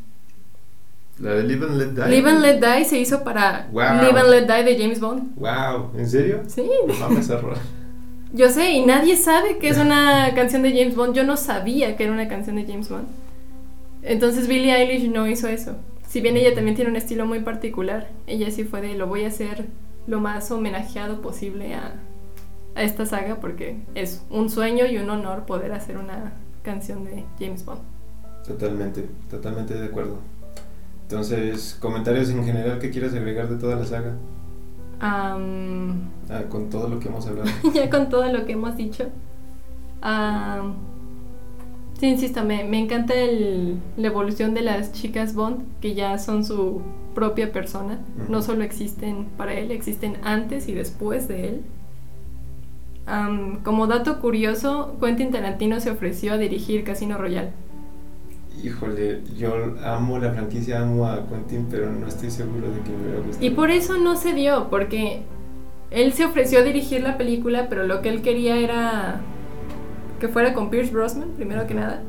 La 1.18 1.34
de 1.34 1.44
Live 1.44 1.66
and 1.66 1.76
Let 1.76 2.04
Die. 2.04 2.10
Live 2.10 2.30
and 2.30 2.40
Let 2.40 2.60
Die 2.60 2.84
se 2.84 2.98
hizo 2.98 3.22
para 3.22 3.68
Live 3.70 4.18
and 4.18 4.30
Let 4.30 4.46
Die 4.46 4.64
de 4.64 4.78
James 4.78 4.98
Bond. 4.98 5.36
Wow, 5.36 5.90
¿en 5.96 6.08
serio? 6.08 6.40
Sí. 6.48 6.68
Mames 6.98 7.28
error. 7.30 7.56
Yo 8.32 8.48
sé, 8.48 8.70
y 8.70 8.86
nadie 8.86 9.16
sabe 9.16 9.58
que 9.58 9.68
es 9.68 9.78
una 9.78 10.32
canción 10.34 10.62
de 10.62 10.70
James 10.70 10.96
Bond. 10.96 11.14
Yo 11.14 11.24
no 11.24 11.36
sabía 11.36 11.96
que 11.96 12.04
era 12.04 12.12
una 12.12 12.28
canción 12.28 12.56
de 12.56 12.64
James 12.64 12.88
Bond. 12.88 13.06
Entonces 14.02 14.48
Billie 14.48 14.74
Eilish 14.74 15.08
no 15.10 15.28
hizo 15.28 15.48
eso. 15.48 15.76
Si 16.08 16.20
bien 16.20 16.36
ella 16.36 16.54
también 16.54 16.74
tiene 16.74 16.90
un 16.90 16.96
estilo 16.96 17.24
muy 17.24 17.40
particular, 17.40 18.08
ella 18.26 18.50
sí 18.50 18.64
fue 18.64 18.80
de 18.80 18.94
lo 18.94 19.06
voy 19.06 19.24
a 19.24 19.28
hacer 19.28 19.66
lo 20.06 20.18
más 20.18 20.50
homenajeado 20.50 21.22
posible 21.22 21.74
a, 21.74 21.94
a 22.74 22.82
esta 22.82 23.06
saga 23.06 23.36
porque 23.36 23.76
es 23.94 24.24
un 24.28 24.50
sueño 24.50 24.86
y 24.86 24.98
un 24.98 25.08
honor 25.08 25.46
poder 25.46 25.72
hacer 25.72 25.96
una 25.96 26.32
canción 26.62 27.04
de 27.04 27.24
James 27.38 27.64
Bond. 27.64 27.80
Totalmente, 28.46 29.08
totalmente 29.30 29.74
de 29.74 29.86
acuerdo. 29.86 30.18
Entonces, 31.02 31.76
comentarios 31.80 32.30
en 32.30 32.44
general 32.44 32.78
que 32.78 32.90
quieras 32.90 33.14
agregar 33.14 33.48
de 33.48 33.56
toda 33.56 33.76
la 33.76 33.84
saga. 33.84 34.16
ah, 36.30 36.42
con 36.48 36.70
todo 36.70 36.88
lo 36.88 36.98
que 36.98 37.08
hemos 37.08 37.26
hablado. 37.26 37.50
ya 37.74 37.90
con 37.90 38.08
todo 38.08 38.26
lo 38.32 38.46
que 38.46 38.52
hemos 38.52 38.76
dicho. 38.76 39.04
sí, 42.00 42.06
insisto, 42.06 42.44
me, 42.44 42.64
me 42.64 42.78
encanta 42.78 43.14
el, 43.14 43.78
la 43.96 44.06
evolución 44.08 44.54
de 44.54 44.62
las 44.62 44.92
chicas 44.92 45.34
Bond, 45.34 45.64
que 45.80 45.94
ya 45.94 46.18
son 46.18 46.44
su 46.44 46.82
propia 47.14 47.52
persona. 47.52 48.00
No 48.28 48.42
solo 48.42 48.64
existen 48.64 49.26
para 49.36 49.54
él, 49.54 49.70
existen 49.70 50.16
antes 50.22 50.68
y 50.68 50.72
después 50.74 51.28
de 51.28 51.48
él 51.48 51.62
como 53.64 53.86
dato 53.86 54.20
curioso, 54.20 54.96
Quentin 55.00 55.30
Tarantino 55.30 55.80
se 55.80 55.90
ofreció 55.90 56.34
a 56.34 56.38
dirigir 56.38 56.84
Casino 56.84 57.18
Royale. 57.18 57.50
Híjole, 58.62 59.22
yo 59.36 59.54
amo 59.84 60.18
la 60.18 60.32
franquicia, 60.32 60.82
amo 60.82 61.06
a 61.06 61.26
Quentin, 61.26 61.66
pero 61.70 61.90
no 61.90 62.06
estoy 62.06 62.30
seguro 62.30 62.70
de 62.70 62.80
que 62.80 62.90
me 62.90 63.02
hubiera 63.02 63.20
gustado. 63.20 63.44
Y 63.44 63.50
por 63.50 63.70
eso 63.70 63.98
no 63.98 64.16
se 64.16 64.34
dio, 64.34 64.68
porque 64.70 65.22
él 65.90 66.12
se 66.12 66.24
ofreció 66.24 66.60
a 66.60 66.62
dirigir 66.62 67.02
la 67.02 67.18
película, 67.18 67.68
pero 67.68 67.86
lo 67.86 68.02
que 68.02 68.08
él 68.08 68.22
quería 68.22 68.56
era 68.56 69.20
que 70.20 70.28
fuera 70.28 70.54
con 70.54 70.70
Pierce 70.70 70.92
Brosnan, 70.92 71.30
primero 71.30 71.66
que 71.66 71.74
nada, 71.74 72.02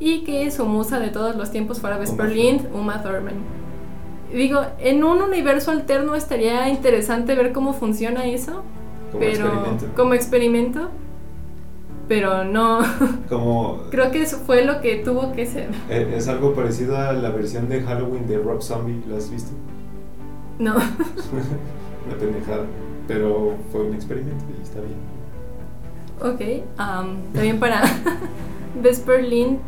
y 0.00 0.24
que 0.24 0.50
su 0.50 0.64
musa 0.64 0.98
de 0.98 1.08
todos 1.08 1.36
los 1.36 1.50
tiempos 1.50 1.80
fuera 1.80 1.98
Vesper 1.98 2.30
Lind, 2.30 2.68
Uma 2.72 3.02
Thurman. 3.02 3.34
Digo, 4.32 4.62
en 4.78 5.04
un 5.04 5.20
universo 5.20 5.70
alterno 5.70 6.14
estaría 6.14 6.68
interesante 6.68 7.34
ver 7.34 7.52
cómo 7.52 7.74
funciona 7.74 8.26
eso. 8.26 8.62
Como 9.10 9.20
pero 9.20 9.46
experimento. 9.46 9.86
como 9.96 10.14
experimento. 10.14 10.88
Pero 12.08 12.44
no. 12.44 12.80
Como 13.28 13.82
Creo 13.90 14.10
que 14.10 14.22
eso 14.22 14.38
fue 14.38 14.64
lo 14.64 14.80
que 14.80 14.96
tuvo 14.96 15.32
que 15.32 15.46
ser. 15.46 15.68
eh, 15.90 16.14
es 16.16 16.28
algo 16.28 16.54
parecido 16.54 16.96
a 16.96 17.12
la 17.12 17.30
versión 17.30 17.68
de 17.68 17.82
Halloween 17.82 18.26
de 18.26 18.38
Rob 18.38 18.62
Zombie, 18.62 19.02
¿lo 19.06 19.16
has 19.16 19.30
visto? 19.30 19.52
No. 20.58 20.74
Una 22.06 22.16
pendejada. 22.18 22.64
Pero 23.06 23.54
fue 23.72 23.82
un 23.82 23.94
experimento 23.94 24.44
y 24.58 24.62
está 24.62 24.80
bien. 24.80 24.98
Ok. 26.20 26.64
am, 26.76 27.18
también 27.32 27.58
para 27.60 27.82
Vesper 28.82 29.24
Lynn 29.24 29.58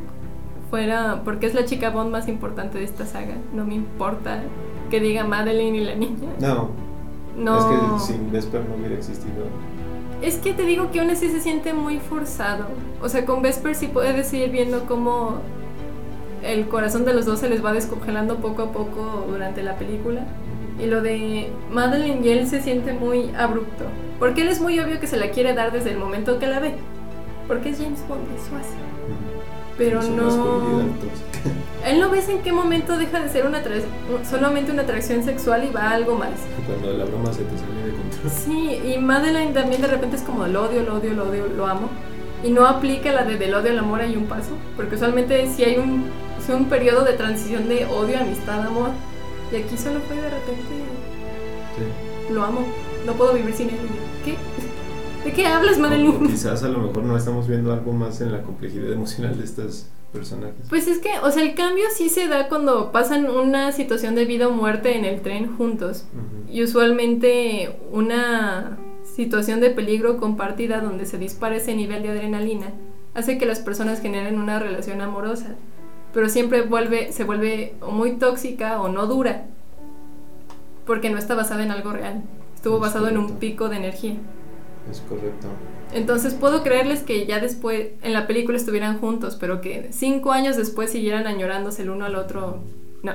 fuera. 0.68 1.22
Porque 1.24 1.46
es 1.46 1.54
la 1.54 1.64
chica 1.64 1.90
Bond 1.90 2.10
más 2.10 2.28
importante 2.28 2.78
de 2.78 2.84
esta 2.84 3.06
saga. 3.06 3.36
No 3.54 3.64
me 3.64 3.74
importa 3.74 4.42
que 4.90 5.00
diga 5.00 5.24
Madeline 5.24 5.76
y 5.76 5.84
la 5.84 5.94
niña. 5.94 6.28
No, 6.40 6.70
No. 7.40 7.58
es 7.58 7.64
que 7.64 8.12
sin 8.12 8.30
Vesper 8.30 8.64
no 8.68 8.76
hubiera 8.76 8.94
existido. 8.94 9.46
Es 10.22 10.36
que 10.36 10.52
te 10.52 10.64
digo 10.64 10.90
que 10.90 11.00
aún 11.00 11.10
así 11.10 11.30
se 11.30 11.40
siente 11.40 11.72
muy 11.72 11.98
forzado. 11.98 12.66
O 13.02 13.08
sea, 13.08 13.24
con 13.24 13.40
Vesper 13.40 13.74
sí 13.74 13.86
puedes 13.86 14.32
ir 14.34 14.50
viendo 14.50 14.84
cómo 14.84 15.40
el 16.42 16.68
corazón 16.68 17.04
de 17.04 17.14
los 17.14 17.24
dos 17.26 17.40
se 17.40 17.48
les 17.48 17.64
va 17.64 17.72
descongelando 17.72 18.36
poco 18.36 18.62
a 18.62 18.72
poco 18.72 19.26
durante 19.28 19.62
la 19.62 19.76
película. 19.76 20.26
Y 20.78 20.86
lo 20.86 21.02
de 21.02 21.50
Madeline 21.70 22.24
y 22.24 22.28
él 22.28 22.46
se 22.46 22.60
siente 22.60 22.92
muy 22.92 23.30
abrupto. 23.36 23.84
Porque 24.18 24.42
él 24.42 24.48
es 24.48 24.60
muy 24.60 24.78
obvio 24.78 25.00
que 25.00 25.06
se 25.06 25.16
la 25.16 25.30
quiere 25.30 25.54
dar 25.54 25.72
desde 25.72 25.90
el 25.92 25.98
momento 25.98 26.38
que 26.38 26.46
la 26.46 26.60
ve. 26.60 26.74
Porque 27.48 27.70
es 27.70 27.78
James 27.78 28.02
Bond, 28.06 28.22
eso 28.36 28.56
hace. 28.56 28.76
Pero 29.78 30.02
no... 30.02 30.82
Él 31.86 31.98
no 32.00 32.10
ves 32.10 32.28
en 32.28 32.42
qué 32.42 32.52
momento 32.52 32.96
deja 32.98 33.20
de 33.20 33.28
ser 33.30 33.46
una 33.46 33.60
solamente 34.28 34.70
una 34.72 34.82
atracción 34.82 35.22
sexual 35.24 35.64
y 35.64 35.70
va 35.72 35.90
a 35.90 35.94
algo 35.94 36.16
más. 36.16 36.30
Cuando 36.66 36.92
la 36.96 37.04
broma 37.04 37.32
se 37.32 37.42
te 37.44 37.56
sale 37.58 37.82
de 37.86 37.92
control. 37.92 38.30
Sí, 38.30 38.80
y 38.94 38.98
Madeline 38.98 39.52
también 39.54 39.80
de 39.80 39.88
repente 39.88 40.16
es 40.16 40.22
como 40.22 40.46
lo 40.46 40.64
odio, 40.68 40.82
lo 40.82 40.96
odio, 40.96 41.14
lo 41.14 41.28
odio, 41.30 41.46
lo 41.56 41.66
amo. 41.66 41.88
Y 42.44 42.50
no 42.50 42.66
aplica 42.66 43.12
la 43.12 43.24
de 43.24 43.36
del 43.36 43.54
odio 43.54 43.70
al 43.70 43.78
amor 43.78 44.00
hay 44.00 44.16
un 44.16 44.26
paso. 44.26 44.50
Porque 44.76 44.96
usualmente 44.96 45.46
si 45.48 45.64
hay 45.64 45.76
un, 45.78 46.04
sí 46.44 46.52
un 46.52 46.66
periodo 46.66 47.04
de 47.04 47.12
transición 47.14 47.68
de 47.68 47.86
odio, 47.86 48.18
amistad, 48.18 48.60
amor. 48.66 48.90
Y 49.52 49.56
aquí 49.56 49.76
solo 49.76 50.00
fue 50.06 50.16
de 50.16 50.30
repente 50.30 50.62
Sí. 51.76 52.32
lo 52.32 52.44
amo. 52.44 52.60
No 53.06 53.12
puedo 53.14 53.32
vivir 53.34 53.54
sin 53.54 53.70
él. 53.70 53.76
¿Qué? 54.24 54.36
¿De 55.24 55.32
qué 55.34 55.46
hablas, 55.46 55.76
O 55.76 55.80
Madeline? 55.80 56.28
quizás 56.28 56.62
a 56.62 56.68
lo 56.68 56.78
mejor 56.78 57.02
no 57.04 57.16
estamos 57.16 57.46
viendo 57.48 57.72
algo 57.72 57.92
más 57.92 58.20
en 58.20 58.32
la 58.32 58.42
complejidad 58.42 58.92
emocional 58.92 59.36
de 59.38 59.44
estos 59.44 59.86
personajes. 60.12 60.66
Pues 60.68 60.88
es 60.88 60.98
que, 60.98 61.10
o 61.22 61.30
sea, 61.30 61.42
el 61.42 61.54
cambio 61.54 61.84
sí 61.94 62.08
se 62.08 62.28
da 62.28 62.48
cuando 62.48 62.92
pasan 62.92 63.28
una 63.28 63.72
situación 63.72 64.14
de 64.14 64.24
vida 64.24 64.48
o 64.48 64.52
muerte 64.52 64.96
en 64.96 65.04
el 65.04 65.20
tren 65.20 65.56
juntos. 65.56 66.04
Y 66.48 66.62
usualmente 66.62 67.78
una 67.92 68.78
situación 69.04 69.60
de 69.60 69.70
peligro 69.70 70.18
compartida 70.18 70.80
donde 70.80 71.06
se 71.06 71.18
dispara 71.18 71.56
ese 71.56 71.74
nivel 71.74 72.02
de 72.02 72.10
adrenalina 72.10 72.72
hace 73.14 73.38
que 73.38 73.46
las 73.46 73.60
personas 73.60 74.00
generen 74.00 74.38
una 74.38 74.58
relación 74.58 75.00
amorosa, 75.00 75.56
pero 76.14 76.28
siempre 76.28 76.62
vuelve, 76.62 77.12
se 77.12 77.24
vuelve 77.24 77.74
o 77.80 77.90
muy 77.90 78.12
tóxica 78.12 78.80
o 78.80 78.88
no 78.88 79.06
dura, 79.06 79.46
porque 80.86 81.10
no 81.10 81.18
está 81.18 81.34
basada 81.34 81.62
en 81.64 81.70
algo 81.70 81.92
real, 81.92 82.22
estuvo 82.54 82.76
Es 82.76 82.82
basado 82.82 83.08
en 83.08 83.18
un 83.18 83.36
pico 83.36 83.68
de 83.68 83.76
energía. 83.76 84.16
Es 84.88 85.00
correcto. 85.00 85.48
Entonces 85.92 86.34
puedo 86.34 86.62
creerles 86.62 87.02
que 87.02 87.26
ya 87.26 87.40
después 87.40 87.88
en 88.02 88.12
la 88.12 88.26
película 88.26 88.56
estuvieran 88.56 88.98
juntos, 88.98 89.36
pero 89.40 89.60
que 89.60 89.88
cinco 89.92 90.30
años 90.32 90.56
después 90.56 90.90
siguieran 90.90 91.26
añorándose 91.26 91.82
el 91.82 91.90
uno 91.90 92.04
al 92.04 92.14
otro, 92.14 92.62
no, 93.02 93.12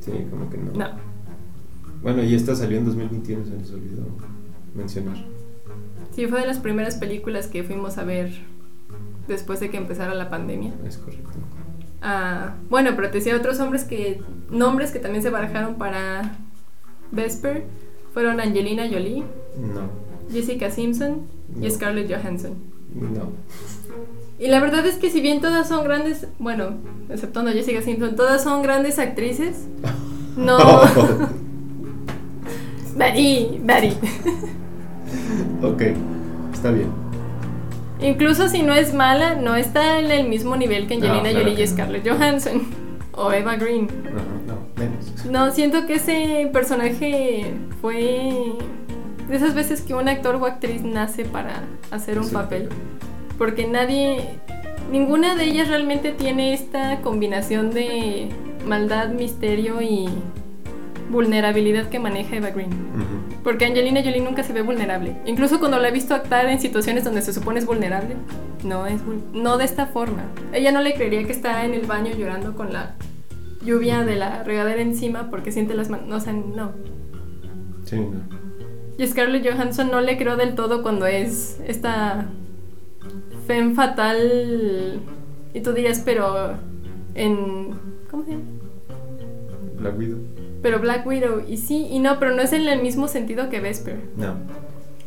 Sí, 0.00 0.12
como 0.30 0.48
que 0.50 0.58
no. 0.58 0.72
no. 0.72 0.90
Bueno, 2.02 2.22
y 2.22 2.34
esta 2.34 2.54
salió 2.54 2.78
en 2.78 2.84
2021, 2.84 3.46
se 3.46 3.50
nos 3.52 3.70
olvidó 3.72 4.02
mencionar. 4.74 5.16
Sí, 6.14 6.26
fue 6.26 6.40
de 6.40 6.46
las 6.46 6.58
primeras 6.58 6.96
películas 6.96 7.46
que 7.48 7.64
fuimos 7.64 7.96
a 7.98 8.04
ver 8.04 8.30
después 9.26 9.58
de 9.60 9.70
que 9.70 9.78
empezara 9.78 10.14
la 10.14 10.28
pandemia. 10.30 10.74
Es 10.86 10.98
correcto. 10.98 11.30
Ah, 12.02 12.54
bueno, 12.68 12.90
pero 12.94 13.08
te 13.10 13.18
decía 13.18 13.34
otros 13.36 13.58
hombres 13.60 13.84
que 13.84 14.20
nombres 14.50 14.92
que 14.92 14.98
también 14.98 15.22
se 15.22 15.30
barajaron 15.30 15.76
para 15.76 16.36
Vesper 17.10 17.64
fueron 18.12 18.40
Angelina 18.40 18.84
Jolie, 18.86 19.24
No, 19.58 19.88
Jessica 20.34 20.70
Simpson 20.70 21.22
y 21.60 21.64
No. 21.64 21.70
Scarlett 21.70 22.10
Johansson. 22.12 22.54
no. 22.94 23.32
Y 24.38 24.48
la 24.48 24.58
verdad 24.60 24.84
es 24.84 24.96
que 24.96 25.10
si 25.10 25.20
bien 25.20 25.40
todas 25.40 25.68
son 25.68 25.84
grandes, 25.84 26.26
bueno, 26.40 26.74
exceptuando 27.08 27.52
a 27.52 27.54
Jessica 27.54 27.80
Simpson, 27.82 28.16
todas 28.16 28.42
son 28.42 28.62
grandes 28.62 28.98
actrices. 28.98 29.66
No, 30.36 30.58
Daddy, 32.96 33.60
Daddy. 33.64 33.92
ok, 35.62 35.82
está 36.52 36.72
bien. 36.72 36.88
Incluso 38.00 38.48
si 38.48 38.62
no 38.62 38.74
es 38.74 38.92
mala, 38.94 39.36
no 39.36 39.54
está 39.54 40.00
en 40.00 40.10
el 40.10 40.28
mismo 40.28 40.56
nivel 40.56 40.88
que 40.88 40.96
No, 40.96 41.06
Angelina 41.06 41.30
claro 41.30 41.38
Jolie 41.44 41.54
que 41.56 41.62
y 41.62 41.66
no. 41.66 41.72
Scarlett 41.72 42.08
Johansson 42.08 42.62
o 43.12 43.30
Eva 43.32 43.54
Green. 43.56 43.86
No, 43.86 44.54
no, 44.54 44.58
menos. 44.76 45.24
No, 45.30 45.52
siento 45.52 45.86
que 45.86 45.94
ese 45.94 46.50
personaje 46.52 47.54
fue 47.80 48.54
de 49.28 49.36
esas 49.36 49.54
veces 49.54 49.80
que 49.82 49.94
un 49.94 50.08
actor 50.08 50.36
o 50.36 50.46
actriz 50.46 50.82
nace 50.82 51.24
para 51.24 51.62
hacer 51.90 52.18
un 52.18 52.24
Sí. 52.26 52.34
papel. 52.34 52.68
Porque 53.38 53.66
nadie, 53.66 54.38
ninguna 54.92 55.34
de 55.34 55.44
ellas 55.44 55.68
realmente 55.68 56.12
tiene 56.12 56.52
esta 56.54 57.00
combinación 57.00 57.70
de 57.70 58.28
maldad, 58.66 59.08
misterio 59.10 59.80
y 59.82 60.08
vulnerabilidad 61.10 61.88
que 61.88 61.98
maneja 61.98 62.36
Eva 62.36 62.50
Green. 62.50 62.70
Porque 63.42 63.66
Angelina 63.66 64.02
Jolie 64.02 64.20
nunca 64.22 64.42
se 64.42 64.52
ve 64.54 64.62
vulnerable. 64.62 65.16
Incluso 65.26 65.58
cuando 65.58 65.78
la 65.78 65.88
he 65.88 65.92
visto 65.92 66.14
actuar 66.14 66.46
en 66.46 66.60
situaciones 66.60 67.04
donde 67.04 67.20
se 67.20 67.32
supone 67.34 67.58
es 67.58 67.66
vulnerable, 67.66 68.16
no 68.64 68.86
es 68.86 69.00
no 69.34 69.58
de 69.58 69.64
esta 69.66 69.86
forma. 69.86 70.22
Ella 70.52 70.72
no 70.72 70.80
le 70.80 70.94
creería 70.94 71.24
que 71.24 71.32
está 71.32 71.64
en 71.66 71.74
el 71.74 71.86
baño 71.86 72.12
llorando 72.16 72.54
con 72.54 72.72
la 72.72 72.94
lluvia 73.64 74.02
de 74.04 74.14
la 74.16 74.42
regadera 74.44 74.80
encima 74.80 75.28
porque 75.30 75.52
siente 75.52 75.74
las 75.74 75.90
manos, 75.90 76.10
o 76.10 76.20
sea, 76.20 76.32
no. 76.32 76.72
Sí, 77.84 77.96
no. 77.96 78.43
Y 78.96 79.06
Scarlett 79.06 79.44
Johansson 79.48 79.90
no 79.90 80.00
le 80.00 80.16
creo 80.16 80.36
del 80.36 80.54
todo 80.54 80.82
cuando 80.82 81.06
es 81.06 81.60
esta 81.66 82.26
femme 83.46 83.74
fatal 83.74 85.00
y 85.52 85.60
tú 85.60 85.72
dirías, 85.72 86.02
pero 86.04 86.56
en 87.14 87.74
¿cómo 88.10 88.24
se 88.24 88.32
llama? 88.32 88.44
Black 89.78 89.98
Widow. 89.98 90.18
Pero 90.62 90.80
Black 90.80 91.06
Widow 91.06 91.42
y 91.46 91.56
sí 91.56 91.88
y 91.90 91.98
no, 91.98 92.18
pero 92.18 92.34
no 92.34 92.42
es 92.42 92.52
en 92.52 92.66
el 92.68 92.82
mismo 92.82 93.08
sentido 93.08 93.50
que 93.50 93.60
Vesper. 93.60 93.98
No. 94.16 94.34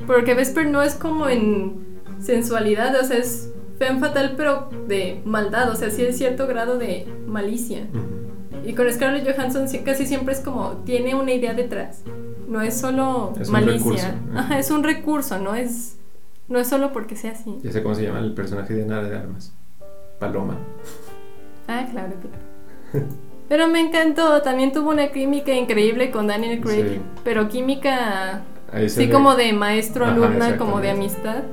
Porque 0.06 0.34
Vesper 0.34 0.68
no 0.68 0.82
es 0.82 0.96
como 0.96 1.28
en 1.28 2.02
sensualidad, 2.20 2.96
o 3.00 3.04
sea, 3.04 3.18
es 3.18 3.52
femme 3.80 4.00
fatal, 4.00 4.34
pero 4.38 4.70
de 4.88 5.22
maldad, 5.26 5.70
o 5.72 5.76
sea, 5.76 5.90
sí 5.90 6.04
es 6.04 6.18
cierto 6.18 6.48
grado 6.48 6.78
de 6.78 7.08
malicia. 7.26 7.88
Y 8.66 8.74
con 8.74 8.92
Scarlett 8.92 9.26
Johansson 9.26 9.68
casi 9.84 10.06
siempre 10.06 10.34
es 10.34 10.42
como, 10.42 10.84
tiene 10.86 11.16
una 11.16 11.34
idea 11.34 11.54
detrás. 11.54 12.04
No 12.58 12.64
es 12.64 12.80
solo 12.80 13.34
Es 13.40 13.50
malicia. 13.52 14.16
Ajá, 14.36 14.58
es 14.58 14.72
un 14.72 14.84
recurso, 14.84 15.38
no 15.38 15.54
es, 15.54 16.00
no 16.48 16.58
es 16.58 16.68
solo 16.68 16.92
porque 16.92 17.16
sea 17.16 17.34
así. 17.34 17.56
Ya 17.62 17.72
sé 17.72 17.84
cómo 17.84 17.94
se 17.94 18.02
llama 18.02 18.18
el 18.18 18.34
personaje 18.34 18.74
de 18.74 18.82
Ana 18.84 19.04
de 19.04 19.16
Armas. 19.16 19.54
Paloma. 20.20 20.58
Ah, 21.68 21.86
claro, 21.92 22.14
claro. 22.20 23.06
Pero 23.48 23.68
me 23.68 23.80
encantó, 23.80 24.42
también 24.42 24.72
tuvo 24.72 24.90
una 24.90 25.10
química 25.12 25.54
increíble 25.54 26.10
con 26.10 26.26
Daniel 26.26 26.60
Craig, 26.62 26.94
Sí. 26.96 27.02
pero 27.24 27.48
química 27.48 28.42
sí 28.88 29.08
como 29.10 29.36
de 29.36 29.54
maestro 29.54 30.06
alumna, 30.06 30.58
como 30.58 30.82
de 30.82 30.90
amistad. 30.90 31.44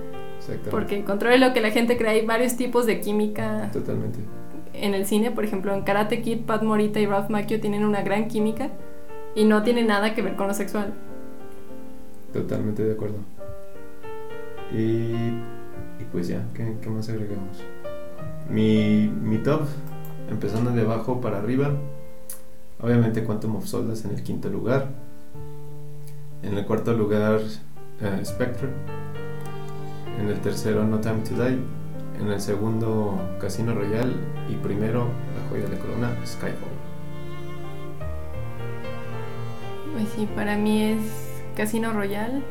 Porque 0.70 1.04
contrario 1.04 1.36
a 1.44 1.48
lo 1.48 1.54
que 1.54 1.60
la 1.60 1.70
gente 1.70 1.98
cree, 1.98 2.10
hay 2.12 2.24
varios 2.26 2.56
tipos 2.56 2.86
de 2.86 3.00
química 3.00 3.68
Totalmente. 3.74 4.20
en 4.72 4.94
el 4.94 5.04
cine. 5.04 5.30
Por 5.32 5.44
ejemplo, 5.44 5.74
en 5.74 5.82
Karate 5.82 6.22
Kid, 6.22 6.46
Pat 6.46 6.62
Morita 6.62 6.98
y 6.98 7.04
Ralph 7.06 7.28
Macchio 7.28 7.60
tienen 7.60 7.84
una 7.84 8.00
gran 8.02 8.28
química 8.28 8.70
y 9.34 9.44
no 9.44 9.62
tiene 9.62 9.84
nada 9.84 10.14
que 10.14 10.22
ver 10.22 10.36
con 10.36 10.48
lo 10.48 10.54
sexual. 10.54 10.92
Totalmente 12.32 12.84
de 12.84 12.92
acuerdo. 12.92 13.18
Y, 14.72 15.12
pues 16.12 16.28
ya, 16.28 16.42
¿qué, 16.54 16.88
más 16.88 17.08
agregamos? 17.08 17.62
Mi, 18.50 19.38
top, 19.44 19.62
empezando 20.28 20.70
de 20.70 20.82
abajo 20.82 21.20
para 21.20 21.38
arriba. 21.38 21.72
Obviamente 22.80 23.24
Quantum 23.24 23.56
of 23.56 23.66
Solace 23.66 24.08
en 24.08 24.14
el 24.14 24.22
quinto 24.22 24.48
lugar. 24.48 24.88
En 26.42 26.58
el 26.58 26.66
cuarto 26.66 26.92
lugar, 26.92 27.40
eh, 28.00 28.20
Spectre. 28.24 28.68
En 30.20 30.28
el 30.28 30.40
tercero, 30.40 30.84
No 30.84 31.00
Time 31.00 31.20
to 31.28 31.34
Die. 31.34 31.58
En 32.20 32.30
el 32.30 32.40
segundo, 32.40 33.18
Casino 33.40 33.74
Royale. 33.74 34.12
Y 34.48 34.54
primero, 34.56 35.00
La 35.04 35.48
Joya 35.48 35.68
de 35.68 35.76
la 35.76 35.80
Corona, 35.80 36.26
Skyfall. 36.26 36.73
Pues 39.94 40.08
sí, 40.16 40.28
para 40.34 40.56
mí 40.56 40.82
es 40.82 40.98
Casino 41.56 41.92
Royale, 41.92 42.42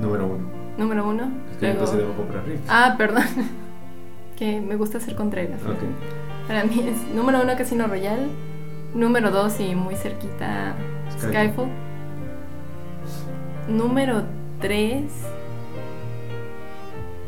Número 0.00 0.26
uno. 0.26 0.44
número 0.78 1.06
uno. 1.08 1.24
Es 1.50 1.56
que 1.58 1.66
yo 1.66 1.72
Luego- 1.72 1.78
empecé 1.80 1.96
de 1.98 2.04
abajo 2.04 2.22
para 2.22 2.40
arriba. 2.40 2.60
Ah, 2.68 2.94
perdón. 2.96 3.24
que 4.36 4.60
me 4.60 4.76
gusta 4.76 4.98
hacer 4.98 5.14
Contreras. 5.14 5.60
Ok. 5.62 5.78
Para 6.48 6.64
mí 6.64 6.80
es 6.88 7.14
número 7.14 7.42
uno 7.42 7.54
Casino 7.56 7.86
Royale, 7.86 8.26
número 8.94 9.30
dos 9.30 9.58
y 9.60 9.74
muy 9.74 9.94
cerquita 9.96 10.74
Skyfall. 11.20 11.68
Número 13.68 14.22
3. 14.60 15.04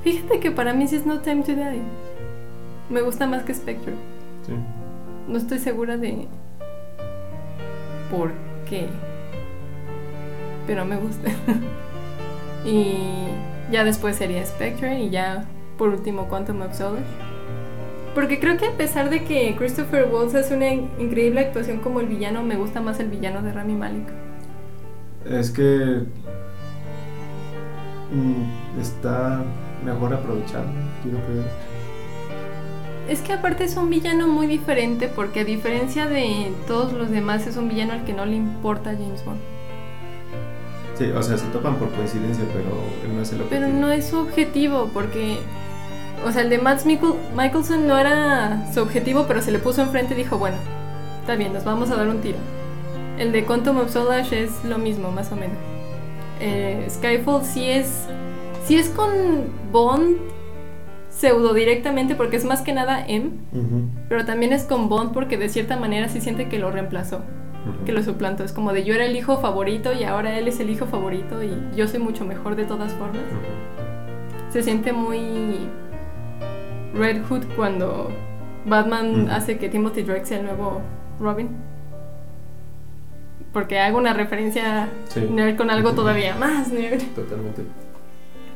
Fíjate 0.03 0.41
que 0.41 0.51
para 0.51 0.73
mí 0.75 0.89
sí 0.89 0.97
es 0.97 1.07
No 1.07 1.21
Time 1.21 1.43
to 1.43 1.53
Die. 1.55 1.81
Me 2.91 3.01
gusta 3.03 3.27
más 3.27 3.45
que 3.45 3.55
Spectre. 3.55 3.95
Sí. 4.47 4.53
No 5.29 5.39
estoy 5.39 5.59
segura 5.61 5.97
de 5.97 6.27
por 8.11 8.33
qué. 8.69 8.89
Pero 10.67 10.85
me 10.85 10.97
gusta. 10.97 11.31
y 12.65 12.97
ya 13.71 13.85
después 13.85 14.17
sería 14.17 14.45
Spectre 14.47 15.01
y 15.01 15.11
ya 15.11 15.45
por 15.79 15.89
último 15.91 16.29
Quantum 16.29 16.63
of 16.63 16.75
Solace. 16.77 17.05
Porque 18.15 18.39
creo 18.39 18.57
que 18.57 18.67
a 18.67 18.73
pesar 18.73 19.11
de 19.11 19.25
que 19.25 19.55
Christopher 19.59 20.09
Waltz 20.11 20.35
hace 20.37 20.55
una 20.55 20.69
in- 20.73 20.89
increíble 20.99 21.41
actuación 21.41 21.79
como 21.81 22.01
el 22.01 22.07
villano, 22.07 22.43
me 22.45 22.57
gusta 22.57 22.81
más 22.81 23.01
el 23.01 23.09
villano 23.09 23.43
de 23.43 23.53
Rami 23.53 23.75
Malek. 23.75 24.09
Es 25.29 25.51
que 25.51 26.05
mm, 28.13 28.81
está 28.81 29.43
mejor 29.85 30.15
aprovechado, 30.15 30.67
quiero 31.03 31.19
creer. 31.27 31.45
Es 33.09 33.21
que 33.21 33.33
aparte 33.35 33.65
es 33.65 33.77
un 33.77 33.91
villano 33.91 34.29
muy 34.29 34.47
diferente 34.47 35.09
porque 35.09 35.41
a 35.41 35.45
diferencia 35.45 36.07
de 36.07 36.53
todos 36.67 36.93
los 36.93 37.11
demás 37.11 37.47
es 37.47 37.57
un 37.57 37.69
villano 37.69 37.93
al 37.95 38.05
que 38.05 38.13
no 38.15 38.25
le 38.25 38.37
importa 38.37 38.93
James 38.93 39.25
Bond. 39.25 39.41
Sí, 40.97 41.11
o 41.11 41.23
sea, 41.23 41.37
se 41.37 41.47
topan 41.47 41.77
por 41.77 41.91
coincidencia, 41.91 42.45
pero 42.53 42.69
él 43.05 43.17
no 43.17 43.23
es 43.23 43.33
el 43.33 43.41
objetivo. 43.43 43.61
Pero 43.67 43.69
no 43.81 43.91
es 43.91 44.07
su 44.07 44.19
objetivo 44.19 44.91
porque... 44.95 45.39
O 46.27 46.31
sea, 46.33 46.43
el 46.43 46.51
de 46.51 46.59
Mads 46.59 46.87
Mikkel- 46.87 47.17
Mikkelsen 47.37 47.87
no 47.87 47.99
era 47.99 48.73
su 48.73 48.81
objetivo, 48.81 49.25
pero 49.27 49.43
se 49.43 49.51
le 49.53 49.59
puso 49.59 49.83
enfrente 49.83 50.15
y 50.15 50.17
dijo, 50.17 50.39
bueno, 50.39 50.57
está 51.21 51.35
bien, 51.37 51.53
nos 51.53 51.65
vamos 51.65 51.91
a 51.91 51.97
dar 51.97 52.09
un 52.09 52.21
tiro. 52.21 52.39
El 53.19 53.33
de 53.33 53.45
Quantum 53.45 53.79
of 53.79 53.93
Solace 53.93 54.45
es 54.45 54.65
lo 54.65 54.79
mismo, 54.79 55.11
más 55.11 55.31
o 55.33 55.37
menos. 55.37 55.57
Eh, 56.41 56.87
Skyfall 56.89 57.45
sí 57.45 57.65
es... 57.69 58.07
Sí 58.65 58.77
es 58.77 58.89
con 58.89 59.11
Bond 59.73 60.17
pseudo 61.11 61.53
directamente 61.55 62.15
porque 62.15 62.37
es 62.37 62.45
más 62.45 62.63
que 62.63 62.73
nada 62.73 63.05
M, 63.07 63.31
pero 64.09 64.25
también 64.25 64.53
es 64.53 64.65
con 64.65 64.89
Bond 64.89 65.13
porque 65.13 65.37
de 65.37 65.49
cierta 65.49 65.77
manera 65.77 66.09
sí 66.09 66.21
siente 66.21 66.49
que 66.49 66.59
lo 66.59 66.71
reemplazó. 66.71 67.21
Que 67.87 67.93
lo 67.93 68.03
suplantó. 68.03 68.45
Es 68.45 68.53
como 68.53 68.73
de 68.73 68.85
yo 68.85 68.95
era 68.95 69.05
el 69.07 69.17
hijo 69.17 69.39
favorito 69.39 69.93
y 69.93 70.05
ahora 70.05 70.39
él 70.39 70.49
es 70.49 70.61
el 70.61 70.71
hijo 70.71 70.87
favorito 70.87 71.43
y 71.43 71.51
yo 71.77 71.87
soy 71.89 71.99
mucho 72.01 72.25
mejor 72.25 72.57
de 72.57 72.65
todas 72.65 72.93
formas. 72.95 73.23
Se 74.51 74.63
siente 74.63 74.93
muy 74.93 75.69
Red 76.95 77.23
Hood 77.29 77.45
cuando 77.57 78.11
Batman 78.67 79.23
Ujú. 79.25 79.33
hace 79.33 79.59
que 79.59 79.69
Timothy 79.69 80.03
Drake 80.03 80.27
sea 80.27 80.39
el 80.39 80.45
nuevo 80.47 80.81
Robin. 81.21 81.49
Porque 83.53 83.79
hago 83.79 83.99
una 83.99 84.13
referencia 84.13 84.89
Sí. 85.09 85.21
nerd 85.31 85.57
con 85.57 85.71
algo 85.71 85.93
todavía 85.93 86.35
más 86.37 86.69
nerd. 86.69 87.03
Totalmente. 87.15 87.63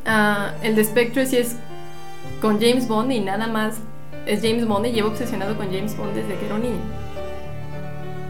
Ah, 0.07 0.53
el 0.63 0.75
de 0.75 0.85
Spectre 0.85 1.27
sí 1.27 1.37
es 1.37 1.57
con 2.41 2.61
James 2.61 2.89
Bond 2.89 3.13
y 3.13 3.21
nada 3.21 3.47
más 3.47 3.79
es 4.27 4.41
James 4.43 4.67
Bond 4.67 4.87
y 4.87 4.93
llevo 4.93 5.09
obsesionado 5.09 5.57
con 5.57 5.67
James 5.67 5.97
Bond 5.97 6.15
desde 6.15 6.35
que 6.37 6.47
era 6.47 6.55
un 6.57 6.63
niño. 6.63 6.81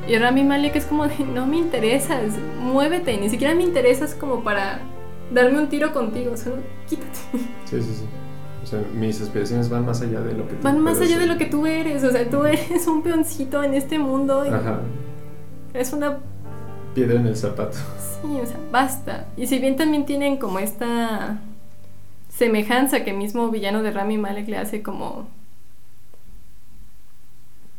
Y 0.09 0.17
Rami 0.17 0.43
Malek 0.43 0.75
es 0.75 0.87
como 0.87 1.07
de, 1.07 1.19
no 1.35 1.47
me 1.47 1.59
interesas, 1.59 2.33
muévete, 2.61 3.19
ni 3.19 3.29
siquiera 3.29 3.55
me 3.55 3.63
interesas 3.63 4.15
como 4.15 4.43
para 4.43 4.81
darme 5.33 5.61
un 5.61 5.69
tiro 5.69 5.93
contigo, 5.93 6.37
solo 6.37 6.57
quítate. 6.89 7.19
Sí, 7.67 7.83
sí, 7.83 7.95
sí. 7.95 8.05
O 8.63 8.67
sea, 8.67 8.83
mis 8.95 9.21
aspiraciones 9.21 9.69
van 9.69 9.85
más 9.85 10.01
allá 10.01 10.21
de 10.21 10.35
lo 10.35 10.49
que 10.49 10.55
tú 10.55 10.63
Van 10.63 10.81
más 10.81 11.01
allá 11.01 11.19
de 11.19 11.27
lo 11.27 11.37
que 11.39 11.47
tú 11.47 11.67
eres, 11.67 12.03
o 12.05 12.11
sea, 12.11 12.29
tú 12.29 12.45
eres 12.45 12.87
un 12.87 13.03
peoncito 13.03 13.63
en 13.63 13.75
este 13.75 13.99
mundo 13.99 14.45
y 14.45 14.49
Ajá. 14.49 14.81
es 15.75 15.93
una... 15.93 16.19
Piedra 16.95 17.21
en 17.21 17.27
el 17.27 17.37
zapato. 17.37 17.77
Sí, 18.21 18.41
o 18.43 18.47
sea, 18.47 18.57
basta. 18.73 19.27
Y 19.37 19.47
si 19.47 19.59
bien 19.59 19.77
también 19.77 20.07
tienen 20.07 20.39
como 20.39 20.59
esta 20.59 21.39
semejanza 22.29 23.05
que 23.05 23.13
mismo 23.13 23.49
villano 23.51 23.83
de 23.83 23.91
Rami 23.91 24.17
Malek 24.17 24.49
le 24.49 24.57
hace 24.57 24.83
como... 24.83 25.29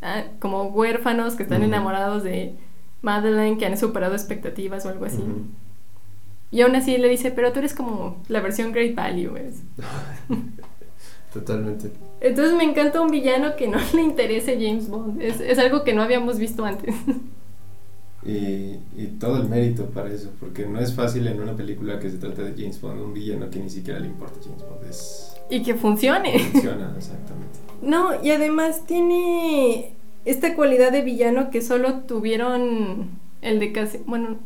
ah, 0.01 0.23
como 0.39 0.63
huérfanos 0.69 1.35
que 1.35 1.43
están 1.43 1.59
Ujú. 1.61 1.67
enamorados 1.69 2.23
de 2.23 2.55
Madeleine, 3.01 3.57
que 3.57 3.65
han 3.65 3.77
superado 3.77 4.13
expectativas 4.13 4.85
o 4.85 4.89
algo 4.89 5.05
así. 5.05 5.17
Ujú. 5.21 5.41
Y 6.51 6.61
aún 6.61 6.75
así 6.75 6.97
le 6.97 7.09
dice, 7.09 7.31
pero 7.31 7.51
tú 7.53 7.59
eres 7.59 7.73
como 7.75 8.21
la 8.27 8.41
versión 8.41 8.71
Great 8.71 8.95
Value, 8.95 9.31
¿ves? 9.33 9.61
Totalmente. 11.33 11.91
Entonces 12.21 12.55
me 12.55 12.63
encanta 12.63 13.01
un 13.01 13.11
villano 13.11 13.55
que 13.55 13.67
no 13.67 13.77
le 13.93 14.01
interese 14.01 14.57
James 14.59 14.89
Bond. 14.89 15.21
Es, 15.21 15.39
es 15.39 15.59
algo 15.59 15.83
que 15.83 15.93
no 15.93 16.01
habíamos 16.01 16.39
visto 16.39 16.65
antes. 16.65 16.95
Y, 18.21 18.77
y 18.97 19.15
todo 19.17 19.37
el 19.41 19.47
mérito 19.47 19.85
para 19.91 20.09
eso, 20.13 20.29
porque 20.41 20.65
no 20.65 20.77
es 20.81 20.93
fácil 20.93 21.25
en 21.27 21.41
una 21.41 21.55
película 21.55 21.99
que 21.99 22.09
se 22.09 22.17
trata 22.17 22.41
de 22.41 22.51
James 22.51 22.81
Bond, 22.81 22.99
un 22.99 23.13
villano 23.13 23.49
que 23.49 23.59
ni 23.59 23.69
siquiera 23.69 23.97
le 23.97 24.07
importa 24.07 24.37
James 24.43 24.61
Bond. 24.61 24.89
Es, 24.89 25.37
y 25.49 25.63
que 25.63 25.73
funcione. 25.75 26.37
funciona, 26.37 26.93
exactamente. 26.97 27.59
No, 27.81 28.23
y 28.23 28.31
además 28.31 28.85
tiene 28.85 29.93
esta 30.25 30.55
cualidad 30.55 30.91
de 30.91 31.01
villano 31.01 31.49
que 31.49 31.61
solo 31.61 32.01
tuvieron 32.01 33.09
el 33.41 33.59
de 33.59 33.71
Casino. 33.71 34.03
Bueno, 34.07 34.37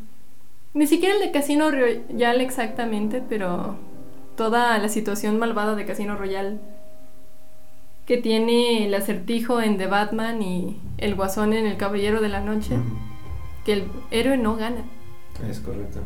ni 0.73 0.87
siquiera 0.87 1.15
el 1.15 1.21
de 1.21 1.31
Casino 1.31 1.71
Royale 1.71 2.43
exactamente, 2.43 3.21
pero 3.27 3.75
toda 4.35 4.77
la 4.77 4.89
situación 4.89 5.37
malvada 5.39 5.75
de 5.75 5.85
Casino 5.85 6.15
Royale 6.15 6.57
que 8.05 8.17
tiene 8.17 8.85
el 8.85 8.93
acertijo 8.93 9.61
en 9.61 9.77
The 9.77 9.87
Batman 9.87 10.41
y 10.41 10.77
el 10.97 11.15
guasón 11.15 11.53
en 11.53 11.65
El 11.65 11.77
Caballero 11.77 12.21
de 12.21 12.29
la 12.29 12.41
Noche, 12.41 12.75
que 13.65 13.73
el 13.73 13.85
héroe 14.11 14.37
no 14.37 14.55
gana. 14.57 14.83
Es 15.49 15.59
correcto. 15.59 15.99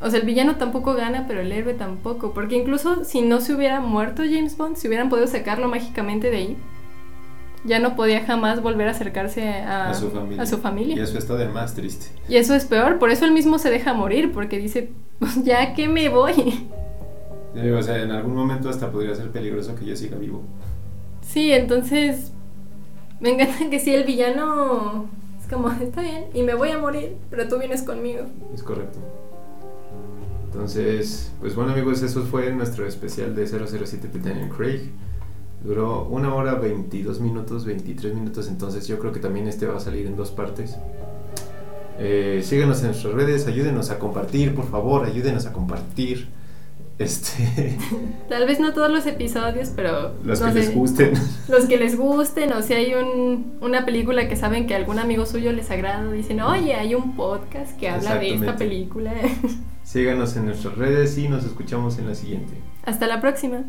O 0.00 0.08
sea, 0.10 0.18
el 0.20 0.26
villano 0.26 0.56
tampoco 0.56 0.94
gana, 0.94 1.26
pero 1.28 1.40
el 1.40 1.52
héroe 1.52 1.74
tampoco. 1.74 2.32
Porque 2.32 2.56
incluso 2.56 3.04
si 3.04 3.20
no 3.20 3.40
se 3.40 3.54
hubiera 3.54 3.80
muerto 3.80 4.22
James 4.22 4.56
Bond, 4.56 4.76
si 4.76 4.88
hubieran 4.88 5.08
podido 5.10 5.26
sacarlo 5.26 5.68
mágicamente 5.68 6.30
de 6.30 6.36
ahí, 6.36 6.56
ya 7.64 7.78
no 7.78 7.94
podía 7.94 8.24
jamás 8.24 8.62
volver 8.62 8.88
a 8.88 8.92
acercarse 8.92 9.46
a, 9.46 9.90
A 9.90 9.94
su 9.94 10.10
familia. 10.10 10.42
a 10.42 10.46
su 10.46 10.58
familia. 10.58 10.96
Y 10.96 11.00
eso 11.00 11.18
está 11.18 11.34
de 11.36 11.48
más 11.48 11.74
triste. 11.74 12.06
Y 12.28 12.36
eso 12.36 12.54
es 12.54 12.64
peor, 12.64 12.98
por 12.98 13.10
eso 13.10 13.26
él 13.26 13.32
mismo 13.32 13.58
se 13.58 13.70
deja 13.70 13.92
morir, 13.92 14.32
porque 14.32 14.58
dice, 14.58 14.90
pues 15.18 15.44
ya 15.44 15.74
que 15.74 15.86
me 15.88 16.08
voy. 16.08 16.32
Digo, 17.54 17.78
o 17.78 17.82
sea, 17.82 18.00
en 18.00 18.12
algún 18.12 18.34
momento 18.34 18.70
hasta 18.70 18.90
podría 18.90 19.14
ser 19.14 19.30
peligroso 19.30 19.74
que 19.74 19.84
yo 19.84 19.96
siga 19.96 20.16
vivo. 20.16 20.42
Sí, 21.20 21.52
entonces 21.52 22.32
me 23.20 23.30
encanta 23.30 23.68
que 23.68 23.78
si 23.78 23.92
el 23.94 24.04
villano 24.04 25.06
es 25.38 25.46
como, 25.52 25.70
está 25.72 26.00
bien, 26.00 26.26
y 26.32 26.42
me 26.42 26.54
voy 26.54 26.70
a 26.70 26.78
morir, 26.78 27.16
pero 27.28 27.46
tú 27.48 27.58
vienes 27.58 27.82
conmigo. 27.82 28.22
Es 28.54 28.62
correcto. 28.62 28.98
Entonces, 30.52 31.30
pues 31.38 31.54
bueno 31.54 31.72
amigos, 31.72 32.02
eso 32.02 32.22
fue 32.22 32.50
nuestro 32.52 32.84
especial 32.84 33.36
de 33.36 33.46
007 33.46 34.08
Titanium 34.08 34.48
Craig. 34.48 34.90
Duró 35.62 36.06
una 36.06 36.34
hora 36.34 36.54
22 36.54 37.20
minutos, 37.20 37.64
23 37.64 38.14
minutos, 38.14 38.48
entonces 38.48 38.88
yo 38.88 38.98
creo 38.98 39.12
que 39.12 39.20
también 39.20 39.46
este 39.46 39.66
va 39.66 39.76
a 39.76 39.80
salir 39.80 40.06
en 40.06 40.16
dos 40.16 40.32
partes. 40.32 40.76
Eh, 42.00 42.40
síganos 42.42 42.80
en 42.80 42.86
nuestras 42.86 43.14
redes, 43.14 43.46
ayúdenos 43.46 43.90
a 43.90 44.00
compartir, 44.00 44.54
por 44.54 44.68
favor, 44.68 45.06
ayúdenos 45.06 45.46
a 45.46 45.52
compartir. 45.52 46.28
Este, 46.98 47.76
Tal 48.28 48.44
vez 48.46 48.58
no 48.58 48.72
todos 48.74 48.90
los 48.90 49.06
episodios, 49.06 49.70
pero 49.76 50.14
los 50.24 50.40
no 50.40 50.46
que 50.46 50.52
sé, 50.52 50.58
les 50.58 50.74
gusten. 50.74 51.12
los 51.48 51.66
que 51.66 51.76
les 51.76 51.96
gusten, 51.96 52.52
o 52.54 52.62
si 52.62 52.74
hay 52.74 52.94
un, 52.94 53.58
una 53.60 53.84
película 53.84 54.28
que 54.28 54.34
saben 54.34 54.66
que 54.66 54.74
a 54.74 54.78
algún 54.78 54.98
amigo 54.98 55.26
suyo 55.26 55.52
les 55.52 55.70
agrada, 55.70 56.10
dicen, 56.10 56.40
oye, 56.40 56.74
hay 56.74 56.96
un 56.96 57.14
podcast 57.14 57.78
que 57.78 57.88
habla 57.88 58.16
de 58.16 58.34
esta 58.34 58.56
película. 58.56 59.12
Síganos 59.90 60.36
en 60.36 60.46
nuestras 60.46 60.78
redes 60.78 61.18
y 61.18 61.26
nos 61.26 61.44
escuchamos 61.44 61.98
en 61.98 62.06
la 62.06 62.14
siguiente. 62.14 62.52
Hasta 62.84 63.08
la 63.08 63.20
próxima. 63.20 63.64